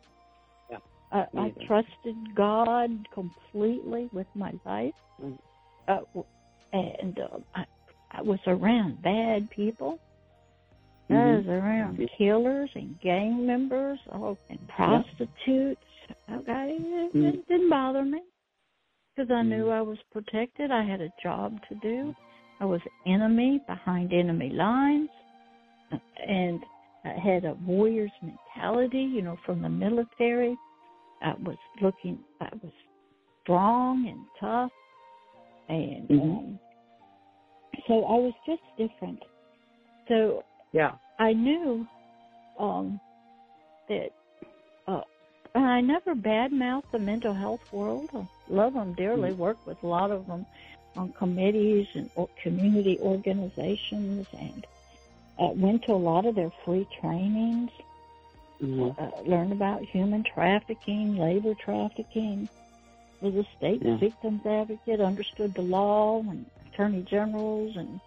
Yeah, 0.72 0.78
I, 1.12 1.26
I 1.38 1.54
trusted 1.68 2.18
God 2.34 2.90
completely 3.14 4.10
with 4.12 4.28
my 4.36 4.54
life, 4.66 4.96
Mm. 5.22 5.38
uh, 5.88 6.00
and 6.74 7.20
uh, 7.20 7.38
I, 7.54 7.66
I 8.12 8.22
was 8.22 8.40
around 8.48 9.02
bad 9.02 9.50
people. 9.52 10.00
I 11.10 11.14
Mhm. 11.14 11.38
was 11.38 11.48
around 11.48 12.10
killers 12.18 12.70
and 12.76 13.00
gang 13.02 13.46
members, 13.46 14.00
oh, 14.12 14.38
and 14.50 14.68
prostitutes. 14.68 15.82
Okay, 16.32 16.78
it, 16.78 17.14
Mm. 17.14 17.34
it 17.34 17.48
didn't 17.48 17.70
bother 17.70 18.04
me 18.06 18.22
because 19.16 19.32
I 19.32 19.42
knew 19.42 19.66
Mm. 19.66 19.72
I 19.72 19.82
was 19.82 20.00
protected. 20.12 20.72
I 20.72 20.84
had 20.84 21.02
a 21.02 21.12
job 21.22 21.60
to 21.68 21.76
do. 21.76 22.16
I 22.60 22.66
was 22.66 22.82
enemy 23.06 23.60
behind 23.60 24.14
enemy 24.14 24.50
lines, 24.50 25.10
and 26.28 26.64
I 27.04 27.10
had 27.10 27.46
a 27.46 27.56
warrior's 27.56 28.12
mentality. 28.22 29.02
You 29.02 29.24
know, 29.24 29.38
from 29.38 29.62
the 29.62 29.70
military, 29.70 30.56
I 31.22 31.34
was 31.34 31.58
looking. 31.82 32.24
I 32.40 32.50
was 32.62 32.74
strong 33.42 34.08
and 34.08 34.26
tough, 34.40 34.72
and 35.70 36.08
Mhm. 36.10 36.38
um, 36.38 36.60
so 37.88 38.06
I 38.06 38.18
was 38.20 38.34
just 38.46 38.62
different. 38.78 39.24
So 40.08 40.44
Yeah. 40.72 40.94
I 41.18 41.34
knew 41.34 41.88
um, 42.58 43.00
that 43.88 44.12
uh, 44.88 45.02
and 45.56 45.66
I 45.66 45.82
never 45.82 46.16
badmouth 46.16 46.84
the 46.92 47.00
mental 47.00 47.34
health 47.34 47.62
world. 47.72 48.10
I 48.14 48.26
love 48.50 48.74
them 48.74 48.94
dearly. 48.94 49.34
Work 49.34 49.58
with 49.66 49.82
a 49.84 49.88
lot 49.88 50.12
of 50.12 50.28
them 50.28 50.46
on 50.96 51.12
committees 51.14 51.88
and 51.96 52.10
or 52.16 52.30
community 52.42 52.98
organizations, 53.02 54.28
and 54.38 54.66
uh, 55.40 55.48
went 55.56 55.84
to 55.86 55.94
a 55.94 55.96
lot 55.96 56.26
of 56.26 56.36
their 56.36 56.52
free 56.66 56.88
trainings. 57.00 57.72
Mhm. 58.62 58.94
Uh, 59.00 59.22
learned 59.24 59.54
about 59.54 59.82
human 59.84 60.24
trafficking, 60.24 61.18
labor 61.18 61.56
trafficking. 61.56 62.50
Was 63.22 63.36
a 63.36 63.46
state 63.58 63.82
Yeah. 63.82 63.98
victims 63.98 64.46
advocate. 64.46 65.02
Understood 65.02 65.54
the 65.54 65.62
law 65.62 66.20
and 66.20 66.46
attorney 66.68 67.02
generals 67.04 67.76
and 67.76 68.00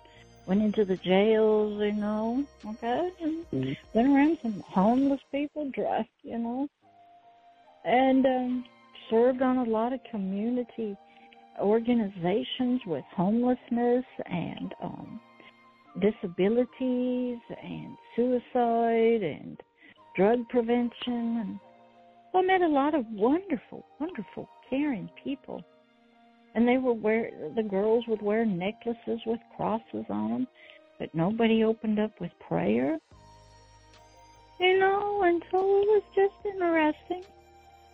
went 0.47 0.63
into 0.63 0.85
the 0.85 0.97
jails, 0.97 1.81
you 1.81 1.93
know, 1.93 2.45
okay, 2.67 3.11
and 3.21 3.47
Mhm. 3.51 3.77
went 3.95 4.09
around 4.09 4.39
some 4.43 4.61
homeless 4.61 5.21
people, 5.31 5.71
dressed, 5.71 6.09
you 6.23 6.39
know, 6.39 6.69
and 7.85 8.27
um, 8.27 8.65
served 9.09 9.43
on 9.43 9.59
a 9.59 9.65
lot 9.65 9.93
of 9.93 10.03
community 10.05 10.97
organizations 11.59 12.85
with 12.87 13.05
homelessness 13.15 14.05
and 14.27 14.75
um, 14.81 15.21
disabilities 16.01 17.39
and 17.63 17.97
suicide 18.17 19.23
and 19.23 19.61
drug 20.17 20.49
prevention 20.49 21.39
and 21.39 21.61
I 22.35 22.41
met 22.41 22.63
a 22.63 22.67
lot 22.67 22.95
of 22.95 23.05
wonderful, 23.11 23.85
wonderful, 24.01 24.49
caring 24.71 25.11
people. 25.23 25.63
And 26.55 26.69
they 26.69 26.79
were 26.79 26.93
wear 26.93 27.31
the 27.57 27.63
girls 27.63 28.07
would 28.07 28.23
wear 28.23 28.45
necklaces 28.45 29.21
with 29.25 29.41
crosses 29.57 30.05
on 30.11 30.31
them, 30.31 30.49
but 30.99 31.15
nobody 31.15 31.65
opened 31.65 31.99
up 31.99 32.21
with 32.21 32.31
prayer. 32.41 32.99
You 34.61 34.79
know, 34.79 35.23
and 35.23 35.43
so 35.51 35.59
it 35.59 35.89
was 35.89 36.03
just 36.15 36.35
interesting. 36.45 37.25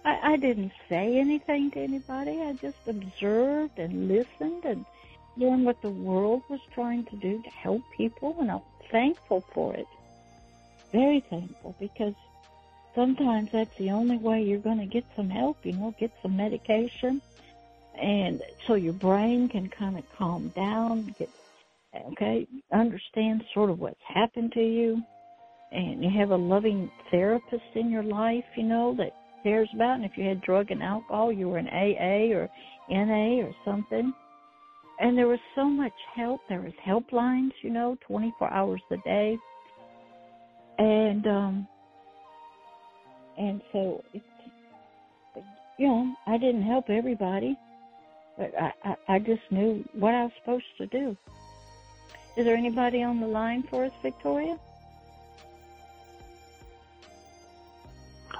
I, 0.05 0.33
I 0.33 0.37
didn't 0.37 0.73
say 0.89 1.19
anything 1.19 1.71
to 1.73 1.81
anybody. 1.81 2.43
I 2.43 2.53
just 2.55 2.79
observed 2.87 3.79
and 3.79 4.09
listened 4.09 4.65
and 4.65 4.85
learned 5.37 5.65
what 5.65 5.81
the 5.83 5.91
world 5.91 6.43
was 6.51 6.61
trying 6.75 7.05
to 7.05 7.17
do 7.17 7.43
to 7.43 7.51
help 7.51 7.83
people, 7.97 8.37
and 8.41 8.51
I'm 8.51 8.61
thankful 8.91 9.45
for 9.53 9.75
it. 9.75 9.87
Very 10.93 11.21
thankful 11.21 11.77
because 11.79 12.15
sometimes 12.95 13.53
that's 13.53 13.77
the 13.77 13.91
only 13.91 14.17
way 14.17 14.43
you're 14.43 14.59
going 14.59 14.79
to 14.79 14.87
get 14.87 15.05
some 15.15 15.31
help, 15.31 15.65
you 15.65 15.73
know, 15.73 15.95
get 15.99 16.11
some 16.23 16.37
medication. 16.37 17.21
And 18.01 18.41
so 18.67 18.75
your 18.75 18.93
brain 18.93 19.49
can 19.49 19.69
kind 19.77 19.99
of 19.99 20.05
calm 20.17 20.53
down, 20.55 21.15
get, 21.19 21.31
okay, 22.13 22.47
understand 22.73 23.43
sort 23.55 23.71
of 23.71 23.79
what's 23.79 23.97
happened 24.07 24.53
to 24.53 24.63
you. 24.63 25.03
And 25.73 26.03
you 26.03 26.11
have 26.19 26.31
a 26.31 26.37
loving 26.37 26.91
therapist 27.11 27.63
in 27.75 27.91
your 27.91 28.03
life, 28.03 28.45
you 28.57 28.63
know, 28.63 28.95
that 28.99 29.13
cares 29.43 29.69
about. 29.75 29.97
And 29.97 30.05
if 30.05 30.13
you 30.17 30.25
had 30.25 30.41
drug 30.43 30.71
and 30.71 30.83
alcohol, 30.83 31.33
you 31.33 31.49
were 31.49 31.59
in 31.59 31.69
AA 31.69 32.35
or 32.35 32.49
NA 32.89 33.45
or 33.45 33.53
something. 33.65 34.13
And 35.01 35.17
there 35.17 35.29
was 35.29 35.39
so 35.55 35.65
much 35.65 35.93
help. 36.17 36.41
There 36.49 36.61
was 36.63 36.73
helplines, 36.87 37.53
you 37.63 37.71
know, 37.71 37.97
24 38.07 38.53
hours 38.53 38.81
a 38.91 38.97
day. 38.99 39.37
And, 40.79 41.27
um, 41.27 41.69
and 43.37 43.61
so, 43.73 44.03
it's, 44.13 44.25
you 45.79 45.87
know, 45.87 46.15
I 46.27 46.39
didn't 46.39 46.63
help 46.65 46.87
everybody, 46.89 47.57
I, 48.39 48.73
I, 48.85 48.97
I 49.09 49.19
just 49.19 49.43
knew 49.51 49.85
what 49.93 50.15
I 50.15 50.25
was 50.25 50.33
supposed 50.41 50.65
to 50.79 50.87
do. 50.87 51.17
Is 52.37 52.45
there 52.45 52.55
anybody 52.57 53.03
on 53.03 53.21
the 53.21 53.27
line 53.27 53.65
for 53.69 53.85
us, 53.85 53.93
Victoria? 54.03 54.57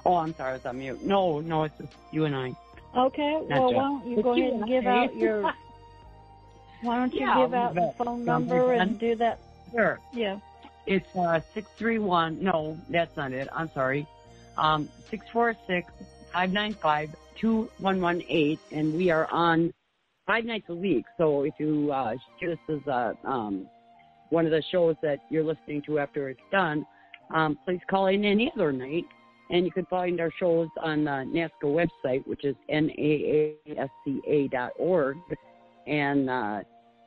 Oh, 0.05 0.17
I'm 0.17 0.35
sorry, 0.37 0.51
I 0.51 0.53
was 0.55 0.63
on 0.65 0.79
mute. 0.79 1.05
No, 1.05 1.41
no, 1.41 1.65
it's 1.65 1.75
just 1.79 1.93
you 2.13 2.25
and 2.25 2.35
I. 2.35 2.55
Okay, 2.97 3.41
Not 3.49 3.61
well, 3.61 3.71
Jeff. 3.71 3.77
why 3.77 3.83
don't 3.83 4.07
you 4.07 4.17
It's 4.17 4.25
go 4.25 4.35
you 4.35 4.43
ahead 4.45 4.53
and 4.55 4.63
and 4.63 4.69
give 4.69 4.87
I. 4.87 5.05
out 5.05 5.17
your, 5.17 5.43
why 6.83 6.97
don't 6.97 7.13
you 7.13 7.21
Yeah, 7.21 7.45
give 7.45 7.55
out 7.55 7.75
the 7.75 7.93
phone 7.99 8.25
number 8.25 8.67
like 8.67 8.81
and 8.81 8.99
do 8.99 9.17
that? 9.17 9.41
Sure. 9.73 9.99
Yeah. 10.13 10.39
It's 10.87 11.07
uh 11.15 11.41
six 11.55 11.67
three 11.79 11.99
one. 11.99 12.43
No, 12.43 12.79
that's 12.89 13.15
not 13.17 13.33
it. 13.33 13.49
I'm 13.53 13.71
sorry. 13.75 14.07
Um, 14.57 14.89
six 15.11 15.27
four 15.33 15.55
six 15.67 15.93
five 16.33 16.51
nine 16.51 16.75
five 16.81 17.11
two 17.39 17.69
one 17.79 18.01
one 18.01 18.23
eight, 18.31 18.59
and 18.73 18.95
we 18.95 19.11
are 19.11 19.27
on 19.31 19.75
five 20.29 20.45
nights 20.45 20.67
a 20.69 20.75
week. 20.75 21.07
So 21.17 21.43
if 21.43 21.55
you 21.59 21.91
uh, 21.91 22.15
this 22.41 22.59
as 22.69 22.87
uh, 22.87 23.15
um, 23.25 23.67
one 24.29 24.45
of 24.45 24.53
the 24.53 24.63
shows 24.71 24.95
that 25.03 25.19
you're 25.31 25.43
listening 25.43 25.83
to 25.87 25.99
after 25.99 26.29
it's 26.29 26.39
done, 26.53 26.87
um, 27.35 27.59
please 27.65 27.81
call 27.91 28.07
in 28.07 28.25
any 28.25 28.53
other 28.55 28.71
night. 28.71 29.07
And 29.51 29.65
you 29.65 29.73
can 29.73 29.87
find 29.87 30.21
our 30.21 30.31
shows 30.39 30.69
on 30.83 31.05
the 31.05 31.25
NAASCA 31.35 31.65
website, 31.65 32.27
which 32.27 32.45
is 32.45 32.55
naasca 32.71 34.51
dot 34.51 34.73
org, 34.79 35.17
and 35.87 36.29
uh, 36.29 36.61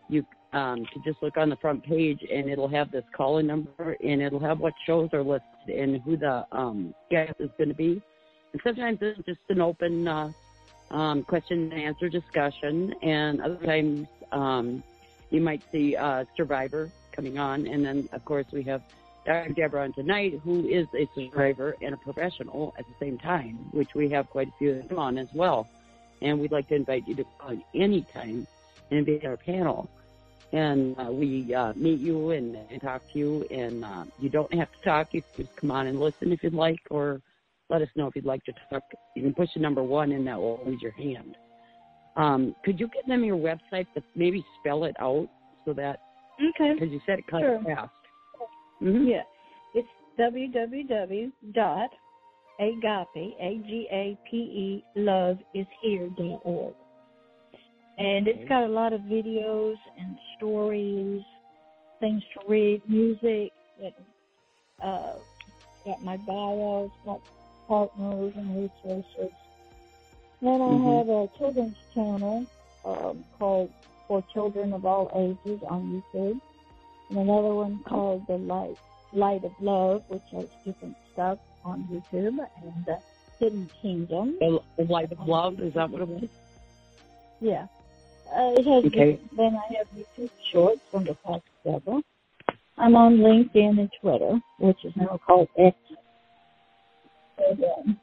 you 0.10 0.26
um, 0.52 0.84
to 0.92 1.00
just 1.06 1.22
look 1.22 1.38
on 1.38 1.50
the 1.50 1.56
front 1.58 1.84
page 1.84 2.20
and 2.34 2.50
it'll 2.50 2.68
have 2.68 2.92
this 2.92 3.04
call-in 3.16 3.46
number 3.46 3.96
and 4.04 4.22
it'll 4.22 4.40
have 4.40 4.60
what 4.60 4.74
shows 4.86 5.10
are 5.14 5.24
listed 5.24 5.46
and 5.70 6.02
who 6.02 6.18
the 6.18 6.46
um, 6.52 6.96
guest 7.12 7.34
is 7.40 7.50
going 7.58 7.70
to 7.70 7.76
be. 7.76 8.02
And 8.52 8.62
sometimes 8.64 8.98
it's 9.02 9.20
just 9.26 9.40
an 9.50 9.62
open 9.62 10.08
uh, 10.08 10.32
um, 10.92 11.24
question 11.24 11.72
and 11.72 11.82
answer 11.82 12.10
discussion, 12.10 12.94
and 13.02 13.42
other 13.42 13.56
times 13.66 14.08
um, 14.32 14.84
you 15.30 15.42
might 15.42 15.62
see 15.72 15.96
uh, 15.96 16.26
Survivor 16.36 16.90
coming 17.12 17.40
on, 17.40 17.68
and 17.68 17.86
then 17.86 18.08
of 18.12 18.24
course 18.26 18.46
we 18.52 18.64
have 18.64 18.82
Dr. 19.26 19.54
Deborah 19.54 19.84
on 19.84 19.94
tonight, 19.94 20.40
who 20.44 20.68
is 20.68 20.88
a 20.96 21.08
survivor 21.14 21.76
and 21.82 21.94
a 21.94 21.98
professional 21.98 22.74
at 22.78 22.86
the 22.86 22.94
same 23.00 23.18
time, 23.18 23.58
which 23.72 23.94
we 23.94 24.10
have 24.10 24.30
quite 24.30 24.48
a 24.48 24.54
few 24.58 24.72
of 24.72 24.88
them 24.88 24.98
on 24.98 25.18
as 25.18 25.28
well. 25.34 25.68
And 26.22 26.40
we'd 26.40 26.52
like 26.52 26.68
to 26.70 26.76
invite 26.76 27.08
you 27.08 27.16
to 27.16 27.26
call 27.38 27.58
any 27.76 28.02
time 28.02 28.48
and 28.90 29.06
be 29.06 29.26
our 29.26 29.38
panel 29.38 29.90
and 30.54 31.00
uh, 31.00 31.12
we 31.12 31.54
uh, 31.54 31.74
meet 31.76 32.00
you 32.00 32.32
and, 32.32 32.58
and 32.70 32.82
talk 32.82 33.02
to 33.14 33.20
you. 33.20 33.48
And 33.52 33.86
uh, 33.86 34.06
you 34.20 34.30
don't 34.30 34.54
have 34.54 34.72
to 34.72 34.82
talk; 34.84 35.14
you 35.14 35.22
can 35.22 35.46
just 35.46 35.56
come 35.56 35.72
on 35.72 35.88
and 35.88 36.00
listen 36.00 36.32
if 36.32 36.44
you'd 36.44 36.54
like, 36.54 36.82
or 36.90 37.22
let 37.72 37.82
us 37.82 37.88
know 37.96 38.08
if 38.08 38.16
you'd 38.16 38.26
like 38.26 38.44
to 38.44 38.54
talk. 38.70 38.84
You 39.16 39.24
can 39.24 39.34
push 39.34 39.50
the 39.56 39.62
number 39.62 39.82
one, 39.82 40.12
and 40.12 40.28
that 40.28 40.38
will 40.38 40.60
raise 40.66 40.82
your 40.82 40.92
hand. 40.92 41.36
Um, 42.18 42.54
could 42.66 42.80
you 42.80 42.88
give 42.90 43.06
them 43.08 43.24
your 43.24 43.38
website, 43.38 43.88
but 43.96 44.04
maybe 44.16 44.44
spell 44.60 44.84
it 44.84 44.96
out 45.00 45.30
so 45.66 45.74
that 45.74 46.00
Okay. 46.50 46.74
because 46.74 46.92
you 46.92 47.00
said 47.06 47.20
it 47.20 47.28
kind 47.28 47.46
Sure. 47.46 47.56
of 47.56 47.64
fast. 47.64 47.92
Mm-hmm. 48.82 49.08
Yeah. 49.08 49.24
It's 49.74 49.88
www 50.20 51.32
dot 51.54 51.90
agape 52.60 53.36
a 53.40 53.58
g 53.68 53.88
a 53.92 54.18
p 54.30 54.38
e 54.38 54.84
love 54.96 55.38
is 55.54 55.68
here 55.82 56.10
dot 56.18 56.42
org. 56.44 56.74
And 57.98 58.28
it's 58.28 58.48
got 58.50 58.64
a 58.64 58.68
lot 58.68 58.94
of 58.94 59.02
videos 59.02 59.78
and 59.98 60.18
stories, 60.38 61.22
things 62.00 62.24
to 62.34 62.40
read, 62.50 62.82
music, 62.90 63.52
and, 63.82 63.94
uh, 64.84 65.14
got 65.86 66.04
my 66.04 66.18
bios, 66.18 66.90
got 67.06 67.22
partners 67.72 68.34
and 68.36 68.50
resources. 68.64 69.32
Then 70.42 70.62
I 70.62 70.68
Mhm. 70.68 70.98
have 70.98 71.08
a 71.08 71.30
children's 71.38 71.78
channel 71.94 72.46
um, 72.84 73.24
called 73.40 73.70
For 74.10 74.22
Children 74.34 74.74
of 74.74 74.86
All 74.86 75.10
Ages 75.16 75.62
on 75.70 75.82
YouTube, 75.94 76.42
and 77.10 77.18
another 77.18 77.54
one 77.56 77.82
called 77.88 78.28
The 78.28 78.38
Light 78.38 78.76
Light 79.14 79.44
of 79.46 79.54
Love, 79.62 80.04
which 80.10 80.28
has 80.32 80.48
different 80.66 80.98
stuff 81.14 81.38
on 81.64 81.84
YouTube, 81.90 82.40
and 82.64 82.90
uh, 82.90 82.98
Hidden 83.40 83.70
Kingdom. 83.82 84.36
The 84.40 84.60
the 84.78 84.84
light 84.92 85.12
of 85.14 85.20
love 85.26 85.62
is 85.62 85.74
that 85.76 85.90
what 85.90 86.02
it 86.02 86.08
was? 86.10 86.30
Yeah. 87.40 87.68
Uh, 88.36 88.54
it 88.60 88.66
has 88.66 88.84
Okay. 88.86 89.18
then 89.38 89.56
I 89.56 89.74
have 89.78 89.88
YouTube 89.96 90.32
shorts 90.52 90.82
from 90.92 91.06
the 91.06 91.16
past 91.26 91.44
several. 91.64 92.02
I'm 92.78 92.96
on 92.96 93.18
LinkedIn 93.20 93.80
and 93.80 93.92
Twitter, 94.02 94.42
which 94.60 94.84
is 94.84 94.94
now 94.98 95.20
called 95.26 95.48
X. 95.58 95.78
Um, 97.50 98.00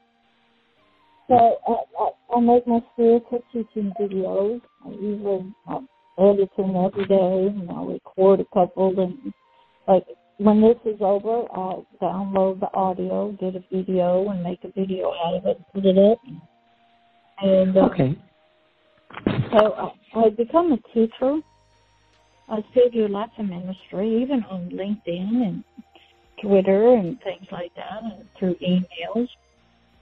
so 1.28 1.58
I, 1.68 1.72
I, 2.02 2.36
I 2.36 2.40
make 2.40 2.66
my 2.66 2.80
spiritual 2.92 3.42
teaching 3.52 3.92
videos. 4.00 4.60
I 4.84 4.90
usually 4.90 5.52
um, 5.68 5.88
edit 6.18 6.50
them 6.56 6.74
every 6.76 7.06
day, 7.06 7.46
and 7.46 7.70
I'll 7.70 7.86
record 7.86 8.40
a 8.40 8.44
couple. 8.46 8.98
And 8.98 9.32
like 9.86 10.04
when 10.38 10.60
this 10.60 10.76
is 10.84 11.00
over, 11.00 11.44
I'll 11.52 11.86
download 12.00 12.60
the 12.60 12.72
audio, 12.72 13.32
get 13.40 13.56
a 13.56 13.64
video, 13.72 14.28
and 14.30 14.42
make 14.42 14.64
a 14.64 14.72
video 14.72 15.12
out 15.24 15.34
of 15.34 15.46
it, 15.46 15.56
and 15.56 15.66
put 15.74 15.84
it 15.84 15.98
up. 15.98 16.18
And 17.42 17.76
uh, 17.76 17.80
Okay. 17.86 18.18
so 19.52 19.74
I, 19.74 20.18
I 20.18 20.30
become 20.30 20.72
a 20.72 20.78
teacher. 20.94 21.40
I 22.48 22.64
still 22.70 22.88
do 22.90 23.08
lots 23.08 23.32
of 23.38 23.46
ministry, 23.46 24.22
even 24.22 24.42
on 24.44 24.70
LinkedIn 24.70 25.46
and 25.46 25.64
Twitter 26.42 26.94
and 26.94 27.20
things 27.22 27.46
like 27.50 27.72
that, 27.76 28.02
and 28.02 28.24
through 28.38 28.56
emails. 28.56 29.28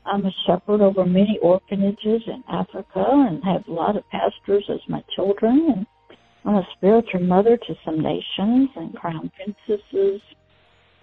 I'm 0.04 0.24
a 0.24 0.30
shepherd 0.46 0.80
over 0.80 1.04
many 1.04 1.38
orphanages 1.42 2.22
in 2.26 2.44
Africa 2.48 3.04
and 3.08 3.42
have 3.44 3.66
a 3.66 3.72
lot 3.72 3.96
of 3.96 4.08
pastors 4.10 4.64
as 4.68 4.78
my 4.88 5.02
children. 5.16 5.74
And 5.76 5.86
I'm 6.44 6.56
a 6.56 6.68
spiritual 6.76 7.20
mother 7.20 7.56
to 7.56 7.74
some 7.84 8.00
nations 8.00 8.70
and 8.76 8.94
crown 8.94 9.30
princesses 9.34 10.20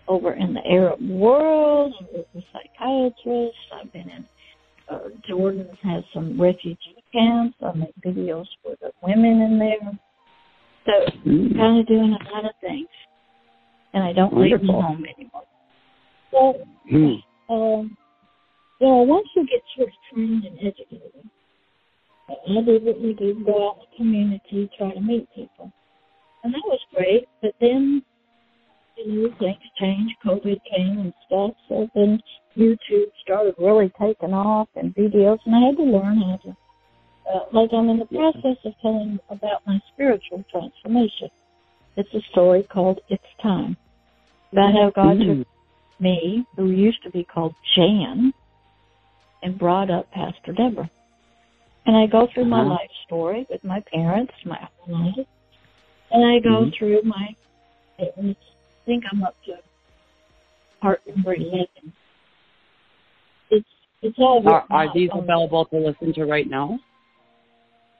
over 0.07 0.33
in 0.33 0.53
the 0.53 0.65
Arab 0.65 1.01
world. 1.01 1.93
I'm 1.99 2.41
a 2.41 2.45
psychiatrist. 2.53 3.57
I've 3.73 3.91
been 3.91 4.09
in 4.09 4.25
uh, 4.89 4.99
Jordan 5.27 5.67
has 5.83 6.03
some 6.13 6.39
refugee 6.39 7.03
camps. 7.11 7.55
I 7.63 7.71
make 7.73 7.95
videos 8.05 8.45
for 8.61 8.75
the 8.81 8.91
women 9.01 9.41
in 9.41 9.59
there. 9.59 9.99
So 10.85 10.91
Mm. 11.25 11.55
kind 11.55 11.79
of 11.79 11.87
doing 11.87 12.13
a 12.13 12.33
lot 12.33 12.45
of 12.45 12.51
things. 12.59 12.89
And 13.93 14.03
I 14.03 14.13
don't 14.13 14.35
leave 14.35 14.51
Wonderful. 14.51 14.81
my 14.81 14.87
home 14.87 15.05
anymore. 15.05 15.43
So, 16.31 16.65
Mm. 16.91 17.23
um, 17.49 17.97
you 18.79 18.87
know, 18.87 19.03
once 19.03 19.27
you 19.35 19.45
get 19.45 19.63
sort 19.75 19.89
of 19.89 19.93
trained 20.11 20.45
and 20.45 20.57
educated, 20.59 21.29
I 22.29 22.61
did 22.61 22.83
what 22.83 22.99
we 22.99 23.13
do, 23.13 23.43
go 23.45 23.69
out 23.69 23.75
in 23.75 23.81
the 23.81 23.97
community, 23.97 24.69
try 24.77 24.91
to 24.91 25.01
meet 25.01 25.27
people. 25.35 25.71
And 26.43 26.53
that 26.53 26.63
was 26.65 26.79
great, 26.93 27.27
but 27.41 27.53
then, 27.61 28.03
you 28.97 29.29
know, 29.29 29.35
things 29.39 29.57
changed, 29.79 30.15
COVID 30.25 30.59
came 30.75 30.99
and 30.99 31.13
stuff, 31.25 31.51
so 31.69 31.87
then 31.95 32.19
YouTube 32.57 33.11
started 33.21 33.55
really 33.57 33.91
taking 33.99 34.33
off 34.33 34.69
and 34.75 34.93
videos, 34.95 35.39
and 35.45 35.55
I 35.55 35.67
had 35.67 35.77
to 35.77 35.83
learn 35.83 36.17
how 36.17 36.37
to, 36.37 36.57
uh, 37.31 37.45
like 37.53 37.71
I'm 37.73 37.89
in 37.89 37.99
the 37.99 38.05
process 38.05 38.57
of 38.65 38.73
telling 38.81 39.19
about 39.29 39.65
my 39.65 39.79
spiritual 39.93 40.43
transformation. 40.51 41.29
It's 41.95 42.13
a 42.13 42.21
story 42.31 42.63
called 42.63 42.99
It's 43.09 43.23
Time. 43.41 43.77
About 44.51 44.73
how 44.73 44.89
God 44.89 45.17
took 45.19 45.27
Mm. 45.27 45.45
me, 45.99 46.45
who 46.55 46.69
used 46.69 47.01
to 47.03 47.09
be 47.11 47.23
called 47.23 47.55
Jan, 47.75 48.33
and 49.41 49.57
brought 49.57 49.89
up 49.89 50.09
Pastor 50.11 50.53
Deborah. 50.53 50.89
And 51.85 51.95
I 51.97 52.05
go 52.07 52.27
through 52.27 52.45
my 52.45 52.61
Uh-huh. 52.61 52.69
life 52.71 52.91
story 53.05 53.45
with 53.49 53.63
my 53.63 53.81
parents, 53.81 54.33
my 54.45 54.57
whole 54.79 54.95
life, 54.95 55.27
and 56.11 56.25
I 56.25 56.39
go 56.39 56.65
Mhm. 56.65 56.73
through 56.75 57.01
my. 57.03 57.35
I 57.99 58.35
think 58.85 59.03
I'm 59.11 59.23
up 59.23 59.35
to 59.45 59.59
part 60.81 61.05
number 61.07 61.33
eleven. 61.35 61.93
It's 63.49 63.69
it's 64.01 64.19
all 64.19 64.47
Are, 64.49 64.65
are 64.69 64.93
these 64.93 65.09
on- 65.11 65.19
available 65.19 65.65
to 65.65 65.77
listen 65.77 66.13
to 66.13 66.25
right 66.25 66.47
now? 66.49 66.79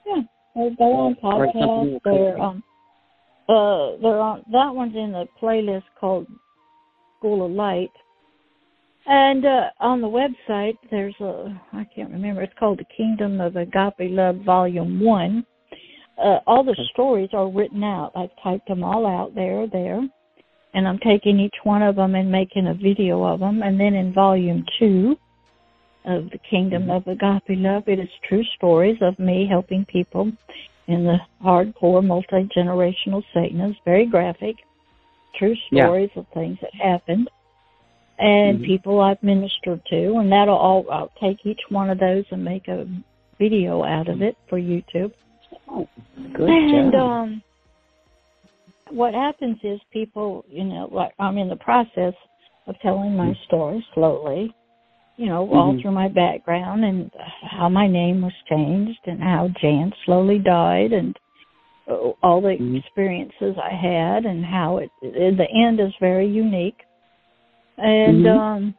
Yeah, 0.06 0.24
they're, 0.56 0.70
they're 0.72 0.94
on 0.94 1.16
podcast. 1.16 2.02
They're 2.04 2.42
um, 2.42 2.64
uh, 3.50 3.98
they're 4.02 4.20
on. 4.20 4.44
That 4.52 4.74
one's 4.74 4.96
in 4.96 5.12
the 5.12 5.28
playlist 5.42 5.84
called 6.00 6.28
School 7.20 7.46
of 7.46 7.52
Light. 7.52 7.92
And 9.06 9.46
uh, 9.46 9.70
on 9.82 10.00
the 10.00 10.08
website, 10.08 10.78
there's 10.90 11.16
a 11.20 11.62
I 11.74 11.86
can't 11.94 12.12
remember. 12.12 12.42
It's 12.42 12.54
called 12.58 12.80
the 12.80 12.86
Kingdom 12.96 13.42
of 13.42 13.58
Agape 13.58 14.12
Love, 14.12 14.38
Volume 14.46 15.00
One. 15.02 15.46
Uh, 16.18 16.40
all 16.48 16.64
the 16.64 16.76
stories 16.94 17.30
are 17.34 17.52
written 17.52 17.84
out. 17.84 18.12
I've 18.16 18.30
typed 18.42 18.68
them 18.68 18.84
all 18.84 19.06
out 19.06 19.36
there, 19.36 19.68
there, 19.68 20.00
and 20.74 20.88
I'm 20.88 21.00
taking 21.00 21.40
each 21.40 21.56
one 21.64 21.82
of 21.82 21.96
them 21.96 22.16
and 22.16 22.32
making 22.32 22.68
a 22.68 22.74
video 22.74 23.24
of 23.24 23.42
them. 23.42 23.62
And 23.62 23.78
then 23.80 23.94
in 23.94 24.14
Volume 24.14 24.64
Two 24.80 25.18
of 26.06 26.30
the 26.30 26.40
Kingdom 26.50 26.90
of 26.90 27.08
Agape 27.08 27.58
Love, 27.58 27.84
it 27.88 28.00
is 28.00 28.10
true 28.30 28.44
stories 28.56 28.98
of 29.02 29.20
me 29.20 29.48
helping 29.50 29.86
people 29.86 30.32
in 30.88 31.04
the 31.04 31.18
hardcore 31.44 32.06
multi 32.06 32.50
generational 32.56 33.24
Satanists. 33.34 33.82
Very 33.86 34.06
graphic, 34.06 34.58
true 35.36 35.56
Yeah. 35.72 35.86
stories 35.86 36.12
of 36.16 36.28
things 36.30 36.58
that 36.62 36.74
happened 36.76 37.30
and 38.20 38.60
Mhm. 38.60 38.66
people 38.66 39.00
I've 39.00 39.22
ministered 39.24 39.84
to, 39.86 40.18
and 40.18 40.32
that'll 40.32 40.56
all 40.56 40.86
I'll 40.90 41.12
take 41.20 41.46
each 41.46 41.62
one 41.70 41.90
of 41.90 42.00
those 42.00 42.26
and 42.32 42.44
make 42.44 42.68
a 42.68 42.88
video 43.40 43.84
out 43.84 44.08
of 44.08 44.22
it 44.22 44.38
for 44.48 44.60
YouTube. 44.60 45.12
Oh, 45.68 45.88
good 46.34 46.50
and 46.50 46.92
job. 46.92 47.02
um, 47.02 47.44
what 48.92 49.14
happens 49.14 49.58
is 49.64 49.80
people, 49.92 50.46
you 50.48 50.64
know, 50.64 50.88
like 50.92 51.14
I'm 51.20 51.38
in 51.38 51.50
the 51.50 51.56
process 51.56 52.14
of 52.68 52.80
telling 52.80 53.16
my 53.16 53.34
story 53.46 53.86
slowly, 53.94 54.54
you 55.18 55.28
know, 55.28 55.50
all 55.54 55.74
Mhm. 55.74 55.82
through 55.82 55.92
my 55.92 56.08
background 56.08 56.84
and 56.84 57.12
how 57.44 57.70
my 57.70 57.88
name 57.88 58.22
was 58.22 58.34
changed 58.50 59.00
and 59.06 59.22
how 59.22 59.48
Jan 59.60 59.94
slowly 60.06 60.40
died 60.40 60.92
and 60.92 61.18
uh, 61.88 62.12
all 62.24 62.42
the 62.42 62.56
Mhm. 62.56 62.78
experiences 62.78 63.58
I 63.58 63.70
had 63.70 64.26
and 64.26 64.46
how 64.46 64.78
it 64.78 64.92
the 65.02 65.48
end 65.52 65.80
is 65.80 65.94
very 66.00 66.26
unique. 66.26 66.82
And 67.78 68.26
Mhm. 68.26 68.38
um 68.38 68.76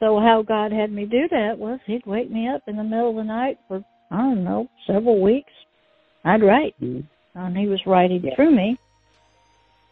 so 0.00 0.18
how 0.18 0.42
God 0.42 0.70
had 0.72 0.92
me 0.92 1.06
do 1.06 1.28
that 1.28 1.58
was 1.58 1.80
he'd 1.86 2.06
wake 2.06 2.30
me 2.30 2.46
up 2.48 2.62
in 2.68 2.76
the 2.76 2.84
middle 2.84 3.10
of 3.10 3.16
the 3.16 3.24
night 3.24 3.58
for 3.66 3.82
I 4.10 4.18
don't 4.18 4.44
know, 4.44 4.68
several 4.86 5.20
weeks. 5.20 5.52
I'd 6.24 6.42
write 6.42 6.74
Mhm. 6.80 7.04
and 7.34 7.56
he 7.56 7.68
was 7.68 7.86
writing 7.86 8.22
Yeah. 8.24 8.34
through 8.34 8.50
me 8.50 8.76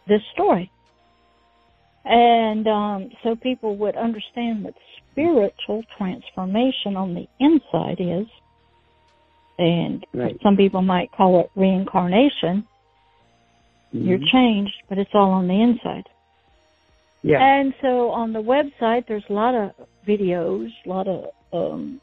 this 0.06 0.24
story. 0.32 0.70
And 2.04 2.68
um, 2.68 3.10
so 3.22 3.34
people 3.34 3.76
would 3.76 3.96
understand 3.96 4.64
what 4.64 4.74
spiritual 5.16 5.82
transformation 5.96 6.94
on 6.94 7.14
the 7.14 7.26
inside 7.40 7.96
is. 7.98 8.26
And 9.58 10.04
Right. 10.12 10.38
some 10.42 10.56
people 10.56 10.82
might 10.82 11.10
call 11.12 11.40
it 11.40 11.50
reincarnation. 11.56 12.66
You're 13.92 14.18
Mhm. 14.18 14.28
changed, 14.28 14.82
but 14.90 14.98
it's 14.98 15.14
all 15.14 15.30
on 15.30 15.48
the 15.48 15.58
inside. 15.58 16.06
Yeah. 17.22 17.42
And 17.42 17.72
so 17.80 18.10
on 18.10 18.34
the 18.34 18.42
website, 18.42 19.06
there's 19.06 19.28
a 19.30 19.32
lot 19.32 19.54
of 19.54 19.72
videos, 20.06 20.70
a 20.84 20.88
lot 20.88 21.08
of. 21.08 21.30
Um, 21.52 22.00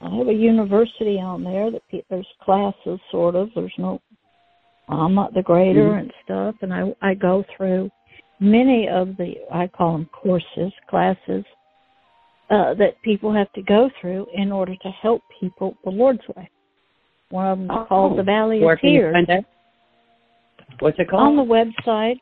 I 0.00 0.10
have 0.10 0.28
a 0.28 0.34
university 0.34 1.20
on 1.20 1.44
there 1.44 1.70
that 1.70 1.86
pe- 1.88 2.02
there's 2.08 2.26
classes, 2.40 2.98
sort 3.10 3.36
of. 3.36 3.54
There's 3.54 3.78
no. 3.78 4.00
I'm 4.88 5.14
not 5.14 5.34
the 5.34 5.42
grader 5.42 5.90
Mhm. 5.92 6.00
and 6.00 6.12
stuff, 6.24 6.56
and 6.62 6.74
I 6.74 6.92
I 7.00 7.14
go 7.14 7.44
through 7.44 7.90
many 8.40 8.88
of 8.88 9.16
the 9.16 9.38
I 9.52 9.68
call 9.68 9.92
them 9.92 10.06
courses, 10.06 10.72
classes 10.88 11.44
uh, 12.50 12.74
that 12.74 13.00
people 13.02 13.32
have 13.32 13.52
to 13.52 13.62
go 13.62 13.90
through 14.00 14.26
in 14.34 14.50
order 14.52 14.74
to 14.76 14.88
help 14.88 15.22
people 15.40 15.76
the 15.84 15.90
Lord's 15.90 16.26
way. 16.36 16.48
One 17.30 17.46
of 17.46 17.58
them 17.58 17.70
is 17.70 17.88
called 17.88 18.18
the 18.18 18.22
Valley 18.22 18.62
of 18.62 18.78
Tears? 18.80 19.26
What's 20.80 20.98
it 20.98 21.08
called? 21.10 21.22
on 21.22 21.36
the 21.36 21.42
website. 21.42 22.18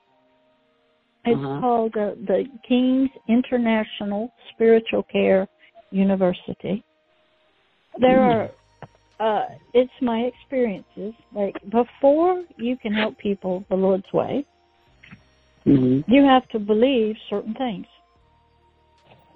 It's 1.24 1.40
Uh-huh. 1.42 1.60
called 1.60 1.96
uh, 1.96 2.14
the 2.26 2.46
King's 2.66 3.10
International 3.28 4.32
Spiritual 4.52 5.02
Care 5.04 5.48
University. 5.90 6.84
There 7.98 8.22
Hmm. 8.22 8.30
are, 8.30 8.50
uh, 9.20 9.48
it's 9.74 9.92
my 10.00 10.20
experiences. 10.20 11.14
Like 11.32 11.56
before 11.70 12.44
you 12.56 12.76
can 12.76 12.92
help 12.92 13.16
people 13.18 13.64
the 13.68 13.76
Lord's 13.76 14.12
way, 14.12 14.44
hmm 15.64 16.00
you 16.06 16.22
have 16.24 16.46
to 16.48 16.58
believe 16.60 17.16
certain 17.28 17.54
things, 17.54 17.86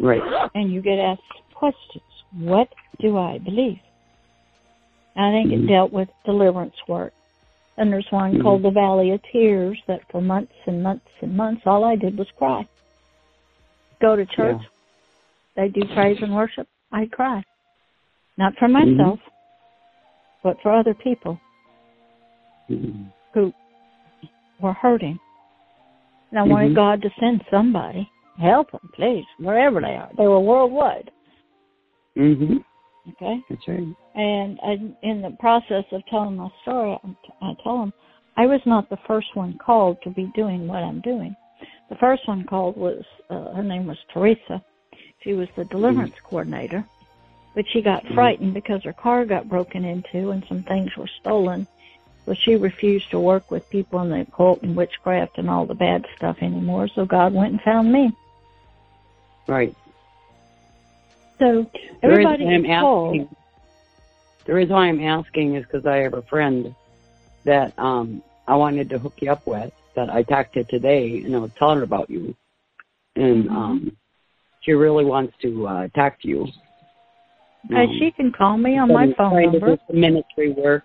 Right. 0.01 0.23
and 0.55 0.73
you 0.73 0.81
get 0.81 0.99
asked 0.99 1.23
questions. 1.55 2.03
What 2.39 2.69
do 3.01 3.19
I 3.19 3.39
believe? 3.39 3.79
I 5.17 5.31
think 5.31 5.51
Mhm. 5.51 5.65
it 5.65 5.67
dealt 5.67 5.93
with 5.93 6.09
deliverance 6.25 6.77
work. 6.89 7.13
And 7.77 7.93
there's 7.93 8.11
one 8.11 8.35
Mhm. 8.35 8.43
called 8.43 8.63
the 8.63 8.71
Valley 8.71 9.11
of 9.11 9.23
Tears 9.31 9.79
that 9.87 10.01
for 10.11 10.21
months 10.21 10.55
and 10.67 10.83
months 10.83 11.11
and 11.21 11.37
months 11.37 11.67
all 11.67 11.85
I 11.85 11.97
did 11.97 12.17
was 12.17 12.31
cry. 12.33 12.67
Go 14.01 14.17
to 14.17 14.25
church, 14.25 14.61
Yeah. 14.61 14.69
they 15.57 15.69
do 15.69 15.87
praise 15.95 16.23
and 16.23 16.35
worship, 16.35 16.67
I 16.93 17.07
cry. 17.07 17.43
Not 18.39 18.57
for 18.57 18.69
Mhm. 18.69 18.97
myself, 18.97 19.21
but 20.43 20.61
for 20.63 20.73
other 20.73 20.95
people 20.95 21.39
Mhm. 22.71 23.13
who 23.35 23.53
were 24.61 24.73
hurting. 24.73 25.19
And 26.31 26.39
I 26.39 26.43
wanted 26.45 26.73
Mhm. 26.73 26.77
God 26.77 27.03
to 27.03 27.11
send 27.19 27.45
somebody, 27.51 28.09
help 28.41 28.71
them, 28.73 28.91
please, 28.95 29.25
wherever 29.39 29.81
they 29.81 29.97
are. 29.97 30.11
They 30.17 30.27
were 30.27 30.41
worldwide, 30.41 31.11
Mhm. 32.17 32.65
okay? 33.13 33.43
That's 33.49 33.69
right. 33.69 33.95
And 34.15 34.59
I, 34.63 34.73
in 35.03 35.23
the 35.23 35.37
process 35.39 35.85
of 35.93 36.05
telling 36.07 36.37
my 36.37 36.51
story, 36.63 36.99
I, 37.05 37.17
I 37.43 37.55
tell 37.63 37.79
them 37.79 37.93
I 38.37 38.47
was 38.47 38.61
not 38.67 38.89
the 38.89 38.99
first 39.07 39.35
one 39.37 39.59
called 39.59 40.01
to 40.03 40.11
be 40.11 40.27
doing 40.35 40.67
what 40.67 40.83
I'm 40.83 41.01
doing. 41.01 41.37
The 41.89 41.97
first 41.97 42.27
one 42.27 42.45
called 42.45 42.77
was 42.77 43.05
uh, 43.29 43.53
her 43.53 43.63
name 43.63 43.87
was 43.87 43.99
Teresa. 44.13 44.63
She 45.23 45.35
was 45.35 45.49
the 45.57 45.65
deliverance 45.67 46.15
coordinator, 46.25 46.85
but 47.55 47.65
she 47.69 47.83
got 47.83 48.05
Mhm. 48.05 48.15
frightened 48.15 48.55
because 48.55 48.83
her 48.85 48.93
car 48.93 49.25
got 49.25 49.49
broken 49.49 49.85
into 49.85 50.31
and 50.31 50.45
some 50.49 50.63
things 50.65 50.97
were 50.97 51.09
stolen. 51.21 51.67
So 52.27 52.35
she 52.35 52.55
refused 52.57 53.11
to 53.11 53.19
work 53.19 53.51
with 53.51 53.69
people 53.71 54.01
in 54.01 54.11
the 54.11 54.21
occult 54.21 54.63
and 54.63 54.77
witchcraft 54.77 55.39
and 55.39 55.51
all 55.51 55.67
the 55.67 55.75
bad 55.75 56.07
stuff 56.17 56.37
anymore. 56.41 56.89
So 56.89 57.05
God 57.05 57.35
went 57.35 57.53
and 57.53 57.63
found 57.63 57.93
me. 57.93 58.13
Right. 59.49 59.75
So 61.39 61.67
The 62.03 62.09
reason 62.09 62.33
everybody 62.33 62.45
is 62.45 62.67
called. 62.81 63.17
asking, 63.17 63.37
the 64.47 64.55
reason 64.55 64.75
why 64.75 64.87
I'm 64.89 65.01
asking 65.01 65.57
is 65.57 65.65
because 65.65 65.87
I 65.87 65.97
have 65.99 66.15
a 66.15 66.23
friend 66.23 66.75
that 67.45 67.73
um 67.79 68.23
I 68.47 68.57
wanted 68.57 68.89
to 68.91 68.99
hook 68.99 69.15
you 69.21 69.31
up 69.31 69.47
with 69.47 69.73
that 69.97 70.11
I 70.11 70.23
talked 70.23 70.55
to 70.55 70.65
today, 70.65 71.23
and 71.25 71.35
I 71.35 71.39
was 71.39 71.51
telling 71.59 71.79
her 71.79 71.85
about 71.85 72.11
you, 72.11 72.35
and 73.17 73.49
um 73.49 73.97
she 74.63 74.73
really 74.73 75.05
wants 75.05 75.35
to 75.43 75.67
uh 75.67 75.89
talk 75.89 76.21
to 76.23 76.29
you. 76.29 76.47
Um, 77.75 77.87
she 77.99 78.11
can 78.11 78.33
call 78.33 78.57
me 78.57 78.79
on 78.79 78.89
my 78.89 79.07
phone 79.17 79.31
trying 79.33 79.53
number. 79.53 79.61
to 79.61 79.77
do 79.77 79.83
some 79.87 80.01
ministry 80.01 80.53
work 80.53 80.85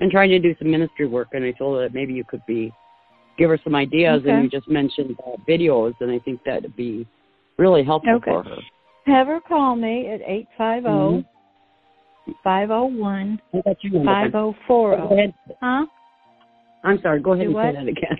and 0.00 0.10
trying 0.10 0.28
to 0.30 0.38
do 0.40 0.54
some 0.58 0.70
ministry 0.70 1.06
work 1.06 1.28
and 1.32 1.44
I 1.44 1.52
told 1.52 1.76
her 1.78 1.84
that 1.84 1.94
maybe 1.94 2.12
you 2.12 2.24
could 2.24 2.44
be 2.46 2.72
give 3.38 3.48
her 3.48 3.58
some 3.62 3.74
ideas 3.76 4.20
Okay. 4.22 4.30
and 4.32 4.42
you 4.44 4.50
just 4.50 4.68
mentioned 4.68 5.16
uh, 5.24 5.36
videos 5.48 5.94
and 6.00 6.10
I 6.10 6.18
think 6.18 6.40
that'd 6.44 6.74
be 6.76 7.06
really 7.58 7.84
helpful 7.84 8.14
Okay. 8.16 8.30
for 8.30 8.42
her. 8.42 8.56
Have 9.06 9.26
her 9.26 9.40
call 9.40 9.76
me 9.76 10.08
at 10.08 10.20
eight 10.26 10.48
five 10.56 10.82
zero 10.84 11.22
Mm-hmm. 12.26 12.32
five 12.42 12.68
zero 12.68 12.86
one 12.86 13.40
I 13.52 13.60
got 13.62 13.84
your 13.84 13.92
number. 13.94 14.10
five 14.12 14.30
zero 14.32 14.56
four 14.66 14.90
Go 14.96 15.08
zero. 15.08 15.12
ahead. 15.12 15.34
Huh? 15.60 15.86
I'm 16.82 17.00
sorry, 17.00 17.20
go 17.20 17.32
ahead 17.32 17.44
Do 17.44 17.48
and 17.48 17.54
what? 17.54 17.66
say 17.66 17.72
that 17.72 17.88
again. 17.88 18.18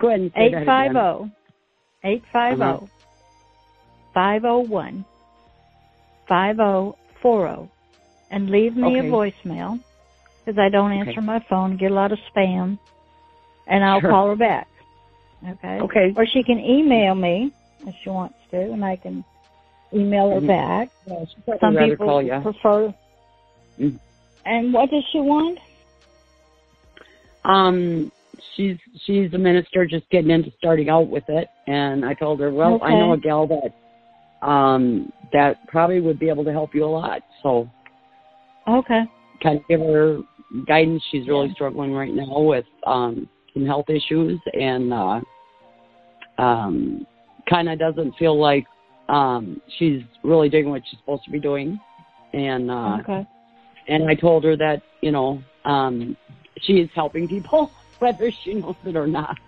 Go 0.00 0.08
ahead 0.08 0.20
and 0.20 0.32
say 0.34 0.40
Eight 0.46 0.52
that 0.52 0.66
five 0.66 0.90
again. 0.90 0.94
zero 0.94 1.30
eight 2.04 2.22
five 2.32 2.58
zero 2.58 2.88
five 4.12 4.42
zero 4.42 4.58
one 4.60 5.04
five 6.28 6.56
zero 6.56 6.96
four 7.22 7.40
zero, 7.46 7.70
and 8.30 8.50
leave 8.50 8.76
me 8.76 9.00
Okay. 9.00 9.08
a 9.08 9.10
voicemail 9.10 9.80
because 10.44 10.58
I 10.58 10.68
don't 10.68 10.92
answer 10.92 11.12
Okay. 11.12 11.20
my 11.20 11.42
phone. 11.48 11.76
Get 11.78 11.90
a 11.90 11.94
lot 11.94 12.12
of 12.12 12.18
spam, 12.34 12.78
and 13.66 13.84
I'll 13.84 14.00
Sure. 14.00 14.10
call 14.10 14.28
her 14.28 14.36
back. 14.36 14.68
Okay. 15.48 15.80
Okay. 15.80 16.12
Or 16.16 16.26
she 16.26 16.42
can 16.42 16.58
email 16.58 17.14
me 17.14 17.52
if 17.86 17.94
she 18.02 18.10
wants 18.10 18.34
to, 18.50 18.60
and 18.60 18.84
I 18.84 18.96
can 18.96 19.24
email 19.92 20.30
her 20.30 20.40
Mhm. 20.40 20.46
back. 20.46 20.88
Yeah, 21.06 21.24
Some 21.60 21.76
people 21.76 22.06
call 22.06 22.22
you. 22.22 22.40
prefer. 22.40 22.94
Mm. 23.78 23.98
And 24.46 24.72
what 24.72 24.90
does 24.90 25.04
she 25.10 25.20
want? 25.20 25.58
Um, 27.44 28.10
she's 28.54 28.78
she's 29.04 29.32
a 29.34 29.38
minister 29.38 29.86
just 29.86 30.08
getting 30.10 30.30
into 30.30 30.50
starting 30.58 30.88
out 30.88 31.08
with 31.08 31.28
it, 31.28 31.48
and 31.66 32.04
I 32.04 32.14
told 32.14 32.40
her, 32.40 32.50
well, 32.50 32.78
I 32.82 32.94
know 32.94 33.12
a 33.12 33.18
gal 33.18 33.46
that 33.46 33.72
um 34.46 35.12
that 35.32 35.56
probably 35.68 36.00
would 36.00 36.18
be 36.18 36.28
able 36.28 36.44
to 36.44 36.52
help 36.52 36.74
you 36.74 36.84
a 36.84 36.86
lot. 36.86 37.22
So 37.42 37.68
Okay. 38.66 39.04
kind 39.42 39.58
of 39.58 39.68
give 39.68 39.80
her 39.80 40.18
guidance. 40.66 41.02
She's 41.10 41.26
really 41.28 41.48
Yeah. 41.48 41.54
struggling 41.54 41.92
right 41.92 42.12
now 42.12 42.40
with 42.40 42.66
um, 42.86 43.28
some 43.52 43.66
health 43.66 43.90
issues 43.90 44.40
and 44.54 44.92
uh, 44.92 45.20
um, 46.38 47.06
kind 47.48 47.68
of 47.68 47.78
doesn't 47.78 48.12
feel 48.16 48.38
like 48.38 48.66
um, 49.08 49.60
she's 49.78 50.02
really 50.22 50.48
doing 50.48 50.70
what 50.70 50.82
she's 50.88 50.98
supposed 50.98 51.24
to 51.24 51.30
be 51.30 51.40
doing. 51.40 51.78
And 52.32 52.70
uh, 52.70 52.98
Okay. 53.00 53.26
and 53.88 54.08
I 54.08 54.14
told 54.14 54.44
her 54.44 54.56
that 54.56 54.82
you 55.02 55.12
know 55.12 55.42
um, 55.64 56.16
she 56.60 56.74
is 56.80 56.90
helping 56.94 57.28
people 57.28 57.70
whether 57.98 58.30
she 58.30 58.54
knows 58.54 58.76
it 58.84 58.96
or 58.96 59.06
not. 59.06 59.38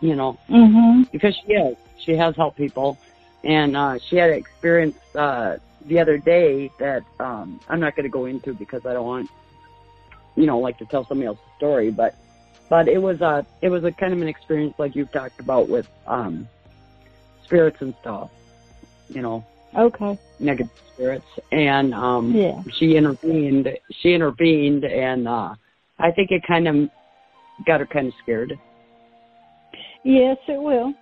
You 0.00 0.14
know 0.16 0.38
Mhm. 0.48 1.10
because 1.10 1.34
she 1.36 1.52
is. 1.52 1.76
She 1.98 2.14
has 2.16 2.36
helped 2.36 2.56
people, 2.58 2.98
and 3.44 3.76
uh, 3.76 3.98
she 3.98 4.16
had 4.16 4.30
an 4.30 4.36
experience 4.38 4.96
uh, 5.14 5.56
the 5.86 5.98
other 5.98 6.18
day 6.18 6.70
that 6.78 7.02
um, 7.20 7.58
I'm 7.68 7.80
not 7.80 7.96
going 7.96 8.04
to 8.04 8.10
go 8.10 8.26
into 8.26 8.52
because 8.52 8.84
I 8.84 8.92
don't 8.92 9.06
want, 9.06 9.30
you 10.36 10.46
know, 10.46 10.58
like 10.58 10.76
to 10.78 10.84
tell 10.86 11.04
somebody 11.06 11.26
else's 11.26 11.42
story. 11.56 11.90
But 11.90 12.14
but 12.68 12.88
it 12.88 12.98
was 12.98 13.20
a 13.22 13.46
it 13.62 13.68
was 13.70 13.84
a 13.84 13.92
kind 13.92 14.12
of 14.12 14.20
an 14.20 14.28
experience 14.28 14.74
like 14.78 14.94
you've 14.94 15.10
talked 15.12 15.40
about 15.40 15.68
with 15.68 15.88
um, 16.06 16.48
spirits 17.46 17.78
and 17.80 17.94
stuff. 18.00 18.30
You 19.08 19.22
know, 19.22 19.44
Okay. 19.76 20.18
negative 20.40 20.70
spirits, 20.94 21.26
and 21.52 21.94
um, 21.94 22.32
Yeah. 22.34 22.62
she 22.78 22.96
intervened. 22.96 23.68
She 24.00 24.14
intervened, 24.14 24.84
and 24.84 25.28
uh, 25.28 25.54
I 25.98 26.10
think 26.10 26.30
it 26.30 26.42
kind 26.46 26.66
of 26.66 26.88
got 27.66 27.80
her 27.80 27.86
kind 27.86 28.08
of 28.08 28.14
scared. 28.22 28.58
Yes, 30.04 30.36
it 30.48 30.60
will. 30.60 30.92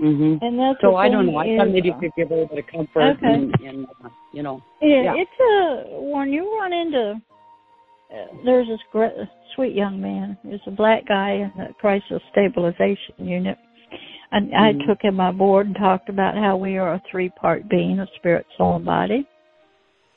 Mm-hmm. 0.00 0.44
And 0.44 0.58
that's 0.58 0.80
So 0.80 0.96
I 0.96 1.08
don't 1.08 1.26
know. 1.26 1.36
I 1.36 1.44
is, 1.46 1.58
thought 1.58 1.68
maybe 1.68 1.90
uh, 1.90 1.94
you 1.94 2.00
could 2.00 2.10
give 2.16 2.28
her 2.30 2.34
a 2.34 2.38
little 2.40 2.56
bit 2.56 2.64
of 2.64 2.70
comfort 2.70 3.16
Okay. 3.18 3.34
and, 3.34 3.54
and 3.60 3.86
uh, 4.04 4.08
you 4.32 4.42
know. 4.42 4.62
Yeah, 4.80 5.02
Yeah. 5.02 5.14
it's 5.16 5.30
a 5.40 6.00
when 6.00 6.32
you 6.32 6.58
run 6.58 6.72
into. 6.72 7.20
Uh, 8.12 8.26
there's 8.44 8.66
this 8.66 8.80
great, 8.90 9.12
sweet 9.54 9.74
young 9.74 10.00
man. 10.00 10.36
He's 10.42 10.58
a 10.66 10.70
black 10.72 11.06
guy 11.06 11.32
in 11.32 11.52
the 11.56 11.72
crisis 11.74 12.20
stabilization 12.32 13.14
unit, 13.18 13.56
and 14.32 14.54
I 14.54 14.72
Mhm. 14.72 14.86
took 14.86 15.02
him 15.02 15.20
on 15.20 15.36
board 15.36 15.66
and 15.66 15.76
talked 15.76 16.08
about 16.08 16.36
how 16.36 16.56
we 16.56 16.78
are 16.78 16.94
a 16.94 17.02
three-part 17.10 17.68
being: 17.68 17.98
a 17.98 18.06
spirit, 18.16 18.46
soul, 18.56 18.76
and 18.76 18.84
body. 18.84 19.26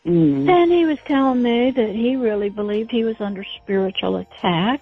Mm-hmm. 0.05 0.49
And 0.49 0.71
he 0.71 0.85
was 0.85 0.99
telling 1.05 1.41
me 1.41 1.71
that 1.71 1.95
he 1.95 2.15
really 2.15 2.49
believed 2.49 2.91
he 2.91 3.05
was 3.05 3.19
under 3.21 3.43
spiritual 3.43 4.17
attack. 4.17 4.81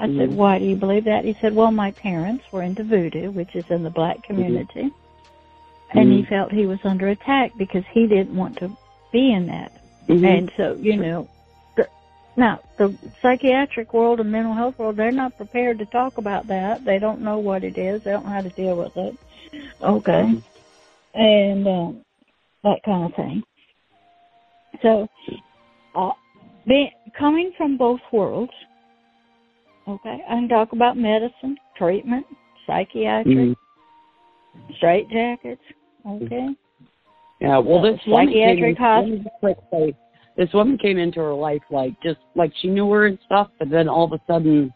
I 0.00 0.06
said, 0.06 0.30
Mhm. 0.30 0.36
"Why 0.36 0.58
do 0.58 0.64
you 0.64 0.74
believe 0.74 1.04
that?" 1.04 1.24
He 1.24 1.34
said, 1.34 1.54
"Well, 1.54 1.70
my 1.70 1.90
parents 1.92 2.44
were 2.50 2.62
into 2.62 2.82
voodoo, 2.82 3.30
which 3.30 3.54
is 3.54 3.70
in 3.70 3.82
the 3.82 3.90
black 3.90 4.22
community, 4.22 4.90
and 5.90 6.10
he 6.10 6.22
felt 6.22 6.50
he 6.50 6.66
was 6.66 6.80
under 6.84 7.08
attack 7.08 7.52
because 7.56 7.84
he 7.92 8.06
didn't 8.06 8.34
want 8.34 8.56
to 8.56 8.70
be 9.12 9.32
in 9.32 9.46
that." 9.46 9.70
Mhm. 10.08 10.24
And 10.24 10.52
so, 10.56 10.76
you 10.80 10.96
know, 10.96 11.28
now 12.36 12.60
the 12.78 12.96
psychiatric 13.20 13.92
world 13.92 14.20
and 14.20 14.30
mental 14.30 14.54
health 14.54 14.74
world, 14.78 14.96
they're 14.96 15.12
not 15.12 15.36
prepared 15.36 15.78
to 15.78 15.86
talk 15.86 16.18
about 16.18 16.46
that. 16.48 16.84
They 16.84 16.98
don't 16.98 17.20
know 17.20 17.38
what 17.38 17.64
it 17.64 17.78
is. 17.78 18.02
They 18.04 18.10
don't 18.10 18.24
know 18.24 18.32
how 18.32 18.40
to 18.40 18.48
deal 18.50 18.76
with 18.76 18.92
it. 18.96 19.16
Okay. 19.82 20.42
And 21.14 21.66
um, 21.66 22.04
that 22.64 22.78
kind 22.84 23.04
of 23.04 23.14
thing. 23.14 23.42
So, 24.82 25.06
uh, 25.94 26.12
be, 26.66 26.90
coming 27.18 27.52
from 27.56 27.76
both 27.76 28.00
worlds, 28.12 28.52
okay, 29.86 30.18
I 30.28 30.34
can 30.34 30.48
talk 30.48 30.72
about 30.72 30.96
medicine, 30.96 31.56
treatment, 31.76 32.26
psychiatric, 32.66 33.36
Mhm. 33.36 33.56
straight 34.76 35.08
jackets, 35.10 35.62
okay? 36.06 36.48
Yeah. 37.40 37.58
Well, 37.58 37.78
uh, 37.78 37.92
this 37.92 38.06
woman 38.06 38.28
psychiatric 38.28 38.78
in, 38.78 40.01
this 40.36 40.52
woman 40.52 40.78
came 40.78 40.98
into 40.98 41.20
her 41.20 41.34
life 41.34 41.62
like 41.70 42.00
just 42.02 42.20
like 42.34 42.52
she 42.60 42.68
knew 42.68 42.90
her 42.90 43.06
and 43.06 43.18
stuff, 43.26 43.50
but 43.58 43.68
then 43.68 43.88
all 43.88 44.04
of 44.04 44.12
a 44.12 44.20
sudden, 44.26 44.72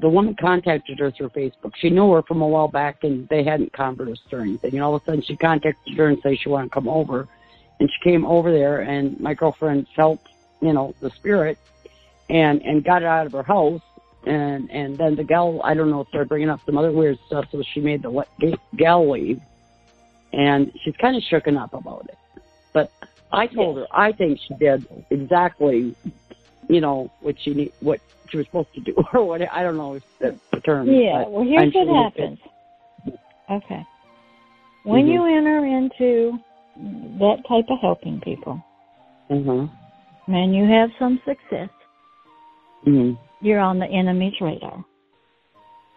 the 0.00 0.08
woman 0.08 0.36
contacted 0.40 0.98
her 1.00 1.10
through 1.10 1.30
Facebook. 1.30 1.72
She 1.76 1.90
knew 1.90 2.12
her 2.12 2.22
from 2.22 2.40
a 2.40 2.46
while 2.46 2.68
back, 2.68 3.02
and 3.02 3.28
they 3.28 3.42
hadn't 3.42 3.72
conversed 3.72 4.32
or 4.32 4.40
anything. 4.40 4.74
And 4.74 4.82
all 4.82 4.94
of 4.94 5.02
a 5.02 5.04
sudden, 5.04 5.22
she 5.22 5.36
contacted 5.36 5.96
her 5.96 6.06
and 6.06 6.18
said 6.22 6.38
she 6.38 6.48
wanted 6.48 6.68
to 6.68 6.74
come 6.74 6.88
over, 6.88 7.26
and 7.80 7.90
she 7.90 8.10
came 8.10 8.24
over 8.24 8.52
there, 8.52 8.82
and 8.82 9.18
my 9.18 9.34
girlfriend 9.34 9.86
felt, 9.96 10.20
you 10.60 10.72
know, 10.72 10.94
the 11.00 11.10
spirit, 11.10 11.58
and 12.30 12.62
and 12.62 12.84
got 12.84 13.02
it 13.02 13.06
out 13.06 13.26
of 13.26 13.32
her 13.32 13.42
house. 13.42 13.82
And 14.24 14.70
and 14.70 14.96
then 14.96 15.16
the 15.16 15.24
gal, 15.24 15.60
I 15.64 15.74
don't 15.74 15.90
know, 15.90 16.04
started 16.10 16.28
bringing 16.28 16.50
up 16.50 16.60
some 16.64 16.78
other 16.78 16.92
weird 16.92 17.18
stuff, 17.26 17.46
so 17.50 17.62
she 17.62 17.80
made 17.80 18.02
the 18.02 18.56
gal 18.76 19.10
leave, 19.10 19.40
and 20.32 20.72
she's 20.84 20.94
kind 20.96 21.16
of 21.16 21.22
shooken 21.24 21.60
up 21.60 21.74
about 21.74 22.06
it. 22.08 22.18
I 23.32 23.46
told 23.46 23.76
her 23.76 23.86
I 23.92 24.12
think 24.12 24.38
she 24.46 24.54
did 24.54 24.86
exactly, 25.10 25.94
you 26.68 26.80
know, 26.80 27.10
what 27.20 27.34
she 27.42 27.52
need, 27.54 27.72
what 27.80 28.00
she 28.30 28.38
was 28.38 28.46
supposed 28.46 28.72
to 28.74 28.80
do, 28.80 28.94
or 29.14 29.24
what 29.26 29.40
I 29.52 29.62
don't 29.62 29.76
know 29.76 29.94
if 29.94 30.02
that's 30.20 30.36
the 30.52 30.60
term. 30.60 30.88
Yeah, 30.90 31.24
well, 31.28 31.44
here's 31.44 31.62
I'm 31.62 31.72
what 31.72 31.86
sure 31.86 32.04
happens. 32.04 32.38
Okay. 33.50 33.86
When 34.84 35.06
Mhm. 35.06 35.12
you 35.12 35.24
enter 35.26 35.64
into 35.66 36.38
that 37.18 37.44
type 37.48 37.66
of 37.70 37.78
helping 37.80 38.20
people, 38.20 38.62
Uh-huh. 39.30 39.66
and 40.28 40.54
you 40.54 40.64
have 40.64 40.90
some 40.98 41.20
success, 41.24 41.70
hmm 42.84 43.12
you're 43.40 43.60
on 43.60 43.78
the 43.78 43.86
enemy's 43.86 44.40
radar. 44.40 44.84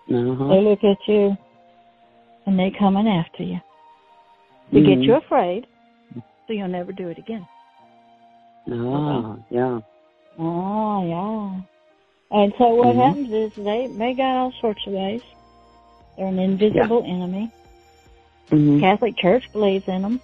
Uh-huh. 0.09 0.47
They 0.49 0.61
look 0.61 0.83
at 0.83 0.97
you, 1.07 1.35
and 2.45 2.59
they 2.59 2.71
coming 2.71 3.07
after 3.07 3.43
you 3.43 3.59
to 4.73 4.81
get 4.81 4.99
Mhm. 4.99 5.03
you 5.03 5.15
afraid, 5.15 5.67
so 6.51 6.55
you'll 6.57 6.67
never 6.67 6.91
do 6.91 7.07
it 7.07 7.17
again. 7.17 7.47
Ah, 8.69 9.35
yeah. 9.49 9.79
Oh 10.37 11.07
yeah. 11.07 11.61
And 12.37 12.53
so 12.57 12.73
what 12.75 12.95
Mhm. 12.95 13.07
happens 13.07 13.31
is 13.31 13.51
they 13.63 13.87
they 13.97 14.13
got 14.13 14.35
all 14.37 14.51
sorts 14.59 14.85
of 14.85 14.93
ways. 14.93 15.21
They're 16.17 16.27
an 16.27 16.39
invisible 16.39 17.03
enemy. 17.05 17.49
hmm 18.49 18.81
Catholic 18.81 19.15
Church 19.17 19.43
believes 19.53 19.87
in 19.87 20.01
them. 20.01 20.21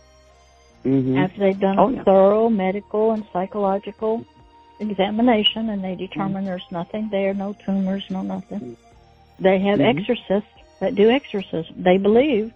hmm 0.83 1.17
after 1.17 1.39
they've 1.39 1.59
done 1.59 1.79
Oh, 1.79 1.89
a 1.89 1.93
yeah. 1.93 2.03
thorough 2.03 2.49
medical 2.49 3.11
and 3.11 3.23
psychological 3.33 4.23
examination 4.79 5.69
and 5.69 5.81
they 5.83 5.95
determine 5.95 6.43
Mm-hmm. 6.43 6.45
there's 6.45 6.71
nothing 6.71 7.07
there, 7.09 7.33
no 7.33 7.53
tumors, 7.65 8.03
no 8.09 8.21
nothing. 8.21 8.75
They 9.39 9.59
have 9.59 9.79
Mhm. 9.79 9.85
exorcists 9.91 10.49
that 10.81 10.95
do 10.95 11.09
exorcism. 11.09 11.81
They 11.81 11.97
believe 11.97 12.53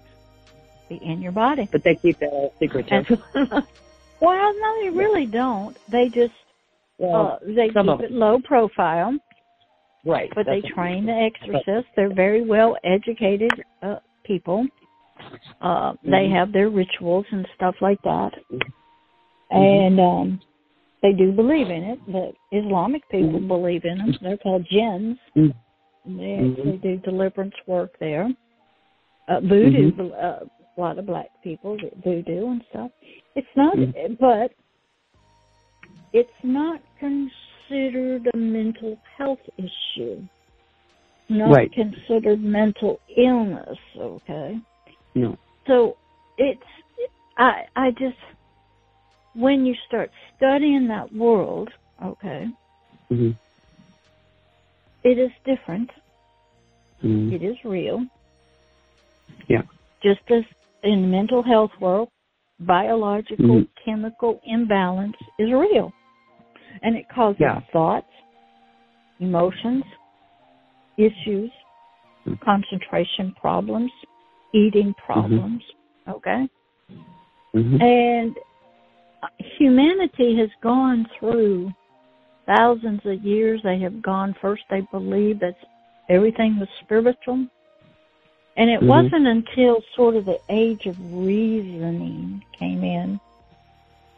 be 1.00 1.06
in 1.06 1.22
your 1.22 1.32
body. 1.32 1.68
But 1.72 1.84
they 1.84 1.96
keep 1.96 2.20
that 2.20 2.30
all 2.30 2.54
secretive. 2.60 3.06
Well, 4.22 4.54
no, 4.54 4.84
they 4.84 4.90
really 4.96 5.26
don't. 5.26 5.76
They 5.92 6.06
just 6.14 6.34
well, 7.00 7.40
uh, 7.42 7.46
they 7.46 7.70
keep 7.70 8.02
it 8.02 8.12
low 8.12 8.40
profile, 8.44 9.18
right. 10.06 10.32
but 10.36 10.46
they 10.46 10.62
train 10.62 11.08
the 11.08 11.12
exorcists. 11.12 11.90
They're 11.96 12.14
very 12.14 12.46
well 12.46 12.78
educated 12.84 13.52
uh, 13.82 13.96
people. 14.24 14.68
Uh, 15.60 15.94
They 16.04 16.28
Mhm. 16.28 16.32
have 16.38 16.52
their 16.52 16.70
rituals 16.70 17.26
and 17.32 17.48
stuff 17.56 17.76
like 17.82 18.02
that. 18.04 18.34
Mhm. 18.52 18.62
and 19.50 20.00
um 20.00 20.40
they 21.02 21.14
do 21.14 21.32
believe 21.32 21.70
in 21.72 21.84
it. 21.84 22.00
The 22.06 22.32
Islamic 22.52 23.02
people 23.10 23.40
Mhm. 23.40 23.48
believe 23.48 23.86
in 23.86 23.98
them. 23.98 24.14
They're 24.22 24.38
called 24.38 24.66
jinns. 24.66 25.18
Mhm. 25.36 25.54
They 26.06 26.38
Mhm. 26.38 26.52
actually 26.52 26.78
do 26.78 26.98
deliverance 26.98 27.56
work 27.66 27.98
there. 27.98 28.30
Uh, 29.28 29.40
voodoo, 29.40 30.12
uh, 30.12 30.46
a 30.77 30.81
lot 30.81 30.98
of 30.98 31.06
black 31.06 31.30
people 31.43 31.77
do 31.77 31.89
voodoo 32.03 32.48
and 32.48 32.64
stuff. 32.69 32.91
It's 33.35 33.48
not, 33.56 33.76
Mhm. 33.76 34.18
but 34.19 34.53
it's 36.14 36.43
not 36.43 36.81
considered 36.99 38.27
a 38.34 38.38
mental 38.38 38.98
health 39.18 39.41
issue. 39.57 40.22
Not 41.30 41.52
Right. 41.56 41.72
considered 41.72 42.41
mental 42.43 42.99
illness. 43.07 43.80
Okay. 43.95 44.60
No. 45.15 45.38
So 45.68 45.98
it's 46.38 46.64
I 47.38 47.65
I 47.76 47.91
just 47.91 48.18
when 49.34 49.65
you 49.65 49.73
start 49.88 50.11
studying 50.35 50.88
that 50.88 51.14
world, 51.14 51.69
okay, 52.03 52.49
hmm 53.10 53.31
it 55.03 55.18
is 55.18 55.31
different. 55.45 55.89
hmm 57.02 57.31
It 57.34 57.41
is 57.41 57.64
real. 57.64 58.06
Yeah. 59.48 59.64
Just 60.03 60.30
as 60.30 60.43
in 60.84 61.02
the 61.03 61.08
mental 61.08 61.44
health 61.44 61.72
world, 61.80 62.10
biological 62.60 63.45
Mhm. 63.45 63.68
chemical 63.84 64.40
imbalance 64.45 65.18
is 65.38 65.52
real. 65.52 65.91
And 66.84 66.95
it 66.95 67.08
causes 67.10 67.41
Yeah. 67.41 67.60
thoughts, 67.72 68.12
emotions, 69.20 69.84
issues, 70.98 71.52
Mhm. 72.26 72.40
concentration 72.40 73.34
problems, 73.34 73.91
eating 74.53 74.94
problems, 74.95 75.64
okay? 76.08 76.49
hmm 77.53 77.82
And 77.82 78.38
humanity 79.58 80.36
has 80.36 80.49
gone 80.62 81.06
through 81.20 81.72
thousands 82.45 83.06
of 83.06 83.24
years. 83.24 83.62
They 83.64 83.78
have 83.80 84.02
gone 84.02 84.34
first, 84.41 84.64
they 84.70 84.82
believed 84.91 85.41
that 85.41 85.56
everything 86.10 86.60
was 86.60 86.70
spiritual. 86.82 87.48
And 88.62 88.70
it 88.70 88.80
Mhm. 88.80 88.90
wasn't 88.90 89.26
until 89.26 89.84
sort 89.96 90.16
of 90.16 90.26
the 90.26 90.40
age 90.50 90.86
of 90.86 90.96
reasoning 91.12 92.44
came 92.60 92.84
in 92.84 93.20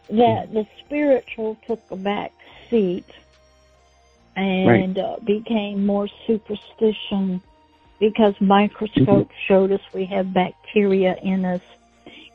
that 0.10 0.52
the 0.52 0.68
spiritual 0.80 1.56
took 1.66 1.80
a 1.92 1.96
back 1.96 2.34
seat 2.70 3.06
and 4.36 5.00
uh, 5.00 5.16
became 5.24 5.86
more 5.86 6.10
superstition 6.28 7.42
because 8.02 8.36
microscopes 8.42 9.34
showed 9.48 9.72
us 9.72 9.80
we 9.94 10.04
have 10.08 10.34
bacteria 10.34 11.16
in 11.24 11.46
us. 11.46 11.62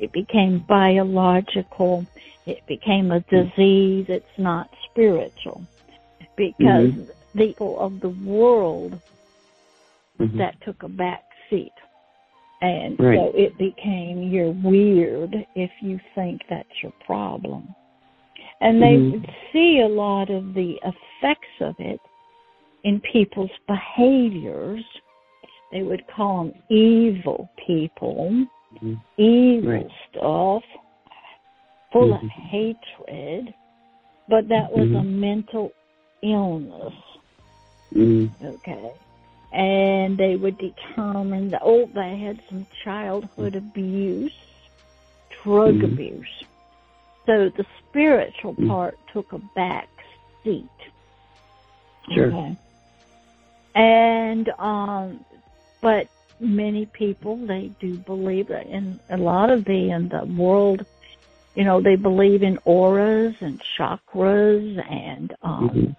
It 0.01 0.11
became 0.13 0.61
biological. 0.61 2.07
It 2.47 2.65
became 2.67 3.13
a 3.13 3.21
disease. 3.21 4.07
It's 4.09 4.39
not 4.39 4.71
spiritual 4.91 5.61
because 6.37 6.95
the 6.95 7.15
people 7.37 7.79
of 7.79 8.01
the 8.01 8.15
world 8.25 8.99
Mhm. 10.19 10.39
that 10.39 10.59
took 10.63 10.83
a 10.83 10.89
back 10.89 11.25
seat. 11.51 11.75
And 12.61 12.99
Right. 12.99 13.19
so 13.19 13.33
it 13.37 13.57
became 13.57 14.23
you're 14.23 14.51
weird 14.51 15.47
if 15.55 15.71
you 15.81 16.01
think 16.15 16.43
that's 16.49 16.83
your 16.83 16.93
problem. 17.05 17.75
And 18.61 18.83
they 18.83 18.97
Mhm. 18.97 19.13
would 19.13 19.31
see 19.53 19.81
a 19.81 19.89
lot 19.89 20.31
of 20.31 20.55
the 20.55 20.81
effects 20.83 21.61
of 21.61 21.79
it 21.79 22.01
in 22.83 23.01
people's 23.01 23.57
behaviors. 23.67 24.85
They 25.71 25.83
would 25.83 26.07
call 26.09 26.45
them 26.45 26.63
evil 26.69 27.49
people, 27.57 28.47
Mhm. 28.75 28.99
evil 29.17 29.71
Right. 29.71 29.91
stuff, 30.09 30.65
full 31.93 32.15
of 32.15 32.21
Mhm. 32.23 32.29
hatred. 32.29 33.55
But 34.27 34.49
that 34.49 34.73
was 34.73 34.91
a 34.91 35.03
Mhm. 35.03 35.21
mental 35.21 35.73
illness. 36.23 36.95
Mhm. 37.95 38.31
Okay. 38.43 38.93
And 39.53 40.19
they 40.19 40.37
would 40.37 40.59
determine 40.59 41.51
that, 41.51 41.63
oh, 41.65 41.89
they 41.95 42.19
had 42.19 42.39
some 42.49 42.67
childhood 42.85 43.55
abuse, 43.55 44.33
drug 45.43 45.77
Mhm. 45.77 45.93
abuse. 45.93 46.45
So 47.27 47.51
the 47.51 47.65
spiritual 47.89 48.55
Mhm. 48.55 48.69
part 48.69 48.99
took 49.13 49.33
a 49.33 49.39
back 49.55 49.89
seat. 50.45 50.69
Sure. 52.13 52.27
Okay. 52.27 52.57
And, 53.75 54.51
um, 54.59 55.25
but 55.81 56.09
many 56.41 56.87
people, 56.87 57.37
they 57.37 57.71
do 57.81 57.97
believe 57.99 58.49
that 58.49 58.67
in 58.67 58.99
a 59.11 59.17
lot 59.17 59.51
of 59.51 59.65
the, 59.65 59.91
in 59.91 60.09
the 60.09 60.25
world, 60.37 60.85
you 61.55 61.65
know, 61.65 61.81
they 61.81 61.97
believe 61.97 62.43
in 62.43 62.59
auras 62.65 63.35
and 63.41 63.61
chakras 63.77 64.85
and, 64.91 65.35
um, 65.43 65.71
Mhm. 65.71 65.97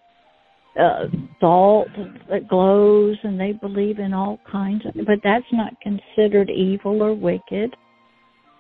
Uh, 0.80 1.07
salt 1.39 1.88
that 2.30 2.47
glows, 2.47 3.18
and 3.23 3.39
they 3.39 3.51
believe 3.51 3.99
in 3.99 4.14
all 4.14 4.39
kinds 4.49 4.85
of. 4.85 4.93
But 4.95 5.19
that's 5.23 5.45
not 5.51 5.73
considered 5.81 6.49
evil 6.49 7.01
or 7.03 7.14
wicked. 7.14 7.76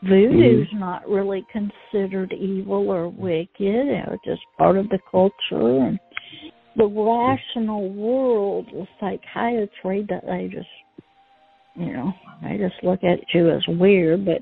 Voodoo's 0.03 0.67
not 0.73 1.07
really 1.09 1.45
considered 1.51 2.31
evil 2.33 2.89
or 2.89 3.09
wicked. 3.09 3.49
It's 3.59 4.23
just 4.25 4.41
part 4.57 4.77
of 4.77 4.87
the 4.89 4.99
culture 5.11 5.33
and 5.51 5.99
the 6.77 6.85
rational 6.85 7.89
world, 7.89 8.67
the 8.71 8.87
psychiatry 8.99 10.05
that 10.09 10.25
they 10.25 10.47
just, 10.47 10.69
you 11.75 11.91
know, 11.91 12.13
they 12.41 12.57
just 12.57 12.81
look 12.83 13.03
at 13.03 13.19
you 13.33 13.49
as 13.49 13.61
weird, 13.67 14.25
but 14.25 14.41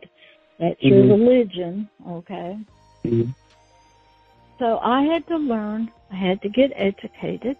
that's 0.60 0.82
your 0.82 1.04
Mhm. 1.04 1.10
religion, 1.10 1.90
okay? 2.08 2.58
Mhm. 3.04 3.34
So 4.60 4.80
I 4.80 5.04
had 5.04 5.28
to 5.28 5.38
learn, 5.38 5.92
I 6.12 6.16
had 6.16 6.42
to 6.42 6.50
get 6.50 6.72
educated, 6.76 7.58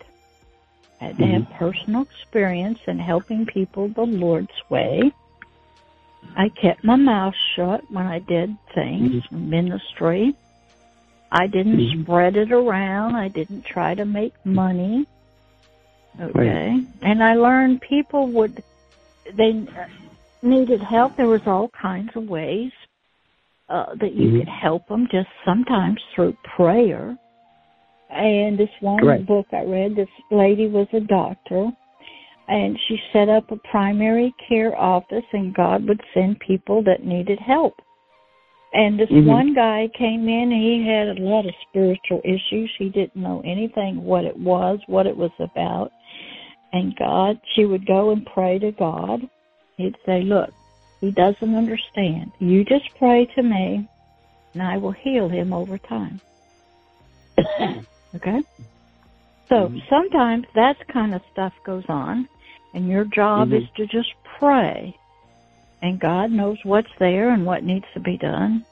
I 1.00 1.06
had 1.06 1.18
to 1.20 1.26
have 1.28 1.42
Mm-hmm. 1.44 1.58
personal 1.58 2.02
experience 2.04 2.80
in 2.88 2.98
helping 2.98 3.46
people 3.46 3.88
the 3.90 4.02
Lord's 4.04 4.60
way. 4.70 5.12
I 6.36 6.50
kept 6.50 6.84
my 6.84 6.96
mouth 6.96 7.36
shut 7.56 7.84
when 7.92 8.08
I 8.08 8.20
did 8.20 8.58
things, 8.74 9.24
ministry. 9.32 10.36
I 11.32 11.46
didn't 11.48 11.78
Mhm. 11.78 12.04
spread 12.04 12.36
it 12.36 12.52
around. 12.52 13.16
I 13.16 13.28
didn't 13.28 13.66
try 13.66 13.94
to 13.94 14.06
make 14.06 14.34
money. 14.46 15.06
Okay. 16.20 16.84
And 17.02 17.24
I 17.24 17.36
learned 17.36 17.82
people 17.82 18.28
would, 18.28 18.64
they 19.34 19.68
needed 20.42 20.82
help. 20.82 21.16
There 21.16 21.28
was 21.28 21.46
all 21.46 21.70
kinds 21.70 22.16
of 22.16 22.28
ways 22.30 22.72
uh, 23.70 23.96
that 23.96 24.14
you 24.14 24.30
Mhm. 24.30 24.40
could 24.40 24.50
help 24.50 24.88
them, 24.88 25.08
just 25.12 25.30
sometimes 25.44 26.02
through 26.14 26.36
prayer. 26.44 27.18
And 28.10 28.58
this 28.58 28.70
one 28.80 29.06
Right. 29.06 29.26
book 29.26 29.48
I 29.52 29.64
read, 29.64 29.96
this 29.96 30.10
lady 30.32 30.68
was 30.68 30.88
a 30.94 31.02
doctor, 31.02 31.72
and 32.48 32.80
she 32.88 33.02
set 33.12 33.28
up 33.28 33.52
a 33.52 33.58
primary 33.58 34.34
care 34.48 34.80
office, 34.80 35.26
and 35.34 35.54
God 35.54 35.86
would 35.88 36.02
send 36.14 36.40
people 36.40 36.82
that 36.84 37.04
needed 37.04 37.40
help. 37.40 37.82
And 38.74 39.00
this 39.00 39.10
Mhm. 39.10 39.26
one 39.26 39.54
guy 39.54 39.90
came 39.90 40.30
in, 40.30 40.52
and 40.52 40.62
he 40.62 40.86
had 40.86 41.18
a 41.18 41.22
lot 41.22 41.46
of 41.46 41.56
spiritual 41.70 42.22
issues. 42.24 42.74
He 42.78 42.90
didn't 42.90 43.16
know 43.16 43.42
anything 43.44 44.04
what 44.04 44.26
it 44.26 44.38
was, 44.38 44.80
what 44.88 45.08
it 45.08 45.18
was 45.18 45.32
about. 45.40 45.92
And 46.74 46.96
God, 46.96 47.40
she 47.54 47.66
would 47.66 47.86
go 47.86 48.12
and 48.12 48.26
pray 48.26 48.60
to 48.60 48.72
God. 48.72 49.28
He'd 49.78 49.96
say, 50.06 50.22
Look, 50.22 50.54
he 51.02 51.12
doesn't 51.12 51.56
understand. 51.56 52.32
You 52.40 52.64
just 52.64 52.90
pray 52.98 53.26
to 53.36 53.44
me, 53.44 53.88
and 54.54 54.64
I 54.64 54.78
will 54.78 54.92
heal 54.92 55.30
him 55.30 55.54
over 55.54 55.78
time. 55.78 56.20
okay? 58.16 58.42
So 59.50 59.70
Mhm. 59.70 59.90
sometimes 59.90 60.46
that 60.56 60.88
kind 60.88 61.14
of 61.14 61.22
stuff 61.32 61.54
goes 61.64 61.86
on, 61.88 62.28
and 62.74 62.90
your 62.90 63.06
job 63.06 63.50
Mhm. 63.50 63.62
is 63.62 63.70
to 63.78 63.86
just 63.88 64.14
pray. 64.40 64.96
And 65.82 66.00
God 66.00 66.32
knows 66.32 66.58
what's 66.64 66.94
there 66.98 67.30
and 67.30 67.46
what 67.46 67.64
needs 67.64 67.86
to 67.94 68.00
be 68.00 68.18
done. 68.18 68.66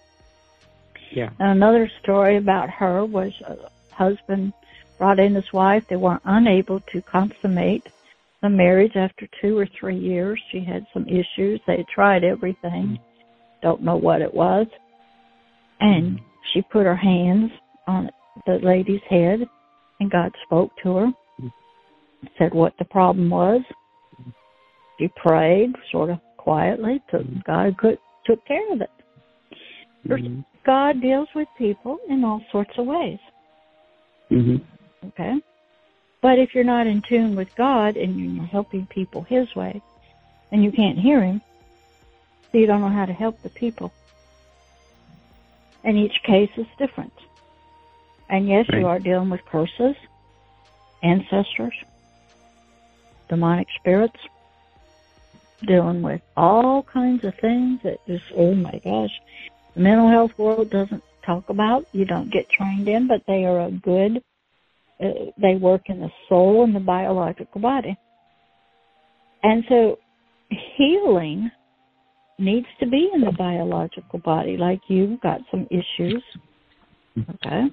Yeah. 1.12 1.30
And 1.40 1.50
Another 1.52 1.90
story 2.02 2.36
about 2.38 2.70
her 2.70 3.06
was 3.06 3.32
a 3.42 3.70
husband 3.94 4.54
brought 4.98 5.20
in 5.20 5.36
his 5.36 5.54
wife. 5.54 5.88
They 5.88 5.96
were 5.96 6.20
unable 6.26 6.80
to 6.80 7.02
consummate 7.04 7.88
the 8.46 8.50
marriage 8.50 8.96
after 8.96 9.28
two 9.42 9.58
or 9.58 9.68
three 9.80 9.98
years. 9.98 10.40
She 10.52 10.64
had 10.64 10.86
some 10.94 11.06
issues. 11.08 11.60
They 11.66 11.78
had 11.78 11.88
tried 11.94 12.24
everything. 12.24 12.98
Mm-hmm. 12.98 13.04
Don't 13.62 13.82
know 13.82 13.98
what 13.98 14.22
it 14.22 14.34
was. 14.34 14.68
And 15.80 16.18
mm-hmm. 16.18 16.26
she 16.54 16.62
put 16.62 16.86
her 16.86 16.96
hands 16.96 17.52
on 17.88 18.10
the 18.46 18.60
lady's 18.62 19.02
head 19.10 19.40
and 20.00 20.12
God 20.12 20.32
spoke 20.46 20.72
to 20.84 20.96
her. 20.96 21.08
Mm-hmm. 21.08 22.28
Said 22.38 22.54
what 22.54 22.74
the 22.78 22.86
problem 22.86 23.30
was. 23.30 23.62
She 25.00 25.10
prayed 25.16 25.72
sort 25.92 26.12
of 26.12 26.20
quietly. 26.38 27.02
Took, 27.10 27.24
God 27.46 27.78
could, 27.78 27.98
took 28.26 28.46
care 28.46 28.72
of 28.74 28.82
it. 28.82 28.90
Mhm. 30.08 30.46
God 30.64 31.02
deals 31.02 31.28
with 31.34 31.48
people 31.58 31.98
in 32.10 32.24
all 32.24 32.42
sorts 32.52 32.72
of 32.78 32.86
ways. 32.86 33.20
Mhm. 34.32 34.62
Okay? 35.08 35.34
But 36.26 36.40
if 36.40 36.56
you're 36.56 36.64
not 36.64 36.88
in 36.88 37.04
tune 37.04 37.36
with 37.36 37.56
God 37.56 37.98
and 37.98 38.20
you're 38.20 38.46
helping 38.46 38.88
people 38.88 39.22
His 39.22 39.56
way, 39.56 39.80
and 40.52 40.64
you 40.64 40.72
can't 40.72 40.98
hear 40.98 41.22
Him, 41.22 41.40
so 42.52 42.58
you 42.58 42.66
don't 42.66 42.82
know 42.82 42.90
how 42.90 43.06
to 43.06 43.14
help 43.14 43.44
the 43.44 43.50
people. 43.50 43.94
And 45.84 45.96
each 46.00 46.24
case 46.24 46.50
is 46.58 46.66
different. 46.80 47.14
And 48.28 48.48
yes, 48.48 48.66
you 48.74 48.88
are 48.88 48.98
dealing 48.98 49.30
with 49.30 49.46
curses, 49.46 49.96
ancestors, 51.04 51.76
demonic 53.30 53.68
spirits, 53.76 54.20
dealing 55.68 56.02
with 56.02 56.24
all 56.36 56.82
kinds 56.82 57.24
of 57.24 57.36
things 57.36 57.84
that 57.84 58.04
just, 58.08 58.26
oh 58.36 58.56
my 58.56 58.82
gosh, 58.84 59.22
the 59.76 59.80
mental 59.80 60.10
health 60.10 60.36
world 60.40 60.72
doesn't 60.72 61.04
talk 61.22 61.50
about. 61.50 61.86
You 61.92 62.06
don't 62.06 62.32
get 62.32 62.50
trained 62.50 62.88
in, 62.88 63.06
but 63.06 63.28
they 63.28 63.46
are 63.46 63.60
a 63.60 63.70
good, 63.70 64.24
they 65.00 65.56
work 65.56 65.84
in 65.88 66.00
the 66.00 66.12
soul 66.30 66.64
and 66.64 66.76
the 66.76 66.80
biological 66.80 67.62
body. 67.62 67.96
And 69.44 69.64
so 69.70 70.00
healing 70.78 71.52
needs 72.40 72.68
to 72.80 72.88
be 72.88 73.10
in 73.14 73.22
the 73.22 73.32
biological 73.32 74.20
body, 74.20 74.58
like 74.58 74.80
you've 74.88 75.20
got 75.22 75.42
some 75.52 75.68
issues. 75.70 76.24
Okay? 77.18 77.72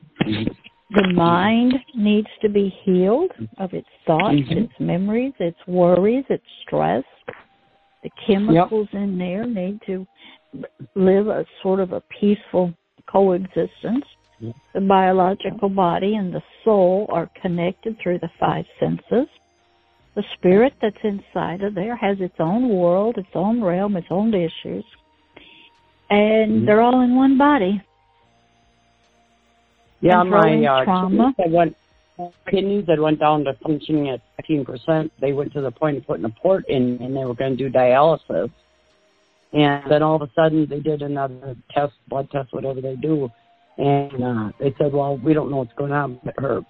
The 0.91 1.09
mind 1.09 1.75
needs 1.95 2.29
to 2.43 2.49
be 2.49 2.69
healed 2.85 3.33
of 3.59 3.73
its 3.73 3.89
thoughts, 4.07 4.37
Mhm. 4.37 4.65
its 4.65 4.81
memories, 4.81 5.33
its 5.39 5.67
worries, 5.67 6.25
its 6.29 6.45
stress. 6.63 7.05
The 8.03 8.11
chemicals 8.27 8.89
in 8.93 9.17
there 9.17 9.47
need 9.47 9.81
to 9.87 10.07
live 10.95 11.29
a 11.29 11.47
sort 11.63 11.81
of 11.81 11.93
a 11.93 12.03
peaceful 12.03 12.75
coexistence. 13.07 14.05
The 14.73 14.81
biological 14.81 15.69
body 15.69 16.17
and 16.17 16.35
the 16.35 16.43
soul 16.65 17.07
are 17.11 17.31
connected 17.41 17.99
through 17.99 18.19
the 18.19 18.31
five 18.41 18.65
senses. 18.81 19.29
The 20.15 20.25
spirit 20.35 20.75
that's 20.81 20.99
inside 21.05 21.63
of 21.63 21.75
there 21.75 21.97
has 21.97 22.21
its 22.21 22.35
own 22.39 22.69
world, 22.69 23.19
its 23.19 23.35
own 23.35 23.63
realm, 23.63 23.97
its 23.97 24.09
own 24.11 24.35
issues. 24.35 24.85
And 26.11 26.63
Mhm. 26.63 26.67
they're 26.67 26.83
all 26.83 27.01
in 27.01 27.17
one 27.17 27.39
body. 27.39 27.81
Yeah, 30.01 30.23
my 30.25 30.65
uh, 30.65 30.85
trauma. 30.85 31.09
kidneys 31.09 31.35
that 31.39 31.51
went 31.51 31.77
kidneys 32.51 32.87
that 32.87 33.01
went 33.01 33.19
down 33.19 33.45
to 33.45 33.55
functioning 33.55 34.11
at 34.11 34.21
15 34.37 34.65
percent. 34.65 35.13
They 35.21 35.33
went 35.33 35.53
to 35.55 35.61
the 35.61 35.71
point 35.71 35.97
of 35.97 36.07
putting 36.07 36.25
a 36.25 36.31
port 36.31 36.69
in, 36.69 36.99
and 37.01 37.17
they 37.17 37.25
were 37.25 37.35
going 37.35 37.57
to 37.57 37.65
do 37.65 37.71
dialysis. 37.71 38.51
And 39.53 39.91
then 39.91 40.03
all 40.03 40.17
of 40.17 40.23
a 40.23 40.31
sudden 40.35 40.67
they 40.67 40.81
did 40.81 41.03
another 41.03 41.57
test, 41.71 41.95
blood 42.09 42.31
test, 42.31 42.53
whatever 42.53 42.81
they 42.81 42.97
do, 42.97 43.31
and 43.79 44.25
uh, 44.25 44.53
they 44.59 44.75
said, 44.79 44.93
well, 44.93 45.17
we 45.19 45.33
don't 45.35 45.51
know 45.51 45.59
what's 45.59 45.73
going 45.75 45.93
on, 45.93 46.21
but 46.25 46.35
her 46.39 46.61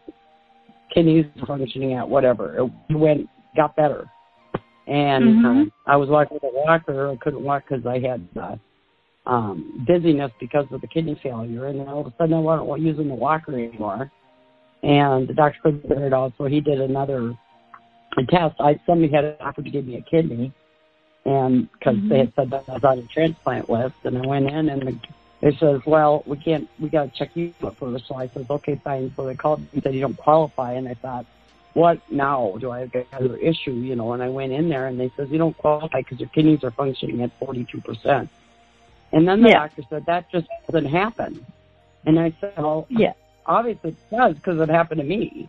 kidneys 0.95 1.27
are 1.41 1.47
functioning 1.47 1.95
at 1.95 2.09
whatever. 2.09 2.59
It 2.59 2.97
went, 2.97 3.29
got 3.57 3.75
better. 3.77 4.09
And 4.87 5.25
Mhm. 5.37 5.67
uh, 5.67 5.71
I 5.87 5.97
was 5.97 6.09
walking 6.09 6.39
with 6.41 6.45
a 6.45 6.55
walker. 6.55 7.11
I 7.11 7.17
couldn't 7.17 7.43
walk 7.43 7.65
because 7.69 7.87
I 7.87 7.99
had 7.99 8.27
uh, 8.41 8.57
um, 9.27 9.85
dizziness 9.87 10.33
because 10.41 10.67
of 10.71 10.81
the 10.81 10.89
kidney 10.89 11.15
failure. 11.23 11.67
And 11.67 11.81
then 11.81 11.89
all 11.89 12.01
of 12.01 12.07
a 12.07 12.13
sudden 12.19 12.35
I 12.35 12.39
wasn't 12.41 12.87
using 12.87 13.09
the 13.09 13.15
walker 13.15 13.53
anymore. 13.53 14.11
And 14.83 15.29
the 15.29 15.35
doctor 15.35 15.59
couldn't 15.63 15.83
figure 15.83 16.07
it 16.07 16.13
out, 16.13 16.33
so 16.37 16.47
he 16.47 16.61
did 16.61 16.81
another 16.81 17.37
test. 18.29 18.57
I 18.61 18.79
somebody 18.85 19.13
had 19.13 19.37
offered 19.41 19.65
to 19.65 19.71
give 19.71 19.87
me 19.87 19.97
a 19.97 20.03
kidney, 20.03 20.53
and 21.25 21.69
because 21.73 21.97
they 22.09 22.19
had 22.19 22.33
said 22.35 22.51
that 22.51 22.65
I 22.69 22.73
was 22.73 22.85
on 22.85 22.99
a 22.99 23.07
transplant 23.07 23.71
list, 23.71 23.95
and 24.03 24.19
I 24.19 24.27
went 24.27 24.51
in 24.51 24.69
and 24.71 24.83
the, 24.83 24.99
they 25.43 25.51
says, 25.59 25.81
well, 25.87 26.23
we 26.25 26.37
can't, 26.39 26.69
we 26.81 26.89
got 26.89 27.13
to 27.13 27.19
check 27.19 27.31
you 27.35 27.53
out 27.65 27.77
first. 27.79 28.05
So 28.07 28.15
I 28.15 28.29
says, 28.29 28.47
okay, 28.49 28.81
fine. 28.85 29.13
So 29.17 29.27
they 29.27 29.35
called 29.35 29.61
me 29.61 29.69
and 29.73 29.83
said 29.83 29.95
you 29.95 30.01
don't 30.01 30.17
qualify, 30.17 30.75
and 30.75 30.89
I 30.89 30.95
thought, 30.95 31.27
what 31.75 31.99
now? 32.11 32.55
Do 32.61 32.71
I 32.71 32.81
have 32.81 32.91
another 33.13 33.39
issue? 33.39 33.73
You 33.73 33.97
know? 33.97 34.13
And 34.13 34.23
I 34.23 34.29
went 34.29 34.53
in 34.53 34.69
there, 34.69 34.87
and 34.87 35.01
they 35.01 35.11
says 35.17 35.29
you 35.31 35.39
don't 35.39 35.57
qualify 35.57 36.01
because 36.03 36.21
your 36.21 36.29
kidneys 36.29 36.63
are 36.63 36.71
functioning 36.73 37.23
at 37.23 37.31
forty 37.39 37.67
two 37.73 37.81
percent. 37.81 38.31
And 39.13 39.27
then 39.27 39.43
the 39.43 39.49
Yeah. 39.49 39.61
doctor 39.61 39.83
said 39.91 40.05
that 40.07 40.31
just 40.31 40.47
doesn't 40.71 40.89
happen. 40.89 41.45
And 42.07 42.21
I 42.21 42.33
said, 42.41 42.53
well, 42.57 42.87
Yeah. 42.89 43.15
obviously 43.47 43.91
it 43.91 44.17
does 44.17 44.35
because 44.35 44.61
it 44.61 44.69
happened 44.69 45.01
to 45.01 45.07
me. 45.07 45.49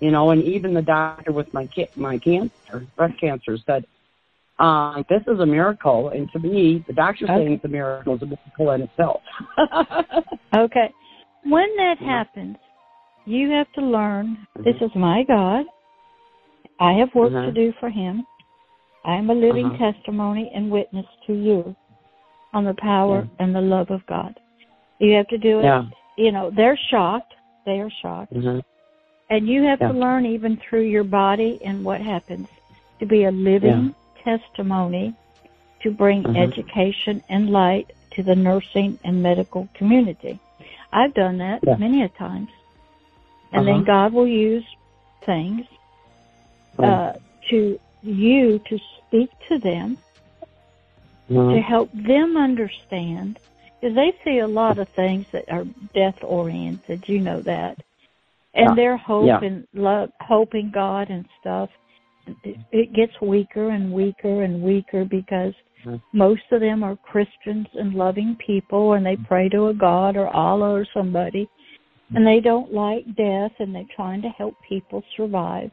You 0.00 0.10
know, 0.10 0.30
and 0.30 0.42
even 0.42 0.74
the 0.74 0.82
doctor 0.82 1.32
with 1.32 1.52
my 1.54 1.66
ki- 1.68 1.88
my 1.96 2.18
cancer, 2.18 2.86
breast 2.96 3.18
cancer, 3.18 3.56
said, 3.66 3.86
uh, 4.66 5.02
"This 5.12 5.22
is 5.32 5.38
a 5.40 5.46
miracle." 5.56 6.00
And 6.14 6.24
to 6.32 6.38
me, 6.38 6.84
the 6.86 6.94
doctor 7.04 7.24
Okay. 7.26 7.36
saying 7.36 7.52
it's 7.56 7.64
a 7.64 7.68
miracle 7.68 8.14
is 8.16 8.22
a 8.22 8.26
miracle 8.34 8.70
in 8.74 8.80
itself. 8.88 9.20
Okay. 10.64 10.88
When 11.44 11.68
that 11.82 11.98
happens, 11.98 12.56
you 13.24 13.50
have 13.50 13.70
to 13.78 13.80
learn 13.96 14.26
this 14.66 14.76
is 14.86 14.90
my 14.94 15.18
God. 15.24 15.64
I 16.78 16.92
have 17.00 17.10
work 17.14 17.32
Uh-huh. 17.32 17.46
to 17.46 17.52
do 17.52 17.72
for 17.80 17.88
him. 17.88 18.14
I 19.04 19.14
am 19.16 19.30
a 19.30 19.34
living 19.46 19.66
Uh-huh. 19.66 19.92
testimony 19.92 20.44
and 20.54 20.70
witness 20.70 21.06
to 21.26 21.32
you 21.32 21.74
on 22.54 22.64
the 22.64 22.74
power 22.74 23.18
Yeah. 23.22 23.44
and 23.44 23.54
the 23.54 23.60
love 23.74 23.90
of 23.90 24.04
God. 24.06 24.32
You 25.00 25.10
have 25.18 25.28
to 25.28 25.38
do 25.38 25.54
it. 25.60 25.64
yeah. 25.64 25.84
You 26.24 26.30
know, 26.30 26.50
they're 26.50 26.80
shocked. 26.90 27.32
They 27.66 27.80
are 27.80 27.90
shocked. 28.02 28.32
hmm 28.34 28.60
And 29.30 29.48
you 29.48 29.62
have 29.62 29.80
Yeah. 29.80 29.90
to 29.92 29.94
learn 30.04 30.26
even 30.26 30.52
through 30.58 30.86
your 30.96 31.04
body 31.22 31.52
and 31.64 31.76
what 31.88 32.00
happens 32.02 32.48
to 33.00 33.06
be 33.06 33.24
a 33.24 33.30
living 33.32 33.94
testimony 34.24 35.14
to 35.82 35.90
bring 35.90 36.22
Mhm. 36.22 36.36
education 36.36 37.22
and 37.28 37.50
light 37.50 37.92
to 38.12 38.22
the 38.22 38.34
nursing 38.34 38.98
and 39.04 39.22
medical 39.22 39.68
community. 39.74 40.38
I've 40.92 41.14
done 41.14 41.38
that 41.38 41.60
Yeah. 41.62 41.76
many 41.76 42.02
a 42.02 42.08
times. 42.08 42.50
And 43.52 43.66
then 43.66 43.76
Uh-huh. 43.76 43.84
God 43.84 44.12
will 44.12 44.26
use 44.26 44.64
things 45.26 45.66
Right. 46.78 46.88
uh, 46.88 47.12
to 47.50 47.78
you 48.02 48.58
to 48.60 48.78
speak 48.78 49.30
to 49.48 49.58
them 49.58 49.98
Mhm. 51.28 51.54
to 51.54 51.60
help 51.60 51.90
them 51.92 52.36
understand 52.36 53.38
because 53.80 53.94
they 53.94 54.12
see 54.24 54.38
a 54.38 54.46
lot 54.46 54.78
of 54.78 54.88
things 54.90 55.26
that 55.32 55.44
are 55.50 55.64
death 55.94 56.22
oriented 56.22 57.08
you 57.08 57.20
know 57.20 57.40
that 57.40 57.78
and 58.54 58.70
Yeah. 58.70 58.74
their 58.74 58.96
hope 58.96 59.26
Yeah. 59.26 59.40
and 59.42 59.66
love 59.74 60.10
hope 60.20 60.54
in 60.54 60.70
god 60.70 61.10
and 61.10 61.24
stuff 61.40 61.70
it, 62.72 62.92
gets 62.92 63.12
weaker 63.20 63.70
and 63.70 63.92
weaker 63.92 64.42
and 64.42 64.62
weaker 64.62 65.04
because 65.04 65.54
Mhm. 65.84 66.00
most 66.12 66.42
of 66.52 66.60
them 66.60 66.84
are 66.84 66.96
christians 66.96 67.66
and 67.74 67.94
loving 67.94 68.36
people 68.36 68.92
and 68.92 69.04
they 69.04 69.16
pray 69.16 69.48
to 69.48 69.66
a 69.66 69.74
god 69.74 70.16
or 70.16 70.28
allah 70.28 70.70
or 70.70 70.86
somebody 70.94 71.48
and 72.14 72.26
they 72.26 72.40
don't 72.40 72.72
like 72.72 73.04
death 73.16 73.52
and 73.58 73.74
they're 73.74 73.84
trying 73.94 74.22
to 74.22 74.28
help 74.28 74.54
people 74.68 75.02
survive. 75.16 75.70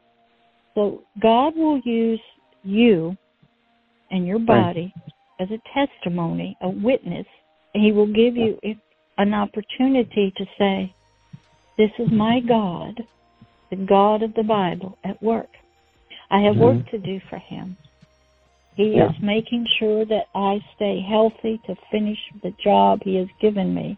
So 0.76 1.04
god 1.22 1.56
will 1.56 1.80
use 1.80 2.22
you 2.64 3.16
and 4.12 4.26
your 4.26 4.40
body 4.40 4.94
as 5.40 5.48
a 5.52 5.62
testimony, 5.74 6.58
a 6.62 6.70
witness, 6.70 7.26
and 7.74 7.84
He 7.84 7.92
will 7.92 8.08
give 8.08 8.36
you 8.36 8.58
an 9.18 9.34
opportunity 9.34 10.34
to 10.38 10.46
say, 10.58 10.94
This 11.78 11.92
is 12.00 12.10
my 12.12 12.40
God, 12.40 13.02
the 13.70 13.78
God 13.78 14.24
of 14.24 14.34
the 14.34 14.44
Bible, 14.44 14.98
at 15.04 15.22
work. 15.22 15.50
I 16.32 16.40
have 16.42 16.58
work 16.58 16.90
to 16.92 16.98
do 16.98 17.20
for 17.30 17.38
Him. 17.38 17.76
He 18.76 18.96
Yeah. 18.96 19.10
is 19.10 19.20
making 19.22 19.66
sure 19.78 20.06
that 20.06 20.28
I 20.36 20.62
stay 20.76 21.02
healthy 21.02 21.60
to 21.66 21.76
finish 21.92 22.20
the 22.42 22.52
job 22.52 23.04
He 23.04 23.16
has 23.16 23.28
given 23.40 23.74
me. 23.74 23.98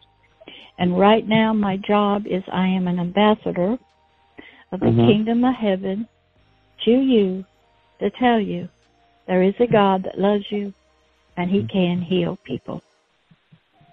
And 0.78 0.98
right 0.98 1.28
now, 1.28 1.54
my 1.54 1.78
job 1.78 2.26
is 2.26 2.44
I 2.52 2.68
am 2.68 2.88
an 2.88 3.00
ambassador 3.00 3.78
of 4.72 4.80
the 4.80 4.88
Mhm. 4.88 5.06
kingdom 5.06 5.44
of 5.44 5.54
heaven 5.56 6.08
to 6.86 6.92
you 6.92 7.46
to 8.00 8.10
tell 8.12 8.40
you 8.40 8.68
there 9.28 9.44
is 9.44 9.54
a 9.60 9.68
God 9.68 10.04
that 10.04 10.18
loves 10.18 10.52
you 10.52 10.74
and 11.38 11.50
He 11.50 11.64
can 11.64 12.02
heal 12.02 12.38
people. 12.44 12.82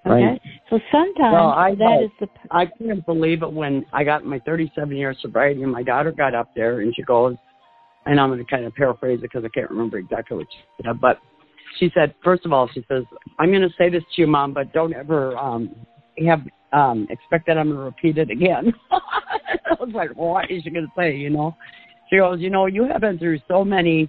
Okay? 0.06 0.24
Right. 0.24 0.42
So 0.70 0.80
sometimes 0.90 1.32
Well, 1.32 1.50
I 1.50 1.74
that 1.74 1.78
know. 1.78 2.00
is 2.04 2.10
the. 2.18 2.28
I 2.50 2.66
couldn't 2.66 3.04
believe 3.04 3.42
it 3.42 3.52
when 3.52 3.84
I 3.92 4.04
got 4.04 4.24
my 4.24 4.38
37 4.38 4.96
year 4.96 5.12
sobriety, 5.20 5.62
and 5.62 5.72
my 5.72 5.82
daughter 5.82 6.12
got 6.12 6.34
up 6.34 6.48
there 6.54 6.80
and 6.80 6.94
she 6.94 7.02
goes, 7.02 7.36
and 8.08 8.18
I'm 8.18 8.30
going 8.30 8.44
to 8.44 8.50
kind 8.50 8.64
of 8.64 8.74
paraphrase 8.74 9.18
it 9.18 9.22
because 9.22 9.44
I 9.44 9.48
can't 9.48 9.70
remember 9.70 9.98
exactly 9.98 10.38
what 10.38 10.46
she 10.50 10.84
said, 10.84 11.00
but 11.00 11.18
she 11.78 11.90
said, 11.94 12.14
first 12.24 12.44
of 12.46 12.52
all, 12.52 12.68
she 12.72 12.84
says, 12.88 13.04
I'm 13.38 13.50
going 13.50 13.62
to 13.62 13.74
say 13.76 13.90
this 13.90 14.02
to 14.16 14.22
you, 14.22 14.26
mom, 14.26 14.54
but 14.54 14.72
don't 14.72 14.94
ever 14.94 15.36
um, 15.36 15.74
have 16.26 16.40
um, 16.72 17.06
expect 17.10 17.46
that 17.46 17.58
I'm 17.58 17.68
going 17.68 17.78
to 17.78 17.84
repeat 17.84 18.18
it 18.18 18.30
again. 18.30 18.72
I 18.90 19.74
was 19.78 19.90
like, 19.94 20.16
well, 20.16 20.30
what 20.30 20.50
is 20.50 20.62
she 20.62 20.70
going 20.70 20.86
to 20.86 20.92
say? 20.96 21.14
You 21.14 21.30
know, 21.30 21.54
she 22.08 22.16
goes, 22.16 22.40
you 22.40 22.50
know, 22.50 22.66
you 22.66 22.84
have 22.84 23.02
been 23.02 23.18
through 23.18 23.40
so 23.46 23.64
many 23.64 24.08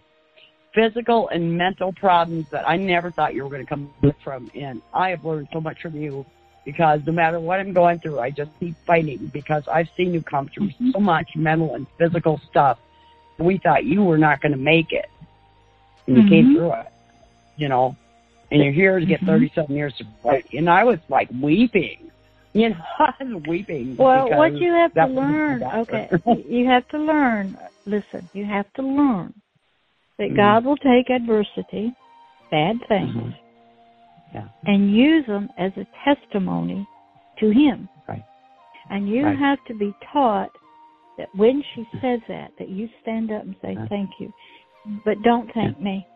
physical 0.73 1.29
and 1.29 1.57
mental 1.57 1.91
problems 1.93 2.45
that 2.51 2.67
I 2.67 2.77
never 2.77 3.11
thought 3.11 3.33
you 3.33 3.43
were 3.43 3.49
going 3.49 3.65
to 3.65 3.69
come 3.69 3.91
from, 4.23 4.49
and 4.55 4.81
I 4.93 5.09
have 5.09 5.25
learned 5.25 5.49
so 5.51 5.59
much 5.59 5.81
from 5.81 5.95
you 5.95 6.25
because 6.63 7.01
no 7.05 7.11
matter 7.11 7.39
what 7.39 7.59
I'm 7.59 7.73
going 7.73 7.99
through, 7.99 8.19
I 8.19 8.29
just 8.29 8.51
keep 8.59 8.75
fighting 8.85 9.29
because 9.33 9.63
I've 9.71 9.87
seen 9.97 10.13
you 10.13 10.21
come 10.21 10.49
through 10.53 10.69
so 10.93 10.99
much 10.99 11.27
mental 11.35 11.75
and 11.75 11.87
physical 11.97 12.39
stuff. 12.49 12.77
We 13.39 13.57
thought 13.57 13.85
you 13.85 14.03
were 14.03 14.17
not 14.17 14.41
going 14.41 14.51
to 14.51 14.57
make 14.57 14.91
it, 14.91 15.05
and 16.07 16.17
you 16.17 16.23
came 16.29 16.47
Mhm. 16.47 16.55
through 16.55 16.73
it, 16.73 16.87
you 17.57 17.69
know. 17.69 17.95
And 18.51 18.63
you're 18.63 18.73
here 18.73 18.99
to 18.99 19.05
get 19.05 19.21
Mhm. 19.21 19.27
37 19.27 19.75
years 19.75 20.01
and 20.53 20.69
I 20.69 20.83
was 20.83 20.99
like 21.07 21.29
weeping, 21.39 22.09
you 22.53 22.69
know, 22.69 22.75
I 22.99 23.13
was 23.23 23.43
weeping. 23.47 23.95
Well, 23.95 24.29
what 24.29 24.57
you 24.57 24.73
have 24.73 24.93
to 24.95 25.05
learn, 25.05 25.63
okay, 25.63 26.09
you 26.49 26.67
have 26.67 26.87
to 26.89 26.97
learn. 26.97 27.57
Listen, 27.85 28.27
you 28.33 28.45
have 28.45 28.71
to 28.73 28.81
learn 28.81 29.33
that 30.17 30.31
Mhm. 30.31 30.35
God 30.35 30.65
will 30.65 30.77
take 30.77 31.09
adversity, 31.09 31.93
bad 32.51 32.83
things, 32.87 33.15
Mhm. 33.15 33.33
Yeah. 34.33 34.47
and 34.65 34.91
use 34.91 35.25
them 35.27 35.49
as 35.57 35.71
a 35.77 35.85
testimony 36.03 36.87
to 37.37 37.51
Him. 37.51 37.87
Right. 38.07 38.23
And 38.89 39.07
you 39.07 39.25
Right. 39.25 39.37
have 39.37 39.63
to 39.65 39.75
be 39.75 39.93
taught 40.11 40.51
that 41.19 41.29
when 41.35 41.61
she 41.75 41.87
says 42.01 42.21
that, 42.27 42.49
that 42.57 42.69
you 42.69 42.89
stand 43.03 43.29
up 43.31 43.43
and 43.43 43.55
say, 43.61 43.73
Uh-huh. 43.75 43.85
"Thank 43.89 44.09
you," 44.19 44.33
but 45.05 45.21
don't 45.21 45.51
thank 45.53 45.79
me. 45.79 46.07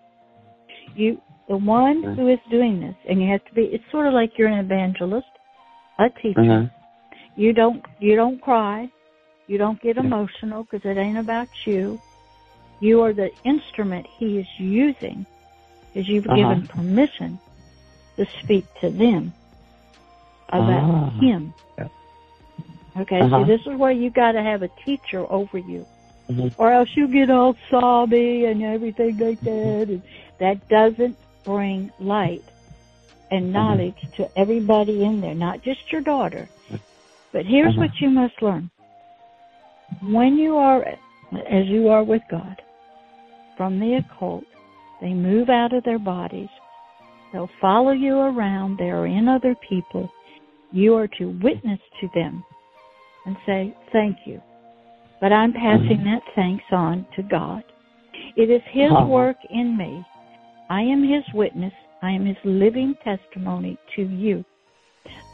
You, 0.95 1.21
the 1.47 1.57
one 1.57 1.97
Uh-huh. 2.03 2.15
who 2.15 2.27
is 2.30 2.39
doing 2.49 2.80
this, 2.80 2.95
and 3.07 3.21
you 3.21 3.27
have 3.30 3.43
to 3.45 3.53
be. 3.53 3.63
It's 3.75 3.84
sort 3.91 4.07
of 4.07 4.13
like 4.13 4.38
you're 4.38 4.47
an 4.47 4.59
evangelist, 4.59 5.27
a 5.99 6.09
teacher. 6.21 6.39
Uh-huh. 6.41 6.65
You 7.35 7.53
don't 7.53 7.84
you 7.99 8.15
don't 8.15 8.41
cry. 8.41 8.89
You 9.47 9.57
don't 9.57 9.80
get 9.81 9.97
emotional 9.97 10.63
because 10.63 10.84
it 10.89 10.97
ain't 10.97 11.17
about 11.17 11.49
you. 11.65 11.99
You 12.80 13.01
are 13.03 13.13
the 13.13 13.30
instrument 13.43 14.05
he 14.17 14.39
is 14.39 14.47
using 14.57 15.25
because 15.93 16.07
you've 16.09 16.25
Uh-huh. 16.25 16.35
given 16.41 16.67
permission 16.67 17.39
to 18.17 18.25
speak 18.41 18.65
to 18.81 18.89
them 18.89 19.34
about 20.49 20.84
Ah. 20.84 21.09
him. 21.19 21.53
Yeah. 21.77 21.88
Okay, 22.95 23.22
Uh-huh. 23.22 23.44
see, 23.44 23.52
this 23.52 23.61
is 23.61 23.78
where 23.78 23.91
you 23.91 24.10
got 24.11 24.34
to 24.34 24.44
have 24.44 24.61
a 24.61 24.70
teacher 24.86 25.26
over 25.32 25.57
you, 25.57 25.86
Mhm. 26.30 26.53
or 26.57 26.72
else 26.72 26.90
you 26.95 27.07
get 27.07 27.30
all 27.30 27.56
sobby 27.70 28.45
and 28.45 28.61
everything 28.61 29.18
like 29.18 29.41
that, 29.44 29.90
and 29.90 30.02
that 30.40 30.68
doesn't 30.70 31.18
bring 31.44 31.91
light 31.99 32.44
and 33.32 33.45
Mm-hmm. 33.45 33.53
knowledge 33.53 34.02
to 34.18 34.30
everybody 34.38 35.03
in 35.03 35.22
there, 35.22 35.34
not 35.34 35.64
just 35.64 35.91
your 35.91 36.02
daughter. 36.02 36.48
But 37.32 37.45
here's 37.45 37.74
Uh-huh. 37.74 37.82
what 37.82 38.02
you 38.02 38.10
must 38.11 38.40
learn: 38.41 38.70
when 40.02 40.38
you 40.38 40.56
are, 40.56 40.84
as 41.48 41.65
you 41.68 41.90
are 41.90 42.03
with 42.03 42.22
God, 42.30 42.61
from 43.57 43.80
the 43.80 43.95
occult, 43.95 44.45
they 45.02 45.14
move 45.14 45.49
out 45.49 45.74
of 45.74 45.84
their 45.84 45.99
bodies. 45.99 46.49
They'll 47.32 47.49
follow 47.60 47.91
you 47.91 48.20
around. 48.20 48.78
They 48.78 48.91
are 48.91 49.07
in 49.07 49.28
other 49.28 49.56
people. 49.56 50.11
You 50.72 50.95
are 50.95 51.07
to 51.07 51.30
witness 51.41 51.80
to 51.99 52.07
them 52.10 52.44
and 53.26 53.38
say, 53.45 53.76
Thank 53.91 54.18
you. 54.26 54.41
But 55.22 55.32
I'm 55.32 55.54
passing 55.54 56.00
mm-hmm. 56.00 56.12
that 56.12 56.24
thanks 56.36 56.66
on 56.72 57.06
to 57.16 57.24
God. 57.24 57.64
It 58.36 58.50
is 58.50 58.62
His 58.72 58.91
work 59.06 59.38
in 59.50 59.78
me. 59.78 60.06
I 60.70 60.82
am 60.82 61.04
His 61.04 61.24
witness. 61.34 61.74
I 62.04 62.12
am 62.12 62.26
his 62.26 62.38
living 62.44 62.95
testimony 63.02 63.78
to 63.95 64.02
you 64.02 64.44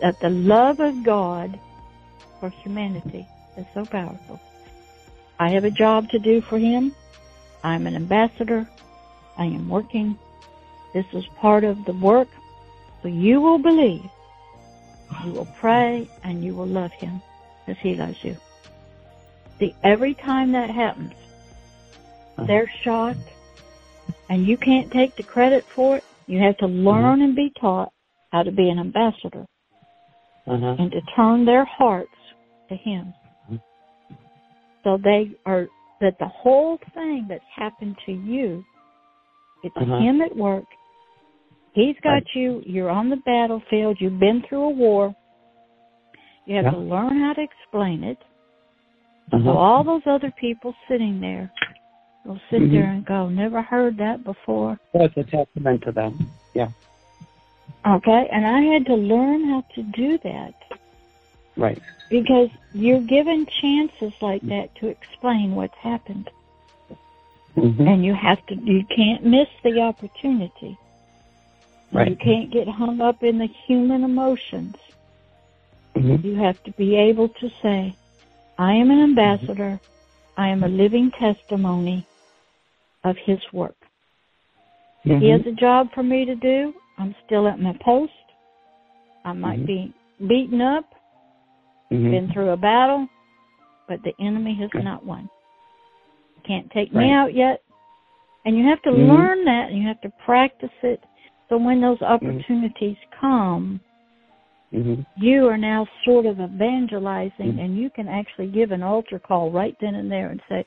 that 0.01 0.19
the 0.21 0.29
love 0.29 0.79
of 0.79 1.03
God 1.03 1.59
for 2.39 2.51
humanity 2.51 3.27
is 3.57 3.65
so 3.73 3.85
powerful. 3.85 4.39
I 5.39 5.49
have 5.49 5.63
a 5.63 5.71
job 5.71 6.09
to 6.09 6.19
do 6.19 6.41
for 6.41 6.59
him. 6.59 6.93
I'm 7.63 7.87
an 7.87 7.95
ambassador. 7.95 8.69
I 9.35 9.45
am 9.45 9.67
working. 9.67 10.15
This 10.93 11.07
is 11.11 11.25
part 11.37 11.63
of 11.63 11.83
the 11.85 11.93
work. 11.93 12.27
So 13.01 13.07
you 13.07 13.41
will 13.41 13.57
believe, 13.57 14.05
you 15.25 15.31
will 15.31 15.47
pray, 15.59 16.07
and 16.23 16.43
you 16.43 16.53
will 16.53 16.67
love 16.67 16.91
him 16.91 17.19
as 17.69 17.77
he 17.81 17.95
loves 17.95 18.17
you. 18.23 18.35
See, 19.59 19.75
every 19.83 20.13
time 20.15 20.51
that 20.53 20.69
happens, 20.69 21.13
they're 22.47 22.71
shocked, 22.83 23.19
and 24.29 24.45
you 24.47 24.57
can't 24.57 24.91
take 24.91 25.15
the 25.17 25.23
credit 25.23 25.65
for 25.75 25.97
it. 25.97 26.03
You 26.27 26.39
have 26.39 26.57
to 26.57 26.67
learn 26.67 27.21
and 27.21 27.35
be 27.35 27.51
taught 27.59 27.91
how 28.31 28.43
to 28.43 28.51
be 28.51 28.69
an 28.69 28.79
ambassador 28.79 29.45
Uh-huh. 30.47 30.75
and 30.79 30.91
to 30.91 31.01
turn 31.15 31.45
their 31.45 31.65
hearts 31.65 32.15
to 32.69 32.75
Him. 32.75 33.13
So 34.83 34.97
they 35.03 35.31
are, 35.45 35.67
that 35.99 36.17
the 36.19 36.27
whole 36.27 36.79
thing 36.93 37.25
that's 37.27 37.43
happened 37.53 37.97
to 38.05 38.13
you, 38.13 38.63
it's 39.63 39.75
Uh-huh. 39.75 39.99
Him 39.99 40.21
at 40.21 40.35
work. 40.35 40.63
He's 41.73 41.95
got 42.01 42.11
Right. 42.11 42.27
you, 42.35 42.63
you're 42.65 42.89
on 42.89 43.09
the 43.09 43.17
battlefield, 43.17 43.97
you've 43.99 44.19
been 44.19 44.41
through 44.43 44.63
a 44.63 44.69
war. 44.69 45.13
You 46.49 46.55
have 46.55 46.65
Yeah. 46.65 46.71
to 46.71 46.77
learn 46.79 47.19
how 47.19 47.33
to 47.33 47.41
explain 47.41 48.03
it. 48.03 48.17
Uh-huh. 49.31 49.43
So 49.43 49.51
all 49.55 49.83
those 49.83 50.01
other 50.07 50.31
people 50.31 50.73
sitting 50.87 51.21
there 51.21 51.51
will 52.25 52.41
sit 52.49 52.63
Mhm. 52.63 52.71
there 52.71 52.89
and 52.89 53.05
go, 53.05 53.29
never 53.29 53.61
heard 53.61 53.97
that 53.97 54.23
before. 54.23 54.79
It's 54.95 55.15
a 55.15 55.23
testament 55.23 55.83
to 55.83 55.91
them. 55.91 56.31
Yeah. 56.55 56.69
Okay, 57.85 58.27
and 58.31 58.47
I 58.47 58.61
had 58.61 58.87
to 58.87 58.95
learn 58.95 59.43
how 59.43 59.61
to 59.75 59.83
do 59.83 60.17
that 60.23 60.55
Right. 61.55 61.79
because 62.09 62.49
you're 62.73 62.99
given 63.01 63.45
chances 63.61 64.11
like 64.19 64.41
that 64.47 64.73
to 64.77 64.87
explain 64.87 65.55
what's 65.55 65.77
happened, 65.77 66.31
hmm 67.53 67.87
and 67.87 68.03
you 68.03 68.15
have 68.15 68.43
to. 68.47 68.55
You 68.55 68.83
can't 68.85 69.23
miss 69.23 69.49
the 69.61 69.79
opportunity. 69.81 70.77
Right. 71.91 72.09
You 72.09 72.15
can't 72.15 72.49
get 72.49 72.67
hung 72.67 73.01
up 73.01 73.21
in 73.23 73.37
the 73.37 73.47
human 73.67 74.03
emotions. 74.03 74.75
Hmm 75.95 76.15
You 76.23 76.35
have 76.35 76.61
to 76.63 76.71
be 76.71 76.95
able 76.95 77.29
to 77.29 77.49
say, 77.61 77.93
"I 78.57 78.73
am 78.73 78.91
an 78.91 78.99
ambassador. 78.99 79.79
I 80.37 80.47
am 80.47 80.63
a 80.63 80.67
living 80.67 81.11
testimony 81.19 82.05
of 83.03 83.15
His 83.25 83.39
work. 83.51 83.75
Mm-hmm. 85.05 85.19
He 85.19 85.29
has 85.29 85.41
a 85.45 85.51
job 85.51 85.87
for 85.93 86.03
me 86.03 86.25
to 86.25 86.35
do. 86.35 86.73
I'm 86.97 87.15
still 87.25 87.47
at 87.47 87.59
my 87.59 87.73
post. 87.81 88.11
I 89.25 89.33
might 89.33 89.59
Mhm. 89.59 89.65
be 89.67 89.93
beaten 90.27 90.61
up, 90.61 90.85
hmm 91.89 92.11
been 92.11 92.31
through 92.31 92.49
a 92.49 92.57
battle, 92.57 93.07
but 93.87 94.01
the 94.03 94.13
enemy 94.19 94.53
has 94.55 94.69
not 94.83 95.03
won. 95.05 95.29
Can't 96.43 96.69
take 96.71 96.93
me 96.93 97.11
out 97.11 97.33
yet. 97.33 97.61
And 98.45 98.57
you 98.57 98.65
have 98.65 98.81
to 98.83 98.91
learn 98.91 99.45
that 99.45 99.69
and 99.69 99.77
you 99.77 99.87
have 99.87 100.01
to 100.01 100.09
practice 100.25 100.71
it. 100.81 101.03
So 101.49 101.57
when 101.57 101.81
those 101.81 102.01
opportunities 102.01 102.97
come, 103.19 103.79
hmm 104.71 105.01
you 105.17 105.47
are 105.47 105.57
now 105.57 105.85
sort 106.05 106.25
of 106.25 106.39
evangelizing 106.39 107.53
Mhm. 107.53 107.59
and 107.59 107.77
you 107.77 107.89
can 107.89 108.07
actually 108.07 108.47
give 108.47 108.71
an 108.71 108.83
altar 108.83 109.19
call 109.19 109.51
right 109.51 109.75
then 109.81 109.95
and 109.95 110.09
there 110.11 110.29
and 110.29 110.41
say, 110.47 110.65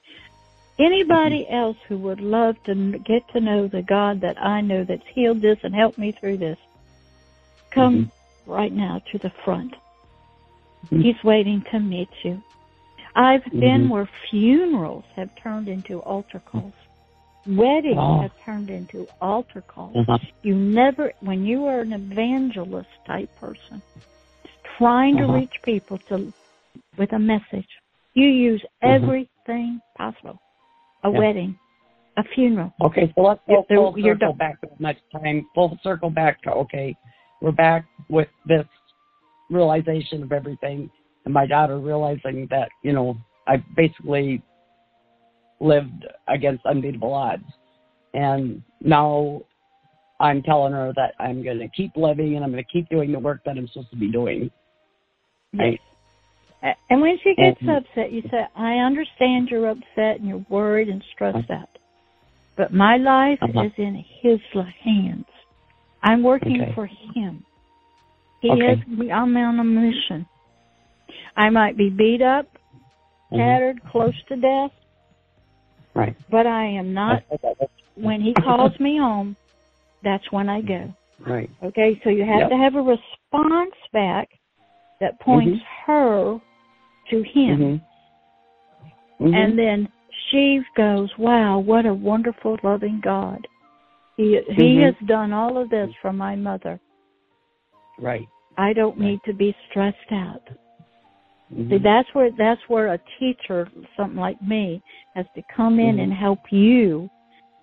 anybody 0.78 1.44
Mm-hmm. 1.44 1.54
else 1.54 1.76
who 1.88 1.96
would 1.98 2.20
love 2.20 2.56
to 2.64 2.74
get 2.98 3.26
to 3.32 3.40
know 3.40 3.68
the 3.68 3.82
God 3.82 4.20
that 4.20 4.36
I 4.42 4.60
know 4.60 4.84
that's 4.84 5.06
healed 5.14 5.40
this 5.40 5.58
and 5.62 5.74
helped 5.74 5.98
me 5.98 6.12
through 6.12 6.38
this, 6.38 6.58
come 7.70 8.10
right 8.46 8.72
now 8.72 9.00
to 9.12 9.18
the 9.18 9.30
front. 9.44 9.74
Mhm. 10.90 11.02
He's 11.02 11.24
waiting 11.24 11.62
to 11.70 11.78
meet 11.78 12.10
you. 12.24 12.42
I've 13.14 13.44
been 13.50 13.86
Mhm. 13.86 13.90
where 13.90 14.08
funerals 14.30 15.04
have 15.16 15.34
turned 15.36 15.68
into 15.68 16.00
altar 16.00 16.40
calls. 16.40 16.72
Weddings 17.46 17.98
Oh. 17.98 18.20
have 18.22 18.32
turned 18.44 18.70
into 18.70 19.06
altar 19.20 19.62
calls. 19.62 19.96
Uh-huh. 19.96 20.18
You 20.42 20.54
never, 20.54 21.12
when 21.20 21.44
you 21.44 21.66
are 21.66 21.80
an 21.80 21.92
evangelist 21.92 22.88
type 23.06 23.34
person, 23.40 23.82
trying 24.78 25.16
to 25.16 25.24
Uh-huh. 25.24 25.34
reach 25.34 25.60
people 25.64 25.98
to 26.08 26.32
with 26.96 27.12
a 27.12 27.18
message, 27.18 27.68
you 28.14 28.28
use 28.28 28.64
everything 28.82 29.80
possible. 29.96 30.38
A 31.04 31.10
Yeah. 31.10 31.18
wedding, 31.18 31.58
a 32.16 32.22
funeral. 32.22 32.72
Okay, 32.80 33.12
so 33.14 33.22
let's 33.22 33.40
go 33.48 33.64
full 33.64 33.98
you're 33.98 34.14
circle 34.14 34.28
done. 34.28 34.36
back 34.36 34.60
to 34.60 34.68
next 34.78 35.02
time. 35.10 35.44
Full 35.54 35.76
circle 35.82 36.10
back 36.10 36.40
to 36.42 36.52
okay, 36.52 36.94
we're 37.40 37.50
back 37.50 37.84
with 38.08 38.28
this 38.46 38.66
realization 39.50 40.22
of 40.22 40.32
everything, 40.32 40.88
and 41.24 41.34
my 41.34 41.46
daughter 41.46 41.78
realizing 41.78 42.46
that 42.48 42.68
you 42.82 42.92
know 42.92 43.16
I 43.48 43.56
basically 43.74 44.42
lived 45.62 46.06
against 46.28 46.66
unbeatable 46.66 47.14
odds, 47.14 47.44
and 48.14 48.62
now 48.80 49.40
I'm 50.20 50.42
telling 50.42 50.72
her 50.72 50.92
that 50.96 51.14
I'm 51.18 51.42
going 51.42 51.58
to 51.58 51.68
keep 51.68 51.96
living 51.96 52.36
and 52.36 52.44
I'm 52.44 52.50
going 52.52 52.62
to 52.62 52.70
keep 52.70 52.88
doing 52.88 53.12
the 53.12 53.18
work 53.18 53.40
that 53.44 53.56
I'm 53.56 53.66
supposed 53.68 53.90
to 53.90 53.96
be 53.96 54.10
doing. 54.10 54.50
Right. 55.54 55.80
And 56.90 57.00
when 57.00 57.18
she 57.24 57.34
gets 57.34 57.60
And- 57.60 57.70
upset, 57.70 58.12
you 58.12 58.22
say, 58.30 58.46
I 58.54 58.74
understand 58.78 59.48
you're 59.48 59.68
upset 59.68 60.20
and 60.20 60.28
you're 60.28 60.44
worried 60.48 60.88
and 60.88 61.02
stressed 61.12 61.50
out. 61.50 61.68
But 62.56 62.72
my 62.72 62.98
life 62.98 63.42
Uh-huh. 63.42 63.62
is 63.62 63.72
in 63.78 63.94
His 63.96 64.40
hands. 64.84 65.26
I'm 66.02 66.22
working 66.22 66.62
Okay. 66.62 66.72
for 66.72 66.86
Him. 66.86 67.44
He 68.40 68.50
Okay. 68.50 68.82
me, 68.86 69.10
I'm 69.10 69.36
on 69.36 69.58
a 69.58 69.64
mission. 69.64 70.26
I 71.36 71.50
might 71.50 71.76
be 71.76 71.90
beat 71.90 72.22
up, 72.22 72.46
Mhm. 73.32 73.80
close 73.90 74.20
to 74.28 74.36
death, 74.36 74.72
Right. 75.94 76.16
but 76.30 76.46
I 76.46 76.64
am 76.64 76.94
not. 76.94 77.22
When 77.94 78.20
He 78.20 78.32
calls 78.34 78.78
me 78.80 78.96
home, 78.98 79.36
that's 80.02 80.24
when 80.32 80.48
I 80.48 80.62
go. 80.62 80.92
Right. 81.20 81.50
Okay, 81.62 82.00
so 82.02 82.10
you 82.10 82.24
have 82.24 82.40
Yep. 82.40 82.50
to 82.50 82.56
have 82.56 82.74
a 82.76 82.82
response 82.82 83.74
back 83.92 84.28
that 85.00 85.20
points 85.20 85.62
her 85.86 86.40
to 87.10 87.22
Him. 87.22 87.58
Mhm. 87.60 87.80
Mhm. 89.20 89.34
And 89.34 89.58
then 89.58 89.88
she 90.30 90.62
goes, 90.74 91.16
"Wow, 91.18 91.58
what 91.58 91.84
a 91.86 91.94
wonderful, 91.94 92.58
loving 92.62 93.00
God! 93.00 93.46
He 94.16 94.40
He 94.48 94.76
Mhm. 94.76 94.82
has 94.82 94.94
done 95.06 95.32
all 95.32 95.58
of 95.58 95.68
this 95.70 95.94
for 95.96 96.12
my 96.12 96.34
mother. 96.36 96.80
right. 97.98 98.26
I 98.56 98.72
don't 98.72 98.98
need 98.98 99.22
to 99.24 99.32
be 99.32 99.54
stressed 99.68 100.12
out." 100.12 100.42
Mhm. 101.54 101.70
See, 101.70 101.78
that's 101.78 102.08
where 102.14 102.30
that's 102.30 102.68
where 102.68 102.94
a 102.94 103.00
teacher, 103.18 103.68
something 103.96 104.18
like 104.18 104.40
me, 104.40 104.82
has 105.14 105.26
to 105.34 105.42
come 105.54 105.78
in 105.78 105.96
Mhm. 105.96 106.02
and 106.04 106.12
help 106.12 106.52
you 106.52 107.10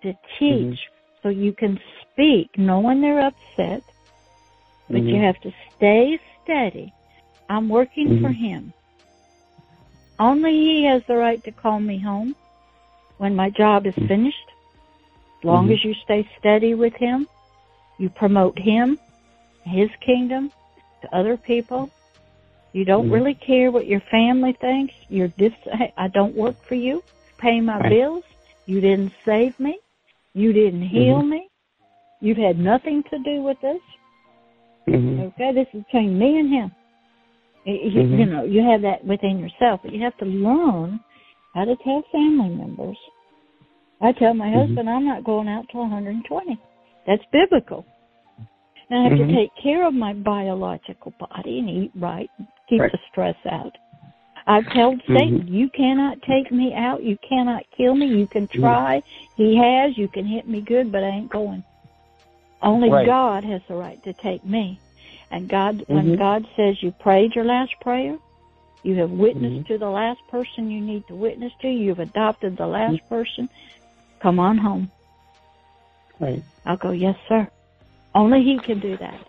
to 0.04 0.14
teach, 0.38 0.80
so 1.22 1.30
you 1.30 1.54
can 1.54 1.80
speak, 2.02 2.58
knowing 2.58 3.02
they're 3.02 3.26
upset, 3.26 3.84
but 4.90 5.02
you 5.02 5.16
Mhm. 5.16 5.22
have 5.22 5.40
to 5.42 5.52
stay 5.76 6.20
steady. 6.44 6.94
I'm 7.50 7.68
working 7.68 8.22
for 8.22 8.30
Mhm. 8.30 8.36
him. 8.36 8.74
Only 10.20 10.52
he 10.52 10.84
has 10.84 11.04
the 11.06 11.18
right 11.18 11.44
to 11.44 11.52
call 11.52 11.80
me 11.80 11.98
home 11.98 12.36
when 13.18 13.36
my 13.36 13.50
job 13.50 13.88
is 13.88 13.96
Mhm. 13.96 14.08
finished. 14.08 14.50
As 15.40 15.44
long 15.46 15.72
as 15.72 15.84
you 15.84 15.94
stay 15.96 16.28
steady 16.38 16.74
with 16.74 16.94
him, 16.96 17.28
you 17.98 18.10
promote 18.10 18.60
him, 18.60 19.00
his 19.64 19.90
kingdom 20.02 20.52
to 21.02 21.16
other 21.16 21.38
people. 21.38 21.90
You 22.74 22.86
don't 22.86 23.10
Mhm. 23.10 23.14
really 23.14 23.34
care 23.34 23.72
what 23.72 23.88
your 23.88 24.02
family 24.12 24.54
thinks. 24.54 24.94
You're 25.10 25.34
dis- 25.38 25.54
I 25.98 26.08
don't 26.08 26.36
work 26.36 26.56
for 26.68 26.76
you. 26.76 27.02
Pay 27.38 27.62
my 27.62 27.80
Right. 27.80 27.90
bills. 27.90 28.24
You 28.66 28.82
didn't 28.82 29.12
save 29.26 29.60
me. 29.60 29.80
You 30.34 30.54
didn't 30.54 30.84
heal 30.84 31.22
Mhm. 31.22 31.30
me. 31.30 31.48
You've 32.22 32.38
had 32.38 32.60
nothing 32.60 33.04
to 33.04 33.18
do 33.20 33.42
with 33.42 33.60
this. 33.62 33.82
Mhm. 34.88 35.20
Okay, 35.28 35.52
this 35.52 35.68
is 35.74 35.84
between 35.84 36.18
me 36.20 36.40
and 36.40 36.50
him. 36.50 36.72
You, 37.66 37.74
you- 37.74 38.04
Mhm. 38.04 38.20
you 38.20 38.26
know, 38.26 38.44
you 38.44 38.62
have 38.64 38.82
that 38.82 39.04
within 39.06 39.40
yourself, 39.40 39.82
but 39.84 39.92
you 39.94 40.02
have 40.02 40.18
to 40.18 40.26
learn 40.26 41.00
how 41.54 41.66
to 41.66 41.76
tell 41.78 42.04
family 42.12 42.50
members. 42.50 42.98
I 44.02 44.12
tell 44.12 44.34
my 44.34 44.48
Mhm. 44.50 44.54
husband 44.54 44.90
I'm 44.90 45.06
not 45.06 45.24
going 45.24 45.48
out 45.48 45.68
till 45.70 45.82
120. 45.82 46.58
That's 47.06 47.26
biblical. 47.32 47.86
And 48.90 49.00
I 49.00 49.04
have 49.04 49.14
Mhm. 49.14 49.28
to 49.28 49.36
take 49.36 49.56
care 49.56 49.86
of 49.86 49.94
my 49.94 50.14
biological 50.14 51.14
body 51.20 51.60
and 51.60 51.70
eat 51.70 51.92
right, 51.96 52.30
and 52.38 52.48
keep 52.70 52.82
Right. 52.82 52.92
the 52.92 53.00
stress 53.10 53.36
out. 53.50 53.76
I've 54.48 54.72
told 54.74 55.02
Mhm. 55.04 55.20
Satan, 55.20 55.48
you 55.48 55.70
cannot 55.70 56.22
take 56.22 56.52
me 56.52 56.74
out. 56.74 57.04
You 57.04 57.18
cannot 57.18 57.64
kill 57.76 57.96
me. 57.96 58.08
You 58.08 58.28
can 58.28 58.48
Mhm. 58.48 58.60
try. 58.62 59.04
He 59.36 59.56
has. 59.56 59.98
You 59.98 60.08
can 60.08 60.26
hit 60.26 60.48
me 60.48 60.62
good, 60.62 60.92
but 60.92 61.04
I 61.04 61.10
ain't 61.10 61.30
going. 61.30 61.64
Only 62.62 62.90
Right. 62.90 63.06
God 63.06 63.44
has 63.44 63.62
the 63.68 63.76
right 63.76 64.02
to 64.04 64.14
take 64.14 64.44
me. 64.44 64.80
And 65.32 65.48
God, 65.48 65.84
when 65.88 66.12
Mhm. 66.12 66.18
God 66.18 66.48
says 66.56 66.82
you 66.82 66.92
prayed 66.92 67.36
your 67.36 67.46
last 67.46 67.74
prayer, 67.80 68.18
you 68.84 68.96
have 68.96 69.12
witnessed 69.12 69.64
Mhm. 69.64 69.68
to 69.68 69.78
the 69.78 69.90
last 69.90 70.26
person 70.28 70.72
you 70.72 70.82
need 70.82 71.06
to 71.08 71.16
witness 71.16 71.54
to, 71.62 71.70
you've 71.70 72.00
adopted 72.00 72.58
the 72.58 72.68
last 72.68 73.08
person, 73.08 73.50
come 74.20 74.40
on 74.40 74.58
home. 74.58 74.90
Right. 76.20 76.44
I'll 76.66 76.78
go, 76.78 76.92
yes, 76.92 77.16
sir. 77.28 77.48
Only 78.16 78.44
He 78.44 78.58
can 78.60 78.80
do 78.80 78.98
that. 78.98 79.20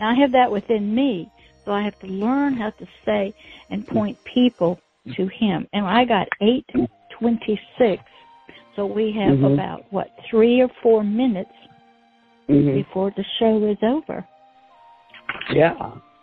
I 0.00 0.14
have 0.14 0.32
that 0.32 0.50
within 0.50 0.94
me, 0.94 1.30
so 1.68 1.74
I 1.74 1.82
have 1.82 1.98
to 2.00 2.06
learn 2.06 2.54
how 2.54 2.70
to 2.70 2.86
say 3.04 3.34
and 3.68 3.86
point 3.86 4.16
people 4.34 4.80
to 5.16 5.26
Him. 5.26 5.68
And 5.74 5.86
I 5.86 6.06
got 6.06 6.26
eight 6.40 6.64
twenty-six, 7.18 8.02
so 8.74 8.86
we 8.86 9.12
have 9.12 9.36
Mhm. 9.36 9.52
about 9.52 9.84
what 9.90 10.08
three 10.30 10.62
or 10.62 10.68
four 10.82 11.04
minutes 11.04 11.52
Mhm. 12.48 12.74
before 12.74 13.10
the 13.10 13.24
show 13.38 13.62
is 13.64 13.76
over. 13.82 14.26
Yeah. 15.50 15.74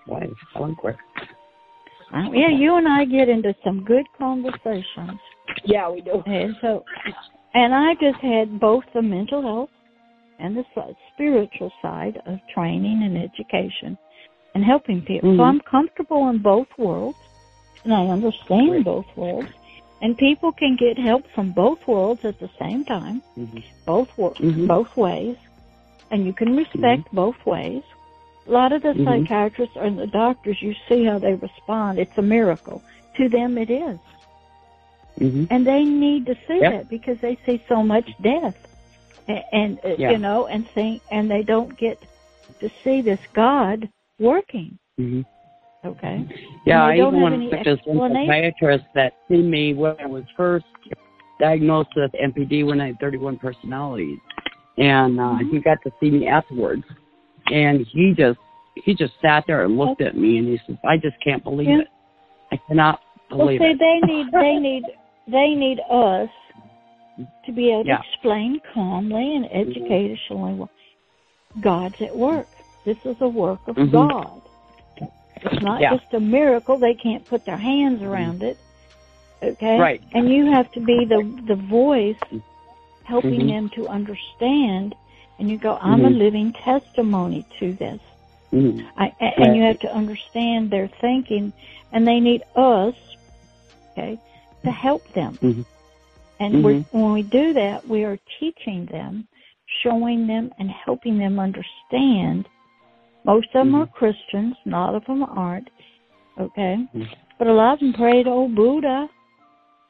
Boy, 0.07 0.21
it's 0.21 0.53
going 0.55 0.75
quick. 0.75 0.97
Uh, 2.11 2.29
yeah, 2.33 2.49
you 2.49 2.75
and 2.75 2.87
I 2.87 3.05
get 3.05 3.29
into 3.29 3.55
some 3.63 3.83
good 3.83 4.05
conversations. 4.17 5.19
Yeah, 5.63 5.89
we 5.89 6.01
do. 6.01 6.23
And 6.25 6.55
so, 6.61 6.83
and 7.53 7.73
I 7.75 7.93
just 7.95 8.19
had 8.19 8.59
both 8.59 8.83
the 8.93 9.01
mental 9.01 9.41
health 9.43 9.69
and 10.39 10.57
the 10.57 10.65
s- 10.75 10.95
spiritual 11.13 11.71
side 11.81 12.19
of 12.25 12.39
training 12.47 13.03
and 13.03 13.15
education 13.17 13.97
and 14.55 14.63
helping 14.63 15.01
people. 15.01 15.33
Mhm. 15.33 15.37
So 15.37 15.43
I'm 15.43 15.59
comfortable 15.59 16.27
in 16.29 16.39
both 16.39 16.67
worlds 16.77 17.17
and 17.83 17.93
I 17.93 18.07
understand 18.07 18.69
Great. 18.69 18.85
both 18.85 19.05
worlds. 19.15 19.49
And 20.01 20.17
people 20.17 20.51
can 20.51 20.75
get 20.75 20.97
help 20.97 21.23
from 21.35 21.51
both 21.51 21.87
worlds 21.87 22.25
at 22.25 22.39
the 22.39 22.49
same 22.59 22.83
time, 22.83 23.21
Mhm. 23.37 23.63
both 23.85 24.09
wor- 24.17 24.33
Mhm. 24.33 24.67
both 24.67 24.95
ways, 24.97 25.37
and 26.11 26.25
you 26.25 26.33
can 26.33 26.55
respect 26.55 27.03
both 27.13 27.45
ways. 27.45 27.83
A 28.47 28.51
lot 28.51 28.71
of 28.71 28.81
the 28.81 28.93
Mhm. 28.93 29.05
psychiatrists 29.05 29.75
and 29.75 29.97
the 29.97 30.07
doctors, 30.07 30.61
you 30.61 30.73
see 30.87 31.05
how 31.05 31.17
they 31.19 31.33
respond. 31.33 31.99
It's 31.99 32.17
a 32.17 32.21
miracle. 32.21 32.81
To 33.17 33.29
them, 33.29 33.57
it 33.57 33.69
is. 33.69 33.97
Mhm. 35.19 35.47
And 35.49 35.65
they 35.65 35.83
need 35.83 36.25
to 36.25 36.35
see 36.47 36.59
Yep. 36.59 36.71
that 36.71 36.89
because 36.89 37.19
they 37.19 37.37
see 37.45 37.61
so 37.69 37.81
much 37.81 38.11
death, 38.21 38.57
and, 39.27 39.43
and 39.53 39.79
uh, 39.83 39.95
Yeah. 39.97 40.11
you 40.11 40.17
know, 40.17 40.45
and 40.47 40.67
think, 40.69 41.01
and 41.09 41.31
they 41.31 41.41
don't 41.41 41.75
get 41.77 41.97
to 42.59 42.69
see 42.83 43.01
this 43.01 43.19
God 43.33 43.89
working. 44.19 44.77
Mhm. 44.99 45.25
Okay. 45.85 46.25
Yeah, 46.65 46.83
I 46.83 46.95
even 46.95 47.21
went 47.21 47.35
to 47.35 47.49
some 47.49 47.59
explanation. 47.59 48.27
psychiatrists 48.27 48.87
that 48.95 49.13
seen 49.29 49.49
me 49.49 49.73
when 49.73 49.95
I 49.99 50.07
was 50.07 50.23
first 50.35 50.65
diagnosed 51.39 51.89
with 51.95 52.11
MPD 52.13 52.63
when 52.65 52.81
I 52.81 52.87
had 52.87 52.99
31 52.99 53.37
personalities, 53.37 54.19
and 54.77 55.19
uh, 55.19 55.23
Mhm. 55.23 55.51
he 55.51 55.59
got 55.59 55.77
to 55.83 55.91
see 55.99 56.09
me 56.09 56.27
afterwards, 56.27 56.83
and 57.51 57.85
he 57.85 58.13
just 58.13 58.39
he 58.83 58.93
just 58.93 59.13
sat 59.21 59.45
there 59.47 59.63
and 59.63 59.77
looked 59.77 60.01
at 60.01 60.17
me 60.17 60.37
and 60.37 60.47
he 60.47 60.57
says, 60.65 60.77
"I 60.83 60.97
just 60.97 61.17
can't 61.21 61.43
believe 61.43 61.69
Yeah. 61.69 61.79
it. 61.79 61.87
I 62.51 62.57
cannot 62.67 62.99
believe 63.29 63.61
it. 63.61 63.63
Well, 63.63 63.69
see, 63.69 63.73
it." 63.73 63.79
they 63.79 63.99
need 64.13 64.31
they 64.31 64.59
need 64.59 64.83
they 65.27 65.55
need 65.55 65.79
us 65.89 66.29
to 67.45 67.51
be 67.51 67.71
able 67.71 67.85
to 67.85 67.99
explain 67.99 68.59
calmly 68.73 69.35
and 69.35 69.45
educationally 69.51 70.55
well, 70.55 70.69
God's 71.61 72.01
at 72.01 72.15
work. 72.15 72.47
This 72.85 72.97
is 73.03 73.17
a 73.19 73.27
work 73.27 73.59
of 73.67 73.75
Mhm. 73.75 73.91
God. 73.91 74.41
It's 75.41 75.61
not 75.61 75.81
Yeah. 75.81 75.91
just 75.97 76.13
a 76.13 76.19
miracle. 76.19 76.77
They 76.77 76.93
can't 76.93 77.27
put 77.27 77.45
their 77.45 77.57
hands 77.57 78.01
around 78.01 78.41
it. 78.43 78.57
Okay? 79.43 79.77
Right. 79.79 80.01
And 80.13 80.31
you 80.31 80.45
have 80.45 80.71
to 80.71 80.79
be 80.79 81.05
the 81.05 81.23
the 81.45 81.55
voice 81.55 82.15
helping 83.03 83.41
Mhm. 83.41 83.47
them 83.47 83.69
to 83.75 83.87
understand 83.87 84.95
and 85.37 85.49
you 85.49 85.57
go, 85.57 85.77
I'm 85.81 86.05
a 86.05 86.09
Mhm. 86.09 86.17
living 86.17 86.53
testimony 86.53 87.45
to 87.59 87.73
this. 87.73 87.99
Mhm. 88.53 88.85
I, 88.95 89.11
a- 89.19 89.39
and 89.41 89.55
you 89.55 89.63
have 89.63 89.79
to 89.79 89.93
understand 89.93 90.71
their 90.71 90.87
thinking, 91.01 91.51
and 91.91 92.07
they 92.07 92.19
need 92.21 92.41
us, 92.55 92.95
okay, 93.91 94.17
to 94.63 94.71
help 94.71 95.05
them. 95.13 95.37
Mhm. 95.41 95.65
And 96.39 96.55
Mhm. 96.63 96.85
when 96.91 97.13
we 97.13 97.23
do 97.23 97.53
that, 97.53 97.87
we 97.87 98.03
are 98.05 98.17
teaching 98.39 98.85
them, 98.85 99.27
showing 99.81 100.27
them, 100.27 100.53
and 100.57 100.69
helping 100.71 101.17
them 101.17 101.39
understand. 101.39 102.47
Most 103.25 103.47
of 103.47 103.65
them 103.65 103.71
Mhm. 103.71 103.81
are 103.81 103.87
Christians, 103.87 104.55
not 104.65 104.93
of 104.93 105.03
them 105.05 105.23
aren't, 105.23 105.69
okay. 106.39 106.77
Mhm. 106.93 107.07
But 107.39 107.47
a 107.47 107.53
lot 107.53 107.73
of 107.73 107.79
them 107.79 107.93
pray 107.93 108.23
to 108.23 108.29
old 108.29 108.55
Buddha. 108.55 109.09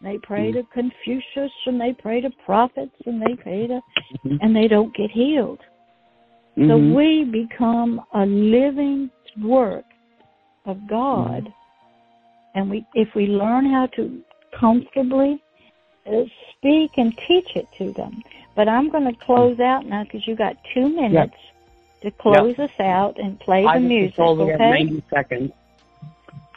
They 0.01 0.17
pray 0.19 0.51
Mhm. 0.51 0.53
to 0.53 0.63
Confucius, 0.63 1.51
and 1.65 1.79
they 1.79 1.93
pray 1.93 2.21
to 2.21 2.29
prophets, 2.45 2.95
and 3.05 3.21
they 3.21 3.35
pray 3.35 3.67
to, 3.67 3.81
Mhm. 4.23 4.39
and 4.41 4.55
they 4.55 4.67
don't 4.67 4.93
get 4.93 5.11
healed. 5.11 5.59
So 6.55 6.79
Mhm. 6.79 6.95
we 6.95 7.25
become 7.25 8.01
a 8.13 8.25
living 8.25 9.09
work 9.41 9.85
of 10.65 10.87
God, 10.87 11.51
and 12.53 12.69
we 12.69 12.85
if 12.93 13.13
we 13.15 13.27
learn 13.27 13.65
how 13.65 13.87
to 13.87 14.23
comfortably 14.53 15.41
uh, 16.07 16.23
speak 16.51 16.91
and 16.97 17.17
teach 17.27 17.55
it 17.55 17.67
to 17.77 17.91
them. 17.93 18.23
But 18.55 18.69
I'm 18.69 18.89
going 18.89 19.05
to 19.05 19.25
close 19.25 19.59
out 19.59 19.85
now 19.85 20.03
because 20.03 20.25
you 20.27 20.35
got 20.35 20.55
two 20.73 20.87
minutes 20.87 21.35
to 22.01 22.11
close 22.11 22.57
us 22.59 22.71
out 22.79 23.17
and 23.19 23.39
play 23.39 23.65
I 23.65 23.79
the 23.79 23.87
music. 23.87 24.15
told 24.15 24.39
we 24.39 24.47
have 24.49 24.59
90 24.59 25.03
seconds. 25.09 25.51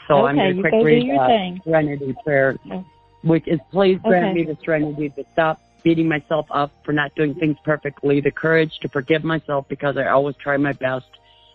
So 0.07 0.27
I'm 0.27 0.37
going 0.37 0.57
to 0.57 0.63
quickly 0.63 0.85
read 0.85 1.07
your 1.07 1.21
uh, 1.21 1.27
thing. 1.29 1.61
Serenity 1.65 2.15
Prayer, 2.25 2.57
Oh. 2.71 2.85
which 3.23 3.47
is 3.47 3.61
please 3.71 3.99
grant 4.03 4.27
Okay. 4.27 4.35
me 4.35 4.45
the 4.45 4.57
serenity 4.65 5.11
to 5.11 5.25
stop 5.33 5.61
beating 5.83 6.09
myself 6.09 6.47
up 6.51 6.73
for 6.85 6.93
not 6.93 7.15
doing 7.15 7.35
things 7.35 7.57
perfectly, 7.65 8.21
the 8.21 8.31
courage 8.31 8.79
to 8.81 8.89
forgive 8.89 9.23
myself 9.23 9.67
because 9.69 9.97
I 9.97 10.09
always 10.09 10.35
try 10.37 10.57
my 10.57 10.73
best, 10.73 11.07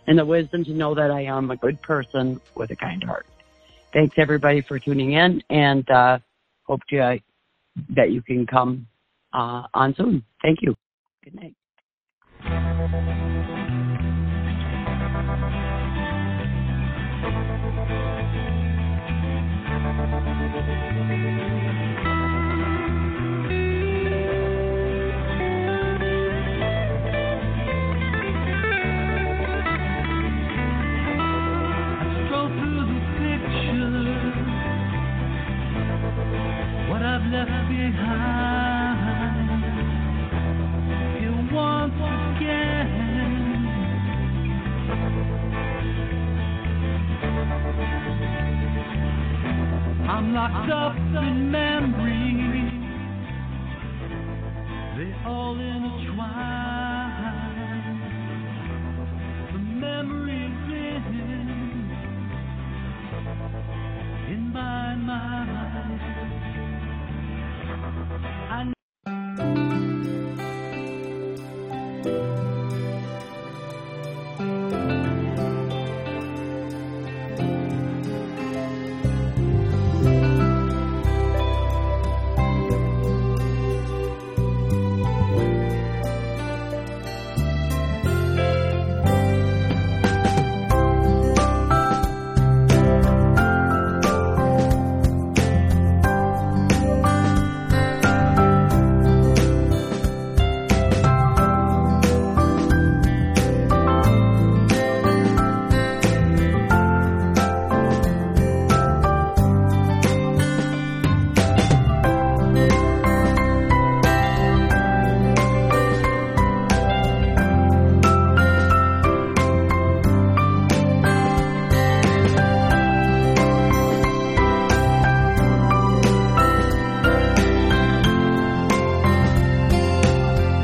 and 0.07 0.17
the 0.17 0.25
wisdom 0.25 0.63
to 0.65 0.71
know 0.71 0.93
that 0.95 1.11
I 1.11 1.21
am 1.23 1.51
a 1.51 1.57
good 1.57 1.81
person 1.81 2.39
with 2.55 2.71
a 2.71 2.75
kind 2.75 3.03
heart. 3.03 3.25
Thanks 3.91 4.15
everybody 4.17 4.61
for 4.61 4.79
tuning 4.79 5.13
in, 5.13 5.43
and 5.49 5.89
uh, 5.89 6.19
hope 6.63 6.81
to, 6.89 6.99
uh, 6.99 7.17
that 7.89 8.11
you 8.11 8.21
can 8.21 8.45
come 8.45 8.87
uh, 9.33 9.63
on 9.73 9.93
soon. 9.95 10.23
Thank 10.41 10.61
you. 10.61 10.75
Good 11.23 11.35
night. 11.35 11.55